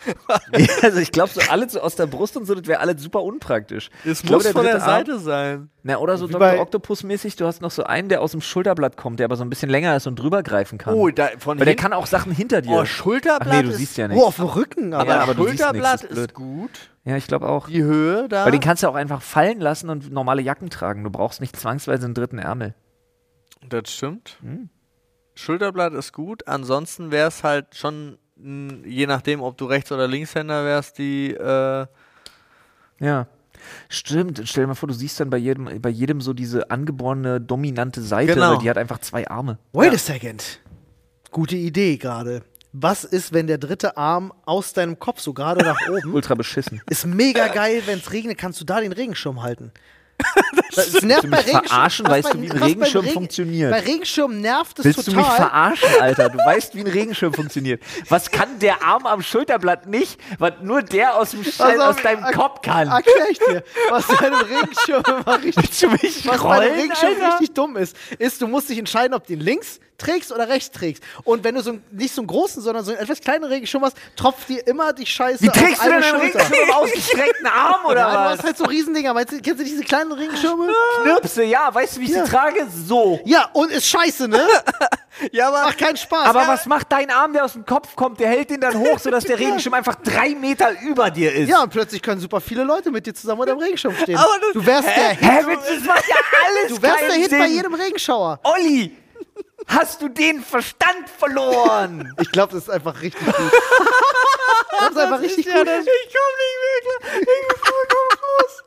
also 0.83 0.99
ich 0.99 1.13
glaube 1.13 1.31
so 1.33 1.41
alles 1.51 1.73
so 1.73 1.81
aus 1.81 1.97
der 1.97 2.07
Brust 2.07 2.37
und 2.37 2.45
so, 2.47 2.55
das 2.55 2.67
wäre 2.67 2.81
alles 2.81 3.03
super 3.03 3.23
unpraktisch. 3.23 3.91
Es 4.05 4.23
muss 4.25 4.47
von 4.49 4.63
der 4.65 4.73
dritte 4.75 4.83
Arm- 4.83 4.91
Seite 5.07 5.19
sein. 5.19 5.71
Na, 5.83 5.97
oder 5.97 6.19
so 6.19 6.29
Wie 6.29 6.33
Dr. 6.33 6.61
Octopus-mäßig, 6.61 7.37
du 7.37 7.47
hast 7.47 7.63
noch 7.63 7.71
so 7.71 7.85
einen, 7.85 8.11
der 8.11 8.21
aus 8.21 8.33
dem 8.33 8.43
Schulterblatt 8.43 8.99
kommt, 8.99 9.19
der 9.19 9.25
aber 9.25 9.37
so 9.37 9.45
ein 9.45 9.49
bisschen 9.49 9.71
länger 9.71 9.97
ist 9.97 10.07
und 10.07 10.17
drüber 10.17 10.43
greifen 10.43 10.77
kann. 10.77 10.93
Oh, 10.95 11.09
da, 11.09 11.29
von 11.39 11.59
Weil 11.59 11.65
der 11.65 11.77
kann 11.77 11.95
auch 11.95 12.07
Sachen 12.07 12.33
hinter 12.33 12.61
dir. 12.61 12.71
Oh, 12.73 12.81
Ach 12.83 12.87
Schulterblatt 12.87 13.57
nee, 13.57 13.63
du 13.63 13.71
ist, 13.71 13.77
siehst 13.79 13.97
ja 13.97 14.07
nichts. 14.09 14.23
Oh, 14.23 14.27
auf 14.27 14.37
dem 14.37 14.45
Rücken, 14.45 14.93
aber. 14.93 15.11
aber, 15.15 15.23
aber 15.23 15.35
du 15.35 15.45
siehst 15.49 15.63
Schulterblatt 15.63 16.03
nichts, 16.03 16.17
ist 16.17 16.25
ist 16.27 16.35
gut. 16.35 16.71
Ja, 17.11 17.17
ich 17.17 17.27
glaube 17.27 17.49
auch. 17.49 17.69
Die 17.69 17.83
Höhe 17.83 18.29
da. 18.29 18.45
Weil 18.45 18.53
den 18.53 18.61
kannst 18.61 18.85
du 18.85 18.89
auch 18.89 18.95
einfach 18.95 19.21
fallen 19.21 19.59
lassen 19.61 19.91
und 19.91 20.13
normale 20.13 20.43
Jacken 20.43 20.71
tragen. 20.71 21.03
Du 21.03 21.11
brauchst 21.11 21.41
nicht 21.41 21.57
zwangsweise 21.57 22.05
einen 22.05 22.15
dritten 22.15 22.39
Ärmel. 22.39 22.75
Das 23.69 23.93
stimmt. 23.93 24.37
Hm. 24.43 24.69
Schulterblatt 25.35 25.93
ist 25.95 26.13
gut. 26.13 26.47
Ansonsten 26.47 27.11
wäre 27.11 27.27
es 27.27 27.43
halt 27.43 27.75
schon, 27.75 28.17
je 28.37 29.09
nachdem, 29.09 29.41
ob 29.43 29.59
du 29.59 29.65
Rechts- 29.65 29.91
oder 29.91 30.07
Linkshänder 30.07 30.65
wärst, 30.65 30.99
die. 30.99 31.33
Äh, 31.35 31.87
Ja. 33.01 33.27
Stimmt, 33.89 34.41
stell 34.45 34.63
dir 34.65 34.69
mal 34.69 34.75
vor, 34.75 34.87
du 34.87 34.95
siehst 34.95 35.19
dann 35.21 35.29
bei 35.31 35.37
jedem, 35.37 35.83
bei 35.83 35.91
jedem 35.91 36.21
so 36.23 36.33
diese 36.33 36.71
angeborene 36.71 37.41
dominante 37.41 38.01
Seite, 38.03 38.35
Genau. 38.35 38.53
weil 38.53 38.59
die 38.59 38.71
hat 38.71 38.79
einfach 38.79 38.99
zwei 39.01 39.29
Arme. 39.29 39.59
Wait 39.73 39.93
a 39.93 39.99
second. 39.99 40.61
Gute 41.31 41.57
Idee 41.57 41.97
gerade. 41.99 42.43
Was 42.73 43.03
ist, 43.05 43.33
wenn 43.33 43.47
der 43.49 43.59
dritte 43.59 43.97
Arm 43.97 44.33
aus 44.47 44.73
deinem 44.73 44.99
Kopf 44.99 45.21
so 45.21 45.33
gerade 45.33 45.65
nach 45.65 45.77
oben 45.89 46.15
Ultra 46.15 46.35
beschissen. 46.35 46.81
ist 46.89 47.05
mega 47.07 47.49
geil, 47.49 47.83
wenn 47.87 47.99
es 47.99 48.13
regnet, 48.13 48.39
kannst 48.39 48.61
du 48.61 48.65
da 48.65 48.81
den 48.81 48.93
Regenschirm 48.93 49.43
halten. 49.43 49.73
Das, 50.73 51.03
nervt 51.03 51.25
du 51.25 51.31
bei 51.31 51.39
mich 51.39 51.47
verarschen? 51.51 52.07
Weißt 52.07 52.29
bei- 52.29 52.35
du, 52.35 52.43
wie 52.43 52.51
ein 52.53 52.57
Regenschirm 52.63 53.03
Regen- 53.05 53.15
funktioniert? 53.15 53.73
Bei 53.73 53.81
Regenschirm 53.81 54.41
nervt 54.41 54.79
es 54.79 54.85
Willst 54.85 55.09
du 55.09 55.11
mich 55.17 55.21
total. 55.25 55.37
verarschen, 55.37 55.89
Alter? 56.01 56.29
Du 56.29 56.39
weißt, 56.47 56.77
wie 56.77 56.81
ein 56.81 56.87
Regenschirm 56.87 57.35
funktioniert. 57.35 57.83
Was 58.09 58.31
kann 58.31 58.61
der 58.61 58.85
Arm 58.85 59.05
am 59.05 59.21
Schulterblatt 59.21 59.87
nicht, 59.87 60.21
was 60.39 60.53
nur 60.63 60.83
der 60.83 61.17
aus 61.17 61.33
dem 61.33 61.43
Schall, 61.43 61.81
auf, 61.81 61.97
aus 61.97 62.03
deinem 62.05 62.23
Kopf 62.33 62.61
kann? 62.63 62.87
Erklär 62.87 63.31
ich 63.33 63.39
dir. 63.41 63.65
Was 63.91 64.07
bei 64.07 64.19
einem 64.27 64.39
Regenschirm 64.43 65.03
immer 65.09 65.43
richtig, 65.43 65.57
Willst 65.57 65.83
du 65.83 65.89
mich 65.89 66.29
was 66.29 66.41
bei 66.41 66.51
einem 66.51 66.63
rollen, 66.69 66.81
Regenschirm 66.81 67.15
Alter? 67.15 67.29
richtig 67.33 67.53
dumm 67.55 67.77
ist, 67.77 67.97
ist, 68.21 68.41
du 68.41 68.47
musst 68.47 68.69
dich 68.71 68.79
entscheiden, 68.79 69.15
ob 69.15 69.27
du 69.27 69.33
ihn 69.33 69.41
links 69.41 69.81
trägst 70.01 70.33
oder 70.33 70.49
rechts 70.49 70.71
trägst. 70.71 71.03
Und 71.25 71.45
wenn 71.45 71.55
du 71.55 71.63
so 71.63 71.71
einen, 71.71 71.85
nicht 71.93 72.15
so 72.15 72.21
einen 72.23 72.27
großen, 72.29 72.63
sondern 72.63 72.85
so 72.85 72.91
einen 72.93 73.01
etwas 73.01 73.21
kleineren 73.21 73.53
Regenschirm 73.53 73.85
hast, 73.85 73.97
tropft 74.17 74.49
dir 74.49 74.67
immer 74.67 74.93
die 74.93 75.07
Scheiße 75.07 75.43
Wie 75.43 75.51
auf 75.51 75.57
trägst 75.57 75.79
du 75.85 75.91
eine 75.91 76.01
denn 76.01 76.05
einen. 76.15 76.21
Regenschirm 76.23 76.53
im 76.69 76.71
ausgestreckten 76.75 77.47
Arm 77.47 77.85
oder 77.87 78.03
Nein, 78.03 78.13
du 78.13 78.19
was? 78.19 78.39
hast 78.39 78.45
halt 78.45 78.57
so 78.59 78.65
Riesendinger. 78.65 79.15
Meinst 79.15 79.33
du, 79.33 79.41
kennst 79.41 79.61
du 79.61 79.65
diese 79.65 79.85
kleinen 79.85 80.13
Regenschirme? 80.13 80.69
Knirpse, 81.03 81.45
ja. 81.45 81.73
Weißt 81.75 81.97
du, 81.97 82.01
wie 82.01 82.05
ich 82.05 82.11
Ja. 82.11 82.25
sie 82.25 82.31
trage? 82.31 82.67
So. 82.87 83.21
Ja, 83.25 83.49
und 83.53 83.71
ist 83.71 83.87
scheiße, 83.87 84.29
ne? 84.29 84.47
ja, 85.33 85.49
aber. 85.49 85.65
Macht 85.65 85.79
keinen 85.79 85.97
Spaß. 85.97 86.27
Aber 86.29 86.43
ja, 86.43 86.49
was 86.49 86.67
macht 86.67 86.91
dein 86.91 87.11
Arm, 87.11 87.33
der 87.33 87.45
aus 87.45 87.53
dem 87.53 87.65
Kopf 87.67 87.95
kommt? 87.97 88.19
Der 88.21 88.29
hält 88.29 88.51
den 88.51 88.61
dann 88.61 88.75
hoch, 88.79 88.99
sodass 89.03 89.25
der 89.25 89.39
Regenschirm 89.39 89.75
einfach 89.75 89.97
drei 89.97 90.31
Meter 90.31 90.71
über 90.83 91.11
dir 91.11 91.33
ist. 91.35 91.49
Ja, 91.49 91.63
und 91.63 91.71
plötzlich 91.71 92.01
können 92.03 92.21
super 92.21 92.41
viele 92.41 92.65
Leute 92.65 92.91
mit 92.91 93.07
dir 93.07 93.15
zusammen 93.15 93.41
unter 93.43 93.55
dem 93.55 93.61
Regenschirm 93.61 93.95
stehen. 93.97 94.17
Aber 94.17 94.29
du 94.53 94.65
wärst 94.65 94.89
der 94.89 95.11
Hit, 95.11 95.21
Hä, 95.21 95.39
das 95.45 95.85
macht 95.85 96.09
ja 96.09 96.17
alles 96.47 96.69
du 96.77 96.83
wärst 96.83 97.01
der 97.03 97.13
Hit 97.15 97.31
Sinn. 97.31 97.39
bei 97.39 97.47
jedem 97.49 97.75
Regenschauer. 97.75 98.41
Olli, 98.45 98.97
hast 99.67 100.03
du 100.03 100.09
den 100.09 100.43
Verstand 100.43 101.09
verloren? 101.19 102.15
Ich 102.21 102.31
glaube, 102.33 102.53
das 102.55 102.65
ist 102.65 102.71
einfach 102.71 103.01
richtig 103.03 103.25
gut. 103.27 103.35
Das 104.81 104.91
ist 104.93 104.97
einfach 104.97 105.21
richtig 105.21 105.45
gut. 105.45 105.55
Ich 105.55 105.57
komm 105.59 105.67
nicht 105.69 105.87
mehr 106.63 106.81
klar. 106.83 107.21
Ich 107.21 107.89
komm 107.89 108.19
raus. 108.19 108.63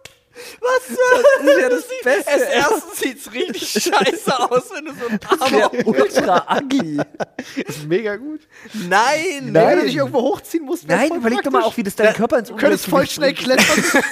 Was 0.60 0.88
soll 0.88 1.24
das? 1.39 1.48
Ist 1.56 1.62
ja 1.62 1.70
das 1.70 1.84
Beste. 2.04 2.32
Es 2.32 2.41
erstens 2.44 3.00
sieht's 3.00 3.32
richtig 3.34 3.70
scheiße 3.84 4.39
aus, 4.52 4.64
wenn 4.74 4.86
du 4.86 4.94
so 4.94 5.08
einen 5.08 5.20
Arm 5.41 5.64
auf- 5.64 5.86
ultra 5.86 6.58
ugly. 6.58 6.98
Das 6.98 7.56
ist 7.78 7.86
mega 7.88 8.16
gut. 8.16 8.41
Nein, 8.74 9.50
Wenn 9.54 9.80
du 9.80 9.86
dich 9.86 9.96
irgendwo 9.96 10.22
hochziehen 10.22 10.66
musst, 10.66 10.88
Nein, 10.88 11.16
überleg 11.16 11.41
doch 11.44 11.52
mal 11.52 11.64
auch, 11.64 11.76
wie 11.78 11.84
das 11.84 11.96
deinen 11.96 12.14
Körper 12.14 12.39
ins 12.39 12.50
Du 12.50 12.56
könntest 12.56 12.86
voll 12.88 13.08
schnell 13.08 13.34
klettern. 13.34 13.66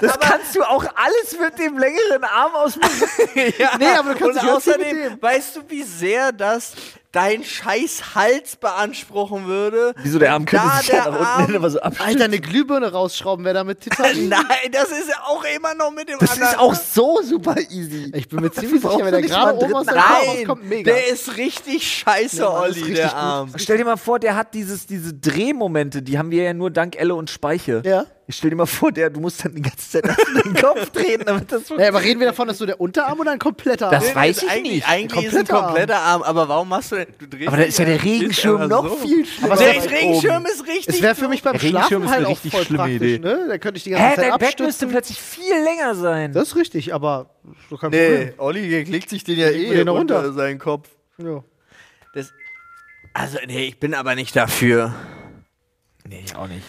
Das 0.00 0.18
kannst 0.20 0.54
du 0.54 0.62
auch 0.62 0.84
alles 0.94 1.36
mit 1.38 1.58
dem 1.58 1.78
längeren 1.78 2.22
Arm 2.24 2.54
aus 2.54 2.74
dem 2.74 3.52
Ja. 3.58 3.76
Nee, 3.76 3.86
aber 3.88 4.14
du 4.14 4.18
kannst 4.20 4.40
Und 4.42 4.48
außerdem, 4.50 4.96
dem. 4.96 5.22
weißt 5.22 5.56
du, 5.56 5.60
wie 5.68 5.82
sehr 5.82 6.30
das 6.32 6.72
dein 7.12 7.42
scheiß 7.42 8.14
Hals 8.14 8.56
beanspruchen 8.56 9.46
würde? 9.46 9.94
Wieso 10.02 10.18
der 10.18 10.32
Arm 10.34 10.44
könnte 10.44 10.68
sich 10.78 10.88
ja 10.88 11.04
der 11.04 11.12
nach 11.12 11.38
unten 11.38 11.46
hin 11.46 11.54
immer 11.56 11.70
so 11.70 11.80
ab. 11.80 11.94
Alter, 11.98 12.24
eine 12.24 12.38
Glühbirne 12.38 12.92
rausschrauben 12.92 13.44
wäre 13.44 13.54
damit 13.54 13.86
easy. 14.04 14.26
Nein, 14.28 14.42
das 14.72 14.90
ist 14.90 15.08
ja 15.08 15.22
auch 15.26 15.44
immer 15.56 15.74
noch 15.74 15.90
mit 15.90 16.08
dem 16.08 16.18
Das 16.18 16.32
anderen. 16.32 16.52
ist 16.52 16.58
auch 16.58 16.74
so 16.74 17.20
super 17.22 17.56
easy. 17.70 18.12
Ich 18.14 18.28
bin 18.28 18.40
mir 18.40 18.50
ziemlich 18.52 18.82
sicher, 18.82 18.98
wenn 18.98 19.12
der 19.12 19.22
gerade 19.22 19.56
oben 19.58 19.74
aus 19.74 19.86
der 19.86 19.96
Arm. 19.96 20.04
Arm 20.04 20.36
Nein, 20.36 20.46
kommt, 20.46 20.68
mega. 20.68 20.92
der 20.92 21.08
ist 21.08 21.36
richtig 21.36 21.88
scheiße, 21.88 22.38
Ja, 22.38 22.50
das 22.50 22.60
Olli, 22.62 22.72
richtig 22.80 22.94
der 22.96 23.06
gut. 23.06 23.14
Arm. 23.16 23.52
Stell 23.56 23.78
dir 23.78 23.84
mal 23.84 23.96
vor, 23.96 24.18
der 24.18 24.36
hat 24.36 24.54
dieses, 24.54 24.86
diese 24.86 25.14
Drehmomente, 25.14 26.02
die 26.02 26.18
haben 26.18 26.30
wir 26.30 26.42
ja 26.42 26.52
nur 26.54 26.70
dank 26.70 26.96
Elle 26.96 27.14
und 27.14 27.30
Speiche. 27.30 27.82
Ja. 27.84 28.04
Ich 28.30 28.36
stell 28.36 28.50
dir 28.50 28.56
mal 28.56 28.66
vor, 28.66 28.92
der, 28.92 29.08
du 29.08 29.20
musst 29.20 29.42
dann 29.42 29.54
die 29.54 29.62
ganze 29.62 29.88
Zeit 29.90 30.04
den 30.44 30.54
Kopf 30.54 30.90
drehen, 30.90 31.22
damit 31.24 31.50
das 31.50 31.62
Ja, 31.78 31.88
aber 31.88 32.02
reden 32.02 32.20
wir 32.20 32.26
davon, 32.26 32.46
dass 32.46 32.58
so 32.58 32.66
der 32.66 32.78
Unterarm 32.78 33.18
oder 33.20 33.30
ein 33.32 33.38
kompletter 33.38 33.86
Arm? 33.86 33.92
Das 33.92 34.14
weiß 34.14 34.36
ist 34.36 34.42
ich 34.42 34.50
eigentlich, 34.50 34.72
nicht. 34.74 34.88
Eigentlich 34.88 35.24
ist 35.24 35.34
ein 35.34 35.46
Kompletter 35.46 35.54
Arm. 35.56 35.64
kompletter 35.64 35.96
Arm, 35.98 36.22
aber 36.22 36.46
warum 36.48 36.68
machst 36.68 36.92
du 36.92 36.96
denn? 36.96 37.06
Du 37.18 37.26
drehst 37.26 37.48
Aber 37.48 37.56
da 37.56 37.62
ist 37.62 37.78
ja 37.78 37.86
der 37.86 38.04
Regenschirm 38.04 38.68
noch 38.68 38.86
so. 38.86 38.96
viel 38.96 39.24
schlimmer. 39.24 39.52
Aber 39.54 39.62
Der 39.64 39.82
Regenschirm 39.90 40.44
ist 40.44 40.66
richtig. 40.66 40.96
Es 40.96 41.00
wäre 41.02 41.14
für 41.14 41.28
mich 41.28 41.42
beim 41.42 41.54
Der 41.54 41.62
Regenschirm 41.62 42.02
Schlafen 42.02 42.04
ist 42.04 42.10
halt 42.10 42.18
eine 42.18 42.26
auch 42.26 42.30
richtig 42.32 42.52
voll 42.52 42.64
schlimme 42.64 42.78
praktisch, 42.82 42.96
Idee. 43.12 43.18
ne? 43.18 43.46
Da 43.48 43.56
könnte 43.58 43.78
ich 43.78 43.84
die 43.84 43.90
ganze 43.90 44.04
Hä, 44.08 44.14
Zeit 44.16 44.24
dein 44.24 44.30
Bett 44.32 44.40
müsste 44.42 44.64
abstützen. 44.64 44.88
plötzlich 44.90 45.18
viel 45.22 45.54
länger 45.64 45.94
sein. 45.94 46.32
Das 46.34 46.48
ist 46.48 46.56
richtig, 46.56 46.92
aber 46.92 47.30
so 47.70 47.78
kein 47.78 47.90
Nee, 47.90 48.08
Problem. 48.16 48.34
Olli, 48.36 48.68
der 48.68 48.84
klickt 48.84 49.08
sich 49.08 49.24
den 49.24 49.38
ja 49.38 49.48
eh 49.48 49.74
den 49.74 49.88
runter 49.88 50.16
runter. 50.16 50.32
seinen 50.34 50.58
Kopf. 50.58 50.90
Ja. 51.16 51.42
Das, 52.12 52.30
also, 53.14 53.38
nee, 53.46 53.64
ich 53.68 53.80
bin 53.80 53.94
aber 53.94 54.14
nicht 54.14 54.36
dafür. 54.36 54.94
Nee, 56.08 56.22
ich 56.24 56.34
auch 56.34 56.46
nicht. 56.48 56.62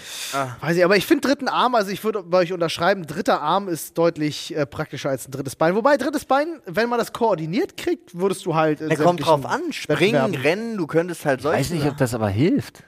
Weiß 0.60 0.76
ich, 0.76 0.84
aber 0.84 0.98
ich 0.98 1.06
finde 1.06 1.28
dritten 1.28 1.48
Arm, 1.48 1.74
also 1.76 1.92
ich 1.92 2.04
würde 2.04 2.24
bei 2.24 2.40
euch 2.40 2.52
unterschreiben, 2.52 3.08
dritter 3.08 3.42
Arm 3.42 3.70
ist 3.70 3.98
deutlich 3.98 4.54
äh, 4.56 4.66
praktischer 4.66 5.10
als 5.10 5.28
ein 5.28 5.32
drittes 5.32 5.56
Bein. 5.56 5.76
Wobei 5.76 5.96
drittes 5.96 6.26
Bein, 6.26 6.60
wenn 6.66 6.90
man 6.90 7.00
das 7.00 7.14
koordiniert 7.14 7.78
kriegt, 7.78 8.18
würdest 8.20 8.46
du 8.46 8.56
halt. 8.56 8.82
Äh, 8.82 8.90
Der 8.90 8.98
kommt 8.98 9.26
drauf 9.26 9.46
an. 9.46 9.72
Springen, 9.72 10.36
rennen, 10.36 10.76
du 10.78 10.88
könntest 10.88 11.26
halt 11.26 11.42
solche. 11.42 11.60
Weiß 11.60 11.70
nicht, 11.70 11.86
ob 11.88 11.96
das 11.98 12.14
aber 12.14 12.28
hilft. 12.30 12.84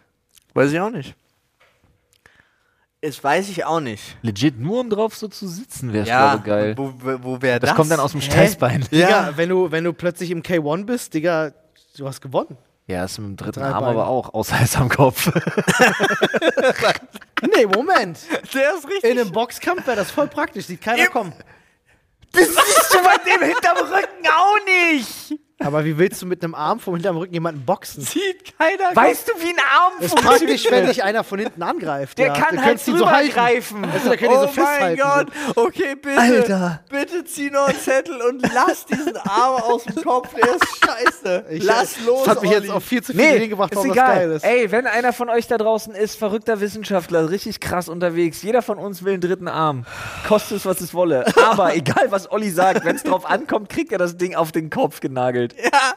Weiß 0.53 0.71
ich 0.73 0.79
auch 0.81 0.89
nicht. 0.89 1.15
Das 3.01 3.23
weiß 3.23 3.49
ich 3.49 3.65
auch 3.65 3.79
nicht. 3.79 4.17
Legit, 4.21 4.59
nur 4.59 4.81
um 4.81 4.89
drauf 4.89 5.15
so 5.15 5.27
zu 5.27 5.47
sitzen, 5.47 5.91
wäre 5.91 6.05
Ja, 6.05 6.35
glaube 6.35 6.43
geil. 6.45 6.77
Wo, 6.77 6.93
wo, 7.23 7.41
wäre 7.41 7.59
Das, 7.59 7.69
das? 7.69 7.77
kommt 7.77 7.89
dann 7.91 7.99
aus 7.99 8.11
dem 8.11 8.21
Steißbein. 8.21 8.81
Digga, 8.91 9.09
Ja. 9.09 9.37
wenn 9.37 9.49
du, 9.49 9.71
wenn 9.71 9.83
du 9.83 9.93
plötzlich 9.93 10.29
im 10.29 10.43
K1 10.43 10.85
bist, 10.85 11.13
Digga, 11.13 11.51
du 11.97 12.07
hast 12.07 12.21
gewonnen. 12.21 12.57
Ja, 12.91 13.05
ist 13.05 13.17
mit 13.19 13.27
dem 13.29 13.35
dritten 13.37 13.61
Arm 13.61 13.71
Beine. 13.85 13.85
aber 13.87 14.07
auch, 14.07 14.33
außer 14.33 14.57
es 14.61 14.75
am 14.75 14.89
Kopf. 14.89 15.31
Nee, 17.55 17.65
Moment. 17.65 18.19
Der 18.53 18.75
ist 18.75 18.87
richtig. 18.87 19.09
In 19.11 19.19
einem 19.19 19.31
Boxkampf 19.31 19.87
wäre 19.87 19.97
das 19.97 20.11
voll 20.11 20.27
praktisch, 20.27 20.65
sieht 20.67 20.81
keiner 20.81 21.05
Im- 21.05 21.11
kommen. 21.11 21.33
Das 22.33 22.45
siehst 22.47 22.93
du 22.93 22.97
bei 23.03 23.15
dem 23.25 23.41
hinterm 23.47 23.77
Rücken 23.77 24.27
auch 24.27 24.57
nicht. 24.65 25.39
Aber 25.63 25.85
wie 25.85 25.97
willst 25.97 26.21
du 26.21 26.25
mit 26.25 26.43
einem 26.43 26.55
Arm 26.55 26.79
vom 26.79 26.95
hinterm 26.95 27.17
Rücken 27.17 27.33
jemanden 27.33 27.65
boxen? 27.65 28.03
Sieht 28.03 28.57
keiner. 28.57 28.95
Weißt 28.95 29.27
du, 29.27 29.31
wie 29.41 29.49
ein 29.49 29.59
Arm 29.75 29.93
Das 29.99 30.07
ist 30.07 30.15
praktisch, 30.15 30.65
wenn 30.69 30.87
dich 30.87 31.03
einer 31.03 31.23
von 31.23 31.39
hinten 31.39 31.61
angreift. 31.63 32.17
Der 32.17 32.27
ja. 32.27 32.33
kann 32.33 32.55
Du 32.55 32.61
halt 32.63 32.87
drüber 32.87 33.11
halten. 33.11 33.31
greifen. 33.31 33.81
Der 34.05 34.17
kann 34.17 34.31
ihn 34.31 34.37
oh 34.37 34.47
so 34.53 34.61
mein 34.61 34.97
Gott. 34.97 35.27
Okay, 35.55 35.95
bitte. 36.01 36.19
Alter. 36.19 36.83
Bitte 36.89 37.23
zieh 37.25 37.49
noch 37.49 37.67
einen 37.67 37.79
Zettel 37.79 38.19
und 38.21 38.41
lass 38.53 38.85
diesen 38.85 39.17
Arm 39.17 39.61
aus 39.61 39.83
dem 39.83 39.95
Kopf. 40.03 40.33
Der 40.33 40.55
ist 40.55 40.85
scheiße. 40.85 41.45
Ich, 41.51 41.63
lass 41.63 41.97
äh, 41.97 42.05
los, 42.05 42.23
Das 42.25 42.35
hat 42.35 42.41
mich 42.41 42.51
Olli. 42.51 42.61
jetzt 42.61 42.71
auf 42.71 42.83
viel 42.83 43.03
zu 43.03 43.11
viele 43.13 43.23
Nee, 43.23 43.35
Ideen 43.37 43.49
gebracht, 43.51 43.71
ist 43.71 43.77
warum 43.77 43.89
das 43.89 43.97
egal. 43.97 44.15
geil 44.15 44.31
ist. 44.31 44.43
Ey, 44.43 44.71
wenn 44.71 44.87
einer 44.87 45.13
von 45.13 45.29
euch 45.29 45.47
da 45.47 45.57
draußen 45.57 45.93
ist, 45.93 46.15
verrückter 46.17 46.59
Wissenschaftler, 46.61 47.29
richtig 47.29 47.59
krass 47.59 47.89
unterwegs, 47.89 48.41
jeder 48.41 48.61
von 48.61 48.77
uns 48.77 49.03
will 49.03 49.13
einen 49.13 49.21
dritten 49.21 49.47
Arm. 49.47 49.85
Kostet 50.27 50.57
es, 50.57 50.65
was 50.65 50.81
es 50.81 50.93
wolle. 50.93 51.25
Aber 51.37 51.75
egal, 51.75 52.07
was 52.09 52.31
Olli 52.31 52.49
sagt, 52.49 52.85
wenn 52.85 52.95
es 52.95 53.03
drauf 53.03 53.25
ankommt, 53.29 53.69
kriegt 53.69 53.91
er 53.91 53.97
das 53.97 54.17
Ding 54.17 54.35
auf 54.35 54.51
den 54.51 54.69
Kopf 54.69 54.99
genagelt. 54.99 55.50
Ja. 55.57 55.93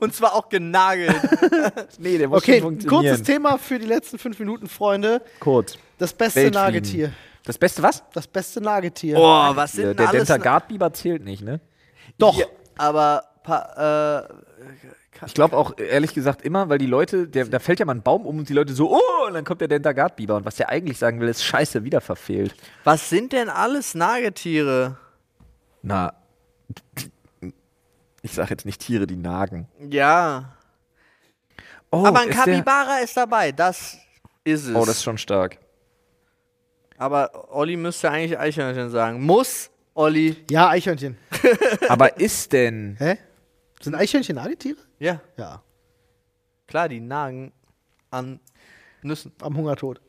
Und 0.00 0.14
zwar 0.14 0.34
auch 0.34 0.48
genagelt. 0.48 1.14
Nee, 1.98 2.18
der 2.18 2.28
muss 2.28 2.38
Okay, 2.38 2.54
schon 2.60 2.70
funktionieren. 2.80 3.04
kurzes 3.16 3.22
Thema 3.26 3.56
für 3.58 3.78
die 3.78 3.86
letzten 3.86 4.18
fünf 4.18 4.38
Minuten, 4.38 4.68
Freunde. 4.68 5.22
Kurz. 5.38 5.78
Das 5.98 6.12
beste 6.12 6.36
Weltfrieden. 6.42 6.60
Nagetier. 6.64 7.12
Das 7.44 7.56
Beste 7.56 7.82
was? 7.82 8.02
Das 8.12 8.26
beste 8.26 8.60
Nagetier. 8.60 9.16
Oh, 9.16 9.22
was 9.54 9.72
sind 9.72 9.84
Ja, 9.84 9.94
denn 9.94 10.06
der? 10.10 10.12
Dentagard-Biber 10.12 10.92
zählt 10.92 11.24
nicht, 11.24 11.42
ne? 11.42 11.60
Doch. 12.18 12.36
Ja, 12.36 12.46
aber 12.76 13.24
pa, 13.44 14.26
äh, 14.28 15.26
Ich 15.26 15.34
glaube 15.34 15.56
auch, 15.56 15.78
ehrlich 15.78 16.14
gesagt, 16.14 16.42
immer, 16.42 16.68
weil 16.68 16.78
die 16.78 16.86
Leute, 16.86 17.28
der, 17.28 17.44
da 17.46 17.58
fällt 17.60 17.78
ja 17.78 17.86
mal 17.86 17.94
ein 17.94 18.02
Baum 18.02 18.26
um 18.26 18.38
und 18.38 18.48
die 18.48 18.52
Leute 18.54 18.72
so, 18.74 18.90
oh, 18.92 19.26
und 19.26 19.34
dann 19.34 19.44
kommt 19.44 19.60
der 19.60 19.68
Dentagard-Biber. 19.68 20.36
Und 20.36 20.44
was 20.44 20.56
der 20.56 20.68
eigentlich 20.68 20.98
sagen 20.98 21.20
will, 21.20 21.28
ist 21.28 21.44
scheiße, 21.44 21.84
wieder 21.84 22.00
verfehlt. 22.00 22.54
was 22.84 23.08
sind 23.08 23.32
denn 23.32 23.48
alles 23.48 23.94
Nagetiere? 23.94 24.96
Na, 25.82 26.12
ich 28.22 28.32
sag 28.32 28.50
jetzt 28.50 28.66
nicht 28.66 28.80
Tiere, 28.80 29.06
die 29.06 29.16
nagen. 29.16 29.68
Ja. 29.88 30.56
Oh, 31.90 32.04
aber 32.06 32.20
ein 32.20 32.28
ist 32.28 32.36
der- 32.36 32.44
Kapibara 32.54 32.98
ist 32.98 33.16
dabei, 33.16 33.52
das 33.52 33.98
ist 34.44 34.66
es. 34.66 34.74
Oh, 34.76 34.80
das 34.84 34.96
ist 34.96 35.02
schon 35.04 35.18
stark. 35.18 35.58
aber 36.98 37.52
Olli 37.54 37.76
müsste 37.76 38.10
eigentlich 38.10 38.38
Eichhörnchen 38.38 38.90
sagen. 38.90 39.22
Muss, 39.22 39.70
Olli. 39.94 40.36
Ja, 40.50 40.68
Eichhörnchen. 40.68 41.16
Aber 41.88 42.18
ist 42.18 42.52
denn. 42.52 42.96
Hä? 42.98 43.16
Sind 43.80 43.94
Eichhörnchen 43.94 44.36
Nagetiere? 44.36 44.76
Ja, 44.98 45.20
Ja. 45.36 45.62
klar, 46.68 46.88
die 46.88 47.00
nagen 47.00 47.52
an 48.10 48.38
Nüssen. 49.02 49.32
Am 49.40 49.56
Hungertod. 49.56 50.00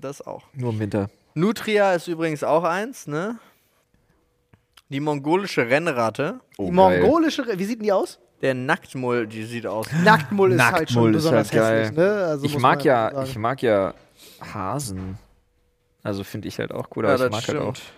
Das 0.00 0.20
auch. 0.22 0.42
Nur 0.54 0.70
im 0.72 0.78
Winter. 0.80 1.08
Nutria 1.34 1.94
ist 1.94 2.08
übrigens 2.08 2.42
auch 2.42 2.64
eins, 2.64 3.06
ne? 3.06 3.38
Die 4.92 5.00
mongolische 5.00 5.68
Rennratte. 5.68 6.40
Oh, 6.58 6.70
die 6.70 6.76
geil. 6.76 7.00
mongolische, 7.02 7.46
Re- 7.46 7.58
wie 7.58 7.64
sieht 7.64 7.78
denn 7.78 7.84
die 7.84 7.92
aus? 7.92 8.18
Der 8.42 8.54
Nacktmull, 8.54 9.26
die 9.26 9.44
sieht 9.44 9.66
aus. 9.66 9.86
Nacktmull 10.04 10.52
ist 10.52 10.60
halt 10.62 10.90
schon 10.90 11.04
Nacktmull 11.04 11.10
ist 11.10 11.16
besonders 11.16 11.52
halt 11.52 11.60
geil. 11.62 11.80
hässlich, 11.82 11.96
ne? 11.98 12.24
Also 12.24 12.44
ich 12.46 12.58
mag 12.58 12.84
ja, 12.84 13.10
sagen. 13.12 13.26
ich 13.28 13.38
mag 13.38 13.62
ja 13.62 13.94
Hasen. 14.52 15.18
Also 16.02 16.24
finde 16.24 16.48
ich 16.48 16.58
halt 16.58 16.72
auch 16.72 16.88
cool, 16.96 17.06
aber 17.06 17.18
Ja, 17.18 17.26
ich 17.26 17.30
mag 17.32 17.48
halt 17.48 17.58
auch. 17.58 17.74
stimmt. 17.76 17.92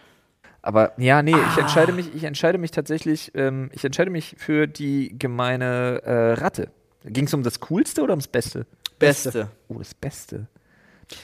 Aber 0.62 0.92
ja, 0.98 1.22
nee, 1.22 1.34
Ah. 1.34 1.48
ich 1.52 1.58
entscheide 1.58 1.92
mich, 1.92 2.14
ich 2.14 2.24
entscheide 2.24 2.58
mich 2.58 2.70
tatsächlich, 2.70 3.32
ähm, 3.34 3.70
ich 3.72 3.84
entscheide 3.84 4.10
mich 4.10 4.34
für 4.38 4.66
die 4.66 5.14
gemeine 5.18 6.00
äh, 6.04 6.32
Ratte. 6.34 6.68
Ging 7.04 7.26
es 7.26 7.34
um 7.34 7.42
das 7.42 7.60
Coolste 7.60 8.02
oder 8.02 8.12
ums 8.12 8.28
Beste? 8.28 8.66
Beste. 8.98 9.48
Oh, 9.68 9.78
das 9.78 9.92
Beste. 9.94 10.46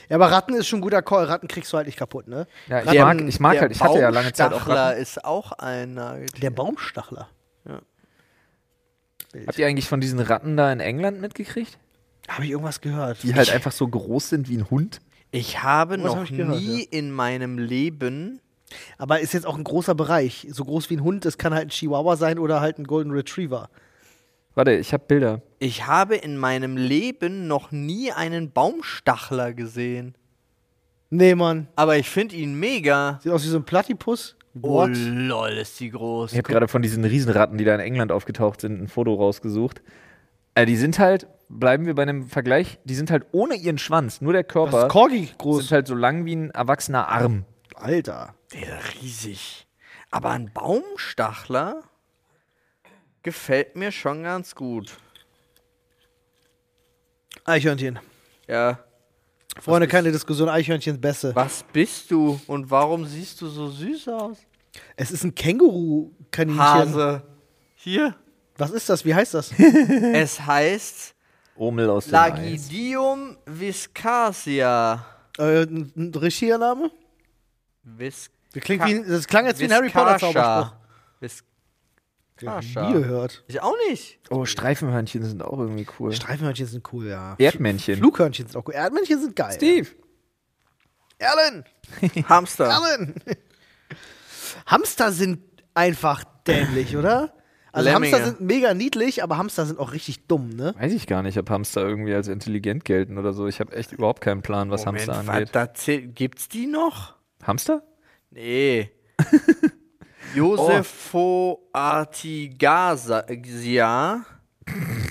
Ja, 0.09 0.15
aber 0.17 0.31
Ratten 0.31 0.53
ist 0.53 0.67
schon 0.67 0.79
ein 0.79 0.81
guter 0.83 1.01
Call. 1.01 1.25
Ratten 1.25 1.47
kriegst 1.47 1.71
du 1.73 1.77
halt 1.77 1.87
nicht 1.87 1.97
kaputt, 1.97 2.27
ne? 2.27 2.47
Ja, 2.67 2.79
ich 2.83 2.89
Der- 2.89 3.05
mag, 3.05 3.21
ich 3.21 3.39
mag 3.39 3.53
der 3.53 3.61
halt, 3.61 3.71
ich 3.71 3.81
hatte 3.81 3.99
ja 3.99 4.09
lange 4.09 4.33
Zeit 4.33 4.47
auch 4.47 4.51
Baumstachler 4.65 4.85
Ratten. 4.89 5.01
ist 5.01 5.25
auch 5.25 5.51
ein 5.53 5.93
Nagetier. 5.93 6.39
Der 6.41 6.49
Baumstachler. 6.51 7.29
Habt 9.47 9.57
ihr 9.59 9.67
eigentlich 9.67 9.87
von 9.87 10.01
diesen 10.01 10.19
Ratten 10.19 10.57
da 10.57 10.71
in 10.73 10.79
England 10.81 11.21
mitgekriegt? 11.21 11.77
Habe 12.27 12.43
ich 12.45 12.51
irgendwas 12.51 12.81
gehört? 12.81 13.23
Die 13.23 13.33
halt 13.33 13.49
einfach 13.51 13.71
so 13.71 13.87
groß 13.87 14.29
sind 14.29 14.49
wie 14.49 14.57
ein 14.57 14.69
Hund? 14.69 14.99
Ich 15.31 15.63
habe 15.63 15.95
Was 15.97 16.03
noch 16.03 16.17
hab 16.17 16.23
ich 16.25 16.35
gehört, 16.35 16.59
nie 16.59 16.83
in 16.83 17.11
meinem 17.11 17.57
Leben 17.57 18.41
Aber 18.97 19.19
ist 19.21 19.33
jetzt 19.33 19.45
auch 19.45 19.57
ein 19.57 19.63
großer 19.63 19.95
Bereich. 19.95 20.47
So 20.51 20.65
groß 20.65 20.89
wie 20.89 20.97
ein 20.97 21.03
Hund, 21.03 21.25
das 21.25 21.37
kann 21.37 21.53
halt 21.53 21.67
ein 21.67 21.69
Chihuahua 21.69 22.15
sein 22.17 22.39
oder 22.39 22.61
halt 22.61 22.77
ein 22.77 22.85
Golden 22.85 23.11
Retriever. 23.11 23.69
Warte, 24.55 24.73
ich 24.73 24.93
habe 24.93 25.03
Bilder. 25.07 25.41
Ich 25.59 25.87
habe 25.87 26.15
in 26.15 26.37
meinem 26.37 26.75
Leben 26.77 27.47
noch 27.47 27.71
nie 27.71 28.11
einen 28.11 28.51
Baumstachler 28.51 29.53
gesehen. 29.53 30.15
Nee, 31.09 31.35
Mann. 31.35 31.67
Aber 31.75 31.97
ich 31.97 32.09
finde 32.09 32.35
ihn 32.35 32.59
mega. 32.59 33.19
Sieht 33.21 33.31
aus 33.31 33.43
wie 33.43 33.49
so 33.49 33.57
ein 33.57 33.65
Platypus. 33.65 34.35
Oh 34.61 34.69
What? 34.73 34.91
lol, 34.93 35.49
ist 35.51 35.79
die 35.79 35.89
groß. 35.89 36.31
Ich 36.33 36.37
habe 36.37 36.49
gerade 36.49 36.67
von 36.67 36.81
diesen 36.81 37.05
Riesenratten, 37.05 37.57
die 37.57 37.63
da 37.63 37.73
in 37.75 37.79
England 37.79 38.11
aufgetaucht 38.11 38.61
sind, 38.61 38.81
ein 38.81 38.87
Foto 38.89 39.13
rausgesucht. 39.13 39.81
Äh, 40.55 40.65
die 40.65 40.75
sind 40.75 40.99
halt, 40.99 41.27
bleiben 41.47 41.85
wir 41.85 41.95
bei 41.95 42.01
einem 42.01 42.27
Vergleich, 42.27 42.79
die 42.83 42.95
sind 42.95 43.11
halt 43.11 43.25
ohne 43.31 43.55
ihren 43.55 43.77
Schwanz, 43.77 44.19
nur 44.19 44.33
der 44.33 44.43
Körper, 44.43 44.87
ist 44.87 44.89
Corgi 44.91 45.29
groß? 45.37 45.67
sind 45.67 45.71
halt 45.71 45.87
so 45.87 45.95
lang 45.95 46.25
wie 46.25 46.35
ein 46.35 46.49
erwachsener 46.51 47.07
Arm. 47.07 47.45
Alter. 47.75 48.35
Der 48.53 48.79
ist 48.79 49.01
riesig. 49.01 49.67
Aber 50.11 50.31
ein 50.31 50.51
Baumstachler 50.53 51.81
gefällt 53.23 53.75
mir 53.75 53.91
schon 53.91 54.23
ganz 54.23 54.55
gut. 54.55 54.97
Eichhörnchen. 57.45 57.99
Ja. 58.47 58.79
Freunde, 59.59 59.87
keine 59.87 60.11
Diskussion. 60.11 60.47
Eichhörnchen 60.49 60.95
ist 60.95 61.01
Beste. 61.01 61.35
Was 61.35 61.63
bist 61.73 62.09
du 62.11 62.39
und 62.47 62.69
warum 62.69 63.05
siehst 63.05 63.41
du 63.41 63.47
so 63.47 63.69
süß 63.69 64.07
aus? 64.09 64.37
Es 64.95 65.11
ist 65.11 65.23
ein 65.23 65.35
Känguru-Kaninchen. 65.35 66.61
Hase. 66.61 67.23
Hier. 67.75 68.15
Was 68.57 68.71
ist 68.71 68.87
das? 68.89 69.03
Wie 69.03 69.13
heißt 69.13 69.33
das? 69.33 69.51
es 70.13 70.39
heißt 70.39 71.15
Omel 71.55 71.89
aus 71.89 72.05
dem. 72.05 72.11
Lagidium 72.11 73.37
viscasia. 73.45 75.05
äh, 75.37 75.63
ein 75.63 75.91
ein 75.95 76.13
Regiername? 76.13 76.91
Vis 77.83 78.29
Das, 78.53 78.63
klingt 78.63 78.85
wie, 78.85 79.03
das 79.03 79.27
klang 79.27 79.45
jetzt 79.45 79.59
wie 79.59 79.65
ein 79.65 79.73
Harry 79.73 79.89
Potter 79.89 80.17
Zauberspruch. 80.17 80.75
Viscascha. 82.41 82.87
Nie 82.87 82.93
gehört. 82.93 83.43
Ich 83.47 83.61
auch 83.61 83.75
nicht. 83.89 84.19
Oh, 84.29 84.45
Streifenhörnchen 84.45 85.23
sind 85.23 85.41
auch 85.43 85.59
irgendwie 85.59 85.87
cool. 85.99 86.11
Streifenhörnchen 86.11 86.65
sind 86.67 86.93
cool, 86.93 87.07
ja. 87.07 87.35
Erdmännchen. 87.37 87.97
Flughörnchen 87.97 88.47
sind 88.47 88.57
auch 88.59 88.67
cool. 88.67 88.73
Erdmännchen 88.73 89.19
sind 89.21 89.35
geil. 89.35 89.53
Steve. 89.53 89.87
Erlen! 91.17 91.63
Hamster. 92.29 92.65
Erlen! 92.65 93.15
Hamster 94.65 95.11
sind 95.11 95.39
einfach 95.73 96.23
dämlich, 96.47 96.97
oder? 96.97 97.33
Also 97.73 97.89
Lemminge. 97.89 98.13
Hamster 98.15 98.29
sind 98.31 98.41
mega 98.41 98.73
niedlich, 98.73 99.23
aber 99.23 99.37
Hamster 99.37 99.65
sind 99.65 99.79
auch 99.79 99.93
richtig 99.93 100.27
dumm, 100.27 100.49
ne? 100.49 100.73
Weiß 100.77 100.91
ich 100.91 101.07
gar 101.07 101.23
nicht, 101.23 101.37
ob 101.37 101.49
Hamster 101.49 101.87
irgendwie 101.87 102.13
als 102.13 102.27
intelligent 102.27 102.83
gelten 102.83 103.17
oder 103.17 103.31
so. 103.33 103.47
Ich 103.47 103.59
habe 103.61 103.73
echt 103.73 103.93
überhaupt 103.93 104.19
keinen 104.21 104.41
Plan, 104.41 104.71
was 104.71 104.85
Moment, 104.85 105.07
Hamster 105.07 105.21
was, 105.27 105.29
angeht. 105.35 105.49
da 105.53 105.73
zählt- 105.73 106.15
gibt's 106.15 106.49
die 106.49 106.67
noch? 106.67 107.15
Hamster? 107.43 107.83
Nee. 108.29 108.91
Josepho 110.35 111.59
Artigasia 112.81 114.25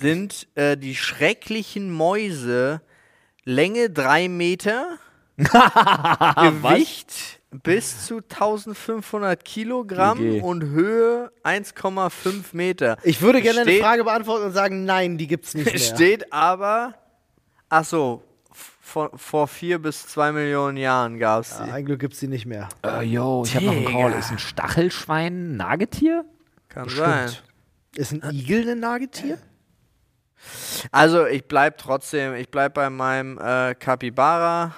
sind 0.01 0.49
äh, 0.55 0.77
die 0.77 0.95
schrecklichen 0.95 1.93
Mäuse. 1.93 2.81
Länge 3.45 3.91
3 3.91 4.29
Meter, 4.29 4.99
Gewicht 5.37 7.41
bis 7.51 8.07
zu 8.07 8.19
1500 8.19 9.45
Kilogramm 9.45 10.19
GG. 10.19 10.41
und 10.43 10.63
Höhe 10.63 11.33
1,5 11.43 12.45
Meter. 12.53 12.97
Ich 13.03 13.21
würde 13.23 13.41
gerne 13.43 13.63
eine 13.63 13.71
Steht- 13.71 13.83
Frage 13.83 14.05
beantworten 14.05 14.45
und 14.47 14.53
sagen, 14.53 14.85
nein, 14.85 15.19
die 15.19 15.27
gibt's 15.27 15.55
nicht 15.55 15.67
mehr. 15.67 15.79
Steht 15.79 16.33
aber, 16.33 16.95
ach 17.69 17.85
so, 17.85 18.23
vor, 18.91 19.11
vor 19.17 19.47
vier 19.49 19.79
bis 19.79 20.07
zwei 20.07 20.33
Millionen 20.33 20.77
Jahren 20.77 21.19
gab 21.19 21.43
es 21.43 21.51
Ja, 21.59 21.65
die. 21.67 21.71
ein 21.73 21.85
Glück 21.85 22.01
gibt's 22.01 22.19
die 22.21 22.29
nicht 22.29 22.45
mehr. 22.47 22.69
Äh, 22.85 23.03
yo, 23.05 23.43
ich 23.47 23.55
habe 23.57 23.67
noch 23.67 23.73
einen. 23.73 23.87
Call. 23.87 24.13
Ist 24.13 24.31
ein 24.31 24.39
Stachelschwein 24.39 25.53
ein 25.53 25.57
Nagetier? 25.57 26.25
Kann 26.69 26.89
sein. 26.89 27.31
Ist 27.97 28.13
ein 28.13 28.23
Igel 28.33 28.69
ein 28.69 28.81
Nagetier? 28.81 29.39
Also 30.91 31.27
ich 31.27 31.47
bleib 31.47 31.79
trotzdem, 31.79 32.35
ich 32.35 32.51
bleib 32.51 32.75
bei 32.75 32.89
meinem 32.91 33.39
äh, 33.39 33.75
Capybara. 33.75 34.75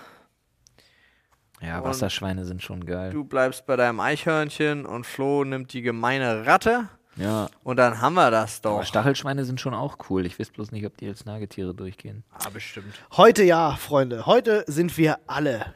Ja, 1.60 1.78
Und- 1.78 1.84
Wasserschweine 1.84 2.44
sind 2.44 2.62
schon 2.62 2.84
geil. 2.84 3.10
Du 3.10 3.24
bleibst 3.24 3.66
bei 3.66 3.76
deinem 3.76 4.00
Eichhörnchen 4.00 4.84
und 4.84 5.06
Flo 5.06 5.44
nimmt 5.44 5.72
die 5.72 5.82
gemeine 5.82 6.46
Ratte. 6.46 6.88
Ja. 7.16 7.48
Und 7.62 7.76
dann 7.76 8.00
haben 8.00 8.14
wir 8.14 8.30
das 8.30 8.60
Aber 8.64 8.78
doch. 8.78 8.86
Stachelschweine 8.86 9.44
sind 9.44 9.60
schon 9.60 9.74
auch 9.74 9.98
cool. 10.08 10.24
Ich 10.26 10.38
weiß 10.38 10.50
bloß 10.50 10.72
nicht, 10.72 10.86
ob 10.86 10.96
die 10.96 11.08
als 11.08 11.24
Nagetiere 11.24 11.74
durchgehen. 11.74 12.24
Ah, 12.30 12.48
bestimmt. 12.50 12.94
Heute 13.16 13.42
ja, 13.42 13.76
Freunde. 13.76 14.26
Heute 14.26 14.64
sind 14.66 14.96
wir 14.96 15.18
alle 15.26 15.72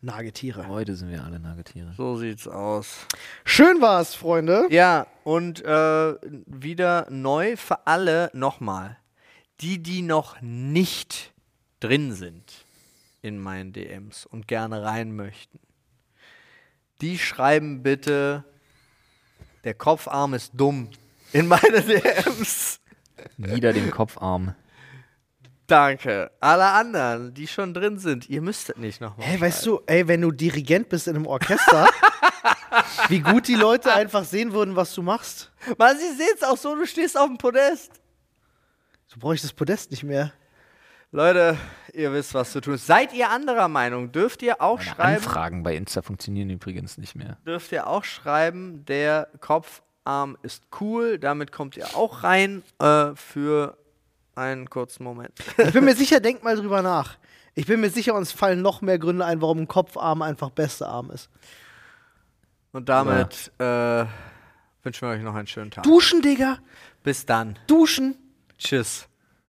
Nagetiere. 0.00 0.66
Heute 0.68 0.96
sind 0.96 1.10
wir 1.10 1.24
alle 1.24 1.38
Nagetiere. 1.38 1.92
So 1.96 2.16
sieht's 2.16 2.48
aus. 2.48 3.06
Schön 3.44 3.80
war's, 3.80 4.14
Freunde. 4.14 4.66
Ja, 4.70 5.06
und 5.24 5.64
äh, 5.64 6.14
wieder 6.46 7.06
neu 7.10 7.56
für 7.56 7.86
alle 7.86 8.30
nochmal. 8.32 8.96
Die, 9.60 9.80
die 9.80 10.02
noch 10.02 10.40
nicht 10.40 11.32
drin 11.78 12.12
sind 12.12 12.66
in 13.20 13.38
meinen 13.38 13.72
DMs 13.72 14.26
und 14.26 14.48
gerne 14.48 14.82
rein 14.82 15.14
möchten, 15.14 15.60
die 17.00 17.18
schreiben 17.18 17.82
bitte, 17.82 18.44
der 19.64 19.74
Kopfarm 19.74 20.34
ist 20.34 20.52
dumm 20.54 20.88
in 21.32 21.46
meine 21.46 21.82
DMs. 21.82 22.80
Nieder 23.36 23.72
den 23.72 23.90
Kopfarm. 23.90 24.54
Danke. 25.66 26.30
Alle 26.40 26.66
anderen, 26.66 27.32
die 27.32 27.46
schon 27.46 27.72
drin 27.72 27.98
sind, 27.98 28.28
ihr 28.28 28.42
müsstet 28.42 28.78
nicht 28.78 29.00
nochmal. 29.00 29.26
Hey, 29.26 29.40
weißt 29.40 29.64
du, 29.64 29.80
ey, 29.86 30.06
wenn 30.08 30.20
du 30.20 30.30
Dirigent 30.30 30.88
bist 30.88 31.06
in 31.06 31.16
einem 31.16 31.26
Orchester, 31.26 31.88
wie 33.08 33.20
gut 33.20 33.48
die 33.48 33.54
Leute 33.54 33.92
einfach 33.92 34.24
sehen 34.24 34.52
würden, 34.52 34.76
was 34.76 34.94
du 34.94 35.02
machst. 35.02 35.50
Mann, 35.78 35.96
sie 35.96 36.14
sehen's 36.16 36.42
auch 36.42 36.56
so, 36.56 36.74
du 36.74 36.86
stehst 36.86 37.16
auf 37.16 37.26
dem 37.26 37.38
Podest. 37.38 37.92
Du 39.12 39.18
bräuchst 39.18 39.44
das 39.44 39.52
Podest 39.52 39.90
nicht 39.90 40.02
mehr. 40.02 40.32
Leute, 41.14 41.58
ihr 41.92 42.10
wisst, 42.14 42.32
was 42.32 42.52
zu 42.52 42.62
tun 42.62 42.74
ist. 42.74 42.86
Seid 42.86 43.12
ihr 43.12 43.28
anderer 43.28 43.68
Meinung? 43.68 44.12
Dürft 44.12 44.40
ihr 44.40 44.62
auch 44.62 44.78
Meine 44.78 44.90
schreiben? 44.90 45.16
Anfragen 45.16 45.62
bei 45.62 45.76
Insta 45.76 46.00
funktionieren 46.00 46.48
übrigens 46.48 46.96
nicht 46.96 47.14
mehr. 47.14 47.36
Dürft 47.44 47.70
ihr 47.70 47.86
auch 47.86 48.02
schreiben, 48.02 48.86
der 48.86 49.28
Kopfarm 49.40 50.38
ist 50.42 50.64
cool. 50.80 51.18
Damit 51.18 51.52
kommt 51.52 51.76
ihr 51.76 51.94
auch 51.94 52.24
rein 52.24 52.62
äh, 52.78 53.14
für 53.14 53.76
einen 54.34 54.70
kurzen 54.70 55.04
Moment. 55.04 55.38
Ich 55.58 55.74
bin 55.74 55.84
mir 55.84 55.94
sicher, 55.96 56.18
denk 56.18 56.42
mal 56.42 56.56
drüber 56.56 56.80
nach. 56.80 57.18
Ich 57.54 57.66
bin 57.66 57.82
mir 57.82 57.90
sicher, 57.90 58.14
uns 58.14 58.32
fallen 58.32 58.62
noch 58.62 58.80
mehr 58.80 58.98
Gründe 58.98 59.26
ein, 59.26 59.42
warum 59.42 59.58
ein 59.58 59.68
Kopfarm 59.68 60.22
einfach 60.22 60.48
beste 60.48 60.86
Arm 60.86 61.10
ist. 61.10 61.28
Und 62.72 62.88
damit 62.88 63.52
äh, 63.58 64.06
wünschen 64.82 65.02
wir 65.06 65.08
euch 65.08 65.20
noch 65.22 65.34
einen 65.34 65.46
schönen 65.46 65.70
Tag. 65.70 65.84
Duschen, 65.84 66.22
Digga. 66.22 66.56
Bis 67.02 67.26
dann. 67.26 67.58
Duschen. 67.66 68.16
Tschüss. 68.56 69.08